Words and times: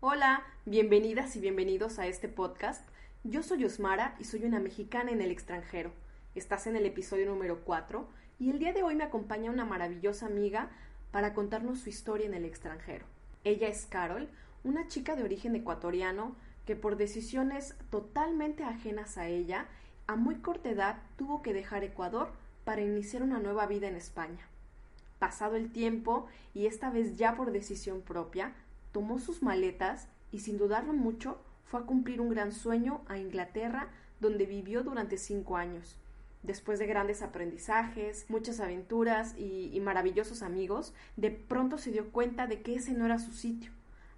Hola, 0.00 0.44
bienvenidas 0.64 1.34
y 1.34 1.40
bienvenidos 1.40 1.98
a 1.98 2.06
este 2.06 2.28
podcast. 2.28 2.88
Yo 3.24 3.42
soy 3.42 3.64
Osmara 3.64 4.14
y 4.20 4.24
soy 4.24 4.44
una 4.44 4.60
mexicana 4.60 5.10
en 5.10 5.20
el 5.20 5.32
extranjero. 5.32 5.90
Estás 6.36 6.68
en 6.68 6.76
el 6.76 6.86
episodio 6.86 7.26
número 7.26 7.62
4 7.64 8.06
y 8.38 8.50
el 8.50 8.60
día 8.60 8.72
de 8.72 8.84
hoy 8.84 8.94
me 8.94 9.02
acompaña 9.02 9.50
una 9.50 9.64
maravillosa 9.64 10.26
amiga 10.26 10.70
para 11.10 11.34
contarnos 11.34 11.80
su 11.80 11.88
historia 11.88 12.28
en 12.28 12.34
el 12.34 12.44
extranjero. 12.44 13.06
Ella 13.42 13.66
es 13.66 13.86
Carol, 13.86 14.28
una 14.62 14.86
chica 14.86 15.16
de 15.16 15.24
origen 15.24 15.56
ecuatoriano 15.56 16.36
que 16.64 16.76
por 16.76 16.96
decisiones 16.96 17.74
totalmente 17.90 18.62
ajenas 18.62 19.18
a 19.18 19.26
ella, 19.26 19.66
a 20.06 20.14
muy 20.14 20.36
corta 20.36 20.70
edad 20.70 21.02
tuvo 21.16 21.42
que 21.42 21.52
dejar 21.52 21.82
Ecuador 21.82 22.30
para 22.64 22.82
iniciar 22.82 23.24
una 23.24 23.40
nueva 23.40 23.66
vida 23.66 23.88
en 23.88 23.96
España. 23.96 24.46
Pasado 25.18 25.56
el 25.56 25.72
tiempo, 25.72 26.28
y 26.54 26.66
esta 26.66 26.88
vez 26.88 27.16
ya 27.16 27.34
por 27.34 27.50
decisión 27.50 28.00
propia, 28.00 28.54
tomó 28.92 29.18
sus 29.18 29.42
maletas 29.42 30.08
y 30.32 30.40
sin 30.40 30.58
dudarlo 30.58 30.92
mucho 30.92 31.38
fue 31.64 31.80
a 31.80 31.84
cumplir 31.84 32.20
un 32.20 32.30
gran 32.30 32.52
sueño 32.52 33.02
a 33.08 33.18
Inglaterra, 33.18 33.88
donde 34.20 34.46
vivió 34.46 34.82
durante 34.82 35.18
cinco 35.18 35.56
años. 35.56 35.96
Después 36.42 36.78
de 36.78 36.86
grandes 36.86 37.22
aprendizajes, 37.22 38.24
muchas 38.28 38.60
aventuras 38.60 39.34
y, 39.36 39.78
maravillosos 39.80 40.42
amigos, 40.42 40.94
de 41.16 41.30
pronto 41.30 41.78
se 41.78 41.90
dio 41.90 42.10
cuenta 42.10 42.46
de 42.46 42.62
que 42.62 42.76
ese 42.76 42.92
no 42.92 43.04
era 43.04 43.18
su 43.18 43.32
sitio. 43.32 43.70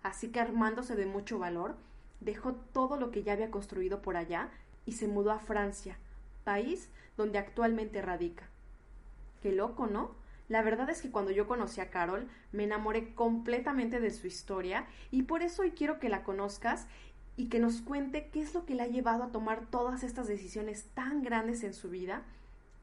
Así 0.03 0.29
que 0.29 0.41
armándose 0.41 0.97
de 0.97 1.07
mucho 1.07 1.39
valor, 1.39 1.77
dejó 2.21 2.55
todo 2.55 2.97
lo 2.97 3.11
que 3.11 3.23
ya 3.23 3.33
había 3.33 3.51
construido 3.51 4.01
por 4.03 4.17
allá 4.17 4.51
y 4.87 4.93
se 4.93 5.09
mudó 5.09 5.33
a 5.33 5.39
Francia, 5.39 5.99
país 6.45 6.89
donde 7.17 7.39
actualmente 7.39 8.01
radica. 8.01 8.49
Qué 9.43 9.53
loco, 9.53 9.87
¿no? 9.87 10.13
La 10.51 10.63
verdad 10.63 10.91
es 10.91 11.01
que 11.01 11.13
cuando 11.13 11.31
yo 11.31 11.47
conocí 11.47 11.81
a 11.81 11.91
Carol 11.91 12.27
me 12.51 12.65
enamoré 12.65 13.15
completamente 13.15 14.01
de 14.01 14.11
su 14.11 14.27
historia 14.27 14.85
y 15.13 15.23
por 15.23 15.45
eso 15.45 15.63
hoy 15.63 15.71
quiero 15.71 16.01
que 16.01 16.09
la 16.09 16.25
conozcas 16.25 16.89
y 17.37 17.49
que 17.49 17.61
nos 17.61 17.81
cuente 17.83 18.31
qué 18.33 18.43
es 18.43 18.53
lo 18.53 18.67
que 18.67 18.75
le 18.75 18.83
ha 18.83 18.89
llevado 18.89 19.23
a 19.23 19.31
tomar 19.31 19.67
todas 19.67 20.03
estas 20.03 20.27
decisiones 20.27 20.89
tan 20.93 21.23
grandes 21.23 21.63
en 21.63 21.73
su 21.73 21.89
vida, 21.89 22.25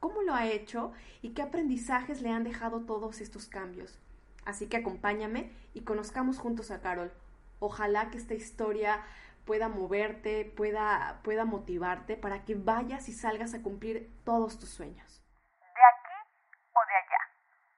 cómo 0.00 0.22
lo 0.22 0.32
ha 0.32 0.46
hecho 0.46 0.92
y 1.20 1.34
qué 1.34 1.42
aprendizajes 1.42 2.22
le 2.22 2.30
han 2.30 2.42
dejado 2.42 2.80
todos 2.80 3.20
estos 3.20 3.48
cambios. 3.48 3.98
Así 4.46 4.68
que 4.68 4.78
acompáñame 4.78 5.50
y 5.74 5.82
conozcamos 5.82 6.38
juntos 6.38 6.70
a 6.70 6.80
Carol. 6.80 7.12
Ojalá 7.60 8.08
que 8.08 8.16
esta 8.16 8.32
historia 8.32 9.02
pueda 9.44 9.68
moverte, 9.68 10.46
pueda, 10.56 11.20
pueda 11.22 11.44
motivarte 11.44 12.16
para 12.16 12.46
que 12.46 12.54
vayas 12.54 13.10
y 13.10 13.12
salgas 13.12 13.52
a 13.52 13.60
cumplir 13.60 14.08
todos 14.24 14.58
tus 14.58 14.70
sueños 14.70 15.07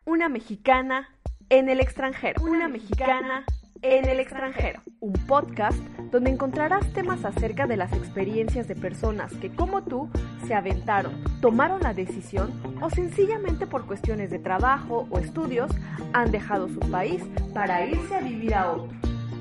una 0.05 0.29
mexicana 0.29 1.09
en 1.49 1.69
el 1.69 1.81
extranjero. 1.81 2.43
Una 2.43 2.69
mexicana 2.69 3.45
en 3.83 4.07
el 4.07 4.21
extranjero. 4.21 4.83
Un 5.01 5.13
podcast 5.13 5.79
donde 6.11 6.31
encontrarás 6.31 6.93
temas 6.93 7.25
acerca 7.25 7.67
de 7.67 7.77
las 7.77 7.93
experiencias 7.93 8.67
de 8.69 8.77
personas 8.77 9.33
que 9.35 9.55
como 9.55 9.83
tú 9.83 10.11
se 10.47 10.55
aventaron, 10.55 11.23
tomaron 11.41 11.83
la 11.83 11.95
decisión 11.95 12.53
o 12.81 12.91
sencillamente 12.91 13.67
por 13.67 13.87
cuestiones 13.87 14.31
de 14.31 14.39
trabajo 14.39 15.07
o 15.11 15.19
estudios 15.19 15.71
han 16.13 16.31
dejado 16.31 16.69
su 16.69 16.81
país 16.81 17.23
para 17.55 17.87
irse 17.87 18.17
a 18.17 18.21
vivir 18.21 18.55
a 18.55 18.73
otro. 18.73 19.10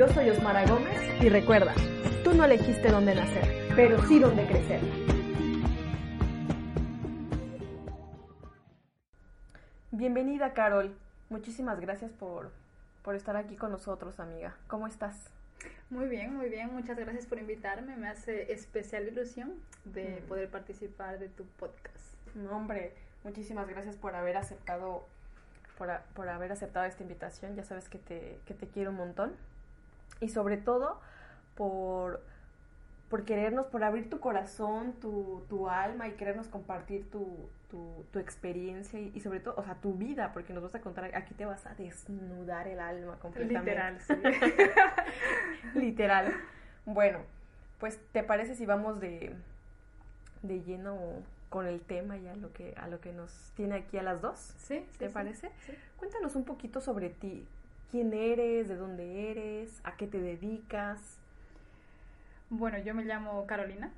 Yo 0.00 0.08
soy 0.08 0.30
Osmara 0.30 0.64
Gómez 0.64 0.98
y 1.20 1.28
recuerda, 1.28 1.74
tú 2.24 2.32
no 2.32 2.46
elegiste 2.46 2.88
dónde 2.88 3.14
nacer, 3.14 3.70
pero 3.76 4.02
sí 4.06 4.18
dónde 4.18 4.46
crecer. 4.46 4.80
Bienvenida, 9.90 10.54
Carol. 10.54 10.96
Muchísimas 11.28 11.80
gracias 11.80 12.12
por, 12.12 12.50
por 13.02 13.14
estar 13.14 13.36
aquí 13.36 13.56
con 13.56 13.72
nosotros, 13.72 14.20
amiga. 14.20 14.56
¿Cómo 14.68 14.86
estás? 14.86 15.28
Muy 15.90 16.08
bien, 16.08 16.34
muy 16.34 16.48
bien. 16.48 16.72
Muchas 16.72 16.96
gracias 16.96 17.26
por 17.26 17.38
invitarme. 17.38 17.94
Me 17.98 18.08
hace 18.08 18.54
especial 18.54 19.06
ilusión 19.06 19.52
de 19.84 20.22
mm. 20.24 20.28
poder 20.28 20.48
participar 20.48 21.18
de 21.18 21.28
tu 21.28 21.44
podcast. 21.44 22.14
No, 22.34 22.56
hombre, 22.56 22.94
muchísimas 23.22 23.68
gracias 23.68 23.96
por 23.96 24.14
haber 24.14 24.38
aceptado 24.38 25.04
por, 25.76 25.90
por 26.14 26.26
haber 26.30 26.52
aceptado 26.52 26.86
esta 26.86 27.02
invitación. 27.02 27.54
Ya 27.54 27.64
sabes 27.64 27.90
que 27.90 27.98
te, 27.98 28.38
que 28.46 28.54
te 28.54 28.66
quiero 28.66 28.92
un 28.92 28.96
montón 28.96 29.49
y 30.20 30.28
sobre 30.28 30.56
todo 30.56 31.00
por, 31.54 32.22
por 33.08 33.24
querernos, 33.24 33.66
por 33.66 33.82
abrir 33.84 34.08
tu 34.08 34.20
corazón, 34.20 34.94
tu, 35.00 35.44
tu 35.48 35.68
alma 35.68 36.08
y 36.08 36.12
querernos 36.12 36.48
compartir 36.48 37.10
tu, 37.10 37.48
tu, 37.70 38.04
tu 38.12 38.18
experiencia 38.18 38.98
y, 39.00 39.20
sobre 39.20 39.40
todo, 39.40 39.54
o 39.56 39.64
sea, 39.64 39.74
tu 39.76 39.94
vida, 39.94 40.32
porque 40.32 40.52
nos 40.52 40.62
vas 40.62 40.74
a 40.74 40.80
contar, 40.80 41.14
aquí 41.14 41.34
te 41.34 41.44
vas 41.44 41.66
a 41.66 41.74
desnudar 41.74 42.68
el 42.68 42.80
alma 42.80 43.16
completamente. 43.18 43.70
Literal, 43.70 44.00
sí. 44.00 44.14
Literal. 45.78 46.34
Bueno, 46.84 47.20
pues, 47.78 47.98
¿te 48.12 48.22
parece 48.22 48.54
si 48.54 48.66
vamos 48.66 49.00
de, 49.00 49.34
de 50.42 50.62
lleno 50.62 50.98
con 51.48 51.66
el 51.66 51.80
tema 51.80 52.16
y 52.16 52.28
a 52.28 52.36
lo 52.36 52.52
que, 52.52 52.74
a 52.76 52.88
lo 52.88 53.00
que 53.00 53.12
nos 53.12 53.52
tiene 53.56 53.76
aquí 53.76 53.98
a 53.98 54.02
las 54.02 54.20
dos? 54.20 54.54
Sí, 54.58 54.86
¿Te 54.98 55.08
sí, 55.08 55.14
parece? 55.14 55.50
Sí. 55.66 55.72
Cuéntanos 55.96 56.36
un 56.36 56.44
poquito 56.44 56.80
sobre 56.80 57.10
ti 57.10 57.46
quién 57.90 58.12
eres, 58.12 58.68
de 58.68 58.76
dónde 58.76 59.30
eres, 59.30 59.80
a 59.84 59.96
qué 59.96 60.06
te 60.06 60.20
dedicas. 60.20 61.18
Bueno, 62.48 62.78
yo 62.78 62.94
me 62.94 63.04
llamo 63.04 63.46
Carolina, 63.46 63.90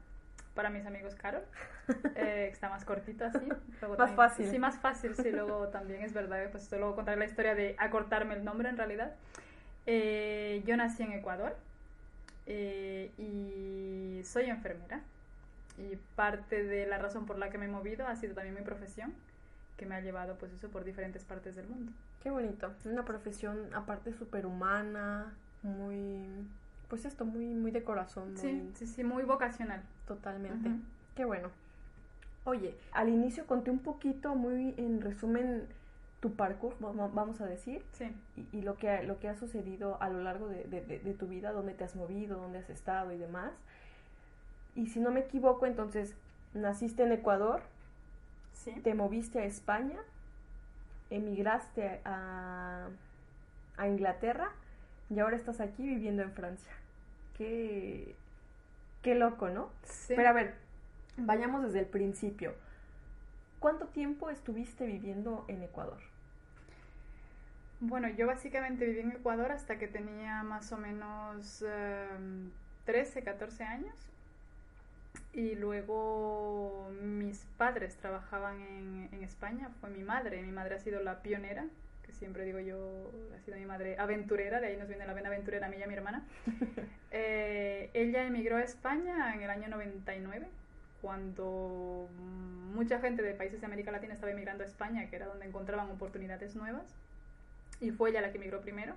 para 0.54 0.70
mis 0.70 0.84
amigos 0.86 1.14
Carol, 1.14 1.44
eh, 2.16 2.48
está 2.50 2.68
más 2.68 2.84
cortito 2.84 3.24
así. 3.24 3.46
Más 3.98 4.12
fácil. 4.12 4.50
Sí, 4.50 4.58
más 4.58 4.78
fácil, 4.78 5.14
sí, 5.14 5.30
luego 5.30 5.68
también 5.68 6.02
es 6.02 6.12
verdad, 6.12 6.50
pues 6.50 6.70
luego 6.70 6.94
contar 6.94 7.18
la 7.18 7.24
historia 7.24 7.54
de 7.54 7.74
acortarme 7.78 8.34
el 8.34 8.44
nombre 8.44 8.68
en 8.68 8.76
realidad. 8.76 9.14
Eh, 9.86 10.62
yo 10.64 10.76
nací 10.76 11.02
en 11.02 11.12
Ecuador 11.12 11.56
eh, 12.46 13.10
y 13.18 14.22
soy 14.24 14.44
enfermera 14.44 15.00
y 15.78 15.96
parte 16.14 16.62
de 16.62 16.86
la 16.86 16.98
razón 16.98 17.26
por 17.26 17.38
la 17.38 17.50
que 17.50 17.58
me 17.58 17.64
he 17.64 17.68
movido 17.68 18.06
ha 18.06 18.14
sido 18.14 18.34
también 18.34 18.54
mi 18.54 18.62
profesión 18.62 19.12
que 19.76 19.86
me 19.86 19.96
ha 19.96 20.00
llevado 20.00 20.36
pues 20.36 20.52
eso 20.52 20.68
por 20.68 20.84
diferentes 20.84 21.24
partes 21.24 21.56
del 21.56 21.66
mundo. 21.66 21.92
Qué 22.22 22.30
bonito. 22.30 22.72
Una 22.84 23.04
profesión 23.04 23.74
aparte 23.74 24.12
superhumana, 24.12 25.32
muy 25.62 26.26
pues 26.88 27.06
esto 27.06 27.24
muy 27.24 27.54
muy 27.54 27.70
de 27.70 27.82
corazón, 27.82 28.36
Sí, 28.36 28.70
sí, 28.74 28.86
sí, 28.86 29.02
muy 29.02 29.22
vocacional. 29.22 29.82
Totalmente. 30.06 30.70
Qué 31.16 31.24
bueno. 31.24 31.48
Oye, 32.44 32.74
al 32.92 33.08
inicio 33.08 33.46
conté 33.46 33.70
un 33.70 33.78
poquito, 33.78 34.34
muy 34.34 34.74
en 34.76 35.00
resumen, 35.00 35.66
tu 36.20 36.34
parkour, 36.34 36.76
vamos 36.80 37.40
a 37.40 37.46
decir, 37.46 37.82
sí. 37.92 38.14
y, 38.36 38.58
y, 38.58 38.62
lo, 38.62 38.76
que, 38.76 39.02
lo 39.02 39.18
que 39.18 39.28
ha 39.28 39.34
sucedido 39.34 40.00
a 40.00 40.08
lo 40.08 40.22
largo 40.22 40.48
de, 40.48 40.64
de, 40.64 40.80
de, 40.80 41.14
tu 41.14 41.26
vida, 41.26 41.50
dónde 41.50 41.74
te 41.74 41.82
has 41.82 41.96
movido, 41.96 42.38
dónde 42.38 42.58
has 42.58 42.70
estado 42.70 43.12
y 43.12 43.18
demás. 43.18 43.52
Y 44.76 44.86
si 44.88 45.00
no 45.00 45.10
me 45.10 45.20
equivoco, 45.20 45.66
entonces, 45.66 46.14
naciste 46.54 47.02
en 47.02 47.12
Ecuador, 47.12 47.62
sí. 48.52 48.72
te 48.84 48.94
moviste 48.94 49.40
a 49.40 49.44
España, 49.44 49.98
emigraste 51.16 52.00
a, 52.04 52.88
a 53.76 53.88
Inglaterra 53.88 54.50
y 55.10 55.18
ahora 55.20 55.36
estás 55.36 55.60
aquí 55.60 55.82
viviendo 55.82 56.22
en 56.22 56.32
Francia. 56.32 56.72
Qué, 57.36 58.14
qué 59.02 59.14
loco, 59.14 59.48
¿no? 59.50 59.70
Sí. 59.84 60.14
Pero 60.16 60.28
a 60.28 60.32
ver, 60.32 60.54
vayamos 61.16 61.62
desde 61.62 61.80
el 61.80 61.86
principio. 61.86 62.54
¿Cuánto 63.58 63.86
tiempo 63.86 64.30
estuviste 64.30 64.86
viviendo 64.86 65.44
en 65.48 65.62
Ecuador? 65.62 65.98
Bueno, 67.80 68.08
yo 68.08 68.26
básicamente 68.26 68.86
viví 68.86 69.00
en 69.00 69.12
Ecuador 69.12 69.52
hasta 69.52 69.78
que 69.78 69.88
tenía 69.88 70.42
más 70.42 70.72
o 70.72 70.78
menos 70.78 71.62
um, 71.62 72.50
13, 72.86 73.22
14 73.22 73.64
años. 73.64 73.94
Y 75.34 75.54
luego 75.54 76.90
mis 77.02 77.46
padres 77.56 77.96
trabajaban 77.96 78.60
en, 78.60 79.08
en, 79.12 79.24
España, 79.24 79.70
fue 79.80 79.88
mi 79.88 80.02
madre, 80.02 80.42
mi 80.42 80.52
madre 80.52 80.74
ha 80.74 80.78
sido 80.78 81.02
la 81.02 81.22
pionera, 81.22 81.64
que 82.04 82.12
siempre 82.12 82.44
digo 82.44 82.60
yo, 82.60 83.10
ha 83.34 83.40
sido 83.40 83.56
mi 83.56 83.64
madre 83.64 83.96
aventurera, 83.98 84.60
de 84.60 84.66
ahí 84.66 84.76
nos 84.76 84.88
viene 84.88 85.06
la 85.06 85.14
vena 85.14 85.28
aventurera 85.28 85.66
a 85.66 85.70
mí 85.70 85.76
y 85.78 85.82
a 85.82 85.86
mi 85.86 85.94
hermana. 85.94 86.22
eh, 87.10 87.90
ella 87.94 88.24
emigró 88.24 88.56
a 88.56 88.62
España 88.62 89.34
en 89.34 89.42
el 89.42 89.48
año 89.48 89.68
99, 89.68 90.46
cuando 91.00 92.08
mucha 92.74 93.00
gente 93.00 93.22
de 93.22 93.32
países 93.34 93.60
de 93.60 93.66
América 93.66 93.90
Latina 93.90 94.12
estaba 94.12 94.32
emigrando 94.32 94.64
a 94.64 94.66
España, 94.66 95.08
que 95.08 95.16
era 95.16 95.26
donde 95.26 95.46
encontraban 95.46 95.90
oportunidades 95.90 96.56
nuevas, 96.56 96.84
y 97.80 97.90
fue 97.90 98.10
ella 98.10 98.20
la 98.20 98.32
que 98.32 98.38
emigró 98.38 98.60
primero. 98.60 98.94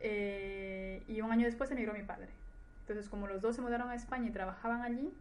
Eh, 0.00 1.02
y 1.08 1.20
un 1.20 1.32
año 1.32 1.46
después 1.46 1.70
emigró 1.72 1.92
mi 1.92 2.02
padre. 2.02 2.28
Entonces, 2.82 3.08
como 3.08 3.26
los 3.26 3.42
dos 3.42 3.56
se 3.56 3.62
mudaron 3.62 3.90
a 3.90 3.94
España 3.94 4.28
y 4.28 4.30
trabajaban 4.30 4.82
allí, 4.82 5.12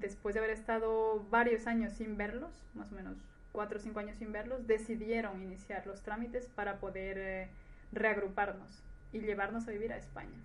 después 0.00 0.34
de 0.34 0.40
haber 0.40 0.50
estado 0.50 1.24
varios 1.30 1.66
años 1.66 1.92
sin 1.92 2.16
verlos, 2.16 2.50
más 2.74 2.92
o 2.92 2.94
menos 2.94 3.16
cuatro 3.52 3.78
o 3.78 3.80
cinco 3.80 4.00
años 4.00 4.16
sin 4.16 4.32
verlos, 4.32 4.66
decidieron 4.66 5.40
iniciar 5.42 5.86
los 5.86 6.02
trámites 6.02 6.48
para 6.54 6.78
poder 6.78 7.18
eh, 7.18 7.48
reagruparnos 7.92 8.82
y 9.12 9.20
llevarnos 9.20 9.66
a 9.68 9.70
vivir 9.70 9.92
a 9.92 9.96
España. 9.96 10.36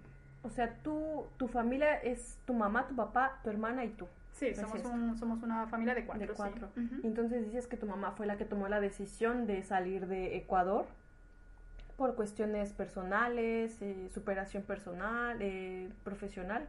O 0.43 0.49
sea, 0.49 0.75
tú, 0.83 1.25
tu 1.37 1.47
familia 1.47 1.95
es 1.95 2.37
tu 2.45 2.53
mamá, 2.53 2.87
tu 2.87 2.95
papá, 2.95 3.39
tu 3.43 3.49
hermana 3.49 3.85
y 3.85 3.89
tú. 3.89 4.07
Sí, 4.33 4.53
somos, 4.55 4.81
somos 5.19 5.43
una 5.43 5.67
familia 5.67 5.95
de 5.95 6.05
cuatro. 6.05 6.27
De 6.27 6.33
cuatro. 6.33 6.69
Entonces 7.03 7.45
dices 7.45 7.67
que 7.67 7.77
tu 7.77 7.85
mamá 7.85 8.11
fue 8.11 8.25
la 8.25 8.37
que 8.37 8.45
tomó 8.45 8.67
la 8.67 8.79
decisión 8.79 9.45
de 9.45 9.63
salir 9.63 10.07
de 10.07 10.35
Ecuador 10.35 10.85
por 11.97 12.15
cuestiones 12.15 12.73
personales, 12.73 13.81
eh, 13.81 14.09
superación 14.13 14.63
personal, 14.63 15.37
eh, 15.39 15.89
profesional. 16.03 16.67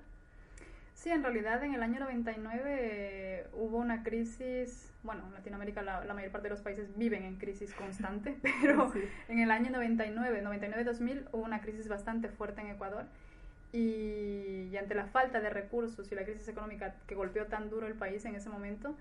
Sí, 0.94 1.10
en 1.10 1.22
realidad 1.22 1.62
en 1.62 1.74
el 1.74 1.82
año 1.82 2.00
99 2.00 3.48
hubo 3.52 3.78
una 3.78 4.02
crisis, 4.02 4.90
bueno, 5.02 5.24
en 5.26 5.34
Latinoamérica 5.34 5.82
la, 5.82 6.04
la, 6.04 6.14
mayor 6.14 6.30
parte 6.30 6.48
de 6.48 6.54
los 6.54 6.62
países 6.62 6.96
viven 6.96 7.24
en 7.24 7.36
crisis 7.36 7.74
constante, 7.74 8.38
pero 8.62 8.92
en 9.28 9.40
el 9.40 9.50
año 9.50 9.70
99, 9.70 10.42
99-2000 10.42 11.28
hubo 11.32 11.42
una 11.42 11.60
crisis 11.60 11.88
bastante 11.88 12.28
fuerte 12.28 12.62
en 12.62 12.68
Ecuador 12.68 13.04
y, 13.74 14.76
ante 14.76 14.94
la 14.94 15.06
falta 15.06 15.40
de 15.40 15.50
recursos 15.50 16.10
y 16.10 16.14
la 16.14 16.24
crisis 16.24 16.46
económica 16.46 16.94
que 17.08 17.16
golpeó 17.16 17.46
tan 17.46 17.70
duro 17.70 17.88
el 17.88 17.94
país 17.94 18.24
en 18.24 18.36
ese 18.36 18.48
momento, 18.48 18.94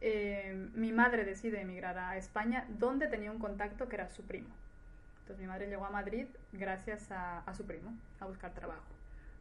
eh, 0.00 0.68
mi 0.74 0.92
madre 0.92 1.24
decide 1.24 1.60
emigrar 1.60 1.96
a 1.96 2.16
España, 2.16 2.66
donde 2.68 3.06
tenía 3.06 3.30
un 3.30 3.38
contacto 3.38 3.88
que 3.88 3.94
era 3.94 4.08
su 4.10 4.24
primo. 4.24 4.48
Entonces 5.20 5.40
mi 5.40 5.46
madre 5.46 5.68
llegó 5.68 5.86
a 5.86 5.90
Madrid 5.90 6.26
gracias 6.52 7.10
a, 7.12 7.38
a, 7.40 7.54
su 7.54 7.64
primo, 7.66 7.94
a 8.18 8.26
buscar 8.26 8.52
trabajo. 8.52 8.95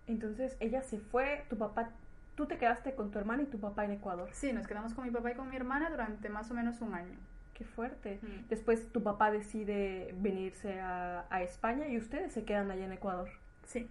Entonces 0.07 0.55
ella 0.59 0.81
se 0.81 0.99
fue, 0.99 1.43
tu 1.49 1.57
papá, 1.57 1.89
tú 2.35 2.45
te 2.45 2.57
quedaste 2.57 2.93
con 2.93 3.11
tu 3.11 3.19
hermana 3.19 3.43
y 3.43 3.45
tu 3.45 3.59
papá 3.59 3.85
en 3.85 3.91
Ecuador. 3.91 4.29
Sí, 4.33 4.53
nos 4.53 4.67
quedamos 4.67 4.93
con 4.93 5.05
mi 5.05 5.11
papá 5.11 5.31
y 5.31 5.35
con 5.35 5.49
mi 5.49 5.55
hermana 5.55 5.89
durante 5.89 6.29
más 6.29 6.49
o 6.51 6.53
menos 6.53 6.81
un 6.81 6.93
año. 6.93 7.17
Qué 7.53 7.63
fuerte. 7.63 8.19
Después 8.49 8.91
tu 8.91 9.01
papá 9.01 9.31
decide 9.31 10.13
venirse 10.19 10.79
a, 10.81 11.25
a 11.29 11.41
España 11.41 11.87
y 11.87 11.97
ustedes 11.97 12.33
se 12.33 12.43
quedan 12.43 12.69
allá 12.69 12.85
en 12.85 12.91
Ecuador. 12.91 13.29
Sí 13.65 13.87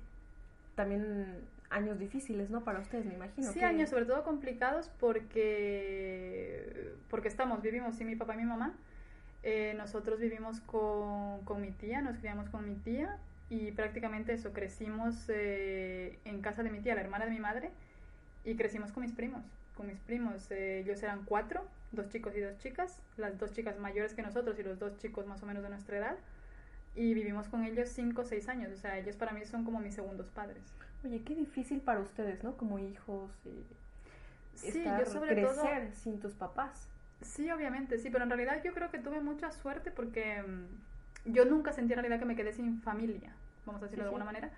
también 0.75 1.27
años 1.71 1.99
difíciles, 1.99 2.51
¿no? 2.51 2.63
Para 2.63 2.81
ustedes, 2.81 3.05
me 3.05 3.15
imagino. 3.15 3.51
Sí, 3.53 3.63
años 3.63 3.91
sobre 3.91 4.05
todo 4.05 4.23
complicados 4.23 4.91
porque, 5.01 6.93
porque 7.11 7.29
estamos, 7.29 7.63
vivimos 7.63 7.97
sin 7.97 8.07
mi 8.07 8.17
papá 8.17 8.35
y 8.35 8.39
mi 8.39 8.45
mamá. 8.45 8.75
Eh, 9.43 9.75
nosotros 9.77 10.21
vivimos 10.21 10.61
con, 10.61 11.41
con, 11.45 11.61
mi 11.61 11.71
tía, 11.71 12.01
nos 12.01 12.17
criamos 12.17 12.49
con 12.49 12.67
mi 12.67 12.77
tía 12.77 13.19
y 13.51 13.73
prácticamente 13.73 14.33
eso, 14.33 14.53
crecimos 14.53 15.15
eh, 15.29 16.19
en 16.25 16.41
casa 16.41 16.63
de 16.63 16.71
mi 16.71 16.81
tía, 16.81 16.95
la 16.95 17.03
hermana 17.03 17.27
de 17.27 17.31
mi 17.31 17.41
madre, 17.41 17.71
y 18.45 18.57
crecimos 18.57 18.93
con 18.93 19.03
mis 19.03 19.13
primos. 19.13 19.43
Con 19.77 19.87
mis 19.87 19.99
primos, 20.01 20.51
eh, 20.51 20.81
ellos 20.81 21.03
eran 21.03 21.25
cuatro, 21.25 21.65
dos 21.93 22.09
chicos 22.09 22.35
y 22.37 22.41
dos 22.41 22.57
chicas, 22.59 23.01
las 23.17 23.39
dos 23.39 23.53
chicas 23.53 23.79
mayores 23.79 24.15
que 24.15 24.23
nosotros 24.23 24.59
y 24.59 24.63
los 24.63 24.79
dos 24.79 24.97
chicos 24.99 25.27
más 25.27 25.43
o 25.43 25.47
menos 25.47 25.63
de 25.63 25.69
nuestra 25.69 25.99
edad 25.99 26.17
y 26.97 27.15
vivimos 27.15 27.49
con 27.49 27.65
ellos 27.65 27.89
cinco 27.89 28.23
o 28.23 28.25
seis 28.25 28.49
años. 28.49 28.73
O 28.73 28.77
sea, 28.77 28.99
ellos 28.99 29.17
para 29.17 29.33
mí 29.33 29.45
son 29.45 29.65
como 29.65 29.81
mis 29.81 29.95
segundos 29.95 30.29
padres. 30.31 30.63
Oye, 31.05 31.23
qué 31.23 31.35
difícil 31.35 31.81
para 31.81 32.01
ustedes, 32.01 32.43
¿no? 32.45 32.57
Como 32.57 32.79
hijos. 32.79 33.31
Y 33.45 34.71
sí, 34.71 34.85
yo 34.85 35.07
sobre 35.07 35.35
crecer 35.35 35.93
sin 35.95 36.21
tus 36.21 36.35
papás. 36.35 36.89
Sí, 37.21 37.51
obviamente, 37.51 37.99
sí, 37.99 38.11
pero 38.11 38.25
en 38.25 38.31
realidad 38.31 38.63
yo 38.63 38.73
creo 38.73 38.91
que 38.91 38.99
tuve 38.99 39.21
mucha 39.21 39.51
suerte 39.51 39.91
porque 39.91 40.43
mm, 40.43 40.67
yo 41.25 41.45
nunca 41.45 41.73
sentí 41.73 41.93
en 41.93 41.99
realidad 41.99 42.19
que 42.19 42.27
me 42.27 42.37
quedé 42.37 42.53
sin 42.53 42.81
familia, 42.83 43.33
vamos 43.67 43.83
a 43.83 43.87
decirlo 43.87 44.05
de 44.05 44.09
alguna 44.09 44.25
manera 44.25 44.51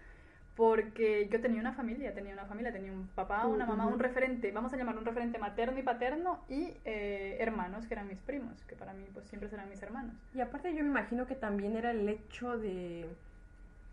porque 0.57 1.29
yo 1.31 1.41
tenía 1.43 1.61
una 1.61 1.75
familia, 1.75 2.15
tenía 2.15 2.33
una 2.33 2.47
familia, 2.47 2.73
tenía 2.73 2.91
un 2.91 3.07
papá, 3.09 3.47
una 3.47 3.67
mamá, 3.67 3.87
un 3.87 3.99
referente, 3.99 4.51
vamos 4.53 4.73
a 4.73 4.79
llamarlo 4.79 5.03
un 5.03 5.07
referente 5.07 5.39
materno 5.39 5.79
y 5.79 5.83
paterno 5.83 6.41
y 6.49 6.73
eh, 6.87 7.37
hermanos 7.41 7.87
que 7.87 7.93
eran 7.93 8.09
mis 8.09 8.21
primos, 8.21 8.65
que 8.65 8.75
para 8.75 8.95
mí 8.95 9.05
pues 9.13 9.27
siempre 9.27 9.51
serán 9.51 9.69
mis 9.69 9.83
hermanos. 9.83 10.15
Y 10.35 10.41
aparte 10.41 10.75
yo 10.75 10.83
me 10.83 10.89
imagino 10.89 11.27
que 11.27 11.35
también 11.35 11.77
era 11.77 11.91
el 11.91 12.09
hecho 12.09 12.57
de, 12.57 13.07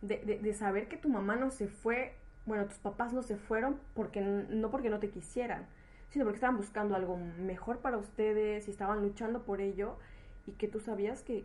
de, 0.01 0.39
de, 0.41 0.53
saber 0.53 0.87
que 0.87 0.95
tu 0.95 1.09
mamá 1.09 1.35
no 1.35 1.51
se 1.51 1.67
fue, 1.67 2.13
bueno, 2.45 2.65
tus 2.65 2.79
papás 2.79 3.11
no 3.11 3.23
se 3.23 3.35
fueron 3.35 3.77
porque 3.93 4.21
no 4.21 4.71
porque 4.71 4.89
no 4.89 4.99
te 4.99 5.09
quisieran, 5.09 5.65
sino 6.11 6.23
porque 6.23 6.37
estaban 6.37 6.55
buscando 6.55 6.95
algo 6.95 7.17
mejor 7.17 7.79
para 7.79 7.97
ustedes 7.97 8.69
y 8.69 8.71
estaban 8.71 9.01
luchando 9.01 9.43
por 9.43 9.59
ello 9.59 9.97
y 10.47 10.53
que 10.53 10.69
tú 10.69 10.79
sabías 10.79 11.23
que, 11.23 11.43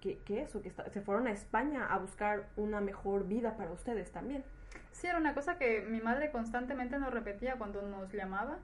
que, 0.00 0.18
eso, 0.28 0.62
que 0.62 0.70
se 0.70 1.00
fueron 1.00 1.26
a 1.26 1.32
España 1.32 1.86
a 1.86 1.98
buscar 1.98 2.46
una 2.56 2.80
mejor 2.80 3.26
vida 3.26 3.56
para 3.56 3.70
ustedes 3.72 4.10
también. 4.10 4.44
Sí, 4.92 5.06
era 5.06 5.18
una 5.18 5.34
cosa 5.34 5.58
que 5.58 5.82
mi 5.82 6.00
madre 6.00 6.30
constantemente 6.30 6.98
nos 6.98 7.12
repetía 7.12 7.56
cuando 7.56 7.82
nos 7.82 8.12
llamaba, 8.12 8.58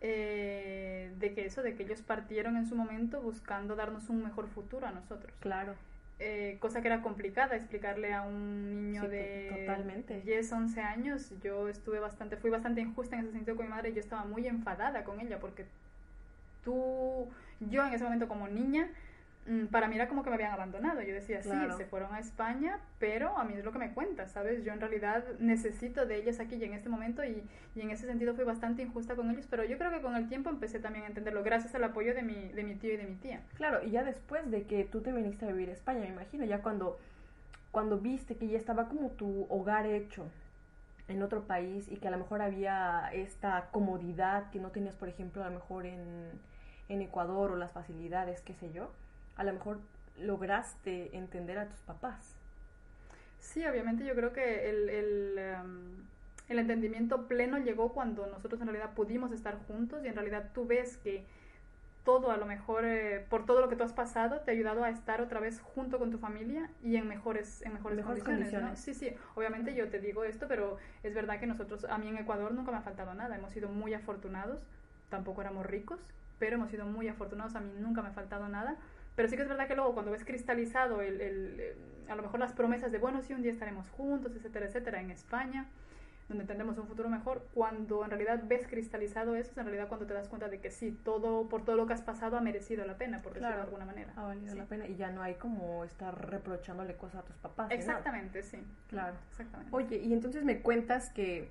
eh, 0.00 1.12
de 1.18 1.34
que 1.34 1.46
eso, 1.46 1.62
de 1.62 1.74
que 1.74 1.84
ellos 1.84 2.02
partieron 2.02 2.56
en 2.56 2.66
su 2.66 2.74
momento 2.74 3.20
buscando 3.20 3.76
darnos 3.76 4.08
un 4.08 4.22
mejor 4.22 4.48
futuro 4.48 4.86
a 4.86 4.90
nosotros. 4.90 5.32
Claro. 5.40 5.74
Eh, 6.18 6.56
cosa 6.60 6.80
que 6.80 6.88
era 6.88 7.02
complicada 7.02 7.56
explicarle 7.56 8.14
a 8.14 8.22
un 8.22 8.92
niño 8.92 9.06
de 9.06 9.66
totalmente. 9.66 10.22
10, 10.22 10.50
11 10.50 10.80
años. 10.80 11.32
Yo 11.42 11.68
estuve 11.68 11.98
bastante, 11.98 12.36
fui 12.36 12.50
bastante 12.50 12.80
injusta 12.80 13.16
en 13.16 13.24
ese 13.24 13.32
sentido 13.32 13.56
con 13.56 13.66
mi 13.66 13.70
madre 13.70 13.90
y 13.90 13.94
yo 13.94 14.00
estaba 14.00 14.24
muy 14.24 14.46
enfadada 14.46 15.04
con 15.04 15.20
ella 15.20 15.38
porque 15.38 15.66
tú, 16.64 17.28
yo 17.60 17.86
en 17.86 17.92
ese 17.92 18.04
momento 18.04 18.28
como 18.28 18.48
niña, 18.48 18.88
para 19.70 19.86
mí 19.86 19.94
era 19.94 20.08
como 20.08 20.24
que 20.24 20.30
me 20.30 20.34
habían 20.34 20.52
abandonado. 20.52 21.02
Yo 21.02 21.14
decía, 21.14 21.42
sí, 21.42 21.50
se 21.76 21.84
fueron 21.84 22.12
a 22.14 22.18
España, 22.18 22.80
pero 22.98 23.36
a 23.38 23.44
mí 23.44 23.54
es 23.54 23.64
lo 23.64 23.72
que 23.72 23.78
me 23.78 23.92
cuenta, 23.92 24.28
¿sabes? 24.28 24.64
Yo 24.64 24.72
en 24.72 24.80
realidad 24.80 25.24
necesito 25.38 26.04
de 26.04 26.16
ellos 26.16 26.40
aquí 26.40 26.56
y 26.56 26.64
en 26.64 26.72
este 26.72 26.88
momento 26.88 27.24
y, 27.24 27.44
y, 27.74 27.80
en 27.80 27.90
ese 27.90 28.06
sentido 28.06 28.34
fui 28.34 28.44
bastante 28.44 28.82
injusta 28.82 29.14
con 29.14 29.30
ellos, 29.30 29.46
pero 29.48 29.64
yo 29.64 29.78
creo 29.78 29.90
que 29.90 30.00
con 30.00 30.16
el 30.16 30.28
tiempo 30.28 30.50
empecé 30.50 30.80
también 30.80 31.04
a 31.04 31.08
entenderlo, 31.08 31.44
gracias 31.44 31.74
al 31.74 31.84
apoyo 31.84 32.14
de 32.14 32.22
mi, 32.22 32.48
de 32.48 32.64
mi 32.64 32.74
tío 32.74 32.92
y 32.94 32.96
de 32.96 33.06
mi 33.06 33.14
tía. 33.14 33.42
Claro, 33.54 33.84
y 33.84 33.90
ya 33.90 34.02
después 34.02 34.50
de 34.50 34.64
que 34.64 34.84
tú 34.84 35.00
te 35.00 35.12
viniste 35.12 35.44
a 35.44 35.52
vivir 35.52 35.70
a 35.70 35.72
España, 35.72 36.00
me 36.00 36.08
imagino, 36.08 36.44
ya 36.44 36.60
cuando, 36.60 36.98
cuando 37.70 37.98
viste 37.98 38.36
que 38.36 38.48
ya 38.48 38.58
estaba 38.58 38.88
como 38.88 39.10
tu 39.10 39.46
hogar 39.48 39.86
hecho 39.86 40.26
en 41.06 41.22
otro 41.22 41.44
país 41.44 41.86
y 41.88 41.98
que 41.98 42.08
a 42.08 42.10
lo 42.10 42.18
mejor 42.18 42.42
había 42.42 43.10
esta 43.12 43.68
comodidad 43.70 44.50
que 44.50 44.58
no 44.58 44.70
tenías, 44.70 44.96
por 44.96 45.08
ejemplo, 45.08 45.44
a 45.44 45.50
lo 45.50 45.54
mejor 45.54 45.86
en, 45.86 46.30
en 46.88 47.02
Ecuador 47.02 47.52
o 47.52 47.56
las 47.56 47.70
facilidades, 47.70 48.40
qué 48.40 48.54
sé 48.54 48.72
yo 48.72 48.90
a 49.36 49.44
lo 49.44 49.52
mejor 49.52 49.80
lograste 50.18 51.16
entender 51.16 51.58
a 51.58 51.68
tus 51.68 51.80
papás. 51.80 52.36
Sí, 53.38 53.64
obviamente 53.66 54.04
yo 54.04 54.14
creo 54.14 54.32
que 54.32 54.68
el, 54.70 54.88
el, 54.88 55.38
em, 55.38 56.04
el, 56.48 56.58
entendimiento 56.58 57.28
pleno 57.28 57.58
llegó 57.58 57.92
cuando 57.92 58.26
nosotros 58.26 58.60
en 58.60 58.68
realidad 58.68 58.94
pudimos 58.94 59.32
estar 59.32 59.56
juntos 59.66 60.04
y 60.04 60.08
en 60.08 60.14
realidad 60.14 60.50
tú 60.52 60.66
ves 60.66 60.96
que 60.96 61.24
todo 62.04 62.30
a 62.30 62.36
lo 62.36 62.46
mejor, 62.46 62.84
eh, 62.84 63.26
por 63.28 63.46
todo 63.46 63.60
lo 63.60 63.68
que 63.68 63.74
tú 63.74 63.82
has 63.82 63.92
pasado, 63.92 64.40
te 64.40 64.52
ha 64.52 64.54
ayudado 64.54 64.84
a 64.84 64.90
estar 64.90 65.20
otra 65.20 65.40
vez 65.40 65.60
junto 65.60 65.98
con 65.98 66.12
tu 66.12 66.18
familia 66.18 66.70
y 66.82 66.96
en 66.96 67.08
mejores, 67.08 67.62
en 67.62 67.74
mejores, 67.74 68.04
condiciones. 68.22 68.78
Sí, 68.78 68.94
sí, 68.94 69.12
obviamente 69.34 69.74
yo 69.74 69.88
te 69.88 69.98
digo 69.98 70.22
esto, 70.22 70.46
pero 70.46 70.76
es 71.02 71.14
verdad 71.14 71.40
que 71.40 71.48
nosotros, 71.48 71.84
a 71.84 71.98
mí 71.98 72.08
en 72.08 72.16
Ecuador 72.16 72.52
nunca 72.52 72.70
me 72.70 72.78
ha 72.78 72.82
faltado 72.82 73.12
nada, 73.14 73.36
hemos 73.36 73.50
sido 73.50 73.68
muy 73.68 73.92
afortunados, 73.92 74.60
tampoco 75.08 75.40
éramos 75.40 75.66
ricos, 75.66 75.98
pero 76.38 76.54
hemos 76.54 76.70
sido 76.70 76.86
muy 76.86 77.08
afortunados, 77.08 77.56
a 77.56 77.60
mí 77.60 77.72
nunca 77.80 78.02
me 78.02 78.08
ha 78.08 78.12
faltado 78.12 78.48
nada 78.48 78.76
pero 79.16 79.28
sí 79.28 79.36
que 79.36 79.42
es 79.42 79.48
verdad 79.48 79.66
que 79.66 79.74
luego 79.74 79.94
cuando 79.94 80.12
ves 80.12 80.24
cristalizado 80.24 81.00
el, 81.00 81.20
el, 81.20 81.56
eh, 81.58 81.74
a 82.08 82.14
lo 82.14 82.22
mejor 82.22 82.38
las 82.38 82.52
promesas 82.52 82.92
de, 82.92 82.98
bueno, 82.98 83.22
sí, 83.22 83.32
un 83.32 83.42
día 83.42 83.50
estaremos 83.50 83.88
juntos, 83.90 84.32
etcétera, 84.36 84.66
etcétera, 84.66 85.00
en 85.00 85.10
España, 85.10 85.66
donde 86.28 86.44
tendremos 86.44 86.76
un 86.76 86.86
futuro 86.86 87.08
mejor, 87.08 87.46
cuando 87.54 88.04
en 88.04 88.10
realidad 88.10 88.42
ves 88.46 88.66
cristalizado 88.66 89.34
eso, 89.34 89.52
es 89.52 89.58
en 89.58 89.64
realidad 89.64 89.88
cuando 89.88 90.06
te 90.06 90.12
das 90.12 90.28
cuenta 90.28 90.48
de 90.48 90.60
que 90.60 90.70
sí, 90.70 90.98
todo, 91.02 91.48
por 91.48 91.64
todo 91.64 91.76
lo 91.76 91.86
que 91.86 91.94
has 91.94 92.02
pasado 92.02 92.36
ha 92.36 92.40
merecido 92.40 92.84
la 92.84 92.98
pena, 92.98 93.22
por 93.22 93.32
decirlo 93.32 93.56
de 93.56 93.62
alguna 93.62 93.86
manera. 93.86 94.12
Ha 94.16 94.24
valido 94.24 94.54
la 94.54 94.64
pena 94.64 94.86
y 94.86 94.96
ya 94.96 95.10
no 95.10 95.22
hay 95.22 95.34
como 95.34 95.84
estar 95.84 96.28
reprochándole 96.30 96.94
cosas 96.96 97.20
a 97.20 97.22
tus 97.22 97.36
papás. 97.36 97.70
Exactamente, 97.70 98.42
sí. 98.42 98.58
Claro. 98.88 99.16
Exactamente. 99.30 99.74
Oye, 99.74 99.96
y 99.96 100.12
entonces 100.12 100.44
me 100.44 100.60
cuentas 100.60 101.10
que 101.10 101.48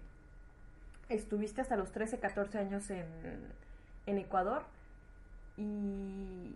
estuviste 1.09 1.61
hasta 1.61 1.77
los 1.77 1.91
13, 1.91 2.19
14 2.19 2.59
años 2.59 2.89
en, 2.89 3.05
en 4.05 4.17
Ecuador 4.17 4.63
y 5.57 6.53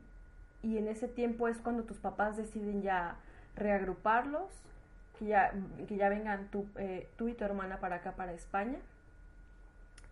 y 0.62 0.78
en 0.78 0.88
ese 0.88 1.08
tiempo 1.08 1.48
es 1.48 1.58
cuando 1.58 1.84
tus 1.84 1.98
papás 1.98 2.38
deciden 2.38 2.82
ya 2.82 3.18
reagruparlos, 3.56 4.52
que 5.18 5.26
ya, 5.26 5.54
que 5.88 5.96
ya 5.96 6.10
vengan 6.10 6.50
tú, 6.50 6.66
eh, 6.78 7.08
tú 7.18 7.28
y 7.28 7.34
tu 7.34 7.44
hermana 7.44 7.80
para 7.80 7.98
acá, 7.98 8.16
para 8.16 8.34
España. 8.34 8.80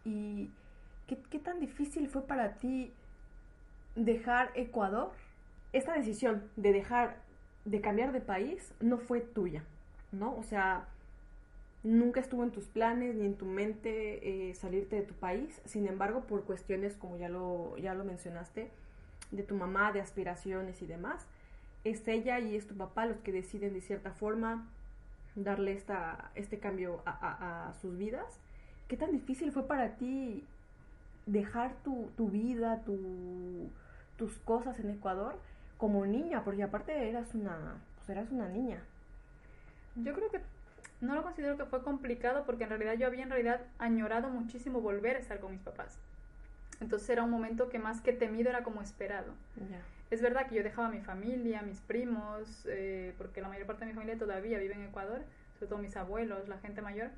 ¿Y 0.05 0.49
qué, 1.07 1.17
qué 1.29 1.39
tan 1.39 1.59
difícil 1.59 2.09
fue 2.09 2.23
para 2.23 2.55
ti 2.55 2.93
dejar 3.95 4.51
Ecuador? 4.55 5.11
Esta 5.73 5.93
decisión 5.93 6.43
de 6.55 6.71
dejar, 6.73 7.17
de 7.65 7.81
cambiar 7.81 8.11
de 8.11 8.21
país, 8.21 8.73
no 8.79 8.97
fue 8.97 9.21
tuya, 9.21 9.63
¿no? 10.11 10.35
O 10.37 10.43
sea, 10.43 10.87
nunca 11.83 12.19
estuvo 12.19 12.43
en 12.43 12.51
tus 12.51 12.67
planes 12.67 13.15
ni 13.15 13.25
en 13.25 13.35
tu 13.35 13.45
mente 13.45 14.49
eh, 14.49 14.53
salirte 14.55 14.97
de 14.97 15.01
tu 15.03 15.13
país. 15.13 15.61
Sin 15.65 15.87
embargo, 15.87 16.21
por 16.21 16.43
cuestiones 16.45 16.95
como 16.95 17.17
ya 17.17 17.29
lo, 17.29 17.77
ya 17.77 17.93
lo 17.93 18.03
mencionaste, 18.03 18.71
de 19.31 19.43
tu 19.43 19.55
mamá, 19.55 19.91
de 19.91 20.01
aspiraciones 20.01 20.81
y 20.81 20.85
demás, 20.85 21.25
es 21.83 22.07
ella 22.07 22.39
y 22.39 22.55
es 22.55 22.67
tu 22.67 22.75
papá 22.75 23.05
los 23.05 23.17
que 23.19 23.31
deciden 23.31 23.73
de 23.73 23.81
cierta 23.81 24.11
forma 24.11 24.67
darle 25.35 25.73
esta, 25.73 26.31
este 26.35 26.59
cambio 26.59 27.01
a, 27.05 27.73
sus 27.81 27.97
vidas. 27.97 28.39
¿Qué 28.87 28.97
tan 28.97 29.11
difícil 29.11 29.51
fue 29.51 29.67
para 29.67 29.95
ti 29.95 30.43
dejar 31.25 31.75
tu, 31.83 32.09
tu 32.17 32.29
vida, 32.29 32.81
tu, 32.85 33.69
tus 34.17 34.37
cosas 34.39 34.79
en 34.79 34.89
Ecuador 34.89 35.37
como 35.77 36.05
niña? 36.05 36.43
Porque 36.43 36.63
aparte 36.63 37.09
eras 37.09 37.33
una, 37.35 37.75
pues 37.97 38.09
eras 38.09 38.31
una 38.31 38.47
niña. 38.47 38.81
Yo 39.95 40.13
creo 40.13 40.29
que 40.31 40.41
no 41.01 41.15
lo 41.15 41.23
considero 41.23 41.57
que 41.57 41.65
fue 41.65 41.83
complicado 41.83 42.43
porque 42.45 42.63
en 42.63 42.69
realidad 42.69 42.93
yo 42.93 43.07
había 43.07 43.23
en 43.23 43.29
realidad 43.29 43.61
añorado 43.77 44.29
muchísimo 44.29 44.81
volver 44.81 45.17
a 45.17 45.19
estar 45.19 45.39
con 45.39 45.51
mis 45.51 45.61
papás. 45.61 45.99
Entonces 46.79 47.09
era 47.09 47.23
un 47.23 47.31
momento 47.31 47.69
que 47.69 47.79
más 47.79 48.01
que 48.01 48.13
temido 48.13 48.49
era 48.49 48.63
como 48.63 48.81
esperado. 48.81 49.33
Es 50.09 50.21
verdad 50.21 50.47
que 50.47 50.55
yo 50.55 50.63
dejaba 50.63 50.87
a 50.87 50.91
mi 50.91 51.01
familia, 51.01 51.61
mis 51.61 51.81
primos, 51.81 52.65
eh, 52.69 53.13
porque 53.17 53.41
la 53.41 53.49
mayor 53.49 53.65
parte 53.65 53.85
de 53.85 53.91
mi 53.91 53.95
familia 53.95 54.17
todavía 54.17 54.59
vive 54.59 54.75
en 54.75 54.83
Ecuador, 54.83 55.21
sobre 55.55 55.67
todo 55.67 55.79
mis 55.79 55.97
abuelos, 55.97 56.47
la 56.47 56.59
gente 56.59 56.81
mayor. 56.81 57.09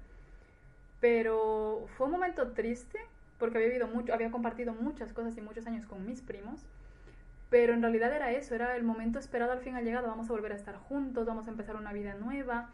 Pero 1.02 1.86
fue 1.98 2.08
un 2.08 2.14
momento 2.14 2.52
triste 2.52 3.00
porque 3.38 3.58
había 3.58 3.70
vivido 3.70 3.88
mucho, 3.88 4.14
había 4.14 4.32
compartido 4.32 4.74
muchas 4.74 5.14
cosas 5.14 5.38
y 5.38 5.42
muchos 5.42 5.68
años 5.68 5.86
con 5.86 6.06
mis 6.06 6.22
primos. 6.22 6.66
Pero 7.50 7.74
en 7.74 7.82
realidad 7.82 8.14
era 8.14 8.32
eso, 8.32 8.54
era 8.54 8.76
el 8.76 8.84
momento 8.84 9.18
esperado 9.18 9.52
al 9.52 9.60
fin 9.60 9.76
al 9.76 9.84
llegado, 9.84 10.08
vamos 10.08 10.30
a 10.30 10.34
volver 10.34 10.52
a 10.52 10.56
estar 10.56 10.76
juntos, 10.78 11.26
vamos 11.26 11.48
a 11.48 11.52
empezar 11.52 11.76
una 11.76 11.94
vida 11.94 12.14
nueva 12.14 12.70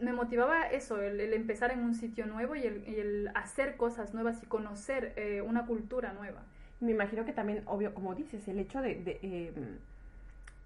me 0.00 0.12
motivaba 0.12 0.66
eso, 0.66 1.00
el, 1.00 1.20
empezar 1.32 1.70
en 1.70 1.80
un 1.80 1.94
sitio 1.94 2.26
nuevo 2.26 2.54
y 2.56 2.62
el, 2.62 3.30
hacer 3.34 3.76
cosas 3.76 4.14
nuevas 4.14 4.42
y 4.42 4.46
conocer 4.46 5.12
eh, 5.16 5.42
una 5.42 5.66
cultura 5.66 6.12
nueva. 6.12 6.42
Me 6.80 6.92
imagino 6.92 7.24
que 7.24 7.32
también, 7.32 7.62
obvio, 7.66 7.94
como 7.94 8.14
dices, 8.14 8.46
el 8.48 8.58
hecho 8.58 8.82
de, 8.82 8.96
de, 8.96 9.18
em, 9.22 9.78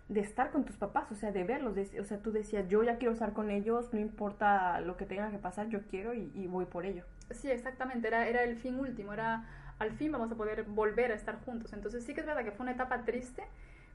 de 0.09 0.21
estar 0.21 0.51
con 0.51 0.65
tus 0.65 0.77
papás, 0.77 1.11
o 1.13 1.15
sea, 1.15 1.31
de 1.31 1.45
verlos, 1.45 1.77
o 1.99 2.05
sea, 2.05 2.19
tú 2.19 2.33
decías, 2.33 2.69
yo 2.69 2.83
ya 2.83 2.99
quiero 2.99 3.13
estar 3.13 3.33
con 3.33 3.51
ellos, 3.51 3.93
no 3.93 4.01
importa 4.01 4.81
lo 4.81 4.97
que 4.97 5.07
tenga 5.07 5.31
que 5.31 5.39
pasar, 5.39 5.69
yo 5.69 5.83
quiero 5.83 6.15
y, 6.15 6.33
y 6.35 6.47
voy 6.49 6.65
por 6.65 6.85
ello. 6.85 7.05
Sí, 7.31 7.51
exactamente, 7.51 8.09
era, 8.09 8.27
era 8.27 8.43
el 8.43 8.57
fin 8.57 8.79
último, 8.81 9.13
era 9.13 9.45
al 9.81 9.93
fin 9.93 10.13
vamos 10.13 10.31
a 10.31 10.37
poder 10.37 10.65
volver 10.65 11.11
a 11.11 11.15
estar 11.15 11.41
juntos. 11.45 11.73
Entonces 11.73 12.05
sí 12.05 12.15
que 12.15 12.21
es 12.21 12.27
verdad 12.27 12.45
que 12.45 12.53
fue 12.53 12.65
una 12.65 12.73
etapa 12.73 13.05
triste, 13.05 13.43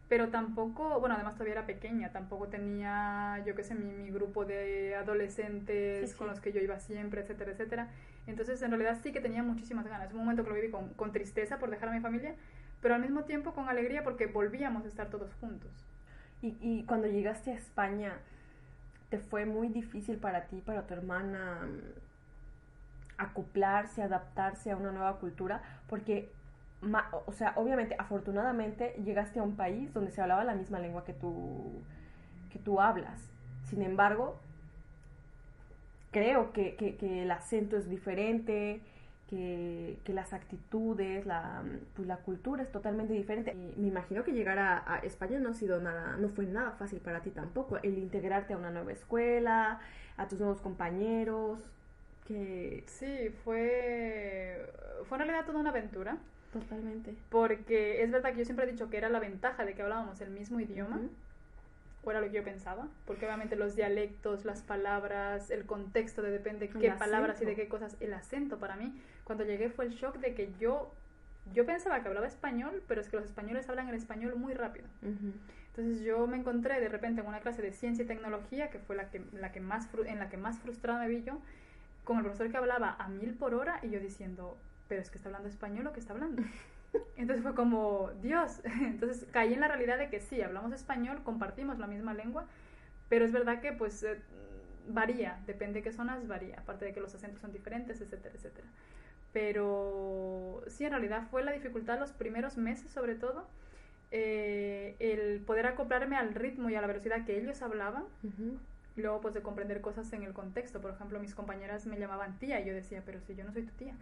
pero 0.08 0.30
tampoco, 0.30 1.00
bueno, 1.00 1.16
además 1.16 1.34
todavía 1.34 1.54
era 1.54 1.66
pequeña, 1.66 2.12
tampoco 2.12 2.48
tenía, 2.48 3.42
yo 3.46 3.56
qué 3.56 3.64
sé, 3.64 3.74
mi, 3.74 3.92
mi 3.92 4.12
grupo 4.12 4.46
de 4.46 4.96
adolescentes 4.96 6.14
con 6.16 6.28
los 6.28 6.40
que 6.40 6.52
yo 6.52 6.62
iba 6.62 6.80
siempre, 6.80 7.22
etcétera, 7.22 7.52
etcétera. 7.52 7.88
Entonces, 8.28 8.62
en 8.62 8.70
realidad 8.70 9.00
sí 9.02 9.12
que 9.12 9.20
tenía 9.20 9.42
muchísimas 9.42 9.88
ganas. 9.88 10.14
Un 10.14 10.20
momento 10.20 10.44
que 10.44 10.50
lo 10.50 10.56
viví 10.56 10.70
con, 10.70 10.90
con 10.90 11.12
tristeza 11.12 11.58
por 11.58 11.72
dejar 11.72 11.90
a 11.90 11.92
mi 11.94 12.02
familia, 12.02 12.36
pero 12.82 12.94
al 12.94 13.02
mismo 13.02 13.24
tiempo 13.24 13.54
con 13.54 13.68
alegría 13.68 14.04
porque 14.04 14.28
volvíamos 14.28 14.86
a 14.86 14.88
estar 14.88 15.10
todos 15.10 15.34
juntos. 15.36 15.72
Y, 16.42 16.56
y 16.62 16.84
cuando 16.84 17.08
llegaste 17.08 17.52
a 17.52 17.56
España, 17.56 18.14
¿te 19.10 19.18
fue 19.18 19.46
muy 19.46 19.70
difícil 19.70 20.18
para 20.18 20.46
ti, 20.46 20.62
para 20.62 20.86
tu 20.86 20.94
hermana, 20.94 21.68
acoplarse, 23.18 24.04
adaptarse 24.04 24.70
a 24.70 24.78
una 24.78 24.92
nueva 24.92 25.18
cultura? 25.18 25.64
Porque 25.88 26.32
o 27.26 27.32
sea, 27.34 27.54
obviamente, 27.56 27.96
afortunadamente 27.98 28.96
llegaste 29.04 29.40
a 29.40 29.44
un 29.44 29.56
país 29.56 29.94
donde 29.94 30.12
se 30.12 30.22
hablaba 30.22 30.44
la 30.44 30.56
misma 30.56 30.80
lengua 30.80 31.04
que 31.04 31.14
tú, 31.14 31.82
que 32.52 32.60
tú 32.60 32.80
hablas. 32.82 33.30
Sin 33.70 33.82
embargo, 33.82 34.36
creo 36.12 36.54
que, 36.54 36.76
que, 36.76 37.24
el 37.24 37.32
acento 37.32 37.76
es 37.76 37.90
diferente, 37.90 38.80
que, 39.30 39.98
que, 40.06 40.14
las 40.14 40.34
actitudes, 40.34 41.26
la, 41.26 41.64
pues 41.96 42.08
la 42.08 42.18
cultura 42.18 42.64
es 42.64 42.72
totalmente 42.72 43.14
diferente. 43.14 43.54
Me 43.76 43.88
imagino 43.88 44.24
que 44.24 44.32
llegar 44.32 44.60
a, 44.60 45.00
España 45.04 45.40
no 45.40 45.54
sido 45.54 45.82
nada, 45.82 46.16
no 46.18 46.30
fue 46.30 46.46
nada 46.46 46.72
fácil 46.72 47.00
para 47.00 47.22
ti 47.22 47.32
tampoco. 47.32 47.78
El 47.84 47.98
integrarte 47.98 48.54
a 48.54 48.58
una 48.58 48.70
nueva 48.70 48.94
escuela, 48.94 49.82
a 50.18 50.28
tus 50.28 50.40
nuevos 50.40 50.62
compañeros. 50.62 51.60
Que... 52.28 52.84
Sí, 52.88 53.30
fue, 53.44 54.72
fue 55.10 55.18
en 55.18 55.24
realidad 55.26 55.46
toda 55.46 55.60
una 55.60 55.72
aventura. 55.72 56.18
Totalmente. 56.60 57.14
Porque 57.30 58.02
es 58.02 58.12
verdad 58.12 58.32
que 58.32 58.40
yo 58.40 58.46
siempre 58.46 58.66
he 58.66 58.72
dicho 58.72 58.90
que 58.90 58.96
era 58.96 59.10
la 59.10 59.20
ventaja 59.20 59.66
de 59.66 59.74
que 59.74 59.82
hablábamos 59.82 60.22
el 60.22 60.30
mismo 60.30 60.62
idioma. 60.62 61.02
O 62.06 62.12
era 62.12 62.22
lo 62.22 62.28
que 62.28 62.34
yo 62.34 62.44
pensaba. 62.44 62.88
Porque 63.06 63.26
obviamente 63.26 63.58
los 63.58 63.76
dialectos, 63.76 64.46
las 64.46 64.62
palabras, 64.62 65.52
el 65.52 65.66
contexto 65.66 66.22
de 66.22 66.32
depende 66.32 66.70
qué 66.70 66.92
palabras 66.92 67.42
y 67.42 67.46
de 67.46 67.56
qué 67.56 67.68
cosas. 67.68 67.98
El 68.00 68.14
acento 68.14 68.58
para 68.58 68.78
mí, 68.78 68.94
cuando 69.26 69.44
llegué 69.44 69.70
fue 69.70 69.86
el 69.86 69.92
shock 69.92 70.18
de 70.20 70.34
que 70.34 70.54
yo 70.60 70.92
yo 71.54 71.66
pensaba 71.66 72.02
que 72.02 72.08
hablaba 72.08 72.26
español, 72.26 72.82
pero 72.88 73.02
es 73.02 73.10
que 73.10 73.18
los 73.18 73.26
españoles 73.26 73.70
hablan 73.70 73.90
el 73.90 73.96
español 73.96 74.36
muy 74.36 74.54
rápido. 74.54 74.88
Entonces 75.02 76.04
yo 76.04 76.26
me 76.26 76.38
encontré 76.38 76.80
de 76.80 76.90
repente 76.90 77.22
en 77.22 77.28
una 77.28 77.42
clase 77.42 77.62
de 77.62 77.72
ciencia 77.72 78.04
y 78.04 78.08
tecnología, 78.08 78.70
que 78.70 78.80
fue 78.80 78.96
la 78.96 79.12
que, 79.12 79.22
la 79.34 79.52
que 79.52 79.60
más, 79.60 79.88
en 80.06 80.20
la 80.20 80.30
que 80.30 80.38
más 80.38 80.58
frustrada 80.60 81.00
me 81.00 81.10
vi 81.10 81.22
yo, 81.22 81.38
con 82.04 82.18
el 82.18 82.24
profesor 82.24 82.50
que 82.50 82.58
hablaba 82.58 82.96
a 82.98 83.10
mil 83.10 83.34
por 83.36 83.54
hora 83.54 83.80
y 83.84 83.90
yo 83.90 84.00
diciendo, 84.00 84.58
pero 84.88 85.02
es 85.02 85.10
que 85.10 85.18
está 85.18 85.30
hablando 85.30 85.50
español 85.50 85.88
o 85.88 85.94
que 85.94 86.00
está 86.00 86.14
hablando. 86.14 86.44
Entonces 87.18 87.44
fue 87.44 87.56
como, 87.56 88.12
Dios. 88.22 88.62
Entonces 88.82 89.28
caí 89.32 89.54
en 89.54 89.60
la 89.60 89.68
realidad 89.68 89.98
de 89.98 90.10
que 90.10 90.20
sí, 90.20 90.42
hablamos 90.42 90.74
español, 90.74 91.22
compartimos 91.24 91.80
la 91.80 91.88
misma 91.88 92.14
lengua, 92.14 92.46
pero 93.10 93.26
es 93.26 93.32
verdad 93.32 93.62
que 93.62 93.72
pues 93.72 94.04
eh, 94.04 94.22
varía, 94.88 95.40
depende 95.46 95.80
de 95.80 95.84
qué 95.84 95.92
zonas 95.92 96.28
varía, 96.28 96.60
aparte 96.60 96.86
de 96.86 96.94
que 96.94 97.02
los 97.02 97.14
acentos 97.16 97.42
son 97.42 97.52
diferentes, 97.52 98.02
etcétera, 98.02 98.36
etcétera. 98.36 98.68
Pero 99.34 100.64
sí, 100.68 100.86
en 100.86 100.92
realidad 100.92 101.28
fue 101.30 101.44
la 101.44 101.52
dificultad 101.52 102.00
los 102.00 102.14
primeros 102.14 102.58
meses 102.58 102.92
sobre 102.92 103.16
todo, 103.16 103.48
eh, 104.12 104.96
el 105.00 105.42
poder 105.42 105.68
acoplarme 105.68 106.16
al 106.16 106.34
ritmo 106.34 106.70
y 106.70 106.76
a 106.76 106.82
la 106.82 106.88
velocidad 106.88 107.26
que 107.26 107.38
ellos 107.38 107.62
hablaban. 107.62 108.06
Luego, 109.02 109.22
pues, 109.22 109.34
de 109.34 109.42
comprender 109.42 109.82
cosas 109.82 110.12
en 110.14 110.24
el 110.24 110.34
contexto. 110.34 110.82
Por 110.82 110.92
ejemplo, 110.92 111.20
mis 111.20 111.36
compañeras 111.36 111.86
me 111.86 111.98
llamaban 111.98 112.38
tía 112.40 112.60
y 112.62 112.66
yo 112.66 112.74
decía, 112.74 113.04
pero 113.06 113.20
si 113.22 113.36
yo 113.36 113.44
no 113.44 113.52
soy 113.52 113.64
tu 113.64 113.74
tía. 113.74 113.94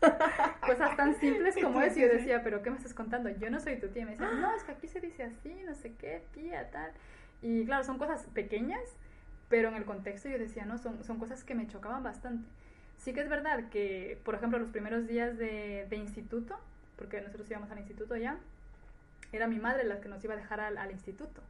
cosas 0.60 0.96
tan 0.96 1.14
simples 1.16 1.54
como 1.60 1.80
eso. 1.80 1.98
Y 1.98 2.02
yo 2.02 2.08
decía, 2.08 2.42
pero 2.42 2.62
¿qué 2.62 2.70
me 2.70 2.76
estás 2.76 2.94
contando? 2.94 3.28
Yo 3.30 3.50
no 3.50 3.60
soy 3.60 3.78
tu 3.78 3.88
tía. 3.88 4.04
me 4.04 4.12
decían, 4.12 4.40
no, 4.40 4.54
es 4.54 4.64
que 4.64 4.72
aquí 4.72 4.88
se 4.88 5.00
dice 5.00 5.24
así, 5.24 5.54
no 5.66 5.74
sé 5.74 5.94
qué, 5.94 6.22
tía, 6.32 6.70
tal. 6.70 6.92
Y 7.42 7.64
claro, 7.66 7.84
son 7.84 7.98
cosas 7.98 8.26
pequeñas, 8.34 8.82
pero 9.48 9.68
en 9.68 9.74
el 9.74 9.84
contexto 9.84 10.28
yo 10.28 10.38
decía, 10.38 10.64
no, 10.64 10.78
son, 10.78 11.04
son 11.04 11.18
cosas 11.18 11.44
que 11.44 11.54
me 11.54 11.66
chocaban 11.66 12.02
bastante. 12.02 12.48
Sí 12.96 13.12
que 13.12 13.20
es 13.20 13.28
verdad 13.28 13.68
que, 13.68 14.18
por 14.24 14.34
ejemplo, 14.34 14.58
los 14.58 14.70
primeros 14.70 15.08
días 15.08 15.36
de, 15.36 15.86
de 15.90 15.96
instituto, 15.96 16.58
porque 16.96 17.20
nosotros 17.20 17.50
íbamos 17.50 17.70
al 17.70 17.78
instituto 17.78 18.16
ya, 18.16 18.38
era 19.32 19.46
mi 19.46 19.58
madre 19.58 19.84
la 19.84 20.00
que 20.00 20.08
nos 20.08 20.22
iba 20.24 20.34
a 20.34 20.36
dejar 20.36 20.60
al, 20.60 20.78
al 20.78 20.90
instituto. 20.90 21.42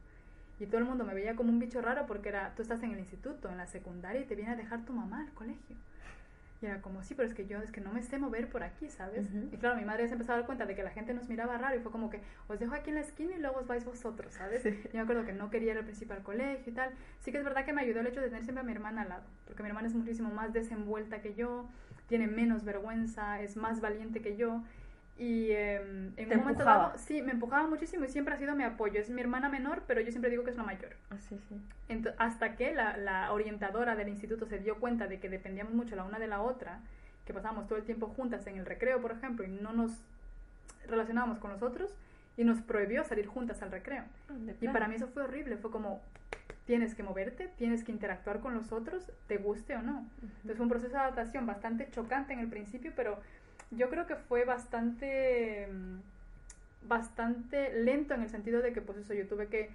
Y 0.63 0.65
todo 0.65 0.77
el 0.77 0.85
mundo 0.85 1.03
me 1.03 1.13
veía 1.13 1.35
como 1.35 1.49
un 1.49 1.59
bicho 1.59 1.81
raro 1.81 2.05
porque 2.07 2.29
era, 2.29 2.53
tú 2.55 2.61
estás 2.61 2.81
en 2.83 2.91
el 2.91 2.99
instituto, 2.99 3.49
en 3.49 3.57
la 3.57 3.67
secundaria 3.67 4.21
y 4.21 4.25
te 4.25 4.35
viene 4.35 4.51
a 4.51 4.55
dejar 4.55 4.85
tu 4.85 4.93
mamá 4.93 5.21
al 5.21 5.33
colegio. 5.33 5.75
Y 6.61 6.65
era 6.65 6.81
como, 6.81 7.03
sí, 7.03 7.15
pero 7.15 7.27
es 7.27 7.33
que 7.33 7.45
yo 7.45 7.59
es 7.59 7.73
que 7.73 7.81
no 7.81 7.91
me 7.91 8.01
sé 8.01 8.17
mover 8.17 8.47
por 8.47 8.63
aquí, 8.63 8.89
¿sabes? 8.89 9.27
Y 9.51 9.57
claro, 9.57 9.75
mi 9.75 9.83
madre 9.83 10.07
se 10.07 10.13
empezó 10.13 10.31
a 10.31 10.37
dar 10.37 10.45
cuenta 10.45 10.65
de 10.65 10.73
que 10.73 10.83
la 10.83 10.91
gente 10.91 11.13
nos 11.13 11.27
miraba 11.27 11.57
raro 11.57 11.75
y 11.75 11.79
fue 11.79 11.91
como 11.91 12.09
que, 12.09 12.21
os 12.47 12.57
dejo 12.57 12.73
aquí 12.73 12.91
en 12.91 12.95
la 12.95 13.01
esquina 13.01 13.35
y 13.35 13.39
luego 13.41 13.59
os 13.59 13.67
vais 13.67 13.83
vosotros, 13.83 14.33
¿sabes? 14.33 14.63
Yo 14.63 14.89
me 14.93 15.01
acuerdo 15.01 15.25
que 15.25 15.33
no 15.33 15.49
quería 15.49 15.73
ir 15.73 15.77
al 15.77 15.83
principal 15.83 16.23
colegio 16.23 16.71
y 16.71 16.73
tal. 16.73 16.91
Sí 17.19 17.33
que 17.33 17.39
es 17.39 17.43
verdad 17.43 17.65
que 17.65 17.73
me 17.73 17.81
ayudó 17.81 17.99
el 17.99 18.07
hecho 18.07 18.21
de 18.21 18.27
tener 18.27 18.45
siempre 18.45 18.61
a 18.61 18.63
mi 18.63 18.71
hermana 18.71 19.01
al 19.01 19.09
lado, 19.09 19.23
porque 19.45 19.61
mi 19.61 19.67
hermana 19.67 19.89
es 19.89 19.93
muchísimo 19.93 20.29
más 20.29 20.53
desenvuelta 20.53 21.21
que 21.21 21.33
yo, 21.33 21.67
tiene 22.07 22.27
menos 22.27 22.63
vergüenza, 22.63 23.41
es 23.41 23.57
más 23.57 23.81
valiente 23.81 24.21
que 24.21 24.37
yo. 24.37 24.63
Y 25.17 25.51
em, 25.51 26.11
en 26.17 26.31
un 26.31 26.39
momento 26.39 26.63
dado, 26.63 26.97
sí, 26.97 27.21
me 27.21 27.33
empujaba 27.33 27.67
muchísimo 27.67 28.05
y 28.05 28.07
siempre 28.07 28.33
ha 28.33 28.37
sido 28.37 28.55
mi 28.55 28.63
apoyo. 28.63 28.99
Es 28.99 29.09
mi 29.09 29.21
hermana 29.21 29.47
menor, 29.47 29.83
pero 29.85 30.01
yo 30.01 30.09
siempre 30.09 30.31
digo 30.31 30.43
que 30.43 30.49
es 30.49 30.57
la 30.57 30.63
mayor. 30.63 30.95
Ah, 31.11 31.17
sí, 31.19 31.39
sí. 31.47 31.61
hasta 32.17 32.55
que 32.55 32.73
la, 32.73 32.97
la, 32.97 33.31
orientadora 33.31 33.95
del 33.95 34.09
instituto 34.09 34.47
se 34.47 34.57
dio 34.57 34.79
cuenta 34.79 35.07
de 35.07 35.19
que 35.19 35.29
dependíamos 35.29 35.73
mucho 35.73 35.95
la 35.95 36.03
una 36.03 36.17
de 36.17 36.27
la 36.27 36.41
otra, 36.41 36.79
que 37.25 37.33
pasábamos 37.33 37.67
todo 37.67 37.77
el 37.77 37.85
tiempo 37.85 38.07
juntas 38.07 38.47
en 38.47 38.57
el 38.57 38.65
recreo, 38.65 39.01
por 39.01 39.11
ejemplo, 39.11 39.45
y 39.45 39.49
no 39.49 39.71
nos 39.71 39.91
relacionábamos 40.87 41.37
con 41.37 41.51
los 41.51 41.61
otros, 41.61 41.95
y 42.35 42.43
nos 42.43 42.61
prohibió 42.61 43.03
salir 43.03 43.27
juntas 43.27 43.61
al 43.61 43.71
recreo. 43.71 44.03
Ah, 44.29 44.33
y 44.59 44.67
para 44.69 44.87
mí 44.87 44.95
eso 44.95 45.07
fue 45.07 45.23
horrible, 45.23 45.57
fue 45.57 45.69
como, 45.69 46.01
tienes 46.65 46.95
que 46.95 47.03
moverte, 47.03 47.49
tienes 47.57 47.83
que 47.83 47.91
interactuar 47.91 48.39
con 48.39 48.55
los 48.55 48.71
otros, 48.71 49.11
te 49.27 49.37
guste 49.37 49.75
o 49.75 49.81
no. 49.81 50.07
Entonces 50.21 50.57
fue 50.57 50.63
un 50.63 50.69
proceso 50.69 50.93
de 50.93 50.99
adaptación 50.99 51.45
bastante 51.45 51.89
chocante 51.91 52.33
en 52.33 52.39
el 52.39 52.47
principio, 52.47 52.91
pero 52.95 53.19
yo 53.71 53.89
creo 53.89 54.07
que 54.07 54.15
fue 54.15 54.45
bastante, 54.45 55.67
mm, 55.71 56.87
bastante 56.87 57.73
lento 57.73 58.13
en 58.13 58.23
el 58.23 58.29
sentido 58.29 58.61
de 58.61 58.73
que, 58.73 58.81
pues 58.81 58.97
eso, 58.97 59.13
yo 59.13 59.27
tuve 59.27 59.47
que 59.47 59.69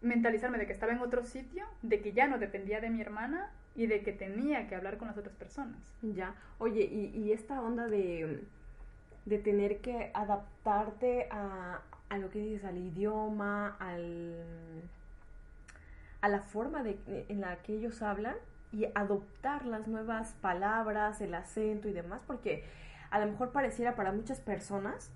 mentalizarme 0.00 0.58
de 0.58 0.66
que 0.66 0.72
estaba 0.72 0.92
en 0.92 1.00
otro 1.00 1.24
sitio, 1.24 1.66
de 1.82 2.00
que 2.00 2.12
ya 2.12 2.26
no 2.26 2.38
dependía 2.38 2.80
de 2.80 2.90
mi 2.90 3.00
hermana 3.00 3.50
y 3.74 3.86
de 3.86 4.02
que 4.02 4.12
tenía 4.12 4.66
que 4.68 4.74
hablar 4.74 4.96
con 4.96 5.08
las 5.08 5.18
otras 5.18 5.34
personas. 5.36 5.78
Ya, 6.02 6.34
oye, 6.58 6.82
y, 6.84 7.32
esta 7.32 7.60
onda 7.60 7.86
de, 7.86 8.42
de 9.26 9.38
tener 9.38 9.78
que 9.78 10.10
adaptarte 10.14 11.28
a, 11.30 11.82
a 12.08 12.18
lo 12.18 12.30
que 12.30 12.40
dices, 12.40 12.64
al 12.64 12.78
idioma, 12.78 13.76
al, 13.78 14.34
a 16.20 16.28
la 16.28 16.40
forma 16.40 16.82
de, 16.82 16.98
en 17.28 17.40
la 17.40 17.56
que 17.62 17.74
ellos 17.76 18.02
hablan 18.02 18.36
y 18.72 18.86
adoptar 18.94 19.64
las 19.64 19.86
nuevas 19.86 20.34
palabras, 20.40 21.20
el 21.20 21.34
acento 21.34 21.88
y 21.88 21.92
demás, 21.92 22.22
porque 22.26 22.64
a 23.10 23.18
lo 23.18 23.26
mejor 23.26 23.52
pareciera 23.52 23.94
para 23.94 24.12
muchas 24.12 24.40
personas 24.40 25.10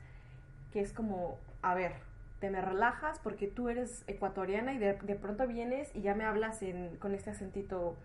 que 0.72 0.80
es 0.80 0.92
como, 0.92 1.38
a 1.62 1.74
ver, 1.74 1.92
te 2.40 2.50
me 2.50 2.60
relajas 2.60 3.18
porque 3.20 3.46
tú 3.46 3.68
eres 3.68 4.04
ecuatoriana 4.06 4.74
y 4.74 4.78
de, 4.78 4.94
pronto 4.94 5.46
vienes 5.46 5.94
y 5.94 6.02
ya 6.02 6.14
me 6.14 6.24
hablas 6.24 6.62
en, 6.62 6.96
con 6.96 7.14
este 7.14 7.30
acentito 7.30 7.96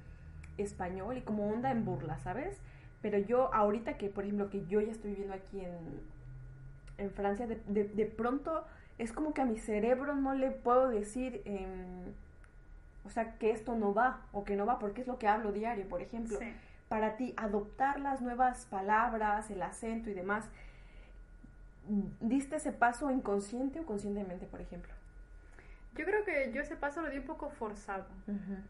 español 0.58 1.18
y 1.18 1.22
como 1.22 1.50
onda 1.50 1.72
en 1.72 1.84
burla, 1.84 2.20
¿sabes? 2.20 2.60
Pero 3.02 3.18
yo 3.18 3.54
ahorita 3.54 3.98
que, 3.98 4.10
por 4.10 4.26
ejemplo, 4.26 4.50
que 4.50 4.66
yo 4.68 4.82
ya 4.82 4.92
estoy 4.92 5.12
viviendo 5.12 5.34
aquí 5.34 5.62
en, 5.62 6.02
en 6.98 7.12
Francia, 7.12 7.48
de, 7.48 7.60
de, 7.68 7.86
de 7.86 8.06
pronto 8.06 8.66
es 9.00 9.12
como 9.14 9.34
que 9.34 9.42
a 9.42 9.46
mi 9.46 9.58
cerebro 9.58 10.14
no 10.16 10.36
le 10.36 10.52
puedo 10.52 10.90
decir, 10.90 11.42
em, 11.46 12.14
o 13.06 13.10
sea, 13.10 13.38
que 13.38 13.52
esto 13.52 13.76
no 13.76 13.94
va 13.94 14.22
o 14.34 14.44
que 14.44 14.56
no 14.56 14.66
va, 14.66 14.78
porque 14.78 15.02
es 15.02 15.08
lo 15.08 15.18
que 15.18 15.28
hablo 15.28 15.52
diario, 15.52 15.88
por 15.88 16.02
ejemplo. 16.02 16.38
Sí. 16.38 16.54
Para 16.90 17.16
ti, 17.18 17.34
adoptar 17.38 18.00
las 18.00 18.20
nuevas 18.22 18.66
palabras, 18.66 19.50
el 19.52 19.62
acento 19.62 20.10
y 20.10 20.14
demás, 20.14 20.50
¿diste 22.20 22.58
ese 22.58 22.72
paso 22.72 23.10
inconsciente 23.12 23.80
o 23.80 23.86
conscientemente, 23.86 24.46
por 24.46 24.62
ejemplo? 24.62 24.92
Yo 25.96 26.06
creo 26.06 26.24
que 26.24 26.52
yo 26.54 26.62
ese 26.62 26.76
paso 26.76 27.02
lo 27.02 27.10
di 27.10 27.18
un 27.18 27.24
poco 27.26 27.50
forzado, 27.50 28.06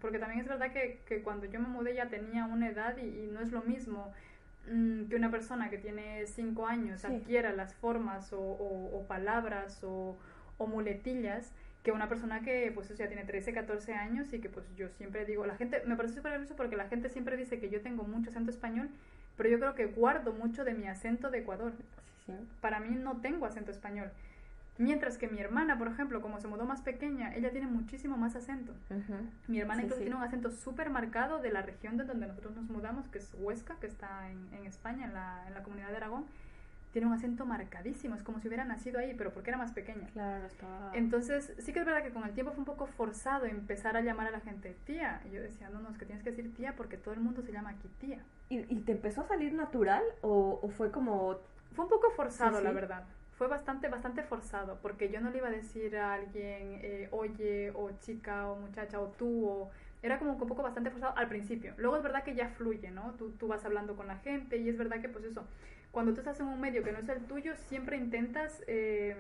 porque 0.02 0.20
también 0.20 0.42
es 0.42 0.48
verdad 0.48 0.72
que, 0.72 1.02
que 1.06 1.22
cuando 1.22 1.46
yo 1.46 1.60
me 1.60 1.68
mudé 1.68 1.94
ya 1.96 2.08
tenía 2.10 2.46
una 2.46 2.70
edad 2.70 2.98
y, 2.98 3.02
y 3.24 3.28
no 3.28 3.42
es 3.42 3.52
lo 3.52 3.62
mismo 3.62 4.12
mm, 4.72 5.06
que 5.06 5.16
una 5.16 5.30
persona 5.30 5.70
que 5.70 5.78
tiene 5.78 6.26
cinco 6.28 6.66
años 6.66 7.02
Sí. 7.02 7.08
adquiera 7.08 7.52
las 7.52 7.74
formas 7.76 8.32
o, 8.34 8.40
o- 8.40 8.98
o 9.00 9.04
palabras 9.08 9.84
o, 9.84 10.18
o 10.58 10.68
muletillas 10.68 11.52
que 11.84 11.92
una 11.92 12.10
persona 12.10 12.42
que 12.42 12.72
pues 12.74 12.96
ya 12.98 13.08
tiene 13.08 13.24
13, 13.24 13.54
14 13.54 13.94
años 13.94 14.34
y 14.34 14.40
que 14.40 14.50
pues 14.50 14.66
yo 14.76 14.90
siempre 14.90 15.26
digo, 15.26 15.46
la 15.46 15.56
gente, 15.56 15.82
me 15.86 15.96
parece 15.96 16.16
súper 16.16 16.34
gracioso 16.34 16.56
porque 16.56 16.76
la 16.76 16.88
gente 16.88 17.10
siempre 17.10 17.38
dice 17.38 17.60
que 17.60 17.70
yo 17.70 17.82
tengo 17.82 18.04
mucho 18.04 18.30
acento 18.30 18.52
español, 18.52 18.90
pero 19.38 19.50
yo 19.50 19.60
creo 19.60 19.76
que 19.76 19.86
guardo 19.86 20.34
mucho 20.34 20.66
de 20.66 20.74
mi 20.74 20.88
acento 20.88 21.30
de 21.30 21.40
Ecuador. 21.40 21.74
Sí, 22.26 22.34
Para 22.60 22.80
mí 22.80 22.96
no 22.96 23.22
tengo 23.22 23.46
acento 23.46 23.72
español. 23.72 24.12
Mientras 24.78 25.18
que 25.18 25.28
mi 25.28 25.40
hermana, 25.40 25.78
por 25.78 25.90
ejemplo, 25.90 26.22
como 26.22 26.40
se 26.40 26.48
mudó 26.48 26.66
más 26.66 26.82
pequeña, 26.82 27.36
ella 27.36 27.52
tiene 27.52 27.68
muchísimo 27.68 28.16
más 28.16 28.38
acento. 28.38 28.74
Mi 29.48 29.60
hermana 29.60 29.82
sí. 29.84 29.90
tiene 29.98 30.16
un 30.16 30.24
acento 30.24 30.52
súper 30.52 30.90
marcado 30.90 31.40
de 31.42 31.52
la 31.52 31.62
región 31.62 31.98
de 31.98 32.06
donde 32.06 32.28
nosotros 32.28 32.56
nos 32.56 32.70
mudamos, 32.70 33.10
que 33.10 33.18
es 33.18 33.34
Huesca, 33.38 33.76
que 33.82 33.88
está 33.88 34.30
en, 34.32 34.48
en 34.54 34.66
España, 34.66 35.06
en 35.06 35.14
la, 35.14 35.44
en 35.48 35.54
la 35.54 35.64
comunidad 35.64 35.90
de 35.90 35.98
Aragón. 35.98 36.26
Tiene 36.92 37.08
un 37.08 37.14
acento 37.14 37.46
marcadísimo, 37.46 38.16
es 38.16 38.24
como 38.24 38.40
si 38.40 38.48
hubiera 38.48 38.66
nacido 38.66 39.00
ahí, 39.00 39.14
pero 39.16 39.32
porque 39.32 39.52
era 39.52 39.60
más 39.60 39.72
pequeña. 39.74 40.08
Claro, 40.14 40.46
estaba... 40.48 40.92
Entonces, 40.96 41.54
sí 41.60 41.72
que 41.72 41.80
es 41.80 41.86
verdad 41.86 42.04
que 42.04 42.10
con 42.10 42.24
el 42.24 42.34
tiempo 42.34 42.52
fue 42.52 42.60
un 42.60 42.66
poco 42.66 42.88
forzado 42.88 43.46
empezar 43.46 43.96
a 43.96 44.02
llamar 44.02 44.28
a 44.28 44.32
la 44.32 44.40
gente 44.40 44.76
tía. 44.86 45.22
Y 45.26 45.32
yo 45.32 45.42
decía, 45.42 45.70
no, 45.70 45.80
no, 45.82 45.90
es 45.92 45.98
que 46.00 46.06
tienes 46.06 46.24
que 46.24 46.32
decir 46.32 46.52
tía 46.56 46.76
porque 46.76 46.98
todo 46.98 47.14
el 47.14 47.20
mundo 47.20 47.44
se 47.44 47.52
llama 47.52 47.70
aquí 47.72 47.88
tía. 48.00 48.20
¿Y, 48.50 48.60
y 48.74 48.80
te 48.80 48.94
empezó 48.94 49.22
a 49.22 49.28
salir 49.28 49.54
natural 49.54 50.04
o, 50.22 50.60
o 50.64 50.70
fue 50.70 50.90
como... 50.92 51.38
Fue 51.74 51.86
un 51.86 51.90
poco 51.92 52.10
forzado, 52.12 52.58
Sí, 52.58 52.64
la 52.64 52.70
sí. 52.72 52.76
verdad. 52.76 53.04
Fue 53.38 53.48
bastante, 53.48 53.88
bastante 53.88 54.24
forzado, 54.24 54.80
porque 54.82 55.10
yo 55.10 55.22
no 55.22 55.30
le 55.30 55.38
iba 55.38 55.48
a 55.48 55.52
decir 55.52 55.96
a 55.96 56.14
alguien, 56.16 56.80
eh, 56.82 57.08
oye, 57.12 57.72
o 57.76 57.92
chica, 58.02 58.50
o 58.50 58.56
muchacha, 58.56 59.00
o 59.00 59.10
tú, 59.10 59.48
o... 59.48 59.72
Era 60.02 60.18
como 60.18 60.32
un 60.34 60.40
poco 60.48 60.64
bastante 60.64 60.90
forzado 60.90 61.16
al 61.18 61.28
principio. 61.28 61.74
Luego 61.78 61.98
es 61.98 62.04
verdad 62.04 62.24
que 62.24 62.34
ya 62.34 62.50
fluye, 62.50 62.90
¿no? 62.90 63.12
Tú, 63.14 63.32
tú 63.32 63.48
vas 63.48 63.64
hablando 63.66 63.96
con 63.96 64.08
la 64.08 64.16
gente 64.18 64.58
y 64.58 64.68
es 64.70 64.78
verdad 64.78 65.02
que, 65.02 65.10
pues 65.10 65.24
eso, 65.26 65.46
cuando 65.92 66.14
tú 66.14 66.20
estás 66.20 66.40
en 66.40 66.48
un 66.48 66.60
medio 66.62 66.84
que 66.84 66.92
no 66.92 67.00
es 67.00 67.10
el 67.10 67.24
tuyo, 67.26 67.56
siempre 67.68 67.98
intentas 67.98 68.62
eh, 68.68 69.16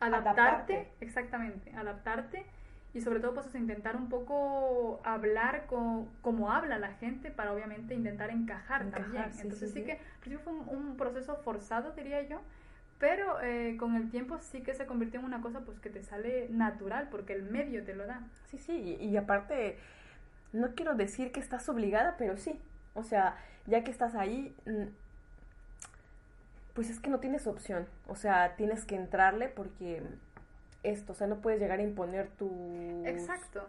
adaptarte. 0.00 0.74
Adaptarte. 0.74 0.88
Exactamente, 1.00 1.72
adaptarte 1.74 2.44
y 2.92 3.00
sobre 3.00 3.18
todo 3.20 3.34
pues 3.34 3.52
intentar 3.54 3.96
un 3.96 4.08
poco 4.08 5.00
hablar 5.04 5.66
co- 5.66 6.06
como 6.22 6.52
habla 6.52 6.78
la 6.78 6.92
gente 6.94 7.30
para 7.30 7.52
obviamente 7.52 7.94
intentar 7.94 8.30
encajar, 8.30 8.84
Encajar, 8.84 9.02
también. 9.02 9.32
sí, 9.32 9.42
Entonces 9.42 9.70
sí, 9.70 9.74
sí, 9.74 9.80
sí. 9.80 9.86
que 9.86 9.92
al 9.92 9.98
principio 10.20 10.38
fue 10.40 10.52
un, 10.52 10.68
un 10.68 10.96
proceso 10.96 11.36
forzado, 11.36 11.92
diría 11.92 12.22
yo, 12.22 12.40
pero 12.98 13.40
eh, 13.42 13.76
con 13.78 13.96
el 13.96 14.10
tiempo 14.10 14.38
sí 14.38 14.62
que 14.62 14.74
se 14.74 14.86
convirtió 14.86 15.18
en 15.20 15.26
una 15.26 15.40
cosa 15.40 15.60
pues 15.60 15.80
que 15.80 15.90
te 15.90 16.02
sale 16.02 16.48
natural 16.50 17.08
porque 17.10 17.32
el 17.32 17.42
medio 17.42 17.84
te 17.84 17.94
lo 17.94 18.06
da. 18.06 18.20
Sí, 18.50 18.58
sí, 18.58 18.96
y, 19.00 19.04
y 19.06 19.16
aparte, 19.16 19.78
no 20.52 20.74
quiero 20.74 20.94
decir 20.94 21.32
que 21.32 21.40
estás 21.40 21.68
obligada, 21.68 22.16
pero 22.18 22.36
sí. 22.36 22.60
O 22.94 23.02
sea, 23.02 23.36
ya 23.66 23.84
que 23.84 23.90
estás 23.90 24.14
ahí, 24.14 24.54
pues 26.74 26.90
es 26.90 27.00
que 27.00 27.08
no 27.10 27.20
tienes 27.20 27.46
opción. 27.46 27.86
O 28.08 28.16
sea, 28.16 28.56
tienes 28.56 28.84
que 28.84 28.96
entrarle 28.96 29.48
porque 29.48 30.02
esto, 30.82 31.12
o 31.12 31.14
sea, 31.14 31.26
no 31.26 31.36
puedes 31.36 31.60
llegar 31.60 31.78
a 31.78 31.82
imponer 31.82 32.28
tus, 32.28 32.50
Exacto. 33.06 33.64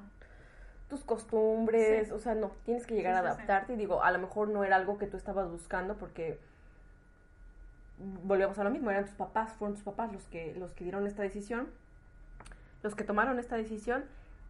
tus 0.90 1.04
costumbres, 1.04 2.08
Sí. 2.08 2.14
o 2.14 2.20
sea, 2.20 2.36
no, 2.36 2.52
tienes 2.66 2.86
que 2.86 2.96
llegar 2.96 3.14
Sí, 3.14 3.20
a 3.20 3.22
sí. 3.22 3.28
adaptarte 3.28 3.74
y 3.74 3.76
digo, 3.78 4.04
a 4.04 4.12
lo 4.12 4.20
mejor 4.20 4.50
no 4.50 4.64
era 4.64 4.76
algo 4.76 4.98
que 4.98 5.08
tú 5.08 5.18
estabas 5.18 5.50
buscando 5.50 5.96
porque 5.96 6.40
volvemos 8.24 8.58
a 8.60 8.64
lo 8.64 8.70
mismo, 8.70 8.90
eran 8.92 9.06
tus 9.06 9.16
papás, 9.16 9.54
fueron 9.54 9.76
tus 9.76 9.84
papás 9.84 10.12
los 10.12 10.24
que 10.26 10.54
los 10.56 10.74
que 10.74 10.84
dieron 10.84 11.08
esta 11.08 11.24
decisión, 11.24 11.70
los 12.84 12.96
que 12.96 13.04
tomaron 13.04 13.40
esta 13.40 13.56
decisión. 13.56 14.04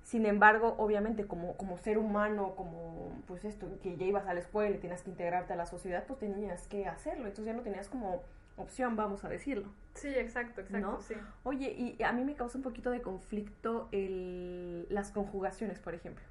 Sin 0.04 0.26
embargo, 0.26 0.76
obviamente 0.78 1.26
como 1.26 1.56
como 1.56 1.78
ser 1.78 1.98
humano, 1.98 2.54
como 2.56 3.12
pues 3.28 3.44
esto 3.46 3.68
que 3.84 3.98
ya 3.98 4.06
ibas 4.06 4.26
a 4.28 4.34
la 4.34 4.40
escuela 4.40 4.76
y 4.76 4.80
tenías 4.80 5.02
que 5.04 5.10
integrarte 5.12 5.54
a 5.54 5.56
la 5.56 5.66
sociedad, 5.66 6.04
pues 6.08 6.20
tenías 6.20 6.68
que 6.68 6.88
hacerlo, 6.88 7.26
entonces 7.26 7.46
ya 7.46 7.54
no 7.54 7.62
tenías 7.62 7.88
como 7.88 8.22
opción, 8.58 8.96
vamos 8.96 9.24
a 9.26 9.30
decirlo. 9.30 9.68
Sí, 9.96 10.10
exacto, 10.10 10.62
exacto, 10.62 10.88
¿No? 10.92 11.02
sí. 11.02 11.16
Oye, 11.44 11.72
y 11.98 12.04
a 12.04 12.12
mí 12.12 12.24
me 12.26 12.36
causa 12.36 12.58
un 12.58 12.64
poquito 12.64 12.92
de 12.92 13.02
conflicto 13.02 13.88
el, 13.92 14.86
las 14.90 15.12
conjugaciones, 15.12 15.80
por 15.80 15.94
ejemplo. 15.94 16.24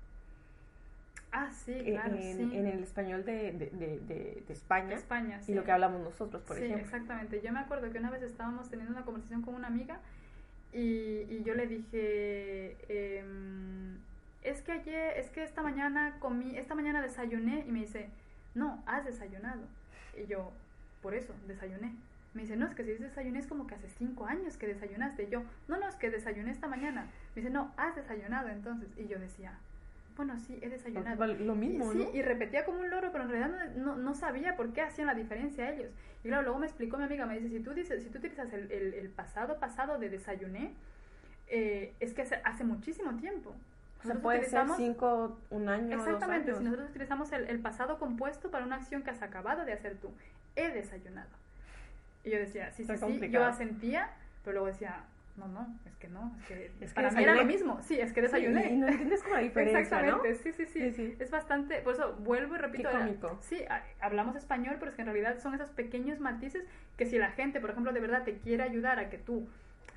Ah, 1.33 1.51
sí, 1.51 1.73
Eh, 1.73 1.93
claro, 1.93 2.15
en, 2.15 2.37
sí. 2.51 2.57
en 2.57 2.67
el 2.67 2.83
español 2.83 3.25
de, 3.25 3.53
de, 3.53 3.71
de, 4.01 4.45
España 4.53 4.95
España, 4.95 5.41
sí. 5.41 5.51
y 5.53 5.55
lo 5.55 5.65
que 5.65 5.73
hablamos 5.73 6.01
nosotros, 6.03 6.43
por 6.43 6.57
sí, 6.57 6.65
ejemplo. 6.65 6.85
exactamente. 6.85 7.41
Yo 7.43 7.53
me 7.53 7.59
acuerdo 7.59 7.91
que 7.91 7.99
una 7.99 8.11
vez 8.11 8.23
estábamos 8.23 8.69
teniendo 8.71 8.93
una 8.95 9.05
conversación 9.05 9.43
con 9.43 9.55
una 9.55 9.67
amiga 9.67 9.99
y, 10.73 11.23
y 11.29 11.43
yo 11.45 11.55
le 11.55 11.67
dije, 11.67 12.77
em, 13.19 13.99
es 14.43 14.63
que 14.63 14.73
ayer, 14.73 15.19
es 15.19 15.31
que 15.31 15.43
esta 15.43 15.63
mañana 15.63 16.19
comí, 16.21 16.57
esta 16.57 16.75
mañana 16.75 17.03
desayuné 17.03 17.65
y 17.67 17.71
me 17.73 17.81
dice, 17.81 18.11
no, 18.55 18.83
has 18.87 19.05
desayunado. 19.05 19.63
Y 20.17 20.27
yo, 20.27 20.53
por 21.03 21.15
eso, 21.15 21.33
desayuné. 21.49 21.95
Me 22.35 22.43
dice, 22.43 22.57
no, 22.57 22.67
es 22.67 22.75
que 22.75 22.83
si 22.83 22.91
dices 22.91 23.09
desayuné 23.11 23.39
es 23.39 23.47
como 23.47 23.67
que 23.67 23.75
hace 23.77 23.89
cinco 23.89 24.27
años 24.27 24.57
que 24.57 24.67
desayunaste. 24.67 25.25
Y 25.25 25.29
yo, 25.29 25.43
no, 25.69 25.79
no, 25.79 25.89
es 25.89 25.95
que 25.97 26.11
desayuné 26.11 26.51
esta 26.51 26.67
mañana. 26.67 27.03
Me 27.35 27.43
dice, 27.43 27.51
no, 27.53 27.73
has 27.77 27.95
desayunado 27.95 28.49
entonces. 28.49 28.89
Y 28.99 29.07
yo 29.07 29.19
decía, 29.21 29.57
bueno, 30.17 30.37
sí, 30.41 30.59
he 30.61 30.69
desayunado. 30.69 31.27
Lo 31.27 31.55
mismo, 31.55 31.93
Y, 31.93 31.97
sí, 31.97 32.05
¿no? 32.05 32.15
y 32.19 32.23
repetía 32.23 32.65
como 32.65 32.81
un 32.81 32.91
loro, 32.91 33.11
pero 33.13 33.25
en 33.25 33.31
realidad 33.31 33.75
no, 33.77 33.97
no, 33.97 34.15
sabía 34.15 34.57
por 34.57 34.73
qué 34.73 34.83
hacían 34.83 35.07
la 35.07 35.15
diferencia 35.15 35.71
ellos. 35.73 35.93
Y 36.25 36.29
claro, 36.29 36.43
luego 36.43 36.59
me 36.59 36.67
explicó 36.67 36.97
mi 36.99 37.05
amiga, 37.05 37.25
me 37.27 37.39
dice, 37.39 37.57
si 37.57 37.63
tú, 37.63 37.73
dices, 37.73 38.03
si 38.03 38.11
tú 38.11 38.19
utilizas 38.19 38.53
el, 38.53 38.71
el- 38.73 38.95
el 38.95 39.09
pasado 39.11 39.59
pasado 39.61 39.99
de 39.99 40.11
desayuné, 40.11 40.73
eh, 41.49 41.95
es 42.01 42.15
que 42.15 42.23
hace, 42.23 42.37
hace 42.45 42.65
muchísimo 42.65 43.15
tiempo. 43.17 43.51
O 43.51 44.07
sea, 44.07 44.15
Nosotros 44.15 44.23
puede 44.23 44.45
ser 44.45 44.67
cinco, 44.77 45.39
un 45.51 45.69
año, 45.69 45.97
dos 45.97 46.07
Exactamente, 46.07 46.49
años. 46.51 46.59
si 46.59 46.65
nosotros 46.65 46.91
utilizamos 46.91 47.33
el, 47.33 47.49
el 47.49 47.61
pasado 47.61 47.99
compuesto 47.99 48.51
para 48.51 48.65
una 48.65 48.77
acción 48.77 49.03
que 49.03 49.11
has 49.11 49.23
acabado 49.23 49.65
de 49.65 49.73
hacer 49.73 49.97
tú, 49.97 50.11
he 50.57 50.69
desayunado. 50.71 51.29
Y 52.25 52.31
yo 52.31 52.39
decía, 52.39 52.71
sí, 52.73 52.83
Está 52.83 52.95
sí, 52.95 52.99
sí, 53.01 53.03
yo 53.05 53.09
complicado. 53.11 53.45
asentía, 53.47 54.11
pero 54.43 54.55
luego 54.55 54.67
decía, 54.69 55.05
no, 55.37 55.47
no, 55.49 55.67
es 55.87 55.95
que 55.97 56.09
no, 56.09 56.35
es 56.41 56.47
que, 56.47 56.67
Es 56.81 56.91
que 56.91 56.95
para 56.95 57.11
mí 57.11 57.23
era 57.23 57.35
lo 57.35 57.45
mismo, 57.45 57.81
sí, 57.83 57.99
es 58.01 58.13
que 58.13 58.21
Sí, 58.21 58.27
desayuné. 58.27 58.71
y, 58.71 58.75
y 58.75 58.77
no 58.79 58.87
entiendes 58.89 59.23
como 59.23 59.35
la 59.35 59.41
diferencia, 59.49 60.03
¿no? 60.03 60.25
Exactamente, 60.25 60.35
sí, 60.37 60.53
sí, 60.53 60.67
sí, 60.67 60.81
Sí, 60.81 60.93
sí. 60.93 61.17
Es 61.19 61.31
bastante, 61.31 61.81
por 61.81 61.95
eso 61.95 62.15
vuelvo 62.21 62.55
y 62.55 62.59
repito. 62.59 62.89
Qué 62.89 62.95
era- 62.97 63.05
cómico. 63.05 63.39
sí, 63.43 63.63
a- 63.69 63.83
hablamos 64.01 64.37
español, 64.37 64.77
pero 64.79 64.91
es 64.91 64.97
que 64.97 65.03
en 65.03 65.07
realidad 65.09 65.39
son 65.39 65.55
esos 65.55 65.71
pequeños 65.71 66.21
matices 66.21 66.65
que 66.97 67.05
si 67.07 67.19
la 67.19 67.31
gente, 67.33 67.61
por 67.61 67.71
ejemplo, 67.71 67.93
de 67.93 68.01
verdad 68.01 68.23
te 68.25 68.39
quiere 68.39 68.63
ayudar 68.63 68.99
a 68.99 69.11
que 69.11 69.19
tú 69.19 69.47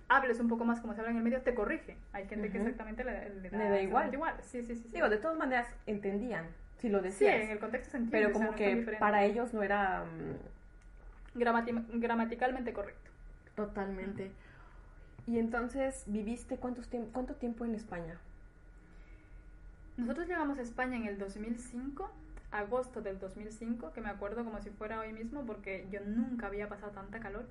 hables 0.10 0.40
un 0.40 0.48
poco 0.48 0.66
más 0.66 0.80
como 0.82 0.94
se 0.94 1.02
habla 1.02 1.12
en 1.12 1.18
el 1.18 1.24
medio, 1.24 1.42
te 1.42 1.54
corrige. 1.54 1.98
Hay 2.14 2.28
gente 2.28 2.50
que 2.50 2.58
Ujú. 2.58 2.68
exactamente 2.68 3.04
le, 3.04 3.30
le 3.42 3.50
da, 3.50 3.58
Le 3.58 3.70
da 3.70 3.82
igual. 3.82 4.06
exactamente 4.08 4.44
Sí, 4.44 4.64
sí, 4.64 4.76
sí. 4.76 4.84
sí. 4.90 4.96
Digo, 4.96 5.10
de 5.10 5.18
todas 5.18 5.38
maneras, 5.38 5.68
entendían 5.86 6.46
si 6.78 6.90
lo 6.90 7.00
sí, 7.00 7.06
decías. 7.06 7.42
en 7.42 7.50
el 7.52 7.60
contexto 7.60 7.92
se 7.92 7.98
entiende. 7.98 8.28
pero 8.28 8.30
o 8.30 8.40
sea, 8.40 8.48
como 8.48 8.52
no 8.52 8.58
que 8.58 8.96
para 9.00 9.24
ellos 9.26 9.54
no 9.54 9.64
era 9.64 10.04
mm, 10.06 10.57
Gramati- 11.36 11.86
gramaticalmente 12.00 12.74
correcto. 12.74 13.10
totalmente. 13.56 14.32
Y 15.26 15.40
entonces, 15.40 16.04
¿viviste 16.08 16.58
cuántos 16.58 16.90
tiemp- 16.90 17.12
cuánto 17.12 17.36
tiempo 17.36 17.66
en 17.66 17.76
España? 17.76 18.18
Nosotros 19.98 20.28
llegamos 20.28 20.58
a 20.60 20.62
España 20.62 20.96
en 20.98 21.06
el 21.06 21.18
2005, 21.18 22.10
agosto 22.52 23.02
del 23.02 23.20
2005, 23.20 23.92
que 23.94 24.02
me 24.02 24.10
acuerdo 24.10 24.46
como 24.46 24.62
si 24.62 24.70
fuera 24.70 25.00
hoy 25.00 25.12
mismo 25.12 25.44
porque 25.46 25.88
yo 25.92 26.00
nunca 26.06 26.48
había 26.48 26.70
pasado 26.70 26.92
tanta 26.92 27.20
calor. 27.20 27.46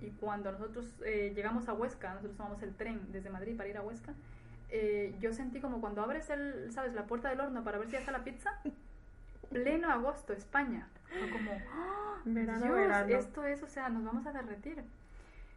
Y 0.00 0.10
cuando 0.12 0.50
nosotros 0.50 0.86
eh, 1.04 1.32
llegamos 1.36 1.68
a 1.68 1.74
Huesca, 1.74 2.14
nosotros 2.14 2.36
tomamos 2.36 2.62
el 2.62 2.74
tren 2.74 3.00
desde 3.12 3.30
Madrid 3.30 3.56
para 3.56 3.68
ir 3.68 3.76
a 3.76 3.82
Huesca, 3.82 4.12
eh, 4.70 5.14
yo 5.20 5.32
sentí 5.32 5.60
como 5.60 5.80
cuando 5.80 6.02
abres 6.02 6.30
el, 6.30 6.72
¿sabes? 6.72 6.94
la 6.94 7.06
puerta 7.06 7.28
del 7.28 7.40
horno 7.40 7.62
para 7.62 7.78
ver 7.78 7.86
si 7.86 7.92
ya 7.92 7.98
está 8.00 8.12
la 8.12 8.24
pizza, 8.24 8.50
pleno 9.62 9.90
agosto, 9.90 10.32
España. 10.32 10.88
Fue 11.08 11.30
como, 11.30 11.50
¡ah! 11.72 12.20
Verano, 12.24 12.64
Dios, 12.64 12.74
verano. 12.74 13.14
esto 13.16 13.44
es, 13.44 13.62
o 13.62 13.66
sea, 13.68 13.88
nos 13.88 14.04
vamos 14.04 14.26
a 14.26 14.32
derretir. 14.32 14.82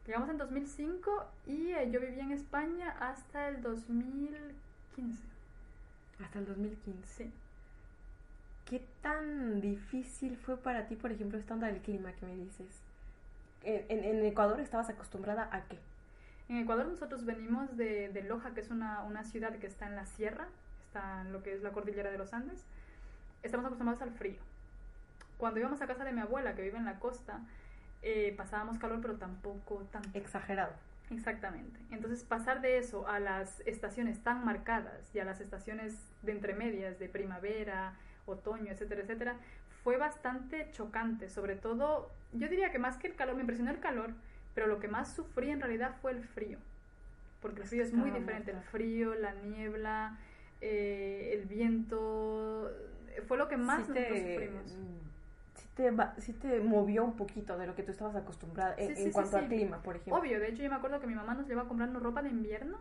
Llegamos 0.06 0.30
en 0.30 0.38
2005 0.38 1.26
y 1.48 1.72
eh, 1.74 1.90
yo 1.92 2.00
viví 2.00 2.20
en 2.20 2.32
España 2.32 2.96
hasta 3.00 3.50
el 3.50 3.62
2015. 3.62 5.22
Hasta 6.24 6.40
el 6.40 6.46
2015. 6.46 7.08
Sí. 7.26 7.32
¿Qué 8.66 8.86
tan 9.02 9.62
difícil 9.62 10.38
fue 10.38 10.58
para 10.58 10.88
ti, 10.88 10.96
por 10.96 11.12
ejemplo, 11.12 11.38
esta 11.38 11.54
onda 11.54 11.68
del 11.68 11.82
clima 11.82 12.12
que 12.14 12.26
me 12.26 12.36
dices? 12.36 12.68
En, 13.64 13.86
en- 13.90 14.04
en 14.18 14.26
Ecuador 14.26 14.60
estabas 14.60 14.90
acostumbrada 14.90 15.50
a 15.52 15.62
qué? 15.66 15.78
En 16.50 16.58
Ecuador 16.58 16.86
nosotros 16.88 17.26
venimos 17.26 17.76
de, 17.78 18.10
de 18.10 18.24
Loja, 18.24 18.54
que 18.54 18.62
es 18.62 18.70
una, 18.70 19.04
una 19.04 19.24
ciudad 19.24 19.56
que 19.58 19.68
está 19.68 19.88
en 19.88 19.96
la 19.96 20.06
sierra, 20.06 20.48
está 20.86 21.22
en 21.22 21.34
lo 21.34 21.44
que 21.44 21.54
es 21.54 21.62
la 21.62 21.72
cordillera 21.72 22.12
de 22.12 22.18
los 22.18 22.34
Andes. 22.34 22.64
Estamos 23.48 23.66
acostumbrados 23.66 24.02
al 24.02 24.12
frío. 24.12 24.40
Cuando 25.38 25.60
íbamos 25.60 25.82
a 25.82 25.88
casa 25.88 26.04
de 26.04 26.12
mi 26.12 26.22
abuela, 26.22 26.56
que 26.56 26.62
vive 26.62 26.78
en 26.78 26.86
la 26.86 27.00
costa, 27.00 27.42
eh, 28.02 28.34
pasábamos 28.38 28.78
calor, 28.78 29.00
pero 29.02 29.16
tampoco 29.16 29.88
tanto. 29.92 30.10
Exagerado. 30.14 30.74
Exactamente. 31.10 31.80
Entonces 31.92 32.24
pasar 32.24 32.62
de 32.62 32.78
eso 32.78 33.08
a 33.08 33.20
las 33.20 33.62
estaciones 33.62 34.24
tan 34.24 34.44
marcadas 34.44 35.14
y 35.16 35.20
a 35.20 35.26
las 35.26 35.40
estaciones 35.40 35.96
de 36.22 36.34
entremedias 36.34 37.00
de 37.00 37.08
primavera, 37.08 37.94
otoño, 38.26 38.72
etcétera, 38.72 39.02
etcétera, 39.02 39.36
fue 39.84 39.98
bastante 39.98 40.70
chocante. 40.72 41.30
Sobre 41.30 41.56
todo, 41.56 42.12
yo 42.34 42.50
diría 42.50 42.72
que 42.72 42.80
más 42.80 42.98
que 42.98 43.08
el 43.08 43.16
calor, 43.16 43.36
me 43.36 43.42
impresionó 43.42 43.72
el 43.72 43.80
calor, 43.80 44.12
pero 44.54 44.68
lo 44.68 44.80
que 44.80 44.88
más 44.88 45.14
sufrí 45.14 45.50
en 45.50 45.62
realidad 45.62 45.96
fue 46.02 46.12
el 46.12 46.24
frío. 46.24 46.58
Porque 47.42 47.62
el 47.62 47.68
frío 47.68 47.84
es 47.84 47.94
muy 47.94 48.12
diferente. 48.12 48.52
El 48.52 48.62
frío, 48.62 49.16
la 49.16 49.34
niebla, 49.34 50.18
eh, 50.60 51.32
el 51.34 51.46
viento, 51.46 52.70
fue 53.28 53.38
lo 53.38 53.48
que 53.48 53.58
más 53.58 53.86
Sí 53.86 53.94
nosotros 53.94 54.08
te, 54.08 54.34
sufrimos. 54.34 54.72
sí 55.56 55.68
te, 55.76 56.22
sí 56.22 56.34
te 56.34 56.60
movió 56.60 57.04
un 57.04 57.16
poquito 57.16 57.58
de 57.58 57.68
lo 57.68 57.76
que 57.76 57.84
tú 57.84 57.92
estabas 57.92 58.16
acostumbrada 58.16 58.76
en, 58.78 58.96
sí, 58.96 59.04
en 59.04 59.12
cuanto 59.12 59.38
al 59.38 59.48
clima, 59.48 59.82
por 59.82 59.96
ejemplo. 59.96 60.22
Obvio, 60.22 60.40
de 60.40 60.50
hecho 60.50 60.64
yo 60.64 60.70
me 60.70 60.76
acuerdo 60.76 61.00
que 61.00 61.08
mi 61.08 61.16
mamá 61.16 61.34
nos 61.34 61.48
lleva 61.48 61.68
comprando 61.68 62.00
ropa 62.00 62.22
de 62.22 62.30
invierno 62.30 62.78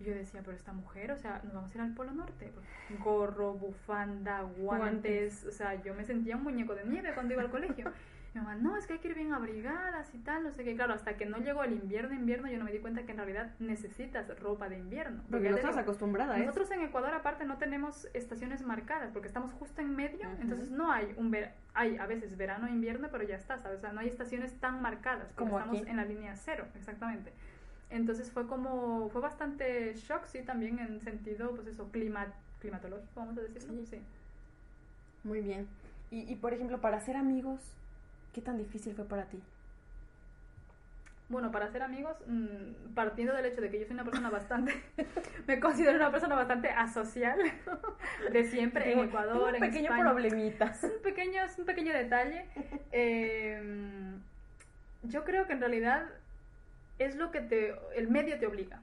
y 0.00 0.04
yo 0.04 0.14
decía, 0.14 0.40
pero 0.44 0.56
esta 0.56 0.72
mujer, 0.72 1.12
o 1.12 1.16
sea, 1.16 1.40
nos 1.44 1.54
vamos 1.54 1.70
a 1.72 1.74
ir 1.74 1.80
al 1.82 1.94
Polo 1.94 2.12
Norte. 2.12 2.50
Gorro, 3.02 3.54
bufanda, 3.54 4.42
guantes, 4.42 5.44
o 5.44 5.52
sea, 5.52 5.80
yo 5.82 5.94
me 5.94 6.04
sentía 6.04 6.36
un 6.36 6.42
muñeco 6.42 6.74
de 6.74 6.84
nieve 6.84 7.12
cuando 7.14 7.34
iba 7.34 7.42
al 7.42 7.50
colegio. 7.50 7.92
Mi 8.34 8.40
mamá, 8.40 8.56
no, 8.56 8.76
es 8.76 8.86
que 8.86 8.94
hay 8.94 8.98
que 8.98 9.08
ir 9.08 9.14
bien 9.14 9.32
abrigadas 9.32 10.12
y 10.12 10.18
tal, 10.18 10.42
no 10.42 10.50
sé 10.50 10.64
qué. 10.64 10.74
Claro, 10.74 10.92
hasta 10.92 11.16
que 11.16 11.24
no 11.24 11.38
llegó 11.38 11.62
el 11.62 11.72
invierno, 11.72 12.14
invierno, 12.14 12.50
yo 12.50 12.58
no 12.58 12.64
me 12.64 12.72
di 12.72 12.80
cuenta 12.80 13.04
que 13.04 13.12
en 13.12 13.18
realidad 13.18 13.52
necesitas 13.60 14.26
ropa 14.40 14.68
de 14.68 14.76
invierno. 14.76 15.22
Porque 15.30 15.44
ya 15.44 15.50
no 15.52 15.56
digo, 15.56 15.78
acostumbrada 15.78 16.34
a 16.34 16.38
nosotros 16.38 16.68
en 16.72 16.80
Ecuador 16.80 17.14
aparte 17.14 17.44
no 17.44 17.58
tenemos 17.58 18.08
estaciones 18.12 18.62
marcadas 18.62 19.12
porque 19.12 19.28
estamos 19.28 19.52
justo 19.52 19.80
en 19.82 19.94
medio, 19.94 20.28
entonces 20.40 20.70
no 20.70 20.90
hay 20.90 21.14
un 21.16 21.30
ver 21.30 21.52
hay 21.74 21.96
a 21.96 22.06
veces 22.06 22.36
verano 22.36 22.66
e 22.66 22.70
invierno, 22.70 23.08
pero 23.10 23.24
ya 23.24 23.36
está, 23.36 23.58
¿sabes? 23.58 23.78
O 23.78 23.80
sea, 23.80 23.92
no 23.92 24.00
hay 24.00 24.08
estaciones 24.08 24.52
tan 24.60 24.80
marcadas 24.80 25.28
porque 25.32 25.50
Como 25.50 25.58
estamos 25.58 25.82
aquí. 25.82 25.90
en 25.90 25.96
la 25.96 26.04
línea 26.04 26.36
cero, 26.36 26.66
exactamente. 26.76 27.32
Entonces 27.90 28.30
fue 28.30 28.46
como 28.46 29.08
fue 29.10 29.20
bastante 29.20 29.94
shock, 29.94 30.26
sí, 30.26 30.42
también 30.42 30.78
en 30.78 31.00
sentido 31.00 31.50
pues 31.54 31.68
eso, 31.68 31.88
clima, 31.90 32.26
climatológico, 32.60 33.12
vamos 33.14 33.38
a 33.38 33.42
decirlo. 33.42 33.74
Sí. 33.84 33.86
Sí. 33.86 34.02
Muy 35.24 35.40
bien. 35.40 35.66
Y, 36.10 36.30
y, 36.30 36.36
por 36.36 36.52
ejemplo, 36.52 36.80
para 36.80 37.00
ser 37.00 37.16
amigos, 37.16 37.60
¿qué 38.34 38.42
tan 38.42 38.58
difícil 38.58 38.94
fue 38.94 39.04
para 39.06 39.24
ti? 39.24 39.40
Bueno, 41.30 41.50
para 41.50 41.70
ser 41.70 41.82
amigos, 41.82 42.16
mm, 42.26 42.94
partiendo 42.94 43.32
del 43.32 43.46
hecho 43.46 43.62
de 43.62 43.70
que 43.70 43.80
yo 43.80 43.86
soy 43.86 43.94
una 43.94 44.04
persona 44.04 44.28
bastante, 44.28 44.74
me 45.46 45.58
considero 45.58 45.96
una 45.96 46.10
persona 46.10 46.34
bastante 46.34 46.68
asocial, 46.68 47.38
de 48.32 48.44
siempre 48.44 48.92
en 48.92 48.98
Ecuador, 48.98 49.48
un 49.48 49.54
en 49.54 49.60
pequeño 49.60 49.84
España. 49.84 50.02
problemita. 50.02 50.66
Es 50.66 50.84
un 50.84 51.02
pequeño, 51.02 51.42
es 51.42 51.58
un 51.58 51.64
pequeño 51.64 51.92
detalle. 51.92 52.46
Eh, 52.96 53.60
yo 55.02 55.24
creo 55.24 55.48
que 55.48 55.54
en 55.54 55.58
realidad 55.58 56.06
es 57.00 57.16
lo 57.16 57.32
que 57.32 57.40
te, 57.40 57.74
el 57.96 58.08
medio 58.08 58.38
te 58.38 58.46
obliga. 58.46 58.76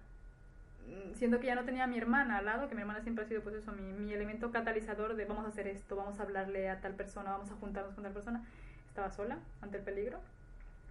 Mm, 0.85 1.13
Siendo 1.13 1.39
que 1.39 1.47
ya 1.47 1.55
no 1.55 1.63
tenía 1.63 1.85
a 1.85 1.87
mi 1.87 1.97
hermana 1.97 2.39
al 2.39 2.45
lado, 2.45 2.67
que 2.67 2.75
mi 2.75 2.81
hermana 2.81 3.01
siempre 3.01 3.23
ha 3.23 3.27
sido 3.29 3.41
pues 3.41 3.55
eso, 3.55 3.71
mi, 3.71 3.93
mi 3.93 4.13
elemento 4.13 4.51
catalizador 4.51 5.15
de 5.15 5.23
vamos 5.23 5.45
a 5.45 5.47
hacer 5.47 5.67
esto, 5.67 5.95
vamos 5.95 6.19
a 6.19 6.23
hablarle 6.23 6.69
a 6.69 6.81
tal 6.81 6.93
persona, 6.93 7.31
vamos 7.31 7.49
a 7.51 7.55
juntarnos 7.55 7.93
con 7.93 8.03
tal 8.03 8.11
persona. 8.11 8.43
Estaba 8.91 9.10
sola 9.10 9.39
ante 9.62 9.77
el 9.77 9.84
peligro 9.84 10.19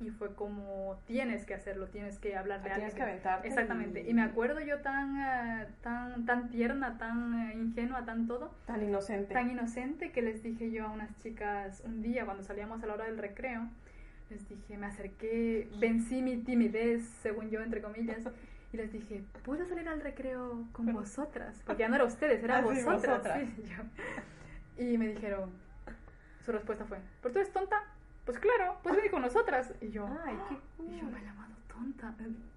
y 0.00 0.08
fue 0.08 0.34
como 0.34 0.98
tienes 1.06 1.44
que 1.44 1.52
hacerlo, 1.52 1.88
tienes 1.88 2.18
que 2.18 2.34
hablarle 2.34 2.70
a 2.70 2.74
Tienes 2.76 2.94
que 2.94 3.02
aventarte. 3.02 3.48
Exactamente. 3.48 4.08
Y 4.08 4.14
me 4.14 4.22
acuerdo 4.22 4.60
yo 4.60 4.78
tan, 4.80 5.20
eh, 5.20 5.66
tan, 5.82 6.24
tan 6.24 6.48
tierna, 6.48 6.96
tan 6.96 7.50
eh, 7.50 7.54
ingenua, 7.56 8.06
tan 8.06 8.26
todo, 8.26 8.54
Tan 8.64 8.82
inocente. 8.82 9.34
tan 9.34 9.50
inocente 9.50 10.10
que 10.12 10.22
les 10.22 10.42
dije 10.42 10.70
yo 10.70 10.86
a 10.86 10.90
unas 10.90 11.14
chicas 11.18 11.82
un 11.84 12.00
día 12.00 12.24
cuando 12.24 12.42
salíamos 12.42 12.82
a 12.82 12.86
la 12.86 12.94
hora 12.94 13.04
del 13.04 13.18
recreo, 13.18 13.68
les 14.30 14.48
dije, 14.48 14.78
me 14.78 14.86
acerqué, 14.86 15.68
vencí 15.78 16.22
mi 16.22 16.38
timidez, 16.38 17.04
según 17.20 17.50
yo, 17.50 17.60
entre 17.60 17.82
comillas, 17.82 18.22
y 18.72 18.78
les 18.78 18.90
dije, 18.92 19.22
¿puedo 19.44 19.66
salir 19.66 19.86
al 19.86 20.00
recreo 20.00 20.64
con 20.72 20.86
vosotras? 20.94 21.60
Porque 21.66 21.80
ya 21.82 21.88
no 21.90 21.96
era 21.96 22.04
ustedes, 22.06 22.42
era 22.42 22.58
Ah, 22.58 22.60
sí, 22.62 22.82
vosotras. 22.82 23.02
vosotras. 23.18 23.48
sí, 23.56 23.64
yo. 23.68 24.82
Y 24.82 24.96
me 24.96 25.08
dijeron, 25.08 25.50
su 26.50 26.56
respuesta 26.56 26.84
fue, 26.84 26.98
¿pero 27.22 27.32
tú 27.32 27.38
eres 27.38 27.52
tonta? 27.52 27.82
Pues 28.24 28.38
claro, 28.38 28.76
puedes 28.82 28.96
venir 28.96 29.10
con 29.10 29.22
nosotras. 29.22 29.72
Y 29.80 29.90
yo, 29.90 30.06
Ay, 30.24 30.36
qué 30.48 30.54
y 30.84 30.96
yo 30.96 31.02
cool. 31.02 31.12
me 31.12 31.20
he 31.20 31.24
llamado 31.24 31.52
tonta. 31.68 32.12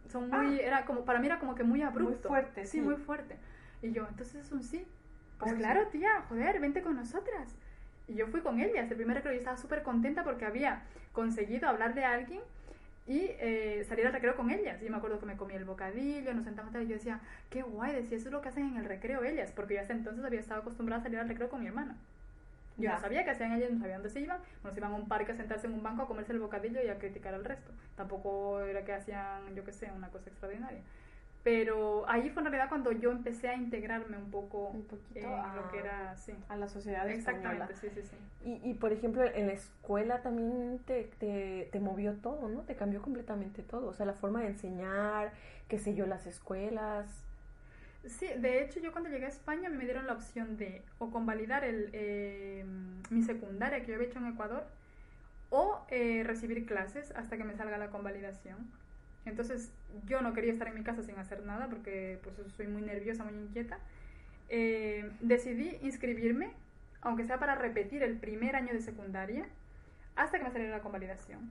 Son 0.10 0.30
muy, 0.30 0.60
era 0.60 0.86
como, 0.86 1.06
para 1.06 1.20
mí 1.20 1.28
era 1.28 1.40
como 1.40 1.56
que 1.56 1.64
muy 1.64 1.82
abrupto. 1.82 2.28
fuerte, 2.28 2.66
Sí, 2.66 2.80
sí. 2.80 2.82
muy 2.82 2.96
fuerte. 2.96 3.38
Y 3.82 3.92
yo, 3.92 4.08
entonces 4.08 4.36
es 4.46 4.52
un 4.52 4.64
sí. 4.64 4.86
Pues 5.40 5.52
Oh, 5.52 5.56
sí. 5.56 5.62
claro, 5.62 5.88
tía, 5.88 6.24
joder, 6.30 6.60
vente 6.60 6.82
con 6.82 6.96
nosotras. 6.96 7.56
Y 8.08 8.16
yo 8.16 8.28
fui 8.28 8.42
con 8.42 8.60
ellas. 8.60 8.90
El 8.90 8.98
primer 8.98 9.16
recreo 9.18 9.34
yo 9.34 9.40
estaba 9.40 9.58
súper 9.58 9.84
contenta 9.84 10.24
porque 10.24 10.46
había 10.46 10.84
conseguido 11.12 11.68
hablarle 11.70 12.04
a 12.06 12.14
alguien 12.14 12.42
y 13.08 13.28
eh, 13.40 13.84
salir 13.88 14.06
al 14.08 14.14
recreo 14.14 14.36
con 14.36 14.50
ellas. 14.52 14.82
Y 14.82 14.86
yo 14.86 14.92
me 14.92 14.98
acuerdo 14.98 15.20
que 15.20 15.26
me 15.26 15.38
comí 15.38 15.54
el 15.56 15.66
bocadillo, 15.66 16.34
nos 16.34 16.46
sentamos 16.46 16.74
y 16.76 16.88
yo 16.88 16.96
decía, 16.96 17.20
qué 17.50 17.62
guay, 17.62 17.94
decía, 17.94 18.18
eso 18.18 18.28
es 18.30 18.34
lo 18.34 18.42
que 18.42 18.50
hacen 18.50 18.66
en 18.68 18.78
el 18.78 18.86
recreo 18.86 19.24
ellas, 19.24 19.52
porque 19.56 19.76
yo 19.76 19.82
hasta 19.82 19.94
entonces 19.94 20.24
había 20.24 20.40
estado 20.40 20.62
acostumbrada 20.62 21.02
a 21.02 21.04
salir 21.04 21.20
al 21.20 21.28
recreo 21.28 21.50
con 21.50 21.62
mi 21.62 21.68
hermana. 21.68 21.98
Yo 22.78 22.84
Ya. 22.84 22.96
no 22.96 23.02
sabía 23.02 23.24
qué 23.24 23.32
hacían 23.32 23.54
ellas, 23.54 23.72
no 23.72 23.80
sabía 23.80 23.96
dónde 23.96 24.10
se 24.10 24.20
iban. 24.22 24.40
Bueno, 24.62 24.74
se 24.74 24.80
iban 24.80 24.92
a 24.94 24.96
un 24.96 25.08
parque 25.08 25.32
a 25.32 25.36
sentarse 25.36 25.68
en 25.68 25.74
un 25.74 25.84
banco 25.84 26.04
a 26.04 26.08
comerse 26.08 26.32
el 26.32 26.40
bocadillo 26.40 26.82
y 26.84 26.90
a 26.90 26.98
criticar 26.98 27.34
al 27.34 27.46
resto. 27.46 27.72
Tampoco 27.96 28.62
era 28.62 28.84
que 28.84 28.94
hacían, 28.94 29.54
yo 29.56 29.64
qué 29.64 29.72
sé, 29.72 29.92
una 29.96 30.10
cosa 30.10 30.30
extraordinaria. 30.30 30.82
Pero 31.44 32.06
ahí 32.10 32.30
fue 32.30 32.42
en 32.42 32.46
realidad 32.46 32.70
cuando 32.70 32.94
yo 32.94 33.12
empecé 33.12 33.50
a 33.50 33.56
integrarme 33.56 34.18
un 34.18 34.32
poco 34.32 34.70
Un 34.70 34.84
poquito 34.86 35.20
en 35.20 35.26
a- 35.26 35.56
lo 35.56 35.70
que 35.72 35.80
era, 35.80 36.16
sí. 36.16 36.34
A 36.48 36.56
la 36.56 36.70
sociedad 36.70 37.08
española. 37.10 37.66
Exactamente, 37.66 37.76
sí, 37.76 37.90
sí, 38.02 38.08
sí. 38.42 38.50
Y, 38.50 38.70
y, 38.72 38.74
por 38.76 38.94
ejemplo, 38.94 39.24
en 39.26 39.48
la 39.48 39.54
escuela 39.54 40.22
también 40.22 40.80
te, 40.86 41.04
te, 41.20 41.68
te 41.72 41.80
movió 41.82 42.14
todo, 42.16 42.48
¿no? 42.48 42.62
Te 42.62 42.76
cambió 42.76 43.02
completamente 43.02 43.62
todo. 43.62 43.88
O 43.88 43.94
sea, 43.94 44.06
la 44.06 44.14
forma 44.14 44.40
de 44.42 44.48
enseñar, 44.48 45.32
qué 45.68 45.80
sé 45.80 45.96
yo, 45.96 46.06
las 46.08 46.26
escuelas. 46.28 47.06
Sí, 48.06 48.28
de 48.38 48.62
hecho 48.62 48.80
yo 48.80 48.92
cuando 48.92 49.10
llegué 49.10 49.26
a 49.26 49.30
España 49.30 49.70
me 49.70 49.86
dieron 49.86 50.08
la 50.08 50.14
opción 50.14 50.58
de 50.58 50.82
o 51.00 51.10
convalidar 51.10 51.64
el, 51.64 51.90
eh, 51.94 52.66
mi 53.10 53.22
secundaria 53.22 53.82
que 53.82 53.88
yo 53.88 53.96
había 53.96 54.08
hecho 54.08 54.20
en 54.20 54.28
Ecuador 54.28 54.66
o 55.50 55.86
eh, 55.90 56.24
recibir 56.26 56.66
clases 56.66 57.12
hasta 57.12 57.38
que 57.38 57.44
me 57.44 57.56
salga 57.56 57.78
la 57.78 57.90
convalidación. 57.90 58.58
Entonces 59.26 59.72
yo 60.06 60.22
no 60.22 60.34
quería 60.34 60.52
estar 60.52 60.68
en 60.68 60.76
mi 60.76 60.84
casa 60.84 61.02
sin 61.04 61.18
hacer 61.18 61.46
nada 61.46 61.68
porque 61.70 62.20
pues 62.24 62.36
soy 62.54 62.68
muy 62.68 62.82
nerviosa, 62.82 63.24
muy 63.24 63.36
inquieta. 63.36 63.80
Eh, 64.50 65.10
decidí 65.22 65.78
inscribirme, 65.82 66.52
aunque 67.02 67.26
sea 67.26 67.40
para 67.40 67.56
repetir 67.56 68.04
el 68.04 68.18
primer 68.18 68.56
año 68.56 68.74
de 68.74 68.82
secundaria, 68.82 69.46
hasta 70.16 70.38
que 70.38 70.44
me 70.44 70.52
saliera 70.52 70.78
la 70.78 70.84
convalidación. 70.84 71.50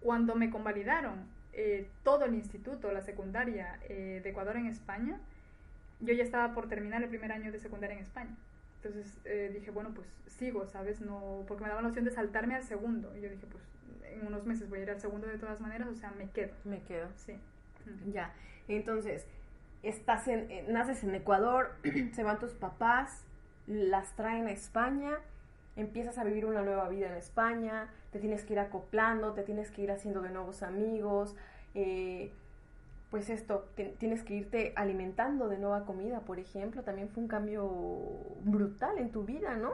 Cuando 0.00 0.34
me 0.34 0.50
convalidaron 0.50 1.26
eh, 1.52 1.88
todo 2.02 2.24
el 2.24 2.34
instituto, 2.34 2.92
la 2.92 3.02
secundaria 3.02 3.78
eh, 3.88 4.20
de 4.22 4.30
Ecuador 4.30 4.56
en 4.56 4.66
España, 4.66 5.18
yo 6.00 6.14
ya 6.14 6.22
estaba 6.22 6.54
por 6.54 6.68
terminar 6.68 7.02
el 7.02 7.08
primer 7.08 7.32
año 7.32 7.52
de 7.52 7.58
secundaria 7.58 7.96
en 7.96 8.02
España. 8.02 8.36
Entonces 8.76 9.18
eh, 9.24 9.50
dije, 9.52 9.70
bueno, 9.70 9.90
pues 9.94 10.06
sigo, 10.26 10.66
¿sabes? 10.66 11.00
No, 11.00 11.44
porque 11.48 11.64
me 11.64 11.68
daban 11.68 11.84
la 11.84 11.88
opción 11.88 12.04
de 12.04 12.10
saltarme 12.10 12.54
al 12.54 12.62
segundo. 12.62 13.16
Y 13.16 13.22
yo 13.22 13.28
dije, 13.28 13.46
pues 13.50 13.64
en 14.04 14.26
unos 14.26 14.44
meses 14.46 14.68
voy 14.68 14.80
a 14.80 14.82
ir 14.82 14.90
al 14.90 15.00
segundo 15.00 15.26
de 15.26 15.38
todas 15.38 15.60
maneras, 15.60 15.88
o 15.88 15.94
sea, 15.94 16.10
me 16.12 16.30
quedo. 16.30 16.52
Me 16.64 16.82
quedo. 16.82 17.08
Sí. 17.16 17.34
Ya. 18.12 18.32
Entonces, 18.68 19.26
estás 19.82 20.28
en, 20.28 20.50
eh, 20.50 20.64
naces 20.68 21.04
en 21.04 21.14
Ecuador, 21.14 21.74
se 22.12 22.22
van 22.22 22.38
tus 22.38 22.52
papás, 22.52 23.24
las 23.66 24.14
traen 24.16 24.46
a 24.46 24.52
España, 24.52 25.18
empiezas 25.76 26.18
a 26.18 26.24
vivir 26.24 26.46
una 26.46 26.62
nueva 26.62 26.88
vida 26.88 27.08
en 27.08 27.14
España, 27.14 27.88
te 28.10 28.18
tienes 28.18 28.44
que 28.44 28.54
ir 28.54 28.58
acoplando, 28.58 29.32
te 29.32 29.42
tienes 29.42 29.70
que 29.70 29.82
ir 29.82 29.90
haciendo 29.90 30.22
de 30.22 30.30
nuevos 30.30 30.62
amigos, 30.62 31.36
eh, 31.74 32.32
pues 33.10 33.30
esto, 33.30 33.68
tienes 33.98 34.22
que 34.22 34.34
irte 34.34 34.72
alimentando 34.76 35.48
de 35.48 35.58
nueva 35.58 35.84
comida, 35.84 36.20
por 36.20 36.38
ejemplo, 36.38 36.82
también 36.82 37.08
fue 37.08 37.22
un 37.22 37.28
cambio 37.28 37.68
brutal 38.44 38.98
en 38.98 39.10
tu 39.10 39.24
vida, 39.24 39.56
¿no? 39.56 39.72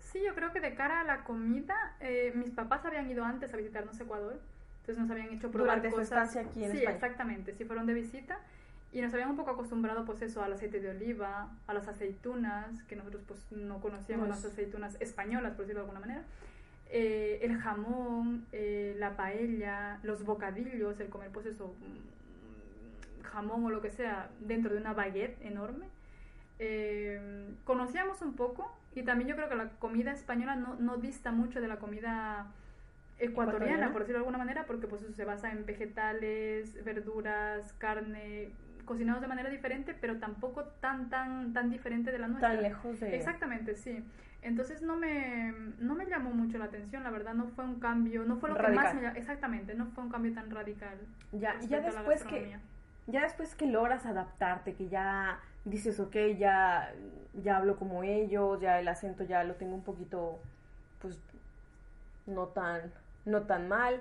Sí, 0.00 0.22
yo 0.24 0.34
creo 0.34 0.52
que 0.52 0.60
de 0.60 0.74
cara 0.74 1.00
a 1.00 1.04
la 1.04 1.24
comida, 1.24 1.74
eh, 2.00 2.32
mis 2.34 2.50
papás 2.50 2.84
habían 2.84 3.10
ido 3.10 3.24
antes 3.24 3.52
a 3.52 3.56
visitarnos 3.56 4.00
Ecuador, 4.00 4.38
entonces 4.80 5.02
nos 5.02 5.10
habían 5.10 5.30
hecho 5.30 5.50
probar 5.50 5.76
Durante 5.78 5.96
su 5.96 6.00
estancia 6.00 6.40
aquí 6.42 6.64
en 6.64 6.70
sí, 6.72 6.78
España. 6.78 6.94
exactamente, 6.94 7.54
sí 7.54 7.64
fueron 7.64 7.86
de 7.86 7.94
visita 7.94 8.38
y 8.92 9.00
nos 9.00 9.12
habían 9.12 9.30
un 9.30 9.36
poco 9.36 9.50
acostumbrado, 9.50 10.04
pues 10.04 10.22
eso, 10.22 10.42
al 10.42 10.52
aceite 10.52 10.80
de 10.80 10.90
oliva, 10.90 11.50
a 11.66 11.74
las 11.74 11.88
aceitunas, 11.88 12.80
que 12.84 12.94
nosotros 12.94 13.22
pues 13.26 13.40
no 13.50 13.80
conocíamos 13.80 14.28
las 14.28 14.44
aceitunas 14.44 14.96
españolas, 15.00 15.52
por 15.54 15.62
decirlo 15.62 15.80
de 15.80 15.90
alguna 15.90 16.00
manera. 16.00 16.22
Eh, 16.90 17.40
el 17.42 17.58
jamón, 17.58 18.46
eh, 18.52 18.94
la 18.98 19.16
paella, 19.16 19.98
los 20.04 20.24
bocadillos, 20.24 21.00
el 21.00 21.08
comer 21.08 21.30
pues 21.30 21.46
eso, 21.46 21.74
jamón 23.24 23.64
o 23.64 23.70
lo 23.70 23.80
que 23.80 23.90
sea 23.90 24.30
dentro 24.40 24.72
de 24.72 24.80
una 24.80 24.92
baguette 24.92 25.40
enorme. 25.44 25.86
Eh, 26.58 27.54
conocíamos 27.64 28.22
un 28.22 28.34
poco 28.34 28.70
y 28.94 29.02
también 29.02 29.28
yo 29.28 29.36
creo 29.36 29.48
que 29.48 29.56
la 29.56 29.70
comida 29.70 30.12
española 30.12 30.54
no, 30.54 30.76
no 30.76 30.98
dista 30.98 31.32
mucho 31.32 31.60
de 31.60 31.66
la 31.68 31.78
comida 31.78 32.46
ecuatoriana, 33.18 33.64
Ecuatoriana. 33.64 33.92
por 33.92 34.02
decirlo 34.02 34.18
de 34.18 34.22
alguna 34.22 34.38
manera, 34.38 34.64
porque 34.66 34.86
pues 34.86 35.02
eso 35.02 35.12
se 35.12 35.24
basa 35.24 35.50
en 35.50 35.66
vegetales, 35.66 36.82
verduras, 36.84 37.72
carne, 37.74 38.50
cocinamos 38.84 39.20
de 39.20 39.28
manera 39.28 39.50
diferente, 39.50 39.94
pero 40.00 40.18
tampoco 40.18 40.64
tan, 40.80 41.08
tan, 41.10 41.52
tan 41.52 41.70
diferente 41.70 42.12
de 42.12 42.18
la 42.18 42.28
nuestra. 42.28 42.52
Tan 42.52 42.62
lejos 42.62 43.00
de... 43.00 43.16
Exactamente, 43.16 43.74
sí. 43.74 44.04
Entonces 44.42 44.82
no 44.82 44.96
me, 44.96 45.54
no 45.78 45.94
me 45.94 46.04
llamó 46.06 46.30
mucho 46.30 46.58
la 46.58 46.66
atención, 46.66 47.02
la 47.02 47.10
verdad, 47.10 47.32
no 47.32 47.46
fue 47.48 47.64
un 47.64 47.80
cambio, 47.80 48.24
no 48.24 48.36
fue 48.36 48.50
lo 48.50 48.56
que 48.56 48.68
más 48.68 48.94
me 48.94 49.00
llamó, 49.02 49.16
exactamente, 49.16 49.74
no 49.74 49.86
fue 49.86 50.04
un 50.04 50.10
cambio 50.10 50.34
tan 50.34 50.50
radical. 50.50 50.98
Ya, 51.32 51.56
y 51.62 51.68
ya 51.68 51.80
después 51.80 52.22
que. 52.24 52.58
Ya 53.06 53.22
después 53.22 53.54
que 53.54 53.66
logras 53.66 54.06
adaptarte, 54.06 54.74
que 54.74 54.88
ya 54.88 55.40
dices, 55.64 56.00
ok, 56.00 56.16
ya, 56.38 56.92
ya 57.34 57.56
hablo 57.56 57.76
como 57.76 58.02
ellos, 58.02 58.60
ya 58.60 58.78
el 58.80 58.88
acento 58.88 59.24
ya 59.24 59.44
lo 59.44 59.54
tengo 59.54 59.74
un 59.74 59.82
poquito, 59.82 60.38
pues, 61.00 61.18
no 62.26 62.46
tan, 62.48 62.92
no 63.24 63.42
tan 63.42 63.68
mal, 63.68 64.00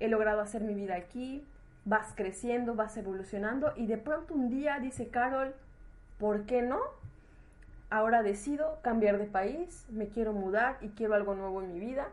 he 0.00 0.08
logrado 0.08 0.40
hacer 0.40 0.62
mi 0.62 0.74
vida 0.74 0.96
aquí, 0.96 1.44
vas 1.84 2.12
creciendo, 2.14 2.74
vas 2.74 2.96
evolucionando 2.96 3.72
y 3.76 3.86
de 3.86 3.98
pronto 3.98 4.34
un 4.34 4.50
día 4.50 4.78
dice 4.78 5.08
Carol, 5.08 5.54
¿por 6.18 6.44
qué 6.46 6.62
no? 6.62 6.80
Ahora 7.90 8.22
decido 8.22 8.78
cambiar 8.82 9.18
de 9.18 9.26
país, 9.26 9.86
me 9.90 10.08
quiero 10.08 10.32
mudar 10.32 10.78
y 10.80 10.88
quiero 10.90 11.14
algo 11.14 11.34
nuevo 11.34 11.62
en 11.62 11.72
mi 11.72 11.80
vida 11.80 12.08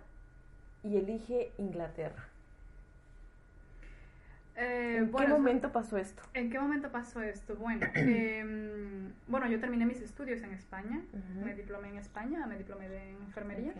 y 0.84 0.98
elige 0.98 1.52
Inglaterra. 1.58 2.29
Eh, 4.60 4.98
¿En 4.98 5.12
bueno, 5.12 5.28
qué 5.28 5.34
momento 5.40 5.72
pasó 5.72 5.98
esto? 5.98 6.22
¿En 6.34 6.50
qué 6.50 6.60
momento 6.60 6.92
pasó 6.92 7.22
esto? 7.22 7.56
Bueno, 7.56 7.88
em, 7.96 9.14
bueno, 9.28 9.48
yo 9.48 9.60
terminé 9.60 9.86
mis 9.86 10.02
estudios 10.02 10.42
en 10.42 10.52
España, 10.52 11.00
Ujú. 11.14 11.46
me 11.46 11.56
diplomé 11.56 11.90
en 11.90 11.98
España, 11.98 12.46
me 12.46 12.58
diplomé 12.58 12.90
de 12.90 13.12
enfermería. 13.12 13.74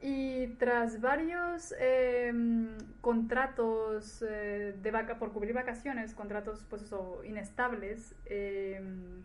Y 0.00 0.48
tras 0.58 1.00
varios 1.00 1.74
em, 1.78 2.76
contratos 3.00 4.24
eh, 4.28 4.74
de 4.82 4.90
vaca 4.90 5.18
por 5.18 5.32
cubrir 5.32 5.54
vacaciones, 5.54 6.12
contratos 6.12 6.64
pues 6.68 6.82
eso, 6.82 7.22
inestables, 7.24 8.14
em, 8.26 9.22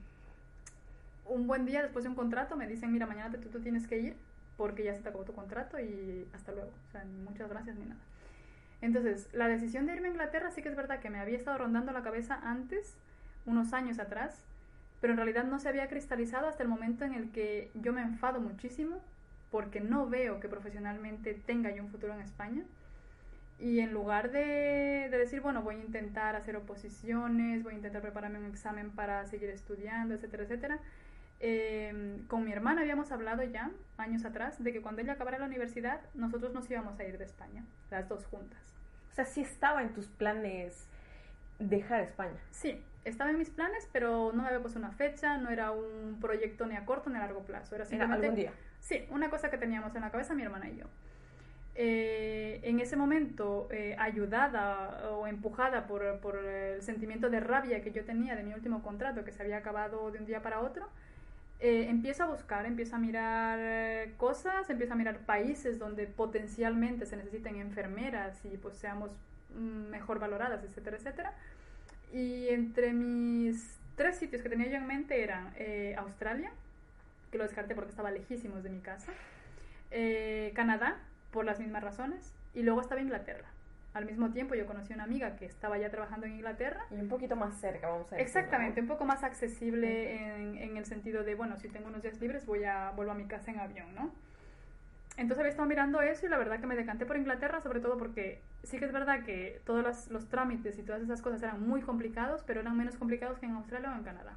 un 1.26 1.48
buen 1.48 1.66
día 1.66 1.82
después 1.82 2.04
de 2.04 2.10
un 2.10 2.16
contrato 2.16 2.56
me 2.56 2.68
dicen, 2.68 2.92
mira, 2.92 3.08
mañana 3.08 3.32
te, 3.32 3.38
tú, 3.40 3.50
tú 3.50 3.60
tienes 3.60 3.88
que 3.88 3.98
ir 3.98 4.16
porque 4.58 4.84
ya 4.84 4.94
se 4.94 5.02
te 5.02 5.10
acabó 5.10 5.24
tu 5.24 5.34
contrato 5.34 5.80
y 5.80 6.28
hasta 6.34 6.52
luego. 6.52 6.70
O 6.90 6.92
sea, 6.92 7.04
muchas 7.26 7.50
gracias 7.50 7.76
ni 7.76 7.86
nada. 7.86 8.02
Entonces, 8.84 9.30
la 9.32 9.48
decisión 9.48 9.86
de 9.86 9.94
irme 9.94 10.10
a 10.10 10.12
Inglaterra 10.12 10.52
sí 10.52 10.62
que 10.62 10.68
es 10.68 10.76
verdad 10.76 11.00
que 11.00 11.10
me 11.10 11.22
había 11.22 11.38
estado 11.38 11.58
rondando 11.58 11.94
la 11.94 12.04
cabeza 12.04 12.38
antes, 12.44 12.98
unos 13.46 13.72
años 13.72 13.98
atrás, 13.98 14.44
pero 15.00 15.14
en 15.14 15.18
realidad 15.18 15.46
no 15.46 15.58
se 15.60 15.70
había 15.70 15.88
cristalizado 15.88 16.48
hasta 16.48 16.64
el 16.64 16.70
momento 16.70 17.06
en 17.06 17.14
el 17.14 17.32
que 17.32 17.72
yo 17.76 17.94
me 17.94 18.02
enfado 18.02 18.42
muchísimo 18.42 18.98
porque 19.52 19.80
no 19.80 20.10
veo 20.10 20.42
que 20.42 20.50
profesionalmente 20.50 21.34
tenga 21.34 21.74
yo 21.74 21.82
un 21.82 21.92
futuro 21.92 22.14
en 22.14 22.20
España. 22.20 22.64
Y 23.58 23.80
en 23.80 23.94
lugar 23.94 24.32
de, 24.32 25.08
de 25.10 25.18
decir, 25.18 25.40
bueno, 25.40 25.62
voy 25.62 25.76
a 25.76 25.80
intentar 25.80 26.36
hacer 26.36 26.58
oposiciones, 26.58 27.64
voy 27.64 27.76
a 27.76 27.78
intentar 27.78 28.02
prepararme 28.02 28.40
un 28.40 28.48
examen 28.48 28.92
para 28.92 29.26
seguir 29.28 29.50
estudiando, 29.50 30.16
etcétera, 30.16 30.44
etcétera, 30.44 30.80
eh, 31.40 32.22
con 32.28 32.46
mi 32.46 32.52
hermana 32.52 32.82
habíamos 32.82 33.12
hablado 33.12 33.44
ya, 33.44 33.72
años 33.98 34.26
atrás, 34.26 34.64
de 34.64 34.72
que 34.72 34.82
cuando 34.82 35.02
ella 35.02 35.14
acabara 35.14 35.40
la 35.40 35.46
universidad, 35.46 36.00
nosotros 36.14 36.54
nos 36.54 36.70
íbamos 36.70 37.00
a 37.00 37.04
ir 37.04 37.18
de 37.18 37.26
España, 37.26 37.66
las 37.92 38.08
dos 38.08 38.26
juntas. 38.26 38.73
O 39.14 39.16
sea, 39.16 39.26
sí 39.26 39.42
estaba 39.42 39.84
en 39.84 39.94
tus 39.94 40.08
planes 40.08 40.88
dejar 41.60 42.02
España. 42.02 42.40
Sí, 42.50 42.84
estaba 43.06 43.30
en 43.30 43.38
mis 43.38 43.52
planes, 43.52 43.88
pero 43.94 44.32
no 44.34 44.42
me 44.42 44.48
había 44.48 44.60
puesto 44.60 44.80
una 44.80 44.90
fecha, 44.90 45.38
no 45.38 45.52
era 45.52 45.70
un 45.70 46.18
proyecto 46.20 46.66
ni 46.66 46.76
a 46.76 46.84
corto 46.84 47.12
ni 47.12 47.18
a 47.18 47.20
largo 47.20 47.44
plazo. 47.44 47.76
Era 47.76 47.84
Era 47.84 47.90
simplemente 47.90 48.26
algún 48.26 48.36
día. 48.36 48.54
Sí, 48.80 49.06
una 49.12 49.30
cosa 49.30 49.52
que 49.52 49.60
teníamos 49.60 49.94
en 49.96 50.02
la 50.02 50.10
cabeza 50.10 50.34
mi 50.34 50.42
hermana 50.42 50.68
y 50.68 50.78
yo. 50.78 50.86
Eh, 51.76 52.62
en 52.64 52.80
ese 52.80 52.96
momento, 52.96 53.68
eh, 53.70 53.96
ayudada 54.00 55.12
o 55.12 55.28
empujada 55.28 55.86
por, 55.86 56.20
por 56.20 56.38
el 56.38 56.82
sentimiento 56.82 57.30
de 57.30 57.40
rabia 57.40 57.84
que 57.84 57.92
yo 57.92 58.04
tenía 58.06 58.36
de 58.36 58.42
mi 58.42 58.56
último 58.56 58.82
contrato, 58.82 59.24
que 59.24 59.32
se 59.32 59.44
había 59.44 59.58
acabado 59.58 60.10
de 60.10 60.18
un 60.18 60.26
día 60.26 60.42
para 60.42 60.60
otro, 60.62 60.90
eh, 61.64 61.90
empiezo 61.90 62.24
a 62.24 62.26
buscar, 62.26 62.66
empiezo 62.66 62.98
a 62.98 63.00
mirar 63.00 63.58
eh, 63.62 64.14
cosas, 64.18 64.70
empiezo 64.70 64.94
a 64.94 64.96
mirar 64.98 65.20
países 65.20 65.80
donde 65.80 66.08
potencialmente 66.08 67.06
se 67.06 67.16
necesiten 67.16 67.56
enfermeras 67.56 68.44
y 68.44 68.58
pues 68.58 68.76
seamos 68.76 69.12
mm, 69.56 69.90
mejor 69.90 70.20
valoradas, 70.20 70.62
etcétera, 70.66 70.98
etcétera. 70.98 71.34
Y 72.12 72.50
entre 72.50 72.92
mis 72.92 73.78
tres 73.96 74.18
sitios 74.18 74.42
que 74.42 74.50
tenía 74.50 74.68
yo 74.68 74.76
en 74.76 74.88
mente 74.88 75.24
eran 75.24 75.54
eh, 75.56 75.96
Australia, 75.98 76.52
que 77.32 77.38
lo 77.38 77.46
descarté 77.46 77.76
porque 77.76 77.92
estaba 77.92 78.12
lejísimos 78.12 78.62
de 78.62 78.70
mi 78.70 78.82
casa, 78.82 79.14
eh, 79.92 80.52
Canadá, 80.56 80.98
por 81.32 81.46
las 81.46 81.62
mismas 81.62 81.82
razones, 81.82 82.34
y 82.54 82.64
luego 82.64 82.82
estaba 82.82 83.00
Inglaterra. 83.00 83.53
Al 83.94 84.06
mismo 84.06 84.32
tiempo 84.32 84.56
yo 84.56 84.66
conocí 84.66 84.92
una 84.94 85.04
amiga 85.04 85.36
que 85.36 85.46
estaba 85.46 85.78
ya 85.78 85.90
trabajando 85.92 86.26
en 86.26 86.34
Inglaterra. 86.34 86.84
Y 86.90 86.96
un 86.96 87.10
poquito 87.10 87.36
más 87.36 87.60
cerca, 87.60 87.90
vamos 87.90 88.08
a 88.12 88.16
decir. 88.16 88.26
Exactamente, 88.26 88.82
un 88.82 88.88
poco 88.88 89.06
más 89.06 89.24
accesible 89.24 90.16
en, 90.16 90.58
en 90.58 90.78
el 90.78 90.86
sentido 90.86 91.24
de, 91.24 91.36
bueno, 91.36 91.58
si 91.58 91.70
tengo 91.70 91.88
unos 91.90 92.02
días 92.02 92.20
libres 92.20 92.46
voy 92.46 92.64
a, 92.64 92.92
vuelvo 92.92 93.12
a 93.12 93.16
mi 93.16 93.26
casa 93.26 93.52
en 93.52 93.60
avión, 93.60 93.94
¿no? 93.94 94.12
Entonces 95.16 95.38
había 95.40 95.52
estado 95.52 95.68
mirando 95.70 96.02
eso 96.02 96.26
y 96.26 96.30
la 96.30 96.40
verdad 96.40 96.60
que 96.60 96.66
me 96.66 96.76
decanté 96.76 97.06
por 97.06 97.18
Inglaterra, 97.18 97.62
sobre 97.62 97.80
todo 97.82 98.00
porque 98.00 98.42
sí 98.64 98.80
que 98.80 98.86
es 98.86 98.92
verdad 98.92 99.24
que 99.24 99.62
todos 99.64 99.84
los, 99.84 100.10
los 100.10 100.28
trámites 100.28 100.80
y 100.80 100.82
todas 100.82 101.04
esas 101.04 101.22
cosas 101.22 101.44
eran 101.44 101.62
muy 101.68 101.82
complicados, 101.82 102.44
pero 102.48 102.62
eran 102.62 102.76
menos 102.76 102.98
complicados 102.98 103.38
que 103.38 103.46
en 103.46 103.52
Australia 103.52 103.92
o 103.92 103.96
en 103.96 104.04
Canadá. 104.04 104.34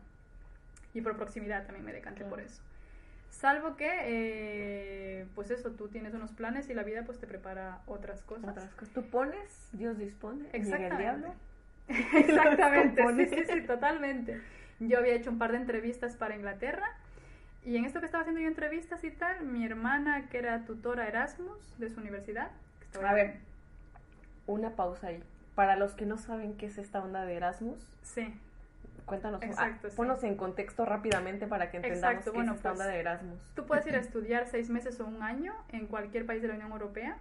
Y 0.93 1.01
por 1.01 1.17
proximidad 1.17 1.65
también 1.65 1.85
me 1.87 1.95
decanté 1.95 2.21
Claro. 2.21 2.31
por 2.37 2.41
eso. 2.45 2.61
Salvo 3.39 3.77
que, 3.77 3.91
eh, 3.91 5.27
pues 5.35 5.51
eso, 5.51 5.73
tú 5.73 5.89
tienes 5.89 6.15
unos 6.15 6.33
planes 6.33 6.71
y 6.71 6.75
la 6.75 6.83
vida 6.83 7.03
pues 7.05 7.19
te 7.19 7.27
prepara 7.27 7.81
otras 7.87 8.23
cosas. 8.23 8.51
Otras 8.51 8.75
cosas. 8.75 8.95
Tú 8.95 9.03
pones, 9.11 9.69
Dios 9.73 9.99
dispone. 9.99 10.45
Llega 10.45 10.57
el 10.57 10.63
Exactamente. 10.63 11.03
diablo. 11.03 11.35
Exactamente, 11.89 13.29
sí, 13.29 13.45
sí, 13.47 13.61
totalmente. 13.63 14.41
Yo 14.81 14.99
había 14.99 15.15
hecho 15.15 15.31
un 15.31 15.39
par 15.39 15.53
de 15.53 15.59
entrevistas 15.59 16.17
para 16.17 16.35
Inglaterra 16.35 16.89
y 17.65 17.77
en 17.77 17.85
esto 17.85 18.01
que 18.01 18.07
estaba 18.07 18.23
haciendo 18.23 18.41
yo 18.41 18.49
entrevistas 18.49 19.05
y 19.05 19.11
tal, 19.11 19.45
mi 19.45 19.65
hermana, 19.67 20.29
que 20.31 20.39
era 20.39 20.65
tutora 20.65 21.07
Erasmus 21.07 21.79
de 21.79 21.91
su 21.91 22.01
universidad, 22.01 22.51
que 22.79 22.85
estaba 22.87 23.11
A 23.11 23.15
ver, 23.15 23.37
una 24.47 24.71
pausa 24.71 25.09
ahí. 25.09 25.23
Para 25.55 25.77
los 25.77 25.93
que 25.93 26.07
no 26.07 26.17
saben 26.17 26.57
qué 26.57 26.67
es 26.67 26.79
esta 26.79 27.03
onda 27.03 27.25
de 27.27 27.35
Erasmus, 27.35 27.79
Sí, 28.03 28.35
cuéntanos. 29.07 29.43
Exacto, 29.43 29.87
ah, 29.87 29.91
sí. 29.91 29.97
Ponnos 29.97 30.23
en 30.25 30.37
contexto 30.37 30.85
rápidamente 30.85 31.47
para 31.47 31.71
que 31.71 31.79
entendamos 31.79 32.11
Exacto, 32.11 32.33
qué 32.33 32.37
bueno, 32.37 32.53
es 32.53 32.57
esta 32.59 32.71
pues, 32.71 32.81
onda 32.81 32.93
de 32.93 33.01
Erasmus. 33.01 33.41
tú 33.55 33.65
puedes 33.65 33.87
ir 33.87 33.95
a 33.95 34.01
estudiar 34.07 34.47
seis 34.47 34.69
meses 34.69 35.01
o 35.01 35.07
un 35.07 35.23
año 35.23 35.55
en 35.71 35.87
cualquier 35.87 36.27
país 36.27 36.43
de 36.43 36.49
la 36.49 36.55
Unión 36.55 36.73
Europea. 36.73 37.17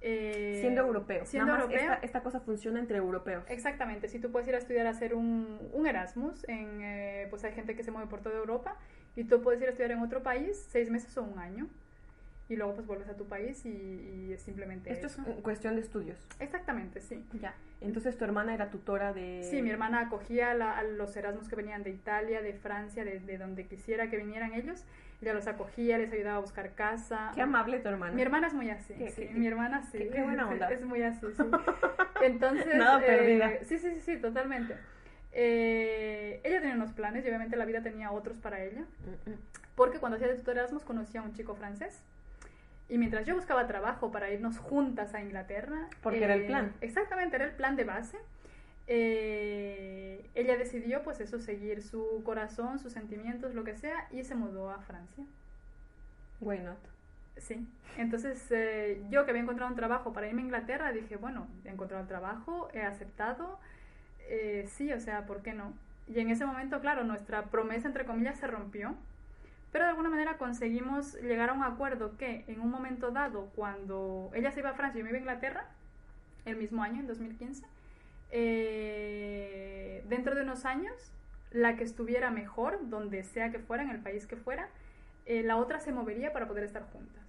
eh, 0.00 0.58
Siendo 0.60 0.82
europeo. 0.82 1.24
Siendo 1.24 1.46
Nada 1.52 1.64
más 1.64 1.72
europeo. 1.72 1.94
Esta, 1.94 2.06
esta 2.06 2.22
cosa 2.22 2.40
funciona 2.40 2.78
entre 2.78 2.98
europeos. 2.98 3.42
Exactamente, 3.48 4.08
si 4.08 4.18
tú 4.18 4.30
puedes 4.30 4.46
ir 4.48 4.54
a 4.54 4.58
estudiar 4.58 4.86
a 4.86 4.90
hacer 4.90 5.14
un, 5.14 5.58
un 5.72 5.86
Erasmus, 5.86 6.44
en, 6.48 6.80
eh, 6.82 7.26
pues 7.30 7.42
hay 7.44 7.52
gente 7.52 7.74
que 7.74 7.82
se 7.82 7.90
mueve 7.90 8.06
por 8.08 8.20
toda 8.20 8.36
Europa 8.36 8.76
y 9.16 9.24
tú 9.24 9.40
puedes 9.42 9.60
ir 9.62 9.68
a 9.68 9.70
estudiar 9.70 9.92
en 9.92 10.00
otro 10.00 10.22
país 10.22 10.62
seis 10.70 10.90
meses 10.90 11.16
o 11.16 11.22
un 11.22 11.38
año 11.38 11.68
y 12.48 12.56
luego 12.56 12.74
pues 12.74 12.86
vuelves 12.86 13.08
a 13.08 13.16
tu 13.16 13.26
país 13.26 13.64
y, 13.64 13.68
y 13.70 14.32
es 14.34 14.42
simplemente 14.42 14.92
Esto 14.92 15.06
es 15.06 15.12
eso. 15.14 15.22
mm, 15.22 15.40
cuestión 15.42 15.76
de 15.76 15.80
estudios. 15.80 16.18
Exactamente, 16.40 17.00
sí. 17.00 17.24
Ya. 17.40 17.54
Entonces 17.80 18.16
tu 18.18 18.24
hermana 18.24 18.52
era 18.54 18.70
tutora 18.70 19.12
de... 19.12 19.42
Sí, 19.50 19.62
mi 19.62 19.70
hermana 19.70 20.00
acogía 20.00 20.52
la- 20.54 20.76
a 20.78 20.82
los 20.82 21.16
Erasmus 21.16 21.48
que 21.48 21.56
venían 21.56 21.82
de 21.82 21.90
Italia, 21.90 22.42
de 22.42 22.52
Francia, 22.54 23.04
de, 23.04 23.18
de 23.20 23.38
donde 23.38 23.66
quisiera 23.66 24.08
que 24.10 24.16
vinieran 24.18 24.52
ellos. 24.54 24.84
Ella 25.22 25.32
los 25.32 25.46
acogía, 25.46 25.96
les 25.96 26.12
ayudaba 26.12 26.36
a 26.36 26.40
buscar 26.40 26.72
casa. 26.74 27.30
Qué 27.34 27.40
amable 27.40 27.78
tu 27.78 27.88
hermana. 27.88 28.12
Mi 28.12 28.20
hermana 28.20 28.48
es 28.48 28.52
muy 28.54 28.68
así, 28.68 28.92
Qué- 28.94 29.10
sí, 29.10 29.26
qué- 29.26 29.34
mi 29.34 29.46
hermana 29.46 29.82
sí. 29.90 29.96
qué- 29.98 30.08
qué 30.10 30.22
buena 30.22 30.46
onda. 30.50 30.70
Es 30.70 30.82
muy 30.84 31.02
así, 31.02 31.26
sí. 31.34 31.42
Entonces... 32.22 32.76
Nada 32.76 33.00
eh, 33.02 33.06
perdida. 33.06 33.50
Sí, 33.64 33.78
sí, 33.78 33.94
sí, 33.94 34.00
sí, 34.02 34.16
totalmente. 34.18 34.76
Eh, 35.32 36.40
ella 36.44 36.60
tenía 36.60 36.74
unos 36.76 36.92
planes 36.92 37.24
y 37.24 37.28
obviamente 37.28 37.56
la 37.56 37.64
vida 37.64 37.82
tenía 37.82 38.10
otros 38.12 38.36
para 38.38 38.62
ella. 38.62 38.82
Mm, 38.82 39.30
mm. 39.30 39.34
Porque 39.74 39.98
cuando 39.98 40.16
hacía 40.16 40.28
de 40.28 40.34
tutor 40.36 40.56
Erasmus 40.58 40.84
conocí 40.84 41.16
a 41.18 41.22
un 41.22 41.32
chico 41.32 41.54
francés. 41.54 42.02
Y 42.88 42.98
mientras 42.98 43.26
yo 43.26 43.34
buscaba 43.34 43.66
trabajo 43.66 44.12
para 44.12 44.30
irnos 44.30 44.58
juntas 44.58 45.14
a 45.14 45.20
Inglaterra. 45.20 45.88
Porque 46.02 46.22
era 46.22 46.34
el 46.34 46.46
plan. 46.46 46.74
Exactamente, 46.80 47.36
era 47.36 47.46
el 47.46 47.52
plan 47.52 47.76
de 47.76 47.84
base. 47.84 48.18
eh, 48.86 50.28
ella 50.34 50.56
decidió, 50.56 51.02
pues 51.02 51.20
eso, 51.20 51.38
seguir 51.40 51.82
su 51.82 52.22
corazón, 52.24 52.78
sus 52.78 52.92
sentimientos, 52.92 53.54
lo 53.54 53.64
que 53.64 53.74
sea, 53.76 54.08
y 54.10 54.24
se 54.24 54.34
mudó 54.34 54.70
a 54.70 54.80
Francia. 54.80 55.24
Why 56.40 56.58
not? 56.58 56.78
Sí. 57.38 57.66
Entonces, 57.96 58.44
eh, 58.50 59.02
yo 59.10 59.24
que 59.24 59.30
había 59.30 59.42
encontrado 59.42 59.70
un 59.70 59.76
trabajo 59.76 60.12
para 60.12 60.28
irme 60.28 60.42
a 60.42 60.44
Inglaterra, 60.44 60.92
dije, 60.92 61.16
bueno, 61.16 61.46
he 61.64 61.70
encontrado 61.70 62.02
el 62.02 62.08
trabajo, 62.08 62.68
he 62.74 62.82
aceptado, 62.82 63.58
eh, 64.28 64.66
sí, 64.68 64.92
o 64.92 65.00
sea, 65.00 65.26
¿por 65.26 65.42
qué 65.42 65.54
no? 65.54 65.72
Y 66.06 66.18
en 66.20 66.30
ese 66.30 66.44
momento, 66.44 66.80
claro, 66.80 67.04
nuestra 67.04 67.44
promesa, 67.46 67.88
entre 67.88 68.04
comillas, 68.04 68.38
se 68.38 68.46
rompió, 68.46 68.94
pero 69.74 69.86
de 69.86 69.90
alguna 69.90 70.08
manera 70.08 70.38
conseguimos 70.38 71.14
llegar 71.14 71.50
a 71.50 71.52
un 71.52 71.64
acuerdo 71.64 72.16
que 72.16 72.44
en 72.46 72.60
un 72.60 72.70
momento 72.70 73.10
dado, 73.10 73.50
cuando 73.56 74.30
ella 74.32 74.52
se 74.52 74.60
iba 74.60 74.70
a 74.70 74.74
Francia 74.74 74.98
y 74.98 75.00
yo 75.00 75.04
me 75.04 75.10
iba 75.10 75.18
a 75.18 75.20
Inglaterra, 75.20 75.66
el 76.44 76.54
mismo 76.54 76.84
año, 76.84 77.00
en 77.00 77.08
2015, 77.08 77.66
eh, 78.30 80.04
dentro 80.08 80.36
de 80.36 80.42
unos 80.42 80.64
años, 80.64 80.94
la 81.50 81.74
que 81.74 81.82
estuviera 81.82 82.30
mejor, 82.30 82.88
donde 82.88 83.24
sea 83.24 83.50
que 83.50 83.58
fuera, 83.58 83.82
en 83.82 83.90
el 83.90 83.98
país 83.98 84.28
que 84.28 84.36
fuera, 84.36 84.68
eh, 85.26 85.42
la 85.42 85.56
otra 85.56 85.80
se 85.80 85.90
movería 85.90 86.32
para 86.32 86.46
poder 86.46 86.62
estar 86.62 86.84
juntas. 86.92 87.24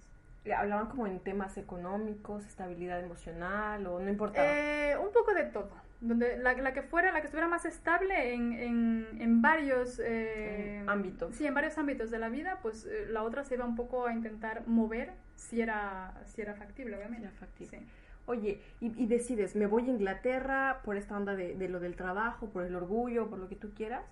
hablaban 0.56 0.86
como 0.86 1.08
en 1.08 1.18
temas 1.18 1.58
económicos, 1.58 2.46
estabilidad 2.46 3.00
emocional 3.00 3.84
o 3.88 3.98
no 3.98 4.08
importaba. 4.08 4.46
Eh, 4.48 4.96
un 4.96 5.12
poco 5.12 5.34
de 5.34 5.46
todo. 5.46 5.72
Donde 6.00 6.36
la, 6.36 6.52
la, 6.54 6.72
que 6.74 6.82
fuera, 6.82 7.10
la 7.10 7.20
que 7.20 7.26
estuviera 7.26 7.48
más 7.48 7.64
estable 7.64 8.34
en, 8.34 8.52
en, 8.52 9.08
en 9.18 9.42
varios 9.42 10.00
eh, 10.04 10.84
ámbitos. 10.86 11.34
Sí, 11.34 11.46
en 11.46 11.54
varios 11.54 11.78
ámbitos 11.78 12.10
de 12.10 12.18
la 12.18 12.28
vida, 12.28 12.58
pues 12.62 12.84
eh, 12.84 13.06
la 13.08 13.22
otra 13.22 13.44
se 13.44 13.54
iba 13.54 13.64
un 13.64 13.76
poco 13.76 14.06
a 14.06 14.12
intentar 14.12 14.66
mover 14.66 15.12
si 15.36 15.62
era, 15.62 16.12
si 16.26 16.42
era 16.42 16.54
factible, 16.54 16.96
obviamente. 16.96 17.26
era 17.28 17.36
factible. 17.36 17.78
Sí. 17.78 17.86
Oye, 18.26 18.60
y, 18.80 19.02
y, 19.02 19.06
decides, 19.06 19.54
me 19.56 19.66
voy 19.66 19.84
a 19.84 19.92
Inglaterra 19.92 20.80
por 20.84 20.96
esta 20.96 21.16
onda 21.16 21.34
de, 21.34 21.54
de 21.54 21.68
lo 21.68 21.80
del 21.80 21.94
trabajo, 21.96 22.48
por 22.50 22.64
el 22.64 22.74
orgullo, 22.74 23.30
por 23.30 23.38
lo 23.38 23.48
que 23.48 23.56
tú 23.56 23.70
quieras. 23.72 24.04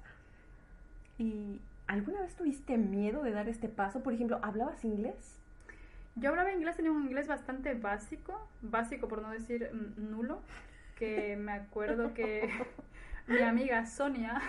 ¿Y 1.18 1.61
alguna 1.87 2.23
vez 2.23 2.35
tuviste 2.35 2.79
miedo 2.79 3.23
de 3.23 3.33
dar 3.33 3.49
este 3.49 3.68
paso? 3.68 4.03
Por 4.03 4.14
ejemplo, 4.14 4.38
¿hablabas 4.42 4.85
inglés? 4.85 5.40
Yo 6.16 6.31
hablaba 6.31 6.53
inglés, 6.53 6.77
tenía 6.77 6.92
un 6.92 7.03
inglés 7.03 7.27
bastante 7.27 7.75
básico, 7.75 8.49
básico 8.62 9.09
por 9.09 9.20
no 9.20 9.31
decir 9.31 9.70
nulo, 9.97 10.42
que 10.94 11.37
me 11.37 11.52
acuerdo 11.52 12.14
que 12.14 12.48
mi 13.26 13.40
amiga 13.40 13.87
Sonia 13.87 14.40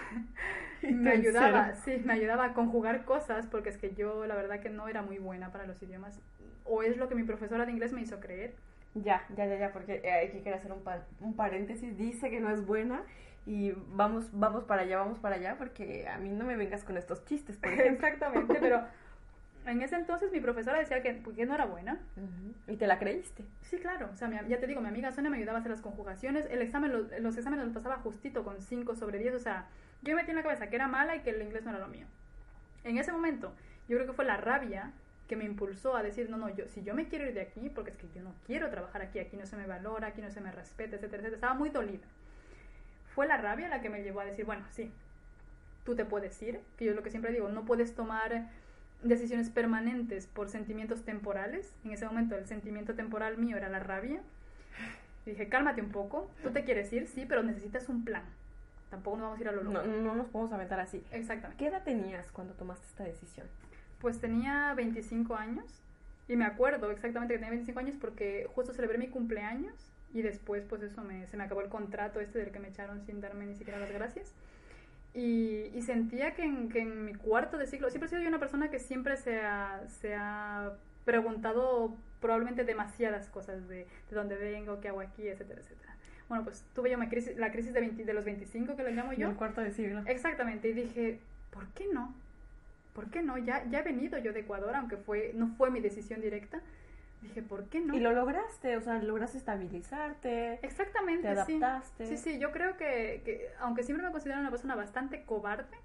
me 0.81 1.11
ayudaba, 1.11 1.73
sí, 1.75 2.01
me 2.03 2.13
ayudaba 2.13 2.45
a 2.45 2.53
conjugar 2.53 3.05
cosas, 3.05 3.45
porque 3.47 3.69
es 3.69 3.77
que 3.77 3.93
yo 3.93 4.25
la 4.25 4.35
verdad 4.35 4.59
que 4.59 4.69
no 4.69 4.87
era 4.87 5.01
muy 5.01 5.17
buena 5.17 5.51
para 5.51 5.65
los 5.65 5.81
idiomas, 5.81 6.19
o 6.63 6.83
es 6.83 6.97
lo 6.97 7.07
que 7.07 7.15
mi 7.15 7.23
profesora 7.23 7.65
de 7.65 7.71
inglés 7.71 7.93
me 7.93 8.01
hizo 8.01 8.19
creer. 8.19 8.53
Ya, 8.95 9.25
ya, 9.35 9.45
ya, 9.45 9.57
ya, 9.57 9.73
porque 9.73 10.01
eh, 10.05 10.27
aquí 10.27 10.39
quiero 10.41 10.57
hacer 10.57 10.71
un, 10.71 10.81
pa 10.81 11.05
un 11.19 11.35
paréntesis, 11.35 11.97
dice 11.97 12.29
que 12.29 12.39
no 12.39 12.49
es 12.49 12.65
buena 12.65 13.03
y 13.45 13.73
vamos, 13.89 14.29
vamos 14.31 14.63
para 14.63 14.83
allá, 14.83 14.97
vamos 14.97 15.19
para 15.19 15.35
allá, 15.35 15.55
porque 15.57 16.07
a 16.07 16.17
mí 16.17 16.29
no 16.29 16.45
me 16.45 16.55
vengas 16.55 16.83
con 16.83 16.97
estos 16.97 17.25
chistes, 17.25 17.57
por 17.57 17.69
Exactamente, 17.79 18.57
pero 18.59 18.83
en 19.65 19.81
ese 19.81 19.95
entonces 19.95 20.31
mi 20.31 20.39
profesora 20.39 20.79
decía 20.79 21.01
que, 21.01 21.21
que 21.21 21.45
no 21.45 21.55
era 21.55 21.65
buena. 21.65 21.99
¿Y 22.67 22.75
te 22.77 22.87
la 22.87 22.99
creíste? 22.99 23.43
Sí, 23.61 23.77
claro. 23.77 24.09
O 24.13 24.15
sea, 24.15 24.27
mi, 24.27 24.37
ya 24.47 24.59
te 24.59 24.67
digo, 24.67 24.81
mi 24.81 24.87
amiga 24.87 25.11
Sonia 25.11 25.29
me 25.29 25.37
ayudaba 25.37 25.57
a 25.57 25.61
hacer 25.61 25.71
las 25.71 25.81
conjugaciones. 25.81 26.47
El 26.49 26.61
examen, 26.61 26.91
los, 26.91 27.07
los 27.19 27.37
exámenes 27.37 27.65
los 27.65 27.73
pasaba 27.73 27.97
justito 27.97 28.43
con 28.43 28.61
5 28.61 28.95
sobre 28.95 29.19
10. 29.19 29.35
O 29.35 29.39
sea, 29.39 29.67
yo 30.01 30.15
me 30.15 30.21
metí 30.21 30.31
en 30.31 30.37
la 30.37 30.43
cabeza 30.43 30.67
que 30.67 30.75
era 30.75 30.87
mala 30.87 31.15
y 31.15 31.21
que 31.21 31.31
el 31.31 31.41
inglés 31.41 31.63
no 31.63 31.71
era 31.71 31.79
lo 31.79 31.87
mío. 31.87 32.05
En 32.83 32.97
ese 32.97 33.11
momento, 33.11 33.53
yo 33.87 33.97
creo 33.97 34.07
que 34.07 34.13
fue 34.13 34.25
la 34.25 34.37
rabia 34.37 34.91
que 35.27 35.35
me 35.35 35.45
impulsó 35.45 35.95
a 35.95 36.03
decir, 36.03 36.29
no, 36.29 36.37
no, 36.37 36.49
yo, 36.49 36.67
si 36.67 36.83
yo 36.83 36.93
me 36.93 37.07
quiero 37.07 37.25
ir 37.25 37.33
de 37.33 37.41
aquí, 37.41 37.69
porque 37.69 37.91
es 37.91 37.97
que 37.97 38.07
yo 38.13 38.21
no 38.21 38.33
quiero 38.45 38.69
trabajar 38.69 39.01
aquí, 39.01 39.17
aquí 39.19 39.37
no 39.37 39.47
se 39.47 39.57
me 39.57 39.65
valora, 39.65 40.07
aquí 40.07 40.21
no 40.21 40.29
se 40.29 40.41
me 40.41 40.51
respeta, 40.51 40.95
etcétera, 40.95 41.21
etcétera. 41.21 41.35
Estaba 41.35 41.53
muy 41.55 41.69
dolida. 41.69 42.05
Fue 43.15 43.27
la 43.27 43.37
rabia 43.37 43.67
la 43.69 43.81
que 43.81 43.89
me 43.89 44.03
llevó 44.03 44.19
a 44.19 44.25
decir, 44.25 44.45
bueno, 44.45 44.63
sí, 44.69 44.91
tú 45.83 45.95
te 45.95 46.05
puedes 46.05 46.39
ir, 46.43 46.59
que 46.77 46.85
yo 46.85 46.93
lo 46.93 47.01
que 47.01 47.09
siempre 47.09 47.31
digo, 47.31 47.49
no 47.49 47.65
puedes 47.65 47.95
tomar 47.95 48.49
decisiones 49.07 49.49
permanentes 49.49 50.27
por 50.27 50.49
sentimientos 50.49 51.03
temporales. 51.03 51.73
En 51.83 51.91
ese 51.91 52.05
momento 52.05 52.35
el 52.35 52.45
sentimiento 52.45 52.95
temporal 52.95 53.37
mío 53.37 53.57
era 53.57 53.69
la 53.69 53.79
rabia. 53.79 54.21
Y 55.25 55.31
dije, 55.31 55.49
cálmate 55.49 55.81
un 55.81 55.89
poco, 55.89 56.29
tú 56.43 56.51
te 56.51 56.63
quieres 56.63 56.91
ir, 56.93 57.07
sí, 57.07 57.25
pero 57.27 57.41
necesitas 57.41 57.89
un 57.89 58.03
plan. 58.03 58.23
Tampoco 58.89 59.17
nos 59.17 59.23
vamos 59.25 59.39
a 59.39 59.41
ir 59.41 59.49
a 59.49 59.51
lo 59.51 59.63
loco. 59.63 59.85
No, 59.85 60.01
no 60.01 60.15
nos 60.15 60.27
podemos 60.27 60.53
aventar 60.53 60.79
así. 60.79 61.03
Exactamente. 61.11 61.57
¿Qué 61.63 61.69
edad 61.69 61.83
tenías 61.83 62.31
cuando 62.31 62.53
tomaste 62.53 62.85
esta 62.85 63.03
decisión? 63.03 63.47
Pues 63.99 64.19
tenía 64.19 64.73
25 64.75 65.35
años 65.35 65.65
y 66.27 66.35
me 66.35 66.45
acuerdo 66.45 66.91
exactamente 66.91 67.33
que 67.33 67.39
tenía 67.39 67.51
25 67.51 67.79
años 67.79 67.95
porque 67.99 68.47
justo 68.53 68.73
celebré 68.73 68.97
mi 68.97 69.07
cumpleaños 69.07 69.73
y 70.13 70.21
después 70.21 70.63
pues 70.69 70.81
eso 70.81 71.03
me, 71.03 71.27
se 71.27 71.37
me 71.37 71.43
acabó 71.43 71.61
el 71.61 71.69
contrato 71.69 72.19
este 72.19 72.39
del 72.39 72.51
que 72.51 72.59
me 72.59 72.69
echaron 72.69 73.01
sin 73.05 73.19
darme 73.19 73.45
ni 73.45 73.55
siquiera 73.55 73.79
las 73.79 73.91
gracias. 73.91 74.31
Y, 75.15 75.71
y 75.73 75.81
sentía 75.81 76.35
que 76.35 76.43
en, 76.43 76.69
que 76.69 76.81
en, 76.81 77.05
mi 77.05 77.13
cuarto 77.13 77.57
de 77.57 77.67
ciclo, 77.67 77.89
siempre 77.89 78.07
he 78.07 78.09
sido 78.09 78.21
yo 78.21 78.27
una 78.27 78.39
persona 78.39 78.69
que 78.69 78.79
siempre 78.79 79.15
se 79.15 79.39
ha, 79.39 79.81
se 79.87 80.13
ha 80.13 80.73
preguntado 81.05 81.95
probablemente 82.19 82.65
demasiadas 82.65 83.29
cosas 83.29 83.67
de, 83.69 83.87
de 84.09 84.15
dónde 84.15 84.35
vengo, 84.35 84.81
qué 84.81 84.89
hago 84.89 84.99
aquí, 84.99 85.27
etcétera, 85.27 85.61
etcétera. 85.61 85.95
Bueno, 86.27 86.43
pues 86.43 86.65
tuve 86.73 86.89
yo 86.89 86.97
crisis, 87.09 87.37
la 87.37 87.51
crisis 87.51 87.73
de, 87.73 87.79
20, 87.79 88.03
de 88.03 88.13
los 88.13 88.25
25, 88.25 88.75
que 88.75 88.83
lo 88.83 88.89
llamo 88.89 89.13
yo. 89.13 89.29
El 89.29 89.35
cuarto 89.35 89.61
de 89.61 89.71
siglo. 89.71 90.01
Exactamente, 90.05 90.69
y 90.69 90.73
dije, 90.73 91.19
¿por 91.51 91.67
qué 91.69 91.85
no? 91.93 92.13
¿Por 92.93 93.09
qué 93.09 93.21
no? 93.21 93.37
Ya, 93.37 93.63
ya 93.69 93.79
he 93.79 93.83
venido 93.83 94.17
yo 94.17 94.33
de 94.33 94.41
Ecuador, 94.41 94.75
aunque 94.75 94.97
fue, 94.97 95.31
no 95.35 95.49
fue 95.55 95.69
mi 95.69 95.81
decisión 95.81 96.21
directa. 96.21 96.61
Dije, 97.27 97.41
¿por 97.41 97.65
qué 97.65 97.81
no? 97.81 97.95
Y 97.95 97.99
lo 97.99 98.13
lograste, 98.13 98.77
o 98.77 98.81
sea, 98.81 99.01
lograste 99.01 99.37
estabilizarte. 99.37 100.59
Exactamente, 100.61 101.23
te 101.23 101.29
adaptaste. 101.29 102.07
Sí, 102.07 102.17
sí, 102.17 102.33
sí 102.33 102.39
yo 102.39 102.51
creo 102.51 102.77
que, 102.77 103.21
que, 103.25 103.49
aunque 103.59 103.83
siempre 103.83 104.05
me 104.05 104.11
considero 104.11 104.39
una 104.39 104.51
persona 104.51 104.75
bastante 104.75 105.23
cobarde, 105.23 105.77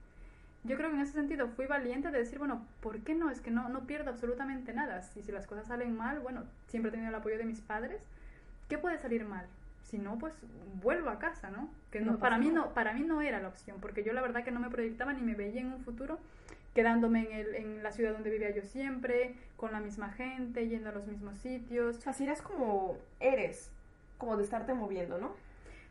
yo 0.64 0.76
creo 0.76 0.90
que 0.90 0.96
en 0.96 1.03
ese 1.03 1.12
sentido 1.12 1.48
fui 1.48 1.66
valiente 1.66 2.11
de 2.11 2.18
decir, 2.18 2.38
bueno, 2.38 2.66
¿por 2.81 3.00
qué 3.00 3.14
no? 3.14 3.31
Es 3.31 3.40
que 3.40 3.50
no, 3.50 3.68
no 3.70 3.87
pierdo 3.87 4.11
absolutamente 4.11 4.74
nada. 4.74 5.03
Si, 5.03 5.22
si 5.22 5.33
las 5.33 5.46
cosas 5.46 5.68
salen 5.68 5.96
mal, 5.96 6.20
bueno, 6.20 6.44
siempre 6.68 6.90
he 6.90 6.92
tenido 6.92 7.09
el 7.09 7.14
apoyo 7.14 7.38
de 7.38 7.44
mis 7.44 7.61
padres. 7.61 8.03
¿Qué 8.68 8.76
puede 8.76 8.98
salir 8.98 9.24
mal? 9.24 9.46
Si 9.85 9.98
no, 9.98 10.18
pues 10.18 10.35
vuelvo 10.83 11.09
a 11.09 11.18
casa, 11.18 11.50
¿no? 11.50 11.70
Que 11.90 12.00
no, 12.00 12.12
no 12.12 12.18
para, 12.18 12.37
mí 12.38 12.50
no, 12.50 12.74
para 12.74 12.92
mí 12.92 13.03
no 13.03 13.22
era 13.22 13.40
la 13.40 13.48
opción, 13.48 13.79
porque 13.81 14.05
yo 14.05 14.12
la 14.12 14.20
verdad 14.20 14.44
que 14.44 14.50
no 14.50 14.61
me 14.61 14.70
proyectaba 14.70 15.12
ni 15.12 15.22
me 15.22 15.35
veía 15.35 15.62
en 15.62 15.72
un 15.72 15.81
futuro 15.81 16.18
quedándome 16.74 17.20
en, 17.22 17.33
el, 17.33 17.54
en 17.54 17.83
la 17.83 17.92
ciudad 17.92 18.12
donde 18.12 18.30
vivía 18.30 18.50
yo 18.50 18.62
siempre, 18.62 19.35
con 19.56 19.72
la 19.72 19.80
misma 19.80 20.11
gente, 20.12 20.68
yendo 20.68 20.90
a 20.90 20.92
los 20.92 21.06
mismos 21.06 21.38
sitios. 21.38 21.98
O 21.98 22.00
sea, 22.00 22.12
si 22.12 22.24
eres 22.24 22.42
como 22.42 22.96
eres, 23.20 23.70
como 24.18 24.37
de 24.37 24.44
estarte 24.44 24.74
moviendo, 24.74 25.18
¿no? 25.18 25.35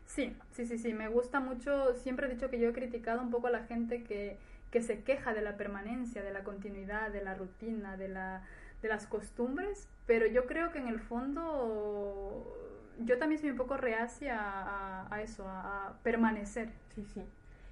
Sí, 0.06 0.36
sí, 0.52 0.66
sí, 0.66 0.78
sí, 0.78 0.92
me 0.92 1.08
gusta 1.08 1.40
mucho, 1.40 1.94
siempre 1.94 2.26
he 2.26 2.30
dicho 2.30 2.50
que 2.50 2.58
yo 2.58 2.70
he 2.70 2.72
criticado 2.72 3.20
un 3.22 3.30
poco 3.30 3.46
a 3.46 3.50
la 3.50 3.64
gente 3.64 4.02
que, 4.02 4.38
que 4.70 4.82
se 4.82 5.02
queja 5.02 5.34
de 5.34 5.42
la 5.42 5.56
permanencia, 5.56 6.22
de 6.22 6.32
la 6.32 6.42
continuidad, 6.42 7.10
de 7.10 7.22
la 7.22 7.34
rutina, 7.34 7.96
de, 7.96 8.08
la, 8.08 8.42
de 8.82 8.88
las 8.88 9.06
costumbres, 9.06 9.88
pero 10.06 10.26
yo 10.26 10.46
creo 10.46 10.72
que 10.72 10.78
en 10.78 10.88
el 10.88 10.98
fondo 11.00 12.56
yo 12.98 13.18
también 13.18 13.40
soy 13.40 13.50
un 13.50 13.56
poco 13.56 13.76
reacia 13.76 14.36
a, 14.40 15.14
a 15.14 15.22
eso, 15.22 15.46
a, 15.48 15.88
a 15.88 15.98
permanecer. 16.02 16.70
Sí, 16.94 17.04
sí. 17.14 17.22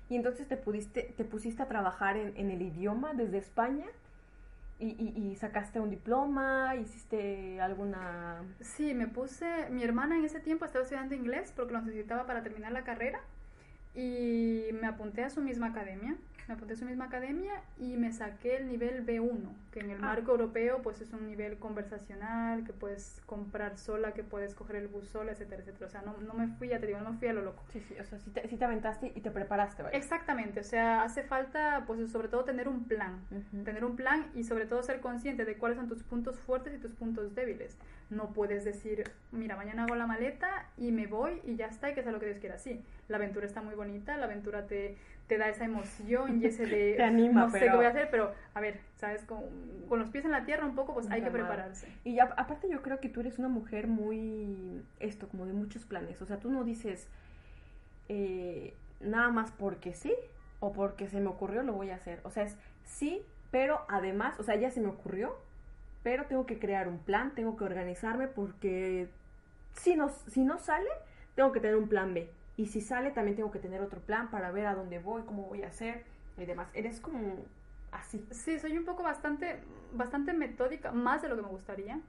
Y 0.09 0.17
entonces 0.17 0.49
te, 0.49 0.57
pudiste, 0.57 1.15
te 1.17 1.25
pusiste 1.25 1.63
a 1.63 1.69
trabajar 1.69 2.17
en, 2.17 2.37
en 2.37 2.51
el 2.51 2.63
idioma 2.63 3.13
desde 3.15 3.39
España 3.39 3.85
y, 4.79 4.87
y, 4.91 5.31
y, 5.31 5.35
sacaste 5.35 5.81
un 5.81 5.91
diploma, 5.91 6.77
hiciste 6.77 7.61
alguna... 7.61 8.43
Sí, 8.61 8.95
me 8.95 9.09
puse, 9.09 9.69
mi 9.71 9.83
hermana 9.83 10.17
en 10.17 10.25
ese 10.25 10.41
tiempo 10.41 10.65
estaba 10.65 10.85
estudiando 10.85 11.15
inglés 11.15 11.53
porque 11.55 11.73
lo 11.73 11.81
necesitaba 11.83 12.27
para 12.27 12.43
terminar 12.43 12.73
la 12.73 12.85
carrera 12.85 13.21
y 13.95 14.67
me 14.81 14.87
apunté 14.87 15.25
a 15.25 15.31
su 15.31 15.43
misma 15.43 15.69
academia 15.69 16.17
me 16.49 16.55
apunté 16.55 16.75
a 16.75 16.77
su 16.77 16.87
misma 16.87 17.05
academia 17.05 17.53
y 17.77 17.97
me 17.97 18.11
saqué 18.11 18.57
el 18.57 18.69
nivel 18.69 19.05
B1, 19.05 19.53
que 19.71 19.81
en 19.81 19.91
el 19.91 19.99
ah. 19.99 20.07
marco 20.07 20.31
europeo 20.31 20.81
pues 20.83 21.01
es 21.03 21.13
un 21.13 21.27
nivel 21.27 21.59
conversacional, 21.59 22.65
que 22.65 22.73
puedes 22.73 23.21
comprar 23.27 23.77
sola, 23.77 24.13
que 24.13 24.25
puedes 24.25 24.55
coger 24.55 24.77
el 24.77 24.89
bus 24.89 25.07
sola, 25.09 25.33
etcétera, 25.33 25.61
etcétera. 25.61 25.87
O 25.87 25.91
sea, 25.91 26.03
no, 26.03 26.17
no 26.19 26.33
me 26.33 26.49
fui, 26.49 26.69
ya 26.69 26.81
te 26.81 26.87
digo, 26.87 27.01
no 27.01 27.13
me 27.13 27.19
fui 27.19 27.29
a 27.29 27.35
lo 27.35 27.43
loco. 27.43 27.63
Sí, 27.71 27.81
sí, 27.81 27.95
o 28.01 28.05
sea, 28.05 28.19
sí 28.19 28.31
te, 28.31 28.49
sí 28.49 28.57
te 28.57 28.65
aventaste 28.65 29.13
y 29.15 29.21
te 29.21 29.31
preparaste, 29.31 29.83
¿vale? 29.83 29.97
Exactamente, 29.97 30.61
o 30.61 30.65
sea, 30.65 31.03
hace 31.03 31.23
falta 31.23 31.85
pues 31.87 32.11
sobre 32.11 32.29
todo 32.29 32.45
tener 32.45 32.67
un 32.67 32.85
plan, 32.85 33.21
uh 33.31 33.35
-huh. 33.35 33.65
tener 33.65 33.85
un 33.85 33.97
plan 33.97 34.31
y 34.35 34.45
sobre 34.45 34.65
todo 34.65 34.83
ser 34.83 35.01
consciente 35.01 35.45
de 35.45 35.59
cuáles 35.59 35.77
son 35.77 35.89
tus 35.89 36.03
puntos 36.03 36.41
fuertes 36.41 36.75
y 36.75 36.79
tus 36.79 36.95
puntos 36.95 37.35
débiles. 37.35 37.77
No 38.11 38.33
puedes 38.33 38.65
decir, 38.65 39.05
mira, 39.33 39.55
mañana 39.57 39.85
hago 39.85 39.95
la 39.95 40.07
maleta 40.07 40.71
y 40.79 40.93
me 40.93 41.07
voy 41.07 41.43
y 41.45 41.57
ya 41.57 41.67
está 41.67 41.91
y 41.91 41.95
que 41.95 42.03
sea 42.03 42.11
lo 42.11 42.21
que 42.21 42.27
Dios 42.27 42.39
quiera. 42.39 42.59
Sí, 42.59 42.83
la 43.07 43.19
aventura 43.19 43.45
está 43.45 43.61
muy 43.61 43.75
bonita, 43.75 44.17
la 44.17 44.25
aventura 44.25 44.67
te, 44.67 44.97
te 45.29 45.39
da 45.39 45.49
esa 45.49 45.65
emoción 45.65 46.43
y 46.43 46.47
ese 46.47 46.67
de 46.67 46.95
te 46.97 47.03
anima, 47.03 47.43
no 47.43 47.51
sé 47.51 47.61
qué 47.61 47.71
voy 47.71 47.85
a 47.85 47.91
hacer, 47.91 48.09
pero 48.11 48.35
a 48.55 48.61
ver, 48.61 48.81
sabes, 48.97 49.23
con, 49.25 49.45
con 49.89 49.99
los 49.99 50.11
pies 50.11 50.25
en 50.25 50.33
la 50.33 50.45
tierra 50.45 50.67
un 50.67 50.75
poco, 50.75 50.95
pues 50.95 51.09
hay 51.11 51.23
que 51.23 51.31
prepararse. 51.31 51.87
Y 52.03 52.15
ya, 52.15 52.25
aparte 52.37 52.69
yo 52.69 52.83
creo 52.83 52.99
que 52.99 53.09
tú 53.09 53.21
eres 53.21 53.39
una 53.39 53.49
mujer 53.49 53.87
muy, 53.87 54.83
esto, 54.99 55.29
como 55.29 55.47
de 55.47 55.53
muchos 55.53 55.85
planes, 55.85 56.21
o 56.23 56.27
sea, 56.27 56.39
tú 56.39 56.51
no 56.51 56.65
dices 56.65 57.09
eh, 58.09 58.75
nada 59.01 59.31
más 59.31 59.53
porque 59.53 59.93
sí 59.93 60.15
o 60.61 60.73
porque 60.73 61.09
se 61.09 61.21
me 61.21 61.29
ocurrió 61.29 61.63
lo 61.63 61.75
voy 61.75 61.91
a 61.91 61.97
hacer, 61.97 62.21
o 62.25 62.31
sea, 62.31 62.43
es 62.43 62.57
sí, 62.85 63.23
pero 63.51 63.83
además, 63.89 64.41
o 64.41 64.43
sea, 64.43 64.57
ya 64.57 64.71
se 64.71 64.81
me 64.81 64.89
ocurrió, 64.89 65.37
pero 66.03 66.25
tengo 66.25 66.47
que 66.47 66.59
crear 66.59 66.89
un 66.89 66.99
plan, 66.99 67.35
tengo 67.35 67.57
que 67.57 67.65
organizarme 67.65 68.29
porque 68.29 69.09
si 69.75 69.95
no, 69.95 70.09
si 70.09 70.45
no 70.45 70.59
sale, 70.59 70.89
tengo 71.35 71.53
que 71.53 71.61
tener 71.61 71.77
un 71.77 71.89
plan 71.89 72.15
B. 72.15 72.31
Y 72.59 72.67
si 72.67 72.81
sale, 72.81 73.13
también 73.13 73.37
tengo 73.37 73.53
que 73.53 73.61
tener 73.61 73.81
otro 73.81 74.01
plan 74.01 74.31
para 74.31 74.51
ver 74.51 74.67
a 74.67 74.75
dónde 74.75 74.99
voy, 74.99 75.23
cómo 75.23 75.45
voy 75.45 75.63
a 75.63 75.69
hacer 75.69 76.03
y 76.37 76.45
demás. 76.45 76.69
Eres 76.75 76.99
como 76.99 77.37
así. 77.93 78.27
Sí, 78.33 78.59
soy 78.59 78.77
un 78.77 78.85
poco 78.85 79.05
bastante, 79.05 79.61
bastante 79.93 80.33
metódica, 80.33 80.91
más 80.91 81.23
de 81.23 81.29
lo 81.29 81.37
que 81.37 81.43
me 81.43 81.49
gustaría. 81.49 82.01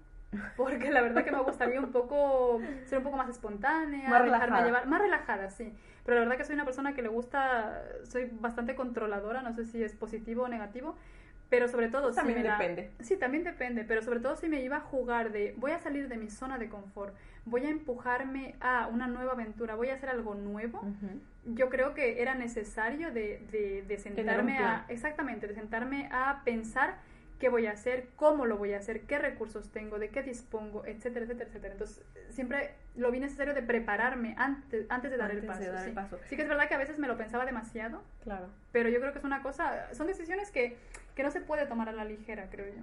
Porque 0.57 0.89
la 0.89 1.01
verdad 1.01 1.23
que 1.23 1.31
me 1.31 1.41
gustaría 1.43 1.79
un 1.79 1.91
poco 1.91 2.59
ser 2.85 2.97
un 2.97 3.03
poco 3.03 3.17
más 3.17 3.29
espontánea, 3.29 4.09
más 4.09 4.23
relajada. 4.23 4.65
llevar, 4.65 4.87
más 4.87 4.99
relajada, 4.99 5.51
sí. 5.51 5.71
Pero 6.03 6.15
la 6.15 6.21
verdad 6.21 6.37
que 6.37 6.45
soy 6.45 6.55
una 6.55 6.65
persona 6.65 6.95
que 6.95 7.03
le 7.03 7.09
gusta, 7.09 7.83
soy 8.03 8.31
bastante 8.31 8.73
controladora, 8.73 9.43
no 9.43 9.53
sé 9.53 9.65
si 9.65 9.83
es 9.83 9.93
positivo 9.93 10.45
o 10.45 10.47
negativo, 10.47 10.95
pero 11.49 11.67
sobre 11.67 11.89
todo 11.89 12.11
también 12.11 12.39
si 12.39 12.43
me 12.43 12.49
depende. 12.51 12.91
La, 12.97 13.05
sí, 13.05 13.17
también 13.17 13.43
depende, 13.43 13.83
pero 13.83 14.01
sobre 14.01 14.19
todo 14.19 14.35
si 14.35 14.49
me 14.49 14.61
iba 14.61 14.77
a 14.77 14.81
jugar 14.81 15.31
de 15.31 15.53
voy 15.57 15.71
a 15.71 15.79
salir 15.79 16.07
de 16.07 16.17
mi 16.17 16.29
zona 16.29 16.57
de 16.57 16.69
confort, 16.69 17.15
voy 17.49 17.65
a 17.65 17.69
empujarme 17.69 18.55
a 18.61 18.87
una 18.87 19.07
nueva 19.07 19.33
aventura, 19.33 19.75
voy 19.75 19.89
a 19.89 19.95
hacer 19.95 20.09
algo 20.09 20.35
nuevo. 20.35 20.79
Uh 20.81 20.85
-huh. 20.85 21.55
Yo 21.55 21.69
creo 21.69 21.93
que 21.93 22.21
era 22.21 22.35
necesario 22.35 23.11
de, 23.11 23.41
de, 23.51 23.83
de 23.87 23.97
sentarme 23.97 24.57
a 24.59 24.85
exactamente, 24.87 25.47
de 25.47 25.55
sentarme 25.55 26.09
a 26.11 26.41
pensar 26.43 26.95
qué 27.39 27.47
voy 27.49 27.67
a 27.67 27.71
hacer, 27.71 28.07
cómo 28.17 28.45
lo 28.45 28.57
voy 28.57 28.73
a 28.73 28.77
hacer, 28.77 29.01
qué 29.01 29.17
recursos 29.17 29.69
tengo, 29.69 29.97
de 29.97 30.09
qué 30.09 30.21
dispongo, 30.21 30.85
etcétera, 30.85 31.23
etcétera, 31.25 31.49
etcétera. 31.49 31.73
Entonces, 31.73 32.03
siempre 32.29 32.71
lo 32.95 33.09
vi 33.11 33.19
necesario 33.21 33.53
de 33.53 33.61
prepararme 33.61 34.35
antes, 34.37 34.85
antes 34.89 35.09
de 35.09 35.17
dar, 35.17 35.31
el, 35.31 35.43
paso, 35.45 35.63
dar 35.71 35.83
sí. 35.83 35.89
el 35.89 35.95
paso. 35.95 36.19
Sí 36.27 36.35
que 36.35 36.41
es 36.41 36.49
verdad 36.49 36.67
que 36.67 36.75
a 36.75 36.77
veces 36.77 36.99
me 36.99 37.07
lo 37.07 37.17
pensaba 37.17 37.45
demasiado, 37.45 38.01
Claro. 38.23 38.47
pero 38.73 38.89
yo 38.89 38.99
creo 38.99 39.13
que 39.13 39.19
es 39.19 39.25
una 39.25 39.41
cosa, 39.41 39.87
son 39.93 40.07
decisiones 40.07 40.51
que, 40.51 40.75
que 41.15 41.23
no 41.23 41.31
se 41.31 41.39
puede 41.39 41.65
tomar 41.65 41.87
a 41.87 41.93
la 41.93 42.03
ligera, 42.03 42.47
creo 42.51 42.67
yo. 42.67 42.81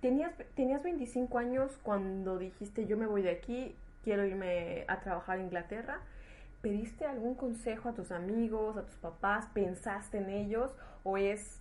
Tenías, 0.00 0.32
tenías 0.54 0.82
25 0.84 1.36
años 1.38 1.78
cuando 1.82 2.38
dijiste 2.38 2.86
yo 2.86 2.96
me 2.96 3.06
voy 3.06 3.22
de 3.22 3.30
aquí, 3.30 3.74
quiero 4.02 4.24
irme 4.24 4.84
a 4.88 5.00
trabajar 5.00 5.38
a 5.38 5.42
Inglaterra. 5.42 6.00
¿Pediste 6.62 7.06
algún 7.06 7.34
consejo 7.34 7.88
a 7.88 7.94
tus 7.94 8.12
amigos, 8.12 8.76
a 8.76 8.82
tus 8.82 8.96
papás? 8.96 9.46
¿Pensaste 9.54 10.18
en 10.18 10.28
ellos? 10.28 10.74
¿O 11.04 11.16
es, 11.16 11.60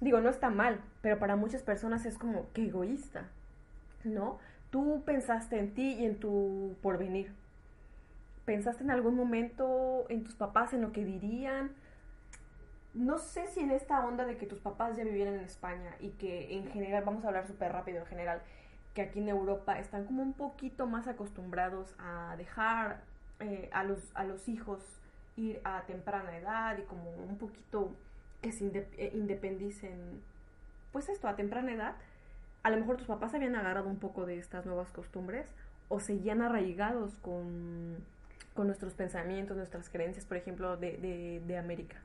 digo, 0.00 0.20
no 0.20 0.28
está 0.28 0.50
mal, 0.50 0.80
pero 1.00 1.18
para 1.18 1.36
muchas 1.36 1.62
personas 1.62 2.04
es 2.04 2.18
como 2.18 2.52
que 2.52 2.66
egoísta, 2.66 3.28
¿no? 4.04 4.38
Tú 4.70 5.02
pensaste 5.06 5.58
en 5.58 5.72
ti 5.72 5.94
y 5.94 6.04
en 6.04 6.20
tu 6.20 6.76
porvenir. 6.82 7.32
¿Pensaste 8.44 8.84
en 8.84 8.90
algún 8.90 9.16
momento 9.16 10.06
en 10.08 10.22
tus 10.22 10.34
papás, 10.34 10.72
en 10.74 10.82
lo 10.82 10.92
que 10.92 11.04
dirían? 11.04 11.70
No 12.92 13.18
sé 13.18 13.46
si 13.48 13.60
en 13.60 13.70
esta 13.70 14.04
onda 14.06 14.24
de 14.24 14.36
que 14.36 14.46
tus 14.46 14.60
papás 14.60 14.96
ya 14.96 15.04
vivieran 15.04 15.34
en 15.34 15.44
España 15.44 15.96
y 16.00 16.10
que 16.10 16.56
en 16.56 16.70
general, 16.70 17.04
vamos 17.04 17.24
a 17.24 17.28
hablar 17.28 17.46
súper 17.46 17.72
rápido 17.72 17.98
en 17.98 18.06
general, 18.06 18.42
que 18.96 19.02
aquí 19.02 19.18
en 19.18 19.28
Europa 19.28 19.78
están 19.78 20.06
como 20.06 20.22
un 20.22 20.32
poquito 20.32 20.86
más 20.86 21.06
acostumbrados 21.06 21.94
a 21.98 22.34
dejar 22.38 23.02
eh, 23.40 23.68
a, 23.70 23.84
los, 23.84 24.10
a 24.14 24.24
los 24.24 24.48
hijos 24.48 24.80
ir 25.36 25.60
a 25.64 25.82
temprana 25.82 26.34
edad 26.38 26.78
y 26.78 26.82
como 26.84 27.10
un 27.10 27.36
poquito 27.36 27.94
que 28.40 28.52
se 28.52 28.66
eh, 28.96 29.10
independicen, 29.12 30.22
pues 30.92 31.10
esto, 31.10 31.28
a 31.28 31.36
temprana 31.36 31.72
edad. 31.72 31.94
A 32.62 32.70
lo 32.70 32.78
mejor 32.78 32.96
tus 32.96 33.06
papás 33.06 33.34
habían 33.34 33.54
agarrado 33.54 33.86
un 33.86 33.98
poco 33.98 34.24
de 34.24 34.38
estas 34.38 34.64
nuevas 34.64 34.90
costumbres 34.92 35.46
o 35.90 36.00
seguían 36.00 36.40
arraigados 36.40 37.16
con, 37.16 37.98
con 38.54 38.66
nuestros 38.66 38.94
pensamientos, 38.94 39.58
nuestras 39.58 39.90
creencias, 39.90 40.24
por 40.24 40.38
ejemplo, 40.38 40.78
de, 40.78 40.96
de, 40.96 41.42
de 41.46 41.58
América. 41.58 41.96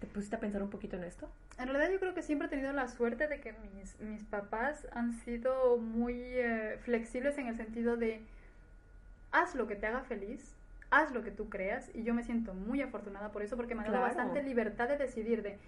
¿Te 0.00 0.06
pusiste 0.06 0.36
a 0.36 0.40
pensar 0.40 0.62
un 0.62 0.70
poquito 0.70 0.96
en 0.96 1.04
esto? 1.04 1.28
En 1.58 1.68
realidad 1.68 1.90
yo 1.90 1.98
creo 1.98 2.14
que 2.14 2.22
siempre 2.22 2.46
he 2.46 2.50
tenido 2.50 2.72
la 2.72 2.88
suerte 2.88 3.28
de 3.28 3.40
que 3.40 3.54
mis, 3.74 3.98
mis 4.00 4.22
papás 4.24 4.86
han 4.92 5.14
sido 5.20 5.78
muy 5.78 6.14
eh, 6.14 6.78
flexibles 6.82 7.38
en 7.38 7.46
el 7.46 7.56
sentido 7.56 7.96
de 7.96 8.20
haz 9.32 9.54
lo 9.54 9.66
que 9.66 9.74
te 9.76 9.86
haga 9.86 10.00
feliz, 10.02 10.54
haz 10.90 11.12
lo 11.12 11.22
que 11.22 11.30
tú 11.30 11.48
creas 11.48 11.90
y 11.94 12.02
yo 12.04 12.12
me 12.14 12.22
siento 12.24 12.52
muy 12.54 12.82
afortunada 12.82 13.32
por 13.32 13.42
eso 13.42 13.56
porque 13.56 13.74
me 13.74 13.82
ha 13.82 13.84
dado 13.84 13.96
Claro. 13.98 14.06
bastante 14.14 14.42
libertad 14.42 14.88
de 14.88 14.98
decidir 14.98 15.42
de 15.42 15.58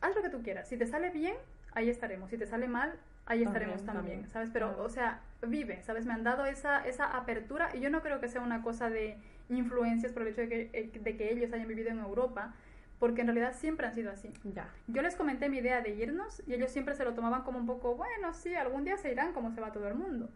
haz 0.00 0.14
lo 0.16 0.22
que 0.22 0.30
tú 0.30 0.42
quieras, 0.42 0.68
si 0.68 0.76
te 0.76 0.86
sale 0.86 1.10
bien, 1.10 1.34
ahí 1.74 1.90
estaremos, 1.90 2.30
si 2.30 2.38
te 2.38 2.46
sale 2.46 2.68
mal, 2.68 2.90
ahí 3.26 3.44
También, 3.44 3.48
estaremos 3.48 3.84
también, 3.84 4.04
también. 4.16 4.30
¿sabes? 4.30 4.48
Pero, 4.52 4.68
Claro. 4.68 4.84
o 4.84 4.88
sea, 4.88 5.20
vive, 5.46 5.82
¿sabes? 5.82 6.06
Me 6.06 6.14
han 6.14 6.24
dado 6.24 6.46
esa, 6.46 6.86
esa 6.86 7.16
apertura 7.16 7.68
y 7.74 7.80
yo 7.80 7.90
no 7.90 8.00
creo 8.00 8.18
que 8.20 8.28
sea 8.28 8.40
una 8.40 8.62
cosa 8.62 8.88
de 8.88 9.16
influencias 9.50 10.12
por 10.12 10.22
el 10.22 10.28
hecho 10.28 10.40
de 10.42 10.48
que, 10.48 10.70
eh, 10.72 10.90
de 11.00 11.16
que 11.16 11.32
ellos 11.32 11.52
hayan 11.52 11.68
vivido 11.68 11.90
en 11.90 11.98
Europa, 11.98 12.54
porque 12.98 13.20
en 13.20 13.28
realidad 13.28 13.54
siempre 13.54 13.86
han 13.86 13.94
sido 13.94 14.10
así. 14.10 14.32
Ya. 14.44 14.68
Yo 14.86 15.02
les 15.02 15.16
comenté 15.16 15.48
mi 15.48 15.58
idea 15.58 15.80
de 15.80 15.90
irnos 15.90 16.42
y 16.46 16.54
ellos 16.54 16.70
siempre 16.70 16.94
se 16.94 17.04
lo 17.04 17.14
tomaban 17.14 17.42
como 17.42 17.58
un 17.58 17.66
poco, 17.66 17.94
bueno, 17.94 18.34
sí, 18.34 18.54
algún 18.54 18.84
día 18.84 18.96
se 18.96 19.12
irán 19.12 19.32
como 19.32 19.52
se 19.52 19.60
va 19.60 19.72
todo 19.72 19.88
el 19.88 19.94
mundo. 19.94 20.28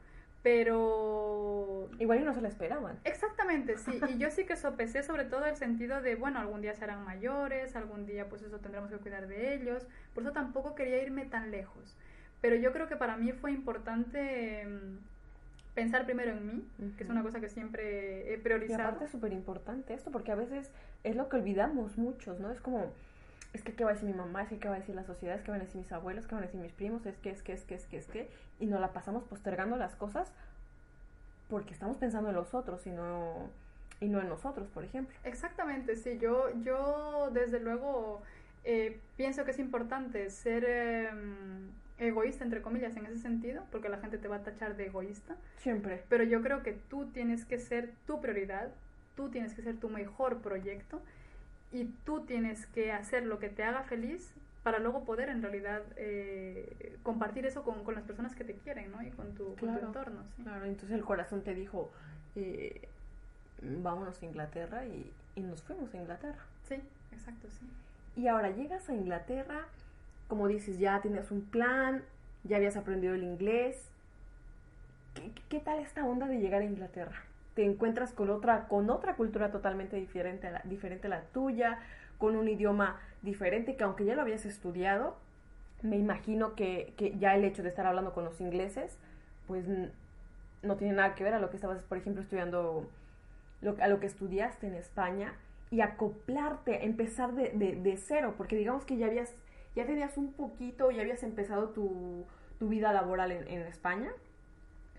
Pero... 0.42 1.88
Igual 1.98 2.24
no 2.24 2.34
se 2.34 2.40
la 2.40 2.48
esperaban. 2.48 2.98
Exactamente, 3.04 3.78
sí. 3.78 4.00
Y 4.08 4.18
yo 4.18 4.30
sí 4.30 4.44
que 4.44 4.56
sopesé 4.56 5.02
sobre 5.02 5.24
todo 5.24 5.46
el 5.46 5.56
sentido 5.56 6.02
de, 6.02 6.16
bueno, 6.16 6.40
algún 6.40 6.62
día 6.62 6.74
serán 6.74 7.04
mayores, 7.04 7.76
algún 7.76 8.06
día 8.06 8.28
pues 8.28 8.42
eso 8.42 8.58
tendremos 8.58 8.90
que 8.90 8.96
cuidar 8.98 9.28
de 9.28 9.54
ellos. 9.54 9.86
Por 10.14 10.24
eso 10.24 10.32
tampoco 10.32 10.74
quería 10.74 11.02
irme 11.02 11.24
tan 11.26 11.50
lejos. 11.50 11.96
Pero 12.40 12.56
yo 12.56 12.72
creo 12.72 12.88
que 12.88 12.96
para 12.96 13.16
mí 13.16 13.32
fue 13.32 13.52
importante 13.52 14.66
mm, 14.66 15.11
pensar 15.74 16.04
primero 16.04 16.32
en 16.32 16.46
mí, 16.46 16.68
que 16.96 17.04
es 17.04 17.10
una 17.10 17.22
cosa 17.22 17.40
que 17.40 17.48
siempre 17.48 18.32
he 18.32 18.34
Y 18.34 18.38
priorizado. 18.38 18.82
aparte 18.82 19.06
es 19.06 19.10
súper 19.10 19.32
importante 19.32 19.94
esto, 19.94 20.10
porque 20.10 20.32
a 20.32 20.34
veces 20.34 20.70
es 21.04 21.16
lo 21.16 21.28
que 21.28 21.36
olvidamos 21.36 21.96
muchos, 21.98 22.40
¿no? 22.40 22.50
Es 22.50 22.60
como, 22.60 22.92
es 23.52 23.62
que 23.62 23.72
qué 23.74 23.84
va 23.84 23.90
a 23.90 23.94
decir 23.94 24.08
mi 24.08 24.14
mamá, 24.14 24.42
es 24.42 24.48
que 24.50 24.58
qué 24.58 24.68
va 24.68 24.74
a 24.76 24.78
decir 24.78 24.94
la 24.94 25.04
sociedad, 25.04 25.36
es 25.36 25.42
que 25.42 25.50
van 25.50 25.60
a 25.60 25.64
decir 25.64 25.80
mis 25.80 25.92
abuelos, 25.92 26.26
qué 26.26 26.34
van 26.34 26.44
a 26.44 26.46
decir 26.46 26.60
mis 26.60 26.72
primos, 26.72 27.06
es 27.06 27.16
que, 27.18 27.30
es 27.30 27.42
que, 27.42 27.52
es 27.52 27.64
que, 27.64 27.74
es 27.74 27.86
que, 27.86 27.96
es 27.96 28.06
que, 28.06 28.30
y 28.60 28.66
nos 28.66 28.80
la 28.80 28.92
pasamos 28.92 29.24
postergando 29.24 29.76
las 29.76 29.94
cosas 29.96 30.30
porque 31.48 31.72
estamos 31.74 31.96
pensando 31.98 32.30
en 32.30 32.34
los 32.36 32.54
otros 32.54 32.86
y 32.86 32.90
no, 32.90 33.48
y 34.00 34.08
no 34.08 34.20
en 34.20 34.28
nosotros, 34.28 34.68
por 34.68 34.84
ejemplo. 34.84 35.14
Exactamente, 35.24 35.96
sí. 35.96 36.18
Yo, 36.18 36.48
yo 36.62 37.30
desde 37.32 37.60
luego 37.60 38.22
eh, 38.64 38.98
pienso 39.16 39.44
que 39.44 39.50
es 39.50 39.58
importante 39.58 40.30
ser 40.30 40.64
eh, 40.66 41.10
egoísta, 42.06 42.44
entre 42.44 42.62
comillas, 42.62 42.96
en 42.96 43.06
ese 43.06 43.18
sentido, 43.18 43.64
porque 43.70 43.88
la 43.88 43.98
gente 43.98 44.18
te 44.18 44.28
va 44.28 44.36
a 44.36 44.42
tachar 44.42 44.76
de 44.76 44.86
egoísta. 44.86 45.36
Siempre. 45.58 46.02
Pero 46.08 46.24
yo 46.24 46.42
creo 46.42 46.62
que 46.62 46.72
tú 46.72 47.06
tienes 47.06 47.44
que 47.44 47.58
ser 47.58 47.92
tu 48.06 48.20
prioridad, 48.20 48.70
tú 49.16 49.28
tienes 49.28 49.54
que 49.54 49.62
ser 49.62 49.76
tu 49.76 49.88
mejor 49.88 50.38
proyecto 50.38 51.00
y 51.72 51.86
tú 52.04 52.24
tienes 52.24 52.66
que 52.66 52.92
hacer 52.92 53.24
lo 53.24 53.38
que 53.38 53.48
te 53.48 53.62
haga 53.64 53.82
feliz 53.82 54.32
para 54.62 54.78
luego 54.78 55.04
poder 55.04 55.28
en 55.28 55.42
realidad 55.42 55.82
eh, 55.96 56.96
compartir 57.02 57.46
eso 57.46 57.64
con, 57.64 57.82
con 57.82 57.94
las 57.94 58.04
personas 58.04 58.34
que 58.36 58.44
te 58.44 58.54
quieren, 58.54 58.92
¿no? 58.92 59.02
Y 59.02 59.10
con 59.10 59.34
tu, 59.34 59.56
con 59.56 59.78
tu 59.78 59.86
entorno, 59.86 60.22
sí. 60.36 60.42
Claro, 60.42 60.64
entonces 60.66 60.92
el 60.92 61.04
corazón 61.04 61.42
te 61.42 61.54
dijo, 61.54 61.90
eh, 62.36 62.88
vámonos 63.60 64.22
a 64.22 64.24
Inglaterra 64.24 64.86
y, 64.86 65.10
y 65.34 65.40
nos 65.40 65.62
fuimos 65.62 65.92
a 65.94 65.96
Inglaterra. 65.96 66.38
Sí, 66.68 66.76
exacto, 67.12 67.48
sí. 67.50 67.66
Y 68.20 68.28
ahora 68.28 68.50
llegas 68.50 68.88
a 68.88 68.94
Inglaterra, 68.94 69.66
como 70.32 70.48
dices, 70.48 70.78
ya 70.78 70.98
tenías 71.02 71.30
un 71.30 71.42
plan, 71.42 72.02
ya 72.44 72.56
habías 72.56 72.78
aprendido 72.78 73.12
el 73.12 73.22
inglés. 73.22 73.90
¿Qué, 75.12 75.30
qué 75.50 75.60
tal 75.60 75.78
esta 75.78 76.06
onda 76.06 76.26
de 76.26 76.38
llegar 76.38 76.62
a 76.62 76.64
Inglaterra? 76.64 77.22
Te 77.54 77.66
encuentras 77.66 78.14
con 78.14 78.30
otra, 78.30 78.66
con 78.66 78.88
otra 78.88 79.14
cultura 79.16 79.50
totalmente 79.50 79.96
diferente 79.96 80.46
a, 80.46 80.52
la, 80.52 80.62
diferente 80.64 81.10
la 81.10 81.20
tuya, 81.20 81.80
con 82.16 82.34
un 82.34 82.48
idioma 82.48 82.98
diferente, 83.20 83.76
que 83.76 83.84
aunque 83.84 84.06
ya 84.06 84.14
lo 84.14 84.22
habías 84.22 84.46
estudiado, 84.46 85.18
me 85.82 85.98
imagino 85.98 86.54
que, 86.54 86.94
que 86.96 87.14
ya 87.18 87.34
el 87.34 87.44
hecho 87.44 87.62
de 87.62 87.68
estar 87.68 87.84
hablando 87.84 88.14
con 88.14 88.24
los 88.24 88.40
ingleses, 88.40 88.96
pues 89.46 89.66
no 90.62 90.76
tiene 90.76 90.94
nada 90.94 91.14
que 91.14 91.24
ver 91.24 91.34
a 91.34 91.40
lo 91.40 91.50
que 91.50 91.56
estabas, 91.56 91.82
por 91.82 91.98
ejemplo, 91.98 92.22
estudiando, 92.22 92.88
lo, 93.60 93.76
a 93.82 93.86
lo 93.86 94.00
que 94.00 94.06
estudiaste 94.06 94.66
en 94.66 94.76
España 94.76 95.34
y 95.70 95.82
acoplarte, 95.82 96.86
empezar 96.86 97.34
de, 97.34 97.50
de 97.50 97.96
cero, 97.98 98.32
porque 98.38 98.56
digamos 98.56 98.86
que 98.86 98.96
ya 98.96 99.08
habías, 99.08 99.34
ya 99.74 99.86
tenías 99.86 100.16
un 100.16 100.32
poquito, 100.32 100.90
ya 100.90 101.02
habías 101.02 101.22
empezado 101.22 101.70
tu, 101.70 102.24
tu 102.58 102.68
vida 102.68 102.92
laboral 102.92 103.32
en, 103.32 103.48
en 103.48 103.62
España, 103.62 104.12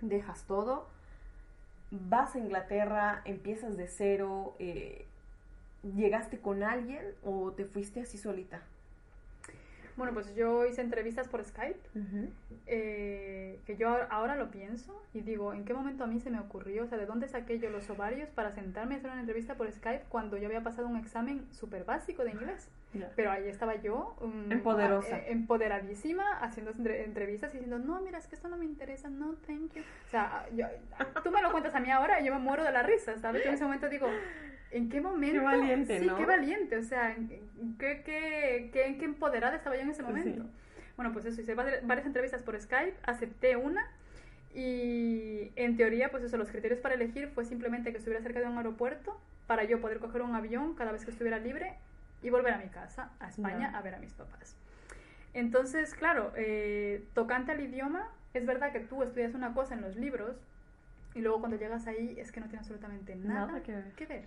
dejas 0.01 0.43
todo, 0.45 0.87
vas 1.91 2.35
a 2.35 2.39
Inglaterra, 2.39 3.21
empiezas 3.25 3.77
de 3.77 3.87
cero, 3.87 4.55
eh, 4.59 5.05
¿llegaste 5.95 6.39
con 6.39 6.63
alguien 6.63 7.03
o 7.23 7.51
te 7.51 7.65
fuiste 7.65 8.01
así 8.01 8.17
solita? 8.17 8.61
Bueno, 9.95 10.11
pues 10.13 10.33
yo 10.33 10.65
hice 10.65 10.81
entrevistas 10.81 11.27
por 11.27 11.43
Skype, 11.43 11.79
eh, 12.65 13.59
que 13.67 13.77
yo 13.77 13.89
ahora 14.09 14.35
lo 14.35 14.49
pienso 14.49 14.99
y 15.13 15.21
digo, 15.21 15.53
¿en 15.53 15.65
qué 15.65 15.75
momento 15.75 16.03
a 16.03 16.07
mí 16.07 16.19
se 16.19 16.31
me 16.31 16.39
ocurrió? 16.39 16.85
O 16.85 16.87
sea, 16.87 16.97
¿de 16.97 17.05
dónde 17.05 17.27
saqué 17.27 17.59
yo 17.59 17.69
los 17.69 17.87
ovarios 17.91 18.27
para 18.29 18.51
sentarme 18.53 18.95
a 18.95 18.97
hacer 18.97 19.11
una 19.11 19.19
entrevista 19.19 19.53
por 19.53 19.71
Skype 19.71 20.05
cuando 20.09 20.37
yo 20.37 20.47
había 20.47 20.63
pasado 20.63 20.87
un 20.87 20.97
examen 20.97 21.45
súper 21.51 21.83
básico 21.83 22.23
de 22.23 22.31
inglés? 22.31 22.69
Pero 23.15 23.31
ahí 23.31 23.47
estaba 23.47 23.75
yo, 23.75 24.15
mm, 24.21 24.51
Empoderosa. 24.51 25.15
a- 25.15 25.19
eh, 25.19 25.25
empoderadísima, 25.31 26.37
haciendo 26.39 26.71
entre- 26.71 27.03
entrevistas 27.03 27.53
y 27.53 27.57
diciendo, 27.59 27.79
no, 27.79 28.01
mira, 28.01 28.17
es 28.19 28.27
que 28.27 28.35
esto 28.35 28.47
no 28.47 28.57
me 28.57 28.65
interesa, 28.65 29.09
no, 29.09 29.33
thank 29.47 29.73
you. 29.73 29.81
O 29.81 30.09
sea, 30.09 30.45
yo- 30.55 30.67
tú 31.23 31.31
me 31.31 31.41
lo 31.41 31.51
cuentas 31.51 31.73
a 31.75 31.79
mí 31.79 31.89
ahora 31.91 32.19
y 32.21 32.25
yo 32.25 32.33
me 32.33 32.39
muero 32.39 32.63
de 32.63 32.71
la 32.71 32.83
risa, 32.83 33.17
¿sabes? 33.17 33.43
Yo 33.43 33.49
en 33.49 33.55
ese 33.55 33.63
momento 33.63 33.89
digo, 33.89 34.07
¿en 34.71 34.89
qué 34.89 35.01
momento? 35.01 35.39
Qué 35.39 35.45
valiente, 35.45 35.99
sí, 35.99 36.05
¿no? 36.07 36.17
qué 36.17 36.25
valiente, 36.25 36.77
o 36.77 36.83
sea, 36.83 37.13
¿en 37.15 37.27
qué, 37.77 38.01
qué, 38.05 38.69
qué, 38.73 38.97
qué 38.97 39.05
empoderada 39.05 39.55
estaba 39.55 39.75
yo 39.75 39.81
en 39.83 39.89
ese 39.89 40.03
Pues 40.03 40.15
momento? 40.15 40.43
sí. 40.43 40.49
Bueno, 40.95 41.11
pues 41.13 41.25
eso, 41.25 41.41
hice 41.41 41.55
vari- 41.55 41.79
varias 41.83 42.05
entrevistas 42.05 42.43
por 42.43 42.59
Skype, 42.59 42.95
acepté 43.03 43.55
una 43.57 43.87
y 44.53 45.51
en 45.55 45.77
teoría, 45.77 46.11
pues 46.11 46.23
eso, 46.23 46.37
los 46.37 46.49
criterios 46.49 46.79
para 46.79 46.93
elegir 46.95 47.27
fue 47.29 47.45
simplemente 47.45 47.91
que 47.91 47.97
estuviera 47.97 48.21
cerca 48.21 48.39
de 48.39 48.45
un 48.47 48.57
aeropuerto 48.57 49.19
para 49.47 49.63
yo 49.63 49.81
poder 49.81 49.99
coger 49.99 50.21
un 50.21 50.35
avión 50.35 50.75
cada 50.75 50.91
vez 50.91 51.03
que 51.05 51.11
estuviera 51.11 51.39
libre 51.39 51.73
y 52.23 52.29
volver 52.29 52.53
a 52.53 52.57
mi 52.57 52.69
casa, 52.69 53.11
a 53.19 53.27
España, 53.29 53.71
a 53.77 53.81
ver 53.81 53.95
a 53.95 53.99
mis 53.99 54.13
papás. 54.13 54.55
Entonces, 55.33 55.93
claro, 55.93 56.31
eh, 56.35 57.05
tocante 57.13 57.51
al 57.51 57.59
idioma, 57.61 58.07
es 58.33 58.45
verdad 58.45 58.71
que 58.71 58.79
tú 58.79 59.03
estudias 59.03 59.33
una 59.35 59.53
cosa 59.53 59.73
en 59.75 59.81
los 59.81 59.95
libros 59.95 60.37
y 61.13 61.21
luego 61.21 61.39
cuando 61.39 61.57
llegas 61.57 61.85
ahí 61.87 62.15
es 62.19 62.31
que 62.31 62.39
no 62.39 62.47
tiene 62.47 62.59
absolutamente 62.59 63.15
nada, 63.15 63.47
Nada 63.47 63.63
que 63.63 63.73
ver. 63.73 63.91
que 63.93 64.05
ver. 64.05 64.25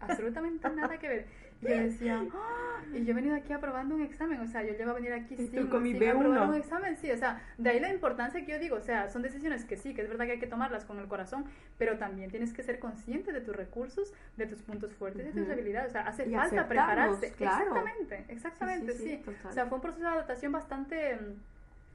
Absolutamente 0.00 0.68
nada 0.74 0.98
que 0.98 1.08
ver. 1.08 1.26
Y 1.64 1.68
yo 1.68 1.74
decía, 1.82 2.24
"Ah", 2.32 2.82
y 2.92 3.04
yo 3.04 3.10
he 3.12 3.14
venido 3.14 3.34
aquí 3.34 3.52
aprobando 3.52 3.94
un 3.94 4.02
examen, 4.02 4.38
o 4.40 4.46
sea, 4.46 4.62
yo 4.62 4.72
llevo 4.74 4.90
a 4.90 4.94
venir 4.94 5.12
aquí 5.14 5.36
sin, 5.36 5.50
sin 5.50 5.70
B1. 5.70 6.10
aprobar 6.26 6.48
un 6.48 6.54
examen, 6.54 6.96
sí, 6.96 7.10
o 7.10 7.16
sea, 7.16 7.42
de 7.58 7.70
ahí 7.70 7.80
la 7.80 7.92
importancia 7.92 8.44
que 8.44 8.52
yo 8.52 8.58
digo, 8.58 8.76
o 8.76 8.80
sea, 8.80 9.08
son 9.08 9.22
decisiones 9.22 9.64
que 9.64 9.76
sí, 9.76 9.94
que 9.94 10.02
es 10.02 10.08
verdad 10.08 10.26
que 10.26 10.32
hay 10.32 10.38
que 10.38 10.46
tomarlas 10.46 10.84
con 10.84 10.98
el 11.00 11.08
corazón, 11.08 11.44
pero 11.78 11.98
también 11.98 12.30
tienes 12.30 12.52
que 12.52 12.62
ser 12.62 12.78
consciente 12.78 13.32
de 13.32 13.40
tus 13.40 13.56
recursos, 13.56 14.12
de 14.36 14.46
tus 14.46 14.62
puntos 14.62 14.92
fuertes 14.94 15.22
y 15.22 15.24
de 15.26 15.32
tus 15.32 15.40
Ujú. 15.42 15.50
debilidades, 15.50 15.88
o 15.88 15.92
sea, 15.92 16.02
hace 16.02 16.28
Y 16.28 16.34
falta 16.34 16.68
prepararse. 16.68 17.32
claro. 17.32 17.64
Exactamente, 17.64 18.24
exactamente, 18.28 18.92
Sí, 18.92 18.98
sí. 18.98 19.22
sí. 19.24 19.30
O 19.48 19.52
sea, 19.52 19.66
fue 19.66 19.76
un 19.76 19.82
proceso 19.82 20.04
de 20.04 20.10
adaptación 20.10 20.52
bastante, 20.52 21.18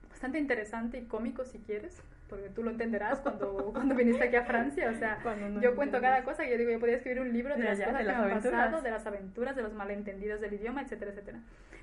bastante 0.10 0.38
interesante 0.40 0.98
y 0.98 1.06
cómico 1.06 1.46
si 1.46 1.60
quieres, 1.60 2.02
porque 2.30 2.50
tú 2.50 2.64
lo 2.64 2.72
entenderás 2.72 3.20
cuando, 3.20 3.72
cuando 3.74 3.96
viniste 3.96 4.24
aquí 4.24 4.36
a 4.36 4.44
Francia. 4.44 4.90
O 4.90 4.94
sea, 5.00 5.18
no 5.50 5.62
yo 5.62 5.76
cuento 5.76 6.00
cada 6.02 6.24
cosa 6.24 6.44
que 6.44 6.52
yo 6.52 6.58
digo, 6.58 6.72
yo 6.72 6.80
podría 6.80 6.98
escribir 6.98 7.22
un 7.22 7.34
libro 7.34 7.56
de 7.56 7.64
Ya, 7.64 7.70
las 7.70 7.80
ya, 7.80 7.86
cosas 7.86 8.00
de 8.00 8.06
que 8.06 8.12
las 8.12 8.26
me 8.26 8.32
han 8.34 8.42
pasado, 8.42 8.82
de 8.82 8.92
las 8.92 9.06
aventuras, 9.08 9.56
de 9.56 9.64
los 9.64 9.74
malentendidos 9.74 10.40
del 10.42 10.54
idioma, 10.54 10.82
etcétera, 10.82 11.12
etcétera. 11.12 11.40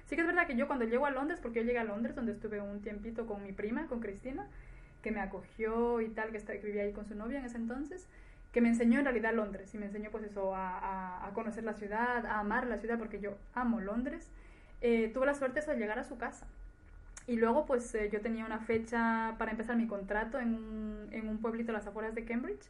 Sí 0.06 0.14
que 0.14 0.20
es 0.22 0.26
verdad 0.26 0.46
que 0.46 0.56
yo 0.56 0.66
cuando 0.68 0.84
llego 0.84 1.04
a 1.06 1.10
Londres, 1.10 1.40
porque 1.42 1.60
yo 1.60 1.66
llegué 1.66 1.78
a 1.80 1.84
Londres, 1.84 2.14
donde 2.14 2.32
estuve 2.32 2.60
un 2.60 2.80
tiempito 2.80 3.26
con 3.26 3.42
mi 3.42 3.52
prima, 3.52 3.86
con 3.88 4.00
Cristina, 4.00 4.46
que 5.02 5.10
me 5.10 5.20
acogió 5.20 6.00
y 6.00 6.08
tal, 6.08 6.30
que, 6.30 6.36
está- 6.38 6.52
que 6.52 6.66
vivía 6.66 6.82
ahí 6.82 6.92
con 6.92 7.06
su 7.06 7.14
novia 7.14 7.38
en 7.40 7.44
ese 7.44 7.56
entonces, 7.56 8.08
que 8.52 8.60
me 8.60 8.68
enseñó 8.68 8.98
en 9.00 9.04
realidad 9.04 9.34
Londres 9.34 9.74
y 9.74 9.78
me 9.78 9.86
enseñó 9.86 10.10
pues 10.10 10.24
eso, 10.24 10.54
a, 10.54 10.78
a- 10.78 11.26
a 11.26 11.30
conocer 11.32 11.64
la 11.64 11.74
ciudad, 11.74 12.24
a 12.24 12.38
amar 12.38 12.66
la 12.66 12.78
ciudad, 12.78 12.98
porque 12.98 13.20
yo 13.20 13.36
amo 13.54 13.80
Londres. 13.80 14.30
Eh, 14.80 15.10
tuve 15.12 15.26
la 15.26 15.34
suerte 15.34 15.58
eso 15.60 15.70
de 15.72 15.76
llegar 15.78 15.98
a 15.98 16.04
su 16.04 16.16
casa. 16.18 16.46
Y 17.26 17.36
luego, 17.36 17.66
pues 17.66 17.92
eh, 17.94 18.08
yo 18.12 18.20
tenía 18.20 18.44
una 18.46 18.60
fecha 18.60 19.34
para 19.38 19.50
empezar 19.50 19.76
mi 19.76 19.86
contrato 19.86 20.38
en 20.38 20.54
un, 20.54 21.08
en 21.10 21.28
un 21.28 21.38
pueblito 21.38 21.72
a 21.72 21.74
las 21.74 21.86
afueras 21.86 22.14
de 22.14 22.24
Cambridge 22.24 22.68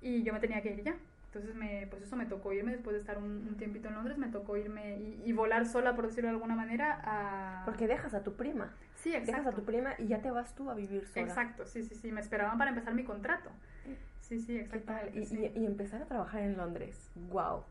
y 0.00 0.22
yo 0.22 0.32
me 0.32 0.38
tenía 0.40 0.62
que 0.62 0.72
ir 0.72 0.82
ya. 0.84 0.94
Entonces, 1.26 1.54
me, 1.54 1.86
pues 1.88 2.02
eso 2.02 2.16
me 2.16 2.26
tocó 2.26 2.52
irme 2.52 2.72
después 2.72 2.94
de 2.94 3.00
estar 3.00 3.18
un, 3.18 3.24
un 3.48 3.56
tiempito 3.56 3.88
en 3.88 3.94
Londres, 3.94 4.18
me 4.18 4.28
tocó 4.28 4.56
irme 4.56 4.96
y, 4.98 5.22
y 5.24 5.32
volar 5.32 5.64
sola, 5.66 5.94
por 5.94 6.06
decirlo 6.08 6.28
de 6.28 6.34
alguna 6.34 6.56
manera, 6.56 7.00
a... 7.04 7.62
Porque 7.64 7.86
dejas 7.86 8.14
a 8.14 8.22
tu 8.24 8.34
prima. 8.34 8.72
Sí, 8.96 9.10
Dejas 9.10 9.28
exacto. 9.28 9.50
a 9.50 9.52
tu 9.54 9.64
prima 9.64 9.94
y 9.98 10.06
ya 10.08 10.20
te 10.20 10.30
vas 10.30 10.54
tú 10.56 10.70
a 10.70 10.74
vivir 10.74 11.06
sola. 11.06 11.26
Exacto, 11.26 11.66
sí, 11.66 11.82
sí, 11.84 11.94
sí. 11.94 12.10
Me 12.12 12.20
esperaban 12.20 12.58
para 12.58 12.70
empezar 12.70 12.94
mi 12.94 13.04
contrato. 13.04 13.48
Sí, 14.20 14.38
sí, 14.40 14.58
¿Qué 14.70 14.78
tal? 14.78 15.08
exactamente. 15.08 15.20
Y, 15.20 15.26
sí. 15.26 15.50
y- 15.54 15.60
y 15.60 15.66
empezar 15.66 16.02
a 16.02 16.06
trabajar 16.06 16.42
en 16.42 16.56
Londres. 16.56 17.10
Wow. 17.30 17.64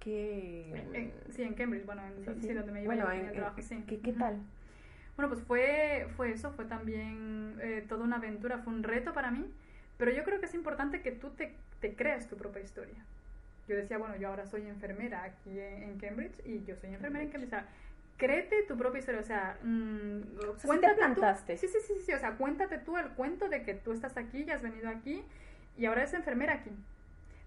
Qué. 0.00 0.70
En- 0.74 0.94
en- 0.94 1.12
sí, 1.30 1.42
en 1.42 1.54
Cambridge, 1.54 1.84
bueno, 1.86 2.02
en, 2.06 2.24
Sí, 2.24 2.40
sí, 2.40 2.48
sí. 2.48 2.54
donde 2.54 2.72
me 2.72 2.82
iba 2.84 2.94
Bueno, 2.94 3.10
en- 3.12 3.32
trabajo, 3.32 3.60
sí. 3.60 3.84
¿qué, 3.86 4.00
qué 4.00 4.12
tal? 4.12 4.38
Bueno, 5.18 5.34
pues 5.34 5.44
fue, 5.48 6.06
fue 6.16 6.30
eso, 6.30 6.52
fue 6.52 6.64
también 6.66 7.58
eh, 7.60 7.84
toda 7.88 8.04
una 8.04 8.16
aventura, 8.18 8.58
fue 8.58 8.72
un 8.72 8.84
reto 8.84 9.12
para 9.12 9.32
mí, 9.32 9.52
pero 9.96 10.12
yo 10.12 10.22
creo 10.22 10.38
que 10.38 10.46
es 10.46 10.54
importante 10.54 11.02
que 11.02 11.10
tú 11.10 11.30
te, 11.30 11.56
te 11.80 11.96
creas 11.96 12.28
tu 12.28 12.36
propia 12.36 12.62
historia. 12.62 12.94
Yo 13.66 13.74
decía, 13.74 13.98
bueno, 13.98 14.14
yo 14.14 14.28
ahora 14.28 14.46
soy 14.46 14.68
enfermera 14.68 15.24
aquí 15.24 15.58
en, 15.58 15.82
en 15.82 15.98
Cambridge 15.98 16.38
y 16.46 16.62
yo 16.64 16.76
soy 16.76 16.94
enfermera 16.94 17.24
en 17.24 17.30
Cambridge. 17.30 17.48
O 17.52 17.56
sea, 17.56 17.66
créete 18.16 18.62
tu 18.68 18.76
propia 18.78 19.00
historia, 19.00 19.20
o 19.20 19.24
sea, 19.24 19.58
mm, 19.60 20.20
sea, 20.38 20.52
sí 20.54 20.60
te 20.60 20.66
cuéntate 20.68 20.92
tú- 20.94 20.98
plantaste. 21.00 21.56
sí, 21.56 21.66
sí, 21.66 21.78
sí, 21.84 21.94
sí, 22.06 22.12
o 22.12 22.18
sea, 22.20 22.36
cuéntate 22.36 22.78
tú 22.78 22.96
el 22.96 23.08
cuento 23.08 23.48
de 23.48 23.64
que 23.64 23.74
tú 23.74 23.90
estás 23.90 24.16
aquí 24.16 24.44
y 24.46 24.50
has 24.52 24.62
venido 24.62 24.88
aquí 24.88 25.24
y 25.76 25.86
ahora 25.86 26.02
eres 26.02 26.14
enfermera 26.14 26.54
aquí. 26.54 26.70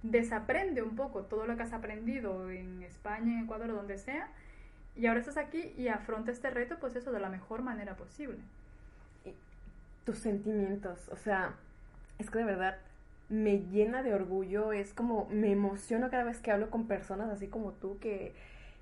Desaprende 0.04 0.82
un 0.82 0.98
poco 0.98 1.22
todo 1.24 1.46
lo 1.48 1.56
que 1.56 1.64
has 1.64 1.72
aprendido 1.72 2.52
en 2.52 2.84
España, 2.84 3.32
en 3.38 3.46
Ecuador 3.46 3.70
o 3.70 3.76
donde 3.76 3.98
sea, 3.98 4.28
y 4.96 5.06
ahora 5.08 5.20
estás 5.20 5.38
aquí 5.38 5.74
y 5.78 5.88
afronta 5.88 6.32
este 6.32 6.50
reto, 6.50 6.78
pues 6.80 6.96
eso, 6.96 7.12
de 7.12 7.20
la 7.20 7.30
mejor 7.30 7.62
manera 7.62 7.96
posible. 7.96 8.38
Tus 10.06 10.18
sentimientos. 10.18 11.10
O 11.10 11.16
sea, 11.16 11.54
es 12.18 12.30
que 12.30 12.40
de 12.40 12.46
verdad 12.46 12.78
me 13.30 13.60
llena 13.60 14.02
de 14.04 14.14
orgullo. 14.14 14.74
Es 14.74 14.94
como 14.94 15.28
me 15.30 15.52
emociono 15.52 16.10
cada 16.10 16.24
vez 16.24 16.40
que 16.40 16.52
hablo 16.52 16.70
con 16.70 16.88
personas 16.88 17.30
así 17.30 17.48
como 17.48 17.72
tú 17.74 18.00
que, 18.00 18.34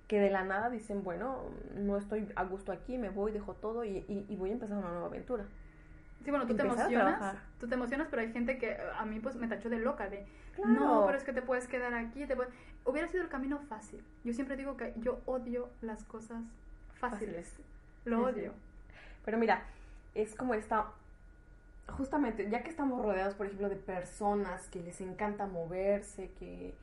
que 0.07 0.20
de 0.20 0.30
la 0.30 0.43
nada 0.45 0.70
dicen, 0.70 1.03
bueno, 1.03 1.41
no 1.76 1.97
estoy 1.97 2.26
a 2.36 2.43
gusto 2.45 2.72
aquí, 2.72 2.97
me 2.97 3.10
voy, 3.10 3.32
dejo 3.34 3.53
todo 3.53 3.84
y, 3.84 3.97
y- 4.07 4.26
y 4.30 4.36
voy 4.38 4.51
a 4.51 4.53
empezar 4.53 4.78
una 4.78 4.89
nueva 4.89 5.07
aventura. 5.07 5.43
Sí, 6.24 6.32
bueno, 6.32 6.47
tú 6.47 6.55
te 6.55 6.64
emocionas, 6.64 7.36
tú 7.60 7.68
te 7.68 7.76
emocionas, 7.76 8.07
pero 8.10 8.22
hay 8.22 8.32
gente 8.32 8.57
que 8.57 8.78
a 8.97 9.05
mí 9.05 9.20
pues 9.20 9.36
me 9.36 9.47
tachó 9.47 9.70
de 9.70 9.80
loca, 9.80 10.10
de 10.10 10.26
Claro. 10.55 10.72
no, 10.74 11.03
pero 11.05 11.18
es 11.18 11.24
que 11.24 11.32
te 11.34 11.41
puedes 11.41 11.68
quedar 11.68 11.93
aquí, 11.93 12.26
te 12.26 12.36
puedes-". 12.36 12.51
Hubiera 12.86 13.07
sido 13.07 13.23
el 13.23 13.30
camino 13.30 13.59
fácil. 13.69 14.03
Yo 14.23 14.34
siempre 14.34 14.55
digo 14.57 14.77
que 14.77 14.93
yo 14.97 15.19
odio 15.25 15.69
las 15.82 16.03
cosas 16.05 16.41
fáciles, 16.95 17.47
Fáciles. 17.47 17.53
lo 18.05 18.17
Sí, 18.27 18.34
sí. 18.34 18.39
odio. 18.39 18.53
Pero 19.25 19.38
mira, 19.38 19.63
es 20.15 20.36
como 20.36 20.53
esta, 20.53 20.88
justamente, 21.88 22.49
ya 22.49 22.63
que 22.63 22.69
estamos 22.69 23.01
rodeados, 23.03 23.36
por 23.36 23.45
ejemplo, 23.47 23.69
de 23.69 23.75
personas 23.75 24.67
que 24.67 24.82
les 24.82 25.01
encanta 25.01 25.45
moverse, 25.47 26.32
que, 26.39 26.73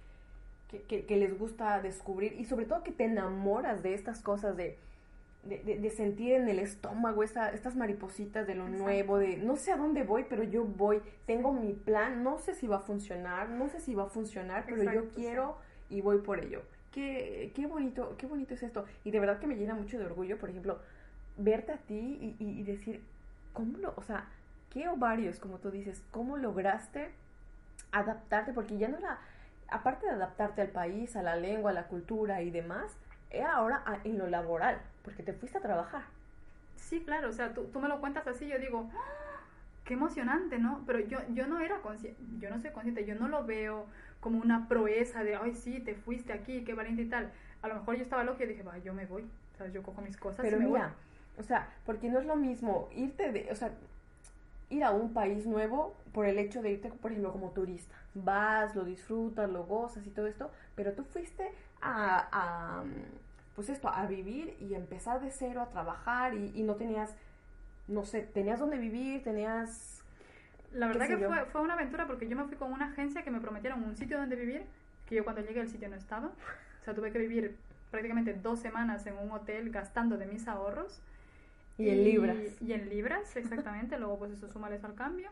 que, 0.70 0.82
que- 0.82 1.06
que 1.06 1.16
les 1.16 1.38
gusta 1.38 1.80
descubrir 1.80 2.32
y 2.40 2.44
sobre 2.44 2.66
todo 2.66 2.82
que 2.82 2.92
te 2.92 3.04
enamoras 3.04 3.82
de 3.82 3.94
estas 3.94 4.20
cosas, 4.20 4.56
de, 4.56 4.76
de, 5.44 5.58
de- 5.62 5.78
de 5.78 5.90
sentir 5.90 6.32
en 6.34 6.48
el 6.48 6.58
estómago 6.58 7.22
esa- 7.22 7.52
estas 7.52 7.76
maripositas 7.76 8.46
de 8.48 8.56
lo 8.56 8.64
Exacto. 8.64 8.82
nuevo, 8.84 9.18
de 9.18 9.36
no 9.36 9.54
sé 9.56 9.70
a 9.72 9.76
dónde 9.76 10.02
voy, 10.02 10.24
pero 10.28 10.42
yo 10.42 10.64
voy, 10.64 11.00
tengo 11.24 11.52
mi 11.52 11.72
plan, 11.72 12.24
no 12.24 12.38
sé 12.38 12.54
si 12.54 12.66
va 12.66 12.76
a 12.78 12.80
funcionar, 12.80 13.48
no 13.50 13.68
sé 13.68 13.78
si 13.80 13.94
va 13.94 14.04
a 14.04 14.08
funcionar, 14.08 14.64
pero 14.66 14.82
yo 14.82 14.90
Exacto, 14.90 15.14
quiero 15.14 15.56
y 15.90 16.00
voy 16.00 16.18
por 16.18 16.40
ello. 16.40 16.62
Qué, 16.92 17.52
qué 17.54 17.66
bonito, 17.66 18.16
qué 18.18 18.26
bonito 18.26 18.54
es 18.54 18.62
esto. 18.62 18.86
Y 19.04 19.10
de 19.10 19.20
verdad 19.20 19.38
que 19.38 19.46
me 19.46 19.56
llena 19.56 19.74
mucho 19.74 19.98
de 19.98 20.06
orgullo, 20.06 20.38
por 20.38 20.50
ejemplo, 20.50 20.78
verte 21.36 21.72
a 21.72 21.76
ti 21.78 22.18
y, 22.20 22.36
y- 22.42 22.60
y 22.60 22.62
decir, 22.62 23.02
¿cómo 23.52 23.78
lo, 23.78 23.92
o 23.96 24.02
sea, 24.02 24.26
qué 24.70 24.88
ovarios, 24.88 25.38
como 25.38 25.58
tú 25.58 25.70
dices, 25.70 26.02
cómo 26.10 26.36
lograste 26.38 27.10
adaptarte? 27.92 28.52
Porque 28.52 28.78
ya 28.78 28.88
no 28.88 28.98
era, 28.98 29.18
aparte 29.68 30.06
de 30.06 30.12
adaptarte 30.12 30.62
al 30.62 30.68
país, 30.68 31.16
a 31.16 31.22
la 31.22 31.36
lengua, 31.36 31.70
a 31.70 31.74
la 31.74 31.84
cultura 31.88 32.42
y 32.42 32.50
demás, 32.50 32.96
era 33.30 33.52
ahora 33.54 33.82
a- 33.86 34.00
en 34.04 34.18
lo 34.18 34.26
laboral, 34.28 34.80
porque 35.04 35.22
te 35.22 35.32
fuiste 35.32 35.58
a 35.58 35.62
trabajar. 35.62 36.02
Sí, 36.76 37.00
claro, 37.04 37.28
o 37.30 37.32
sea, 37.32 37.52
tú, 37.54 37.64
tú 37.72 37.80
me 37.80 37.88
lo 37.88 38.00
cuentas 38.00 38.26
así, 38.26 38.46
yo 38.48 38.58
digo, 38.58 38.90
"Ah, 38.94 39.40
qué 39.84 39.94
emocionante, 39.94 40.58
¿no? 40.58 40.82
Pero 40.86 41.00
yo, 41.00 41.18
yo 41.34 41.46
no 41.46 41.60
era 41.60 41.80
consciente, 41.80 42.20
yo 42.38 42.50
no 42.50 42.60
soy 42.60 42.70
consciente, 42.70 43.04
yo 43.04 43.14
no 43.14 43.28
lo 43.28 43.44
veo 43.44 43.86
como 44.26 44.40
una 44.40 44.66
proeza 44.66 45.22
de, 45.22 45.36
ay, 45.36 45.54
sí, 45.54 45.78
te 45.78 45.94
fuiste 45.94 46.32
aquí, 46.32 46.64
qué 46.64 46.74
valiente 46.74 47.02
y 47.02 47.08
tal. 47.08 47.30
A 47.62 47.68
lo 47.68 47.76
mejor 47.76 47.94
yo 47.94 48.02
estaba 48.02 48.24
loca 48.24 48.42
y 48.42 48.48
dije, 48.48 48.64
va, 48.64 48.76
yo 48.78 48.92
me 48.92 49.06
voy, 49.06 49.22
o 49.54 49.56
sea, 49.56 49.68
yo 49.68 49.84
cojo 49.84 50.02
mis 50.02 50.16
cosas 50.16 50.40
Pero 50.40 50.56
y 50.56 50.58
me 50.58 50.66
mira, 50.66 50.68
voy. 50.68 50.90
o 51.38 51.44
sea, 51.44 51.68
porque 51.84 52.08
no 52.08 52.18
es 52.18 52.26
lo 52.26 52.34
mismo 52.34 52.88
irte 52.92 53.30
de, 53.30 53.48
o 53.52 53.54
sea, 53.54 53.70
ir 54.68 54.82
a 54.82 54.90
un 54.90 55.12
país 55.12 55.46
nuevo 55.46 55.94
por 56.12 56.26
el 56.26 56.38
hecho 56.40 56.60
de 56.60 56.72
irte, 56.72 56.88
por 56.90 57.12
ejemplo, 57.12 57.30
como 57.30 57.50
turista. 57.52 57.94
Vas, 58.14 58.74
lo 58.74 58.84
disfrutas, 58.84 59.48
lo 59.48 59.64
gozas 59.64 60.04
y 60.06 60.10
todo 60.10 60.26
esto, 60.26 60.50
pero 60.74 60.92
tú 60.94 61.04
fuiste 61.04 61.52
a, 61.80 62.28
a, 62.32 62.84
pues 63.54 63.68
esto, 63.68 63.88
a 63.88 64.06
vivir 64.06 64.56
y 64.60 64.74
empezar 64.74 65.20
de 65.20 65.30
cero 65.30 65.60
a 65.62 65.68
trabajar 65.70 66.34
y, 66.34 66.50
y 66.56 66.64
no 66.64 66.74
tenías, 66.74 67.14
no 67.86 68.04
sé, 68.04 68.22
tenías 68.22 68.58
dónde 68.58 68.78
vivir, 68.78 69.22
tenías... 69.22 69.95
La 70.72 70.88
verdad 70.88 71.08
que 71.08 71.16
fue, 71.16 71.44
fue 71.46 71.60
una 71.60 71.74
aventura 71.74 72.06
porque 72.06 72.28
yo 72.28 72.36
me 72.36 72.44
fui 72.44 72.56
con 72.56 72.72
una 72.72 72.86
agencia 72.86 73.22
que 73.22 73.30
me 73.30 73.40
prometieron 73.40 73.82
un 73.82 73.96
sitio 73.96 74.18
donde 74.18 74.36
vivir, 74.36 74.62
que 75.06 75.14
yo 75.14 75.24
cuando 75.24 75.42
llegué 75.42 75.60
al 75.60 75.68
sitio 75.68 75.88
no 75.88 75.96
estaba. 75.96 76.28
O 76.28 76.84
sea, 76.84 76.94
tuve 76.94 77.12
que 77.12 77.18
vivir 77.18 77.56
prácticamente 77.90 78.34
dos 78.34 78.60
semanas 78.60 79.06
en 79.06 79.16
un 79.18 79.30
hotel 79.32 79.70
gastando 79.70 80.16
de 80.18 80.26
mis 80.26 80.46
ahorros. 80.48 81.00
Y 81.78 81.90
en 81.90 82.04
libras. 82.04 82.36
Y 82.60 82.72
en 82.72 82.88
libras, 82.88 83.36
exactamente. 83.36 83.98
Luego, 83.98 84.18
pues 84.18 84.32
eso, 84.32 84.48
súmale 84.48 84.76
eso 84.76 84.86
al 84.86 84.94
cambio. 84.94 85.30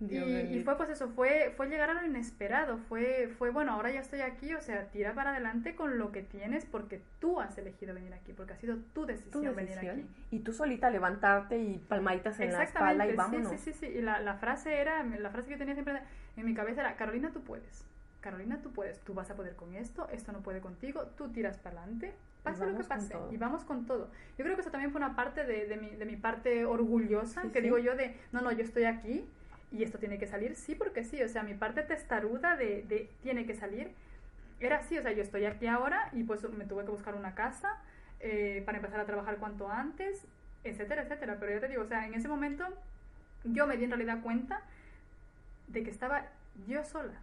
Y, 0.00 0.16
y 0.16 0.62
fue, 0.64 0.76
pues 0.76 0.88
eso, 0.88 1.08
fue, 1.10 1.52
fue 1.56 1.68
llegar 1.68 1.90
a 1.90 1.94
lo 1.94 2.04
inesperado. 2.06 2.78
Fue, 2.88 3.28
fue, 3.38 3.50
bueno, 3.50 3.72
ahora 3.72 3.90
ya 3.90 4.00
estoy 4.00 4.22
aquí. 4.22 4.54
O 4.54 4.60
sea, 4.62 4.86
tira 4.90 5.12
para 5.14 5.32
adelante 5.32 5.74
con 5.74 5.98
lo 5.98 6.10
que 6.10 6.22
tienes 6.22 6.64
porque 6.64 7.02
tú 7.20 7.40
has 7.40 7.58
elegido 7.58 7.92
venir 7.94 8.14
aquí, 8.14 8.32
porque 8.32 8.54
ha 8.54 8.56
sido 8.56 8.78
tu 8.94 9.04
decisión, 9.04 9.44
tu 9.44 9.54
venir 9.54 9.74
decisión. 9.74 9.98
aquí. 10.00 10.06
Y 10.30 10.38
tú 10.40 10.52
solita 10.52 10.88
levantarte 10.90 11.58
y 11.58 11.78
palmaditas 11.78 12.40
en 12.40 12.52
la 12.52 12.62
espalda 12.62 13.06
y 13.06 13.14
vámonos. 13.14 13.50
sí, 13.50 13.58
sí, 13.58 13.72
sí, 13.72 13.78
sí. 13.86 13.98
Y 13.98 14.00
la, 14.00 14.20
la 14.20 14.34
frase 14.34 14.80
era, 14.80 15.02
la 15.04 15.30
frase 15.30 15.48
que 15.48 15.56
tenía 15.56 15.74
siempre 15.74 16.00
en 16.36 16.46
mi 16.46 16.54
cabeza 16.54 16.80
era, 16.80 16.96
Carolina, 16.96 17.30
tú 17.32 17.42
puedes. 17.42 17.84
Carolina, 18.20 18.58
tú 18.62 18.70
puedes. 18.72 19.00
Tú 19.00 19.14
vas 19.14 19.30
a 19.30 19.34
poder 19.34 19.54
con 19.56 19.74
esto, 19.74 20.08
esto 20.10 20.32
no 20.32 20.40
puede 20.40 20.60
contigo, 20.60 21.02
tú 21.16 21.28
tiras 21.30 21.58
para 21.58 21.78
adelante, 21.80 22.14
pase 22.42 22.66
lo 22.66 22.76
que 22.76 22.84
pase. 22.84 23.14
Y 23.30 23.36
vamos 23.36 23.64
con 23.64 23.86
todo. 23.86 24.10
Yo 24.38 24.44
creo 24.44 24.54
que 24.56 24.60
eso 24.62 24.70
también 24.70 24.92
fue 24.92 24.98
una 25.00 25.16
parte 25.16 25.44
de, 25.44 25.66
de, 25.66 25.76
mi, 25.76 25.90
de 25.96 26.04
mi 26.04 26.16
parte 26.16 26.64
orgullosa, 26.64 27.42
Sí, 27.42 27.48
que 27.48 27.58
sí. 27.58 27.64
digo 27.64 27.78
yo 27.78 27.96
de, 27.96 28.16
no, 28.32 28.40
no, 28.42 28.52
yo 28.52 28.62
estoy 28.62 28.84
aquí 28.84 29.26
y 29.72 29.82
esto 29.82 29.98
tiene 29.98 30.18
que 30.18 30.26
salir, 30.26 30.56
sí, 30.56 30.74
porque 30.74 31.04
sí. 31.04 31.22
O 31.22 31.28
sea, 31.28 31.42
mi 31.42 31.54
parte 31.54 31.82
testaruda 31.82 32.56
de, 32.56 32.82
de 32.88 33.08
tiene 33.22 33.46
que 33.46 33.54
salir 33.54 33.92
era 34.60 34.78
así, 34.78 34.98
o 34.98 35.02
sea, 35.02 35.12
yo 35.12 35.22
estoy 35.22 35.44
aquí 35.46 35.66
ahora 35.66 36.08
y 36.12 36.22
pues 36.24 36.42
me 36.50 36.64
tuve 36.66 36.84
que 36.84 36.90
buscar 36.90 37.14
una 37.14 37.34
casa 37.34 37.78
eh, 38.20 38.62
para 38.66 38.78
empezar 38.78 39.00
a 39.00 39.06
trabajar 39.06 39.36
cuanto 39.38 39.70
antes, 39.70 40.26
etcétera, 40.64 41.02
etcétera. 41.02 41.36
Pero 41.40 41.52
yo 41.52 41.60
te 41.60 41.68
digo, 41.68 41.82
o 41.82 41.86
sea, 41.86 42.06
en 42.06 42.14
ese 42.14 42.28
momento 42.28 42.66
yo 43.44 43.66
me 43.66 43.76
di 43.76 43.84
en 43.84 43.90
realidad 43.90 44.22
cuenta 44.22 44.62
de 45.68 45.82
que 45.82 45.90
estaba 45.90 46.26
yo 46.66 46.84
sola, 46.84 47.14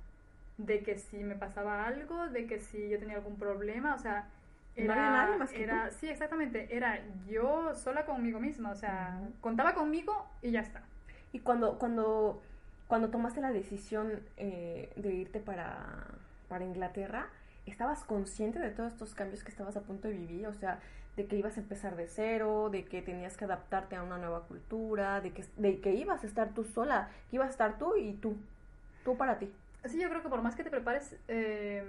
de 0.58 0.82
que 0.84 0.98
si 0.98 1.18
me 1.24 1.36
pasaba 1.36 1.86
algo, 1.86 2.28
de 2.30 2.48
que 2.48 2.60
si 2.60 2.89
yo 2.89 3.00
tenía 3.00 3.18
algún 3.18 3.38
problema, 3.38 3.93
o 3.93 4.00
sea, 4.00 4.30
No 4.78 4.93
era, 4.93 4.93
había 4.93 5.12
nadie 5.12 5.38
más 5.38 5.54
que 5.54 5.64
era, 5.64 5.89
tú. 5.89 5.91
sí, 5.91 6.08
exactamente, 6.10 6.76
era 6.76 7.00
yo 7.28 7.76
sola 7.76 8.06
conmigo 8.06 8.39
misma, 8.39 8.72
o 8.72 8.76
sea, 8.76 9.20
contaba 9.41 9.74
conmigo 9.76 10.28
y 10.41 10.52
ya 10.52 10.62
está. 10.62 10.82
Y 11.32 11.39
cuando, 11.39 11.78
cuando, 11.78 12.41
cuando 12.88 13.09
tomaste 13.09 13.41
la 13.41 13.51
decisión 13.51 14.21
eh, 14.38 14.91
de 14.95 15.13
irte 15.13 15.39
para, 15.39 16.05
para 16.47 16.65
Inglaterra, 16.65 17.28
¿estabas 17.65 18.03
consciente 18.03 18.59
de 18.59 18.69
todos 18.69 18.93
estos 18.93 19.13
cambios 19.13 19.43
que 19.43 19.51
estabas 19.51 19.75
a 19.78 19.82
punto 19.82 20.07
de 20.07 20.13
vivir? 20.13 20.47
O 20.47 20.53
sea, 20.53 20.80
de 21.17 21.25
que 21.25 21.36
ibas 21.36 21.57
a 21.57 21.61
empezar 21.61 21.95
de 21.95 22.07
cero, 22.07 22.69
de 22.71 22.86
que 22.86 23.01
tenías 23.01 23.36
que 23.36 23.45
adaptarte 23.45 23.95
a 23.95 24.03
una 24.03 24.17
nueva 24.17 24.43
cultura, 24.43 25.19
de 25.19 25.32
que, 25.32 25.43
de 25.57 25.80
que 25.82 25.95
ibas 25.95 26.23
a 26.23 26.28
estar 26.28 26.53
tú 26.53 26.63
sola, 26.63 27.09
que 27.30 27.38
ibas 27.38 27.47
a 27.47 27.51
estar 27.51 27.78
tú 27.80 27.95
y 27.97 28.13
tú, 28.13 28.38
tú 29.03 29.17
para 29.17 29.39
ti. 29.39 29.51
Sí, 29.86 29.99
yo 29.99 30.09
creo 30.09 30.21
que 30.21 30.30
por 30.30 30.41
más 30.41 30.55
que 30.55 30.63
te 30.63 30.69
prepares 30.69 31.15
eh, 31.28 31.84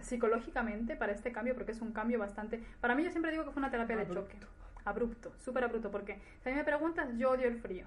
psicológicamente 0.00 0.96
para 0.96 1.12
este 1.12 1.32
cambio, 1.32 1.54
porque 1.54 1.72
es 1.72 1.80
un 1.80 1.92
cambio 1.92 2.18
bastante... 2.18 2.62
Para 2.80 2.94
mí 2.94 3.04
yo 3.04 3.10
siempre 3.10 3.30
digo 3.30 3.44
que 3.44 3.52
fue 3.52 3.60
una 3.60 3.70
terapia 3.70 3.96
de 3.96 4.06
choque. 4.06 4.36
abrupto, 4.84 5.32
súper 5.38 5.64
abrupto, 5.64 5.90
porque 5.90 6.20
si 6.42 6.48
a 6.48 6.52
mí 6.52 6.58
me 6.58 6.64
preguntas, 6.64 7.08
yo 7.16 7.30
odio 7.30 7.48
el 7.48 7.58
frío. 7.58 7.86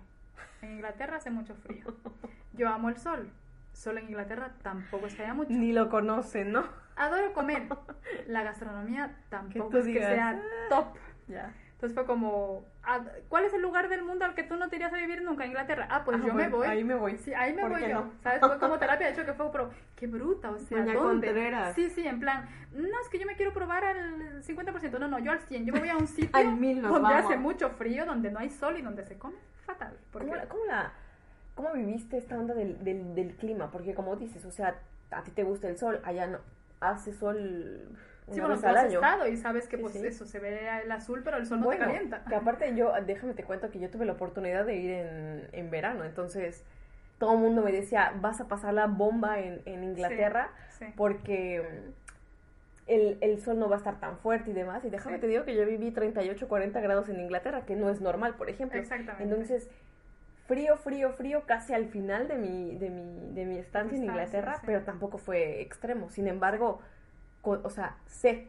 En 0.62 0.72
Inglaterra 0.74 1.18
hace 1.18 1.30
mucho 1.32 1.56
frío. 1.56 1.86
Yo 2.54 2.70
amo 2.70 2.90
el 2.90 2.98
sol. 2.98 3.30
Solo 3.74 4.00
en 4.00 4.08
Inglaterra 4.08 4.54
tampoco 4.62 5.08
que 5.08 5.22
haya 5.24 5.34
mucho. 5.34 5.52
Ni 5.52 5.74
lo 5.74 5.90
conocen, 5.90 6.52
¿no? 6.54 6.64
Adoro 6.96 7.34
comer. 7.34 7.64
La 8.28 8.44
gastronomía 8.44 9.18
tampoco 9.30 9.78
es 9.80 9.86
que 9.86 10.00
sea 10.00 10.30
"Ah". 10.30 10.42
top. 10.70 10.96
Ya. 11.28 11.54
Entonces 11.74 11.94
fue 11.94 12.06
como, 12.06 12.66
ah, 12.84 13.02
¿cuál 13.28 13.44
es 13.44 13.54
el 13.54 13.62
lugar 13.62 13.90
del 13.90 14.02
mundo 14.02 14.24
al 14.24 14.34
que 14.34 14.44
tú 14.44 14.56
no 14.56 14.70
te 14.70 14.78
irías 14.78 14.94
a 14.94 14.96
vivir 14.96 15.22
nunca? 15.24 15.46
Inglaterra. 15.46 15.88
Ah, 15.92 16.04
pues 16.06 16.18
Ah, 16.18 16.26
yo 16.26 16.28
me 16.34 16.44
bueno, 16.44 16.58
voy. 16.58 16.68
ahí 16.68 16.84
me 16.86 16.96
voy. 16.96 17.18
Sí, 17.18 17.34
ahí 17.34 17.52
me 17.54 17.64
¿Por 17.64 17.72
voy 17.72 17.82
yo. 17.82 17.88
no? 18.06 18.12
¿Sabes? 18.24 18.40
Fue 18.40 18.58
como 18.60 18.80
terapia 18.80 19.08
de 19.08 19.14
hecho 19.14 19.26
que 19.26 19.34
fue, 19.34 19.52
pero 19.52 19.70
qué 19.98 20.08
bruta, 20.08 20.52
o 20.52 20.58
sea, 20.58 20.80
Doña 20.80 20.94
¿dónde? 20.94 21.28
Contreras. 21.28 21.76
Sí, 21.76 21.90
sí, 21.90 22.08
en 22.08 22.22
plan, 22.22 22.48
no, 22.72 23.02
es 23.02 23.10
que 23.12 23.20
yo 23.20 23.26
me 23.28 23.36
quiero 23.36 23.52
probar 23.52 23.84
al 23.84 24.42
50%. 24.42 25.00
No, 25.00 25.10
no, 25.10 25.20
yo 25.20 25.34
al 25.34 25.40
100. 25.42 25.66
Yo 25.66 25.74
me 25.74 25.80
voy 25.80 25.90
a 25.90 25.98
un 25.98 26.08
sitio 26.08 26.30
Al 26.32 26.56
mil 26.56 26.82
donde 26.82 27.00
vamos. 27.02 27.26
hace 27.26 27.36
mucho 27.38 27.70
frío, 27.72 28.06
donde 28.06 28.32
no 28.32 28.40
hay 28.40 28.50
sol 28.50 28.78
y 28.80 28.82
donde 28.82 29.04
se 29.04 29.18
come 29.18 29.36
fatal. 29.66 29.98
Porque 30.12 30.28
¿Cómo, 30.28 30.38
la- 30.38 30.48
cómo 30.48 30.66
la, 30.66 30.94
¿Cómo 31.56 31.72
viviste 31.74 32.18
esta 32.18 32.38
onda 32.38 32.54
del, 32.54 32.84
del, 32.84 33.16
del 33.16 33.36
clima? 33.36 33.72
Porque 33.72 33.94
como 33.94 34.16
dices, 34.18 34.44
o 34.46 34.52
sea, 34.52 34.76
a 35.12 35.24
ti 35.24 35.32
te 35.32 35.44
gusta 35.44 35.68
el 35.70 35.78
sol, 35.78 36.02
allá 36.04 36.28
no 36.28 36.40
hace 36.82 37.14
sol 37.14 37.38
una 38.28 38.34
Sí, 38.36 38.40
bueno, 38.42 38.56
vez 38.56 38.64
al 38.66 38.78
año. 38.78 38.94
estado 39.00 39.28
y 39.28 39.38
sabes 39.38 39.68
que 39.68 39.78
Sí, 39.78 39.82
pues 39.84 39.94
sí. 39.94 40.06
eso, 40.06 40.26
se 40.26 40.40
ve 40.40 40.68
el 40.84 40.92
azul, 40.92 41.22
pero 41.24 41.38
el 41.38 41.46
sol 41.46 41.60
no 41.60 41.66
bueno, 41.66 41.86
te 41.86 41.92
calienta. 41.94 42.24
que 42.26 42.36
aparte 42.36 42.76
yo, 42.76 42.92
déjame 43.06 43.34
te 43.34 43.44
cuento 43.44 43.70
que 43.72 43.80
yo 43.80 43.90
tuve 43.90 44.06
la 44.06 44.14
oportunidad 44.14 44.66
de 44.66 44.76
ir 44.76 44.92
en, 44.92 45.48
en 45.54 45.70
verano, 45.70 46.04
entonces 46.04 46.64
todo 47.20 47.34
el 47.36 47.40
mundo 47.40 47.62
me 47.62 47.72
decía, 47.72 48.14
vas 48.20 48.42
a 48.42 48.48
pasar 48.50 48.74
la 48.74 48.88
bomba 48.88 49.40
en, 49.40 49.62
en 49.66 49.84
Inglaterra 49.86 50.50
porque 50.98 51.94
el, 52.88 53.18
el 53.22 53.42
sol 53.42 53.58
no 53.60 53.68
va 53.70 53.76
a 53.76 53.78
estar 53.80 54.00
tan 54.00 54.18
fuerte 54.20 54.52
y 54.52 54.54
demás. 54.54 54.84
Y 54.86 54.90
déjame 54.90 55.16
Sí. 55.18 55.22
te 55.22 55.28
digo 55.28 55.44
que 55.46 55.56
yo 55.56 55.66
viví 55.66 55.92
38, 55.92 56.48
40 56.48 56.80
grados 56.82 57.10
en 57.10 57.20
Inglaterra, 57.20 57.66
que 57.66 57.76
no 57.76 57.90
es 57.90 58.02
normal, 58.02 58.36
por 58.36 58.50
ejemplo. 58.50 58.80
Exactamente. 58.80 59.24
Entonces, 59.24 59.70
frío, 60.48 60.78
frío, 60.78 61.12
frío, 61.14 61.44
casi 61.46 61.74
al 61.74 61.88
final 61.88 62.28
de 62.28 62.36
mi, 62.38 62.76
de 62.78 62.90
mi, 62.90 63.34
de 63.34 63.46
mi 63.46 63.58
estancia 63.58 63.98
en 63.98 64.04
Inglaterra, 64.04 64.56
sí. 64.56 64.64
pero 64.66 64.84
tampoco 64.84 65.18
fue 65.18 65.62
extremo. 65.62 66.10
Sin 66.10 66.28
embargo, 66.28 66.80
o 67.42 67.70
sea, 67.70 67.98
sé, 68.06 68.48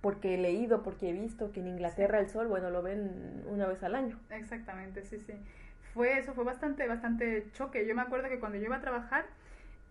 porque 0.00 0.34
he 0.34 0.38
leído, 0.38 0.82
porque 0.82 1.10
he 1.10 1.12
visto 1.12 1.50
que 1.52 1.60
en 1.60 1.66
Inglaterra 1.68 2.20
el 2.20 2.28
sol, 2.28 2.46
bueno, 2.46 2.70
lo 2.70 2.82
ven 2.82 3.42
una 3.48 3.66
vez 3.66 3.82
al 3.82 3.94
año. 3.96 4.18
Exactamente, 4.30 5.02
sí, 5.04 5.18
sí. 5.18 5.32
Fue 5.94 6.18
eso, 6.18 6.34
fue 6.34 6.44
bastante, 6.44 6.86
bastante 6.86 7.50
choque. 7.52 7.86
Yo 7.86 7.94
me 7.94 8.02
acuerdo 8.02 8.28
que 8.28 8.38
cuando 8.38 8.58
yo 8.58 8.64
iba 8.66 8.76
a 8.76 8.80
trabajar, 8.80 9.24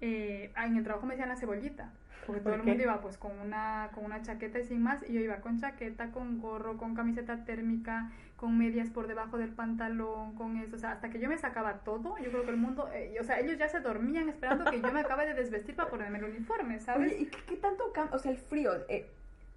eh, 0.02 0.52
en 0.58 0.78
el 0.78 0.84
trabajo 0.84 1.06
me 1.06 1.14
decían 1.14 1.30
la 1.30 1.36
cebollita. 1.38 1.92
Porque 2.26 2.42
todo 2.42 2.54
¿Por 2.54 2.62
el 2.62 2.66
mundo 2.66 2.84
iba 2.84 3.02
pues 3.02 3.18
con 3.18 3.38
una, 3.40 3.90
con 3.94 4.04
una 4.04 4.24
chaqueta 4.24 4.58
y 4.58 4.64
sin 4.66 4.82
más, 4.82 5.08
y 5.08 5.14
yo 5.14 5.20
iba 5.22 5.36
con 5.42 5.60
chaqueta, 5.60 6.10
con 6.12 6.40
gorro, 6.40 6.76
con 6.76 6.96
camiseta 6.96 7.46
térmica, 7.46 8.10
con 8.36 8.58
medias 8.58 8.90
por 8.90 9.06
debajo 9.08 9.38
del 9.38 9.50
pantalón, 9.50 10.34
con 10.34 10.58
eso, 10.58 10.76
o 10.76 10.80
sea, 10.80 10.94
hasta 10.94 11.12
que 11.12 11.20
yo 11.20 11.30
me 11.30 11.38
sacaba 11.38 11.82
todo, 11.84 12.18
yo 12.18 12.32
creo 12.32 12.44
que 12.44 12.50
el 12.50 12.58
mundo, 12.58 12.90
eh, 12.96 13.16
o 13.22 13.24
sea, 13.24 13.40
ellos 13.40 13.60
ya 13.60 13.70
se 13.70 13.80
dormían 13.80 14.28
esperando 14.28 14.66
que 14.72 14.82
yo 14.82 14.92
me 14.92 15.02
acabe 15.02 15.28
de 15.28 15.36
desvestir 15.36 15.76
para 15.76 15.88
ponerme 15.90 16.18
el 16.18 16.24
uniforme, 16.26 16.80
¿sabes? 16.80 17.12
Oye, 17.14 17.22
¿y 17.22 17.26
qué, 17.28 17.38
qué 17.48 17.58
tanto 17.58 17.92
cambia? 17.94 18.16
O 18.16 18.20
sea, 18.20 18.32
el 18.32 18.38
frío, 18.38 18.72
eh, 18.90 19.06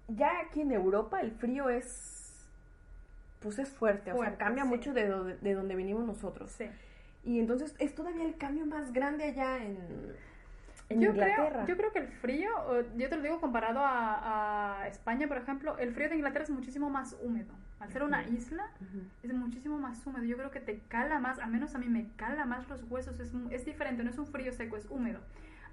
ya 0.07 0.39
aquí 0.41 0.61
en 0.61 0.71
Europa 0.71 1.21
el 1.21 1.31
frío 1.31 1.69
es, 1.69 2.45
pues 3.39 3.57
es 3.57 3.69
fuerte, 3.69 4.11
o 4.13 4.19
sea, 4.21 4.37
cambia 4.37 4.63
sí. 4.63 4.69
mucho 4.69 4.93
de, 4.93 5.07
do- 5.07 5.23
de 5.23 5.53
donde 5.55 5.75
venimos 5.75 6.05
nosotros. 6.05 6.51
Sí. 6.51 6.65
Y 7.25 7.39
entonces 7.39 7.75
es 7.79 7.95
todavía 7.95 8.25
el 8.25 8.37
cambio 8.37 8.67
más 8.67 8.93
grande 8.93 9.23
allá 9.23 9.57
en, 9.57 9.77
en 10.89 11.01
yo 11.01 11.11
Inglaterra. 11.11 11.63
Creo, 11.63 11.67
yo 11.67 11.77
creo 11.77 11.91
que 11.91 11.99
el 11.99 12.07
frío, 12.07 12.49
yo 12.97 13.09
te 13.09 13.15
lo 13.15 13.21
digo 13.21 13.39
comparado 13.39 13.79
a, 13.79 14.81
a 14.81 14.87
España, 14.87 15.27
por 15.27 15.37
ejemplo, 15.37 15.77
el 15.77 15.93
frío 15.93 16.09
de 16.09 16.15
Inglaterra 16.15 16.43
es 16.43 16.49
muchísimo 16.49 16.89
más 16.89 17.15
húmedo. 17.21 17.53
Al 17.79 17.89
ser 17.91 18.03
una 18.03 18.27
isla, 18.27 18.69
es 19.23 19.33
muchísimo 19.33 19.77
más 19.77 20.05
húmedo. 20.05 20.25
Yo 20.25 20.35
creo 20.35 20.51
que 20.51 20.59
te 20.59 20.79
cala 20.89 21.19
más, 21.19 21.39
al 21.39 21.49
menos 21.49 21.75
a 21.75 21.77
mí 21.77 21.87
me 21.87 22.09
cala 22.17 22.45
más 22.45 22.67
los 22.67 22.83
huesos. 22.83 23.19
Es, 23.19 23.31
es 23.51 23.65
diferente, 23.65 24.03
no 24.03 24.09
es 24.09 24.17
un 24.17 24.27
frío 24.27 24.51
seco, 24.51 24.75
es 24.75 24.85
húmedo. 24.89 25.21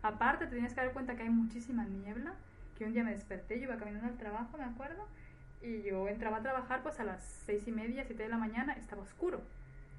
Aparte, 0.02 0.46
te 0.46 0.52
tienes 0.52 0.72
que 0.72 0.80
dar 0.82 0.92
cuenta 0.92 1.16
que 1.16 1.24
hay 1.24 1.30
muchísima 1.30 1.84
niebla. 1.84 2.34
Que 2.78 2.84
un 2.84 2.92
día 2.92 3.02
me 3.02 3.10
desperté, 3.10 3.58
yo 3.58 3.64
iba 3.64 3.76
caminando 3.76 4.06
al 4.06 4.18
trabajo, 4.18 4.58
me 4.58 4.64
acuerdo, 4.64 5.08
y 5.62 5.82
yo 5.82 6.08
entraba 6.08 6.36
a 6.36 6.42
trabajar 6.42 6.82
pues 6.82 7.00
a 7.00 7.04
las 7.04 7.22
seis 7.22 7.66
y 7.66 7.72
media, 7.72 8.04
siete 8.04 8.24
de 8.24 8.28
la 8.28 8.36
mañana, 8.36 8.74
estaba 8.74 9.00
oscuro. 9.00 9.40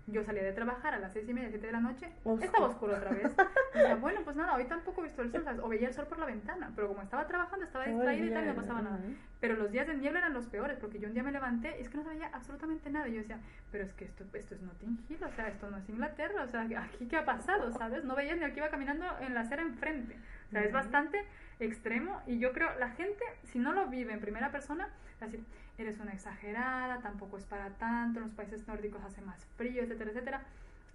Yo 0.08 0.24
salía 0.24 0.44
de 0.44 0.54
trabajar 0.54 0.94
a 0.94 1.00
las 1.00 1.12
seis 1.12 1.28
y 1.28 1.34
media, 1.34 1.50
siete 1.50 1.68
de 1.68 1.74
la 1.74 1.82
noche, 1.82 2.10
Oscuro. 2.24 2.46
estaba 2.46 2.66
oscuro 2.68 2.96
otra 2.96 3.12
vez. 3.12 3.32
Y 3.76 3.80
decía, 3.80 3.96
bueno, 3.96 4.22
pues 4.24 4.36
nada, 4.36 4.56
hoy 4.56 4.64
tampoco 4.64 5.02
he 5.02 5.04
visto 5.04 5.22
el 5.22 5.32
sol, 5.32 5.44
¿sabes? 5.44 5.62
o 5.62 5.68
veía 5.68 5.90
el 5.90 5.94
sol 5.94 6.08
por 6.08 6.18
la 6.18 6.26
ventana, 6.26 6.72
pero 6.76 6.88
como 6.88 7.02
estaba 7.04 7.28
trabajando, 7.28 7.66
estaba 7.66 7.86
distraída 7.86 8.26
y 8.26 8.30
tal, 8.32 8.48
no 8.48 8.56
pasaba 8.56 8.82
nada. 8.82 9.00
Pero 9.40 9.56
los 9.56 9.72
días 9.72 9.86
de 9.86 9.96
niebla 9.96 10.20
eran 10.20 10.34
los 10.34 10.48
peores, 10.48 10.78
porque 10.80 10.98
yo 11.00 11.08
un 11.10 11.14
día 11.14 11.22
me 11.22 11.32
levanté 11.32 11.76
y 11.78 11.82
es 11.82 11.90
que 11.90 11.98
no 11.98 12.04
se 12.04 12.10
veía 12.10 12.30
absolutamente 12.34 12.90
nada. 12.90 13.08
Y 13.08 13.14
yo 13.14 13.18
decía, 13.20 13.40
pero 13.72 13.84
es 13.84 13.94
que 13.94 14.06
esto, 14.06 14.24
esto 14.34 14.56
es 14.56 14.62
Notting 14.62 15.06
Hill, 15.10 15.24
o 15.24 15.32
sea, 15.32 15.50
esto 15.50 15.70
no 15.70 15.78
es 15.78 15.88
Inglaterra, 15.90 16.44
o 16.44 16.48
sea, 16.48 16.62
¿aquí 16.62 17.06
qué 17.08 17.18
ha 17.18 17.26
pasado, 17.26 17.72
sabes? 17.78 18.04
No 18.04 18.16
veías 18.16 18.38
ni 18.38 18.46
al 18.46 18.54
que 18.54 18.60
iba 18.60 18.70
caminando 18.70 19.06
en 19.20 19.34
la 19.36 19.42
acera 19.42 19.62
enfrente. 19.62 20.18
O 20.48 20.52
sea, 20.52 20.64
es 20.64 20.72
bastante 20.72 21.24
extremo 21.60 22.22
y 22.26 22.40
yo 22.40 22.54
creo, 22.54 22.70
la 22.80 22.90
gente, 22.92 23.24
si 23.44 23.60
no 23.60 23.74
lo 23.74 23.88
vive 23.88 24.14
en 24.14 24.22
primera 24.22 24.50
persona, 24.52 24.86
va 25.22 25.26
a 25.28 25.30
decir, 25.30 25.44
eres 25.78 26.00
una 26.00 26.14
exagerada, 26.14 27.00
tampoco 27.02 27.38
es 27.38 27.46
para 27.46 27.70
tanto, 27.72 28.20
en 28.20 28.26
los 28.26 28.34
países 28.34 28.68
nórdicos 28.68 29.04
hace 29.04 29.22
más 29.22 29.46
frío, 29.58 29.84
etcétera, 29.84 30.12
etcétera. 30.12 30.42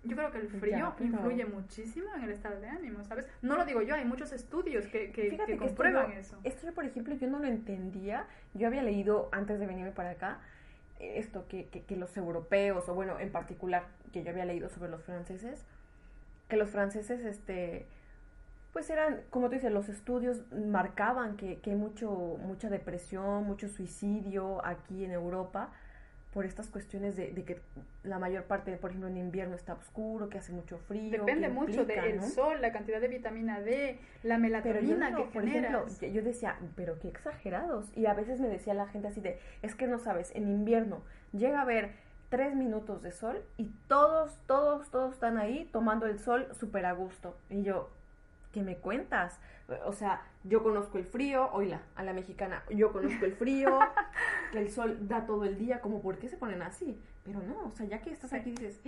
Yo 0.04 0.16
creo 0.16 0.32
que 0.32 0.38
el 0.38 0.48
frío 0.48 0.94
influye 0.98 1.44
muchísimo 1.44 2.12
en 2.16 2.22
el 2.24 2.32
estado 2.32 2.60
de 2.60 2.68
ánimo, 2.68 3.04
¿sabes? 3.04 3.24
No 3.40 3.56
lo 3.56 3.64
digo 3.64 3.82
yo, 3.82 3.94
hay 3.94 4.04
muchos 4.04 4.32
estudios 4.32 4.86
que, 4.86 5.12
que, 5.12 5.28
que 5.28 5.36
que 5.36 5.52
esto 5.52 5.64
comprueban 5.64 6.10
eso. 6.12 6.36
Esto 6.42 6.66
yo, 6.66 6.74
por 6.74 6.84
ejemplo, 6.84 7.14
yo 7.14 7.28
no 7.28 7.38
lo 7.38 7.46
entendía. 7.46 8.26
Yo 8.54 8.66
había 8.66 8.82
leído 8.82 9.28
antes 9.30 9.60
de 9.60 9.66
venirme 9.66 9.92
para 9.92 10.10
acá 10.10 10.40
eh, 10.98 11.18
esto, 11.18 11.46
que, 11.46 11.68
que, 11.68 11.84
que 11.84 11.94
los 11.94 12.16
europeos, 12.16 12.88
o 12.88 12.94
bueno, 12.94 13.20
en 13.20 13.30
particular, 13.30 13.84
que 14.12 14.24
yo 14.24 14.30
había 14.30 14.44
leído 14.44 14.68
sobre 14.68 14.90
los 14.90 15.04
franceses, 15.04 15.64
que 16.48 16.56
los 16.56 16.70
franceses, 16.70 17.24
este, 17.24 17.86
pues 18.72 18.88
eran, 18.90 19.20
como 19.30 19.48
tú 19.48 19.54
dices, 19.54 19.70
los 19.72 19.88
estudios 19.88 20.40
marcaban 20.52 21.36
que, 21.36 21.58
que 21.60 21.70
hay 21.70 21.76
mucho, 21.76 22.10
mucha 22.40 22.70
depresión, 22.70 23.44
mucho 23.44 23.68
suicidio 23.68 24.64
aquí 24.64 25.04
en 25.04 25.10
Europa 25.12 25.70
por 26.32 26.46
estas 26.46 26.68
cuestiones 26.68 27.14
de, 27.14 27.30
de 27.32 27.44
que 27.44 27.60
la 28.04 28.18
mayor 28.18 28.44
parte, 28.44 28.74
por 28.78 28.88
ejemplo, 28.88 29.10
en 29.10 29.18
invierno 29.18 29.54
está 29.54 29.74
oscuro, 29.74 30.30
que 30.30 30.38
hace 30.38 30.50
mucho 30.52 30.78
frío. 30.78 31.10
Depende 31.10 31.50
mucho 31.50 31.84
del 31.84 32.16
¿no? 32.16 32.22
sol, 32.22 32.62
la 32.62 32.72
cantidad 32.72 33.02
de 33.02 33.08
vitamina 33.08 33.60
D, 33.60 33.98
la 34.22 34.36
Pero 34.38 34.80
yo, 34.80 34.96
melatonina 34.96 35.14
que 35.14 35.24
por 35.24 35.44
ejemplo, 35.44 35.80
generas. 35.80 36.00
yo- 36.00 36.08
yo 36.08 36.22
decía, 36.22 36.56
pero 36.74 36.98
qué 36.98 37.08
exagerados. 37.08 37.94
Y 37.94 38.06
a 38.06 38.14
veces 38.14 38.40
me 38.40 38.48
decía 38.48 38.72
la 38.72 38.86
gente 38.86 39.08
así 39.08 39.20
de, 39.20 39.38
es 39.60 39.74
que 39.74 39.86
no 39.86 39.98
sabes, 39.98 40.34
en 40.34 40.48
invierno 40.48 41.02
llega 41.32 41.58
a 41.58 41.62
haber 41.62 41.90
tres 42.30 42.54
minutos 42.54 43.02
de 43.02 43.12
sol 43.12 43.42
y 43.58 43.70
todos, 43.86 44.38
todos, 44.46 44.90
todos 44.90 45.12
están 45.12 45.36
ahí 45.36 45.68
tomando 45.70 46.06
el 46.06 46.18
sol 46.18 46.48
súper 46.58 46.86
a 46.86 46.92
gusto. 46.92 47.36
Y 47.50 47.62
yo, 47.62 47.90
¿qué 48.52 48.62
me 48.62 48.76
cuentas? 48.76 49.40
O 49.86 49.92
sea, 49.92 50.22
yo 50.44 50.62
conozco 50.62 50.98
el 50.98 51.04
frío, 51.04 51.50
oíla, 51.52 51.80
a 51.96 52.02
la 52.02 52.12
mexicana, 52.12 52.62
yo 52.70 52.92
conozco 52.92 53.24
el 53.24 53.32
frío, 53.32 53.78
que 54.52 54.58
el 54.58 54.70
sol 54.70 55.08
da 55.08 55.24
todo 55.24 55.44
el 55.44 55.56
día, 55.58 55.80
como, 55.80 56.02
¿por 56.02 56.18
qué 56.18 56.28
se 56.28 56.36
ponen 56.36 56.62
así? 56.62 57.00
Pero 57.24 57.40
no, 57.40 57.66
o 57.66 57.70
sea, 57.70 57.86
ya 57.86 58.00
que 58.02 58.10
estás 58.10 58.32
aquí 58.32 58.50
dices, 58.50 58.80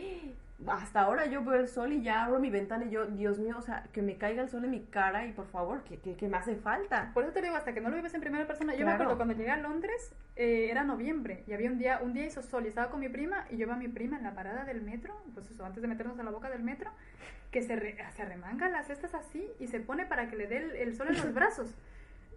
"Ah, 0.66 0.78
hasta 0.82 1.00
ahora 1.02 1.26
yo 1.26 1.44
veo 1.44 1.54
el 1.60 1.68
sol 1.68 1.92
y 1.92 2.02
ya 2.02 2.24
abro 2.24 2.40
mi 2.40 2.50
ventana 2.50 2.84
y 2.84 2.90
yo, 2.90 3.06
Dios 3.06 3.38
mío, 3.38 3.54
o 3.56 3.62
sea, 3.62 3.84
que 3.92 4.02
me 4.02 4.16
caiga 4.18 4.42
el 4.42 4.48
sol 4.48 4.64
en 4.64 4.72
mi 4.72 4.80
cara 4.82 5.24
y 5.26 5.32
por 5.32 5.46
favor, 5.46 5.84
que, 5.84 5.98
que, 5.98 6.16
que 6.16 6.26
me 6.28 6.36
hace 6.36 6.56
falta. 6.56 7.12
Por 7.14 7.22
eso 7.22 7.32
te 7.32 7.40
digo, 7.40 7.54
hasta 7.54 7.72
que 7.72 7.80
no 7.80 7.88
lo 7.90 7.96
vives 7.96 8.12
en 8.12 8.20
primera 8.20 8.44
persona. 8.46 8.72
Yo 8.74 8.80
me 8.80 8.84
Claro. 8.86 8.94
acuerdo 9.04 9.16
cuando 9.16 9.34
llegué 9.34 9.50
a 9.52 9.56
Londres, 9.56 10.12
eh, 10.36 10.68
era 10.70 10.82
noviembre, 10.82 11.44
y 11.46 11.52
había 11.52 11.70
un 11.70 11.78
día, 11.78 12.00
un 12.02 12.12
día 12.12 12.26
hizo 12.26 12.42
sol, 12.42 12.64
y 12.66 12.68
estaba 12.68 12.90
con 12.90 12.98
mi 13.00 13.08
prima, 13.08 13.46
y 13.50 13.56
yo 13.56 13.62
iba 13.66 13.74
a 13.74 13.78
mi 13.78 13.86
prima 13.88 14.16
en 14.18 14.24
la 14.24 14.34
parada 14.34 14.64
del 14.64 14.82
metro, 14.82 15.14
pues 15.32 15.48
eso, 15.50 15.64
antes 15.64 15.80
de 15.80 15.86
meternos 15.88 16.18
a 16.18 16.24
la 16.24 16.30
boca 16.32 16.50
del 16.50 16.64
metro, 16.64 16.90
que 17.54 17.62
se, 17.62 17.76
re- 17.76 17.96
se 18.16 18.22
arremanga 18.22 18.68
las 18.68 18.88
cestas 18.88 19.14
así, 19.14 19.48
y 19.60 19.68
se 19.68 19.78
pone 19.80 20.04
para 20.06 20.28
que 20.28 20.34
le 20.36 20.48
dé 20.48 20.56
el, 20.58 20.70
el 20.72 20.94
sol 20.96 21.06
en 21.08 21.14
los 21.16 21.32
brazos. 21.40 21.70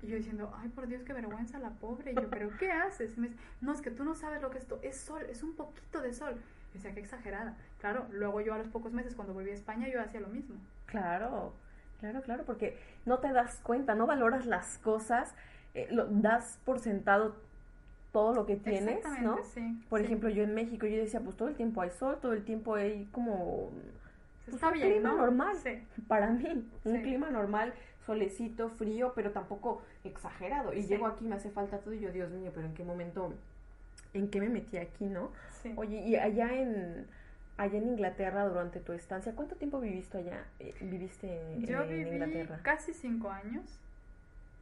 Y 0.04 0.08
yo 0.08 0.16
diciendo, 0.16 0.54
ay, 0.60 0.70
por 0.70 0.86
Dios, 0.88 1.02
qué 1.04 1.12
vergüenza 1.12 1.58
la 1.58 1.72
pobre. 1.72 2.12
Y 2.12 2.16
yo, 2.16 2.30
¿pero 2.30 2.50
qué 2.60 2.72
haces? 2.72 3.18
Y 3.18 3.22
me 3.22 3.28
dice, 3.30 3.40
no, 3.62 3.74
es 3.74 3.82
que 3.82 3.90
tú 3.90 4.04
no 4.04 4.14
sabes 4.14 4.44
lo 4.44 4.52
que 4.52 4.60
esto 4.60 4.80
es 4.84 4.96
sol, 4.96 5.24
es 5.28 5.42
un 5.42 5.56
poquito 5.56 6.02
de 6.02 6.14
sol. 6.14 6.36
Y 6.72 6.78
decía, 6.78 6.94
qué 6.94 7.00
exagerada. 7.00 7.58
Claro, 7.80 8.06
luego 8.12 8.40
yo 8.42 8.54
a 8.54 8.60
los 8.60 8.68
pocos 8.68 8.94
meses, 8.94 9.16
cuando 9.16 9.34
volví 9.34 9.50
a 9.50 9.54
España, 9.56 9.88
yo 9.90 10.00
hacía 10.00 10.20
lo 10.20 10.28
mismo. 10.28 10.56
Claro, 10.86 11.54
claro, 12.00 12.22
claro, 12.22 12.44
porque 12.46 12.78
no 13.08 13.18
te 13.18 13.34
das 13.34 13.60
cuenta, 13.64 13.96
no 13.96 14.06
valoras 14.06 14.46
las 14.46 14.78
cosas, 14.78 15.34
eh, 15.74 15.88
lo, 15.90 16.06
das 16.06 16.60
por 16.64 16.80
sentado 16.80 17.36
todo 18.14 18.34
lo 18.36 18.46
que 18.46 18.56
tienes, 18.56 18.98
Exactamente, 18.98 19.26
¿no? 19.26 19.44
sí. 19.44 19.84
Por 19.90 20.00
sí. 20.00 20.06
ejemplo, 20.06 20.30
yo 20.30 20.44
en 20.44 20.54
México, 20.54 20.86
yo 20.88 20.98
decía, 20.98 21.20
pues 21.22 21.36
todo 21.36 21.48
el 21.50 21.56
tiempo 21.56 21.82
hay 21.82 21.90
sol, 21.90 22.20
todo 22.22 22.34
el 22.34 22.44
tiempo 22.44 22.76
hay 22.76 23.06
como 23.12 23.72
pues, 24.52 24.56
Está 24.56 24.68
un 24.68 24.74
bien, 24.74 24.92
clima 24.94 25.10
¿no? 25.12 25.18
normal. 25.18 25.56
Sí. 25.64 25.80
para 26.08 26.30
mí, 26.32 26.70
un 26.86 27.02
clima 27.02 27.30
normal, 27.30 27.74
solecito, 28.06 28.70
frío, 28.70 29.14
pero 29.16 29.32
tampoco 29.32 29.82
exagerado. 30.04 30.74
Y 30.74 30.82
Sí. 30.84 30.90
llego 30.90 31.08
aquí, 31.08 31.26
me 31.26 31.36
hace 31.36 31.50
falta 31.52 31.80
todo 31.80 31.94
y 31.94 32.00
yo, 32.00 32.12
Dios 32.12 32.32
mío, 32.32 32.52
pero 32.54 32.66
¿en 32.68 32.74
qué 32.74 32.84
momento, 32.84 33.34
en 34.14 34.30
qué 34.30 34.40
me 34.40 34.50
metí 34.50 34.78
aquí, 34.78 35.06
no? 35.06 35.32
Sí. 35.62 35.74
Oye, 35.76 35.98
y 36.00 36.16
allá 36.16 36.54
en, 36.54 37.06
allá 37.58 37.78
en 37.78 37.88
Inglaterra 37.88 38.46
durante 38.48 38.80
tu 38.80 38.94
estancia, 38.94 39.34
¿cuánto 39.36 39.56
tiempo 39.56 39.80
viviste 39.80 40.20
allá? 40.20 40.46
eh, 40.60 40.74
¿Viviste 40.82 41.28
en, 41.54 41.66
Yo 41.66 41.82
en 41.84 41.90
viví 41.90 42.10
Inglaterra? 42.12 42.60
casi 42.64 42.94
cinco 42.94 43.30
años. 43.30 43.80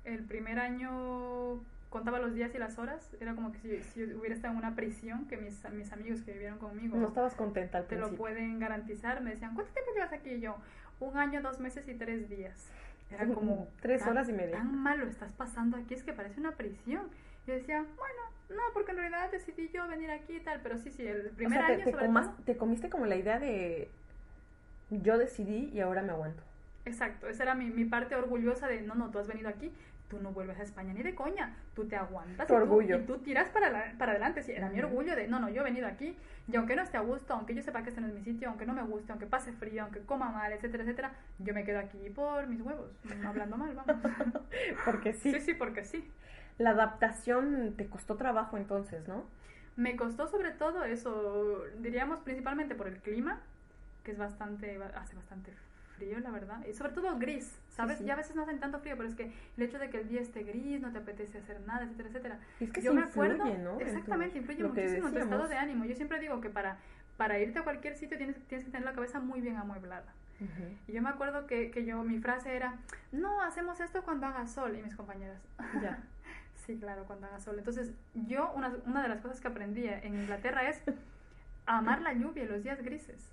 El 0.04 0.24
primer 0.24 0.60
año 0.60 1.60
contaba 1.96 2.20
los 2.20 2.34
días 2.34 2.54
y 2.54 2.58
las 2.58 2.78
horas, 2.78 3.10
era 3.22 3.36
como 3.36 3.54
que 3.54 3.60
si, 3.60 3.82
si 3.82 4.04
hubiera 4.04 4.36
estado 4.36 4.52
en 4.52 4.58
una 4.58 4.76
prisión, 4.76 5.28
que 5.28 5.38
mis, 5.38 5.64
mis 5.72 5.94
amigos 5.94 6.22
que 6.24 6.34
vivieron 6.34 6.58
conmigo 6.60 6.98
No 6.98 7.08
estabas 7.08 7.36
contenta 7.36 7.78
al 7.78 7.86
te 7.88 7.96
lo 7.96 8.10
pueden 8.18 8.60
garantizar. 8.60 9.22
Me 9.22 9.30
decían, 9.32 9.56
¿cuánto 9.56 9.72
tiempo 9.72 9.92
llevas 9.94 10.12
aquí? 10.12 10.32
Y 10.32 10.42
yo, 10.42 10.58
un 11.00 11.18
año, 11.18 11.42
dos 11.42 11.62
meses 11.62 11.88
y 11.88 11.94
tres 11.94 12.28
días. 12.28 12.70
Era 13.10 13.26
como... 13.34 13.70
Tres 13.82 14.02
"Tan- 14.02 14.10
horas 14.10 14.28
y 14.28 14.34
media. 14.34 14.58
Tan 14.58 14.76
mal 14.76 15.00
lo 15.00 15.06
estás 15.06 15.32
pasando 15.32 15.78
aquí, 15.78 15.94
es 15.94 16.04
que 16.04 16.12
parece 16.12 16.38
una 16.42 16.52
prisión. 16.52 17.04
Yo 17.48 17.54
decía, 17.54 17.80
bueno, 17.96 18.22
no, 18.50 18.62
porque 18.74 18.92
en 18.92 18.98
realidad 18.98 19.32
decidí 19.32 19.70
yo 19.74 19.88
venir 19.88 20.12
aquí 20.12 20.34
y 20.36 20.40
tal, 20.42 20.60
pero 20.64 20.78
sí, 20.78 20.92
sí, 20.92 21.08
el 21.08 21.28
O 21.28 21.36
primer 21.38 21.58
sea, 21.58 21.68
te, 21.68 21.74
año 21.76 21.86
te 21.86 21.92
sobre 21.92 22.06
comas- 22.08 22.36
todo- 22.36 22.44
te 22.44 22.58
comiste 22.58 22.90
como 22.90 23.06
la 23.06 23.16
idea 23.16 23.40
de 23.40 23.88
yo 24.90 25.18
decidí 25.18 25.70
y 25.74 25.80
ahora 25.80 26.02
me 26.02 26.12
aguanto. 26.12 26.44
Exacto, 26.84 27.30
esa 27.30 27.44
era 27.44 27.56
mi, 27.56 27.70
mi 27.72 27.86
parte 27.86 28.16
orgullosa 28.16 28.68
de, 28.68 28.82
no, 28.82 28.96
no, 28.96 29.10
tú 29.12 29.18
has 29.20 29.28
venido 29.28 29.50
aquí, 29.50 29.72
tú 30.08 30.20
no 30.20 30.32
vuelves 30.32 30.60
a 30.60 30.64
España 30.64 30.94
ni 30.94 31.02
de 31.04 31.16
coña, 31.16 31.56
tú 31.74 31.86
te 31.88 31.96
aguantas 31.96 32.48
Tu 32.48 32.54
y, 32.54 32.58
tú- 32.58 32.62
orgullo. 32.64 32.98
y 32.98 33.02
tú 33.06 33.18
tiras 33.20 33.50
para, 33.50 33.70
la- 33.70 33.94
para 33.98 34.12
adelante. 34.12 34.44
Sí, 34.44 34.52
era 34.52 34.70
mi 34.70 34.80
orgullo 34.80 35.16
de, 35.16 35.28
no, 35.28 35.40
no, 35.40 35.50
yo 35.50 35.62
he 35.62 35.64
venido 35.64 35.88
aquí 35.88 36.16
y 36.48 36.56
aunque 36.56 36.76
no 36.76 36.84
esté 36.84 36.98
a 36.98 37.02
gusto, 37.02 37.34
aunque 37.34 37.56
yo 37.56 37.62
sepa 37.64 37.82
que 37.84 37.90
este 37.90 38.02
no 38.02 38.08
es 38.08 38.14
mi 38.14 38.22
sitio, 38.24 38.50
aunque 38.50 38.66
no 38.66 38.74
me 38.74 38.84
guste, 38.84 39.12
aunque 39.12 39.26
pase 39.26 39.52
frío, 39.54 39.84
aunque 39.84 40.02
coma 40.02 40.30
mal, 40.30 40.52
etcétera, 40.54 40.84
etcétera, 40.84 41.12
yo 41.40 41.54
me 41.54 41.64
quedo 41.64 41.80
aquí 41.80 42.10
por 42.12 42.46
mis 42.48 42.62
huevos, 42.62 42.92
hablando 43.26 43.58
mal, 43.58 43.74
vamos. 43.76 43.96
Porque 44.86 45.14
sí, 45.14 45.32
sí, 45.34 45.40
sí, 45.40 45.54
porque 45.56 45.84
sí. 45.84 46.08
la 46.58 46.70
adaptación 46.72 47.74
te 47.76 47.88
costó 47.88 48.16
trabajo 48.16 48.58
entonces, 48.58 49.08
¿no? 49.08 49.24
Me 49.76 49.96
costó 49.98 50.28
sobre 50.28 50.52
todo 50.52 50.86
eso, 50.86 51.64
diríamos 51.80 52.20
principalmente 52.20 52.76
por 52.76 52.88
el 52.88 52.98
clima, 53.00 53.42
que 54.04 54.12
es 54.12 54.18
bastante, 54.18 54.80
hace 54.96 55.16
bastante 55.16 55.52
frío, 55.52 55.65
la 56.00 56.32
verdad. 56.32 56.66
Y 56.68 56.74
sobre 56.74 56.92
todo 56.92 57.18
gris, 57.18 57.58
¿sabes? 57.70 57.98
sí. 57.98 58.06
Ya 58.06 58.14
a 58.14 58.18
veces 58.18 58.36
no 58.36 58.44
hacen 58.44 58.60
tanto 58.60 58.80
frío, 58.80 58.96
pero 58.98 59.08
es 59.08 59.16
que 59.16 59.32
el 59.58 59.64
hecho 59.64 59.80
de 59.80 59.90
que 59.90 60.02
el 60.02 60.08
día 60.08 60.22
esté 60.22 60.44
gris, 60.44 60.82
no 60.82 60.92
te 60.92 61.00
apetece 61.00 61.38
hacer 61.40 61.62
nada, 61.62 61.84
etcétera, 61.84 62.10
etcétera. 62.10 62.40
Es 62.60 62.72
que 62.72 62.82
Yo 62.82 62.92
sí 62.92 62.98
me 62.98 63.04
acuerdo, 63.04 63.48
influye, 63.48 63.58
¿no? 63.60 63.80
Exactamente, 63.80 64.38
influye 64.38 64.64
muchísimo 64.64 65.08
en 65.08 65.14
tu 65.14 65.20
estado 65.20 65.48
de 65.48 65.56
ánimo. 65.56 65.86
Yo 65.86 65.96
siempre 65.96 66.20
digo 66.20 66.42
que 66.42 66.50
para, 66.50 66.78
para 67.18 67.40
irte 67.40 67.60
a 67.60 67.64
cualquier 67.64 67.96
sitio 67.96 68.18
tienes, 68.18 68.36
tienes 68.48 68.66
que 68.66 68.72
tener 68.72 68.86
la 68.86 68.94
cabeza 68.94 69.20
muy 69.20 69.42
bien 69.42 69.58
amueblada. 69.58 70.14
Y 70.88 70.92
yo 70.92 71.02
me 71.02 71.10
acuerdo 71.10 71.48
que, 71.48 71.72
que 71.72 71.86
yo, 71.86 72.04
mi 72.04 72.20
frase 72.20 72.56
era, 72.56 72.76
no, 73.14 73.42
hacemos 73.42 73.80
esto 73.80 74.04
cuando 74.04 74.28
haga 74.28 74.48
sol. 74.48 74.76
Y 74.78 74.82
mis 74.82 74.96
compañeras, 74.96 75.42
Ya. 75.82 76.04
Sí, 76.66 76.80
claro, 76.80 77.04
cuando 77.06 77.28
haga 77.28 77.40
sol. 77.40 77.60
Entonces, 77.60 77.94
yo, 78.16 78.52
una, 78.56 78.76
una 78.88 79.04
de 79.04 79.08
las 79.08 79.22
cosas 79.22 79.40
que 79.40 79.48
aprendí 79.48 79.88
en 79.88 80.16
Inglaterra 80.16 80.68
es 80.68 80.82
amar 81.68 82.02
la 82.02 82.14
lluvia 82.14 82.44
y 82.44 82.48
los 82.48 82.64
días 82.64 82.82
grises. 82.82 83.30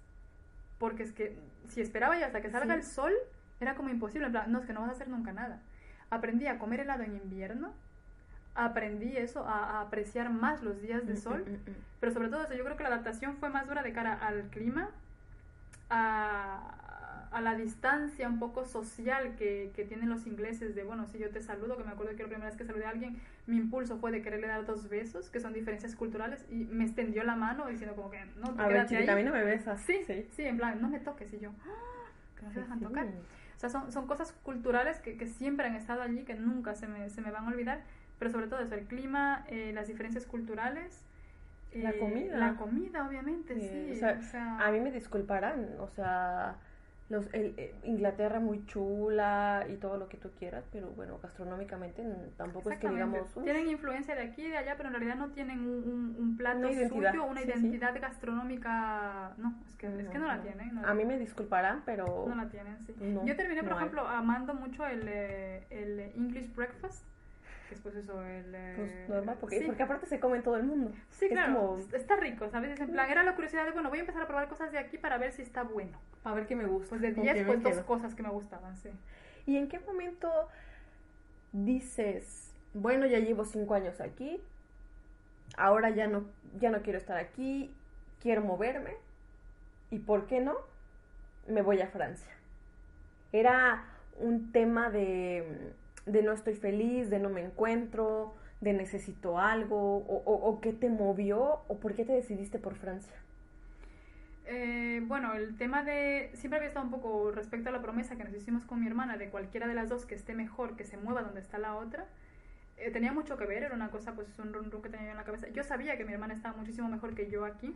Porque 0.82 1.04
es 1.04 1.12
que 1.12 1.38
si 1.68 1.80
esperaba 1.80 2.18
yo 2.18 2.26
hasta 2.26 2.40
que 2.42 2.50
salga 2.50 2.74
Sí. 2.74 2.80
el 2.80 2.84
sol, 2.84 3.12
era 3.60 3.76
como 3.76 3.88
imposible. 3.88 4.26
En 4.26 4.32
plan, 4.32 4.50
no, 4.50 4.58
es 4.58 4.66
que 4.66 4.72
no 4.72 4.80
vas 4.80 4.88
a 4.88 4.92
hacer 4.94 5.06
nunca 5.08 5.32
nada. 5.32 5.60
Aprendí 6.10 6.48
a 6.48 6.58
comer 6.58 6.80
helado 6.80 7.04
en 7.04 7.14
invierno. 7.14 7.72
Aprendí 8.56 9.16
eso, 9.16 9.46
a, 9.48 9.78
a 9.78 9.80
apreciar 9.82 10.28
más 10.30 10.60
los 10.64 10.82
días 10.82 11.06
de 11.06 11.14
Mm, 11.14 11.16
sol. 11.18 11.44
mm, 11.46 11.50
mm, 11.52 11.70
mm. 11.70 11.76
Pero 12.00 12.12
sobre 12.12 12.28
todo 12.30 12.42
eso, 12.42 12.54
yo 12.54 12.64
creo 12.64 12.76
que 12.76 12.82
la 12.82 12.88
adaptación 12.88 13.36
fue 13.36 13.48
más 13.48 13.68
dura 13.68 13.84
de 13.84 13.92
cara 13.92 14.14
al 14.14 14.42
clima, 14.50 14.90
a, 15.88 16.74
a 17.32 17.40
la 17.40 17.54
distancia 17.54 18.28
un 18.28 18.38
poco 18.38 18.64
social 18.64 19.36
que, 19.36 19.72
que 19.74 19.84
tienen 19.84 20.08
los 20.08 20.26
ingleses 20.26 20.74
de, 20.74 20.84
bueno, 20.84 21.06
si 21.06 21.18
yo 21.18 21.30
te 21.30 21.40
saludo, 21.42 21.76
que 21.76 21.84
me 21.84 21.90
acuerdo 21.92 22.14
que 22.16 22.22
la 22.22 22.28
primera 22.28 22.46
vez 22.48 22.56
que 22.56 22.64
saludé 22.64 22.84
a 22.84 22.90
alguien, 22.90 23.16
mi 23.46 23.56
impulso 23.56 23.96
fue 23.98 24.10
de 24.12 24.22
quererle 24.22 24.46
dar 24.48 24.64
dos 24.66 24.88
besos, 24.88 25.30
que 25.30 25.40
son 25.40 25.52
diferencias 25.52 25.96
culturales, 25.96 26.44
y 26.50 26.64
me 26.64 26.84
extendió 26.84 27.24
la 27.24 27.36
mano 27.36 27.66
diciendo 27.68 27.96
como 27.96 28.10
que, 28.10 28.24
no, 28.36 28.48
tú 28.54 28.60
A 28.60 28.68
ver, 28.68 28.86
chiquita, 28.86 29.12
a 29.12 29.16
ahí. 29.16 29.22
mí 29.24 29.28
no 29.28 29.34
me 29.34 29.44
besas. 29.44 29.80
Sí, 29.82 30.00
sí, 30.04 30.42
en 30.44 30.56
plan, 30.58 30.80
no 30.80 30.88
me 30.88 31.00
toques, 31.00 31.32
y 31.32 31.38
yo, 31.40 31.50
"Ah, 31.64 32.10
que 32.36 32.42
no 32.44 32.48
se 32.50 32.54
Sí, 32.54 32.60
dejan 32.60 32.78
sí. 32.78 32.84
tocar. 32.84 33.06
O 33.56 33.58
sea, 33.62 33.70
son, 33.70 33.92
son 33.92 34.06
cosas 34.06 34.32
culturales 34.42 34.98
que, 35.00 35.16
que 35.16 35.26
siempre 35.26 35.66
han 35.66 35.76
estado 35.76 36.02
allí, 36.02 36.24
que 36.24 36.34
nunca 36.34 36.74
se 36.74 36.88
me, 36.88 37.08
se 37.10 37.20
me 37.20 37.30
van 37.30 37.44
a 37.44 37.48
olvidar, 37.48 37.82
pero 38.18 38.30
sobre 38.30 38.46
todo 38.48 38.60
eso, 38.60 38.74
el 38.74 38.86
clima, 38.86 39.44
eh, 39.48 39.72
las 39.74 39.88
diferencias 39.88 40.26
culturales. 40.26 41.04
La 41.74 41.90
eh, 41.92 41.98
comida. 41.98 42.38
La 42.38 42.54
comida, 42.56 43.06
obviamente, 43.06 43.54
Sí, 43.54 43.60
sí. 43.60 43.92
o 43.92 43.94
sea, 43.96 44.18
o 44.18 44.22
sea, 44.22 44.58
A 44.66 44.70
mí 44.72 44.80
me 44.80 44.90
disculparán, 44.90 45.76
o 45.78 45.88
sea, 45.88 46.56
los, 47.12 47.28
el, 47.34 47.54
eh, 47.58 47.74
Inglaterra 47.84 48.40
muy 48.40 48.64
chula 48.64 49.66
y 49.68 49.76
todo 49.76 49.98
lo 49.98 50.08
que 50.08 50.16
tú 50.16 50.30
quieras, 50.38 50.64
pero 50.72 50.88
bueno, 50.90 51.18
gastronómicamente 51.22 52.02
tampoco 52.38 52.70
es 52.70 52.78
que 52.78 52.88
digamos... 52.88 53.36
"Uf". 53.36 53.44
Tienen 53.44 53.68
influencia 53.68 54.14
de 54.14 54.22
aquí 54.22 54.42
y 54.46 54.48
de 54.50 54.56
allá, 54.56 54.74
pero 54.76 54.88
en 54.88 54.94
realidad 54.94 55.16
no 55.16 55.30
tienen 55.30 55.60
un, 55.60 55.84
un- 55.88 56.16
un 56.18 56.36
plato 56.38 56.58
Una 56.58 56.70
identidad, 56.72 57.10
suyo, 57.12 57.24
una 57.24 57.40
sí, 57.42 57.46
sí. 57.46 57.52
identidad 57.52 57.94
gastronómica. 58.00 59.34
No, 59.36 59.54
es 59.66 59.74
que, 59.76 59.86
es 59.86 60.08
que 60.08 60.18
no, 60.18 60.26
la 60.26 60.40
tienen. 60.42 60.74
No, 60.74 60.86
A 60.86 60.94
mí 60.94 61.04
me 61.04 61.18
disculparán, 61.18 61.82
pero... 61.84 62.24
no 62.28 62.34
la 62.34 62.48
tienen, 62.48 62.78
sí. 62.86 62.94
No, 63.00 63.24
Yo 63.26 63.36
terminé, 63.36 63.60
por 63.62 63.72
no 63.72 63.76
hay. 63.78 63.82
ejemplo, 63.84 64.06
amando 64.08 64.54
mucho 64.54 64.86
el, 64.86 65.02
eh, 65.06 65.66
el 65.70 66.00
English 66.00 66.54
breakfast, 66.54 67.06
que 67.72 67.76
es 67.78 67.80
pues 67.82 67.94
eso, 67.96 68.22
el... 68.22 68.54
eh, 68.54 68.74
Pues 68.76 69.08
normal, 69.08 69.36
porque, 69.40 69.58
sí. 69.60 69.64
porque 69.66 69.82
aparte 69.82 70.06
se 70.06 70.20
come 70.20 70.36
en 70.36 70.42
todo 70.42 70.56
el 70.56 70.64
mundo. 70.64 70.92
Sí, 71.10 71.24
Es 71.26 71.32
claro, 71.32 71.54
como- 71.54 71.78
está 71.96 72.16
rico, 72.16 72.48
¿sabes? 72.50 72.72
Es 72.72 72.80
en 72.80 72.90
plan, 72.90 73.10
era 73.10 73.22
la 73.22 73.34
curiosidad 73.34 73.64
de, 73.64 73.70
bueno, 73.72 73.88
voy 73.88 73.98
a 73.98 74.02
empezar 74.02 74.22
a 74.22 74.26
probar 74.26 74.48
cosas 74.48 74.70
de 74.72 74.78
aquí 74.78 74.98
para 74.98 75.16
ver 75.18 75.32
si 75.32 75.42
está 75.42 75.62
bueno. 75.62 75.98
A 76.24 76.34
ver 76.34 76.46
qué 76.46 76.54
me 76.54 76.66
gusta. 76.66 76.90
Pues 76.90 77.00
de 77.00 77.14
con 77.14 77.22
10, 77.22 77.34
qué 77.34 77.44
me 77.44 77.58
pues 77.58 77.76
dos 77.76 77.84
cosas 77.84 78.14
que 78.14 78.22
me 78.22 78.28
gustaban, 78.28 78.76
sí. 78.76 78.90
¿Y 79.46 79.56
en 79.56 79.68
qué 79.68 79.78
momento 79.80 80.30
dices, 81.52 82.52
bueno, 82.74 83.06
ya 83.06 83.18
llevo 83.18 83.44
cinco 83.44 83.74
años 83.74 84.00
aquí, 84.00 84.40
ahora 85.56 85.90
ya 85.90 86.06
no, 86.06 86.24
ya 86.58 86.70
no 86.70 86.82
quiero 86.82 86.98
estar 86.98 87.16
aquí, 87.16 87.74
quiero 88.20 88.42
moverme, 88.42 88.96
y 89.90 89.98
por 89.98 90.26
qué 90.26 90.40
no, 90.40 90.54
me 91.48 91.62
voy 91.62 91.80
a 91.80 91.86
Francia? 91.88 92.30
Era 93.32 93.84
un 94.18 94.52
tema 94.52 94.90
de, 94.90 95.72
de 96.07 96.22
no 96.22 96.32
estoy 96.32 96.55
feliz, 96.55 97.11
de 97.11 97.18
no 97.18 97.30
me 97.30 97.42
encuentro, 97.42 98.34
de 98.61 98.72
necesito 98.72 99.38
algo, 99.38 99.98
o, 99.98 100.22
o, 100.24 100.61
qué 100.61 100.72
te 100.72 100.88
movió, 100.88 101.61
o 101.68 101.78
por 101.78 101.94
qué 101.94 102.05
te 102.05 102.12
decidiste 102.12 102.59
por 102.59 102.76
Francia. 102.76 103.14
Eh, 104.46 105.03
bueno, 105.07 105.34
el 105.34 105.57
tema 105.57 105.82
de... 105.82 106.30
Siempre 106.34 106.59
había 106.59 106.68
estado 106.68 106.86
un 106.86 106.92
poco 106.92 107.30
respecto 107.32 107.68
a 107.68 107.72
la 107.72 107.82
promesa 107.82 108.16
que 108.16 108.24
nos 108.24 108.34
hicimos 108.34 108.64
con 108.64 108.80
mi 108.80 108.86
hermana 108.86 109.16
de 109.16 109.30
cualquiera 109.30 109.66
de 109.66 109.74
las 109.74 109.88
dos 109.88 110.05
que 110.05 110.14
esté 110.14 110.34
mejor, 110.34 110.76
que 110.76 110.84
se 110.84 110.96
mueva 110.96 111.22
donde 111.22 111.40
está 111.40 111.59
la 111.59 111.74
otra. 111.74 112.07
Eh, 112.76 112.90
tenía 112.90 113.12
mucho 113.12 113.36
que 113.36 113.46
ver, 113.46 113.62
era 113.62 113.74
una 113.74 113.90
cosa, 113.90 114.14
pues 114.14 114.38
un 114.38 114.53
run 114.53 114.70
que 114.70 114.88
tenía 114.88 115.07
yo 115.07 115.11
en 115.12 115.16
la 115.16 115.24
cabeza. 115.24 115.48
Yo 115.48 115.62
sabía 115.62 115.96
que 115.96 116.05
mi 116.05 116.12
hermana 116.12 116.34
estaba 116.34 116.57
muchísimo 116.57 116.88
mejor 116.88 117.14
que 117.14 117.30
yo 117.30 117.44
aquí. 117.44 117.74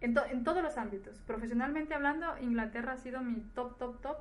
En 0.00 0.42
todos 0.42 0.62
los 0.64 0.78
ámbitos. 0.78 1.20
Profesionalmente 1.28 1.94
hablando, 1.94 2.36
Inglaterra 2.40 2.92
ha 2.92 2.96
sido 2.96 3.20
mi 3.20 3.40
top, 3.54 3.78
top, 3.78 4.00
top. 4.00 4.16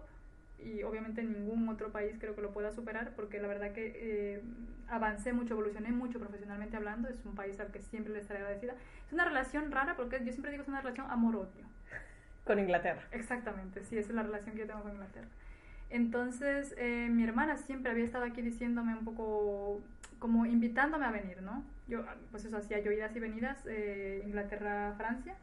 Y 0.63 0.83
obviamente 0.83 1.23
ningún 1.23 1.67
otro 1.69 1.91
país 1.91 2.15
creo 2.19 2.35
que 2.35 2.41
lo 2.41 2.51
pueda 2.51 2.71
superar 2.71 3.13
porque 3.15 3.39
la 3.39 3.47
verdad 3.47 3.71
que 3.71 3.93
eh, 3.95 4.41
avancé 4.87 5.33
mucho, 5.33 5.53
evolucioné 5.53 5.91
mucho 5.91 6.19
profesionalmente 6.19 6.77
hablando. 6.77 7.09
Es 7.09 7.25
un 7.25 7.35
país 7.35 7.59
al 7.59 7.71
que 7.71 7.79
siempre 7.79 8.13
le 8.13 8.19
estaré 8.19 8.39
agradecida. 8.39 8.75
Es 9.07 9.13
una 9.13 9.25
relación 9.25 9.71
rara 9.71 9.95
porque 9.95 10.19
yo 10.23 10.31
siempre 10.31 10.51
digo 10.51 10.63
es 10.63 10.69
una 10.69 10.81
relación 10.81 11.09
amor-odio. 11.09 11.65
Con 12.45 12.59
Inglaterra. 12.59 13.01
Exactamente, 13.11 13.83
sí, 13.83 13.97
esa 13.97 14.09
es 14.09 14.15
la 14.15 14.23
relación 14.23 14.55
que 14.55 14.61
yo 14.61 14.67
tengo 14.67 14.81
con 14.81 14.93
Inglaterra. 14.93 15.27
Entonces, 15.91 16.73
eh, 16.77 17.09
mi 17.11 17.23
hermana 17.23 17.57
siempre 17.57 17.91
había 17.91 18.05
estado 18.05 18.23
aquí 18.23 18.41
diciéndome 18.41 18.93
un 18.93 19.03
poco, 19.03 19.81
como 20.19 20.45
invitándome 20.45 21.05
a 21.05 21.11
venir, 21.11 21.41
¿no? 21.41 21.63
Yo, 21.87 22.05
pues 22.31 22.45
eso, 22.45 22.57
hacía 22.57 22.79
yo 22.79 22.91
idas 22.91 23.15
y 23.15 23.19
venidas, 23.19 23.57
eh, 23.67 24.23
Inglaterra, 24.25 24.93
Francia, 24.97 25.35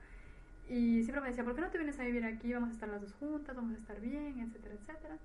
y 0.69 1.03
siempre 1.03 1.21
me 1.23 1.29
decía, 1.29 1.45
¿por 1.45 1.55
qué 1.55 1.61
no 1.61 1.71
te 1.71 1.79
vienes 1.79 1.99
a 1.99 2.05
vivir 2.05 2.25
aquí? 2.25 2.53
Vamos 2.53 2.71
a 2.71 2.73
estar 2.73 2.89
las 2.89 3.01
dos 3.01 3.13
juntas, 3.15 3.55
vamos 3.57 3.75
a 3.75 3.79
estar 3.79 4.01
bien, 4.01 4.39
etcétera, 4.41 4.75
etcétera. 4.75 5.17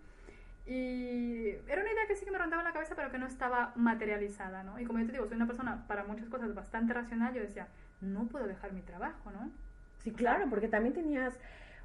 Y 0.66 1.50
era 1.68 1.82
una 1.82 1.92
idea 1.92 2.08
que 2.08 2.16
sí 2.16 2.24
que 2.26 2.32
me 2.32 2.38
rondaba 2.38 2.64
la 2.64 2.72
cabeza, 2.72 2.96
pero 2.96 3.12
que 3.12 3.18
no 3.18 3.28
estaba 3.28 3.74
materializada, 3.76 4.64
¿no? 4.64 4.80
Y 4.80 4.86
como 4.86 5.00
yo 5.00 5.06
te 5.06 5.12
digo, 5.12 5.26
soy 5.28 5.36
una 5.36 5.48
persona 5.48 5.86
para 5.88 6.06
muchas 6.06 6.30
cosas 6.30 6.54
bastante 6.56 6.94
racional, 6.94 7.34
yo 7.34 7.42
decía, 7.42 7.68
no 8.02 8.26
puedo 8.28 8.48
dejar 8.48 8.72
mi 8.72 8.82
trabajo, 8.82 9.32
¿no? 9.32 9.52
Sí, 10.00 10.12
O 10.12 10.14
claro, 10.14 10.40
sea- 10.44 10.50
porque 10.50 10.70
también 10.70 10.94
tenías, 10.94 11.34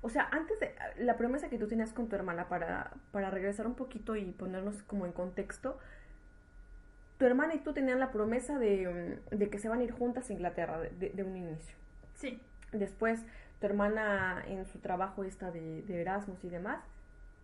o 0.03 0.09
sea, 0.09 0.29
antes 0.31 0.61
de 0.61 0.75
la 0.99 1.17
promesa 1.17 1.49
que 1.49 1.59
tú 1.59 1.67
tenías 1.67 1.93
con 1.93 2.09
tu 2.09 2.15
hermana 2.15 2.49
para, 2.49 2.93
para 3.11 3.31
regresar 3.31 3.67
un 3.67 3.75
poquito 3.75 4.15
y 4.15 4.27
ponernos 4.31 4.83
como 4.85 5.07
en 5.07 5.13
contexto, 5.13 5.79
tu 7.19 7.25
hermana 7.27 7.55
y 7.55 7.59
tú 7.59 7.73
tenían 7.73 7.99
la 7.99 8.13
promesa 8.13 8.59
de, 8.61 9.19
mm, 9.33 9.37
de 9.37 9.51
que 9.51 9.59
se 9.59 9.69
van 9.69 9.81
a 9.81 9.83
ir 9.85 9.91
juntas 9.91 10.31
a 10.31 10.33
Inglaterra 10.33 10.79
de, 10.81 10.91
de- 10.91 11.11
de 11.11 11.23
un 11.25 11.37
inicio. 11.37 11.77
Sí, 12.15 12.41
Después, 12.71 13.25
tu 13.61 13.67
hermana 13.67 14.43
en 14.47 14.65
su 14.67 14.79
trabajo 14.79 15.25
esta 15.25 15.51
de, 15.51 15.83
de 15.83 16.01
Erasmus 16.01 16.43
y 16.45 16.49
demás, 16.49 16.81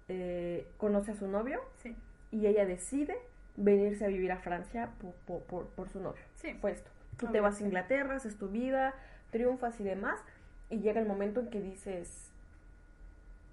eh, 0.08 0.66
conoce 0.76 1.12
a 1.12 1.14
su 1.16 1.26
novio 1.26 1.60
sí, 1.82 1.96
y 2.30 2.46
ella 2.46 2.66
decide 2.66 3.16
venirse 3.56 4.04
a 4.04 4.08
vivir 4.08 4.32
a 4.32 4.38
Francia 4.38 4.90
por, 5.00 5.12
por, 5.26 5.42
por- 5.44 5.66
por 5.68 5.88
su 5.88 6.00
novio. 6.00 6.22
sí. 6.36 6.54
Fue 6.60 6.72
esto. 6.72 6.90
Tú 7.18 7.28
te 7.28 7.40
vas 7.40 7.60
a 7.60 7.64
Inglaterra, 7.64 8.16
haces 8.16 8.36
tu 8.36 8.48
vida, 8.48 8.92
triunfas 9.30 9.78
y 9.80 9.84
demás, 9.84 10.20
y 10.68 10.80
llega 10.80 11.00
el 11.00 11.06
momento 11.06 11.40
en 11.40 11.48
que 11.50 11.60
dices, 11.60 12.30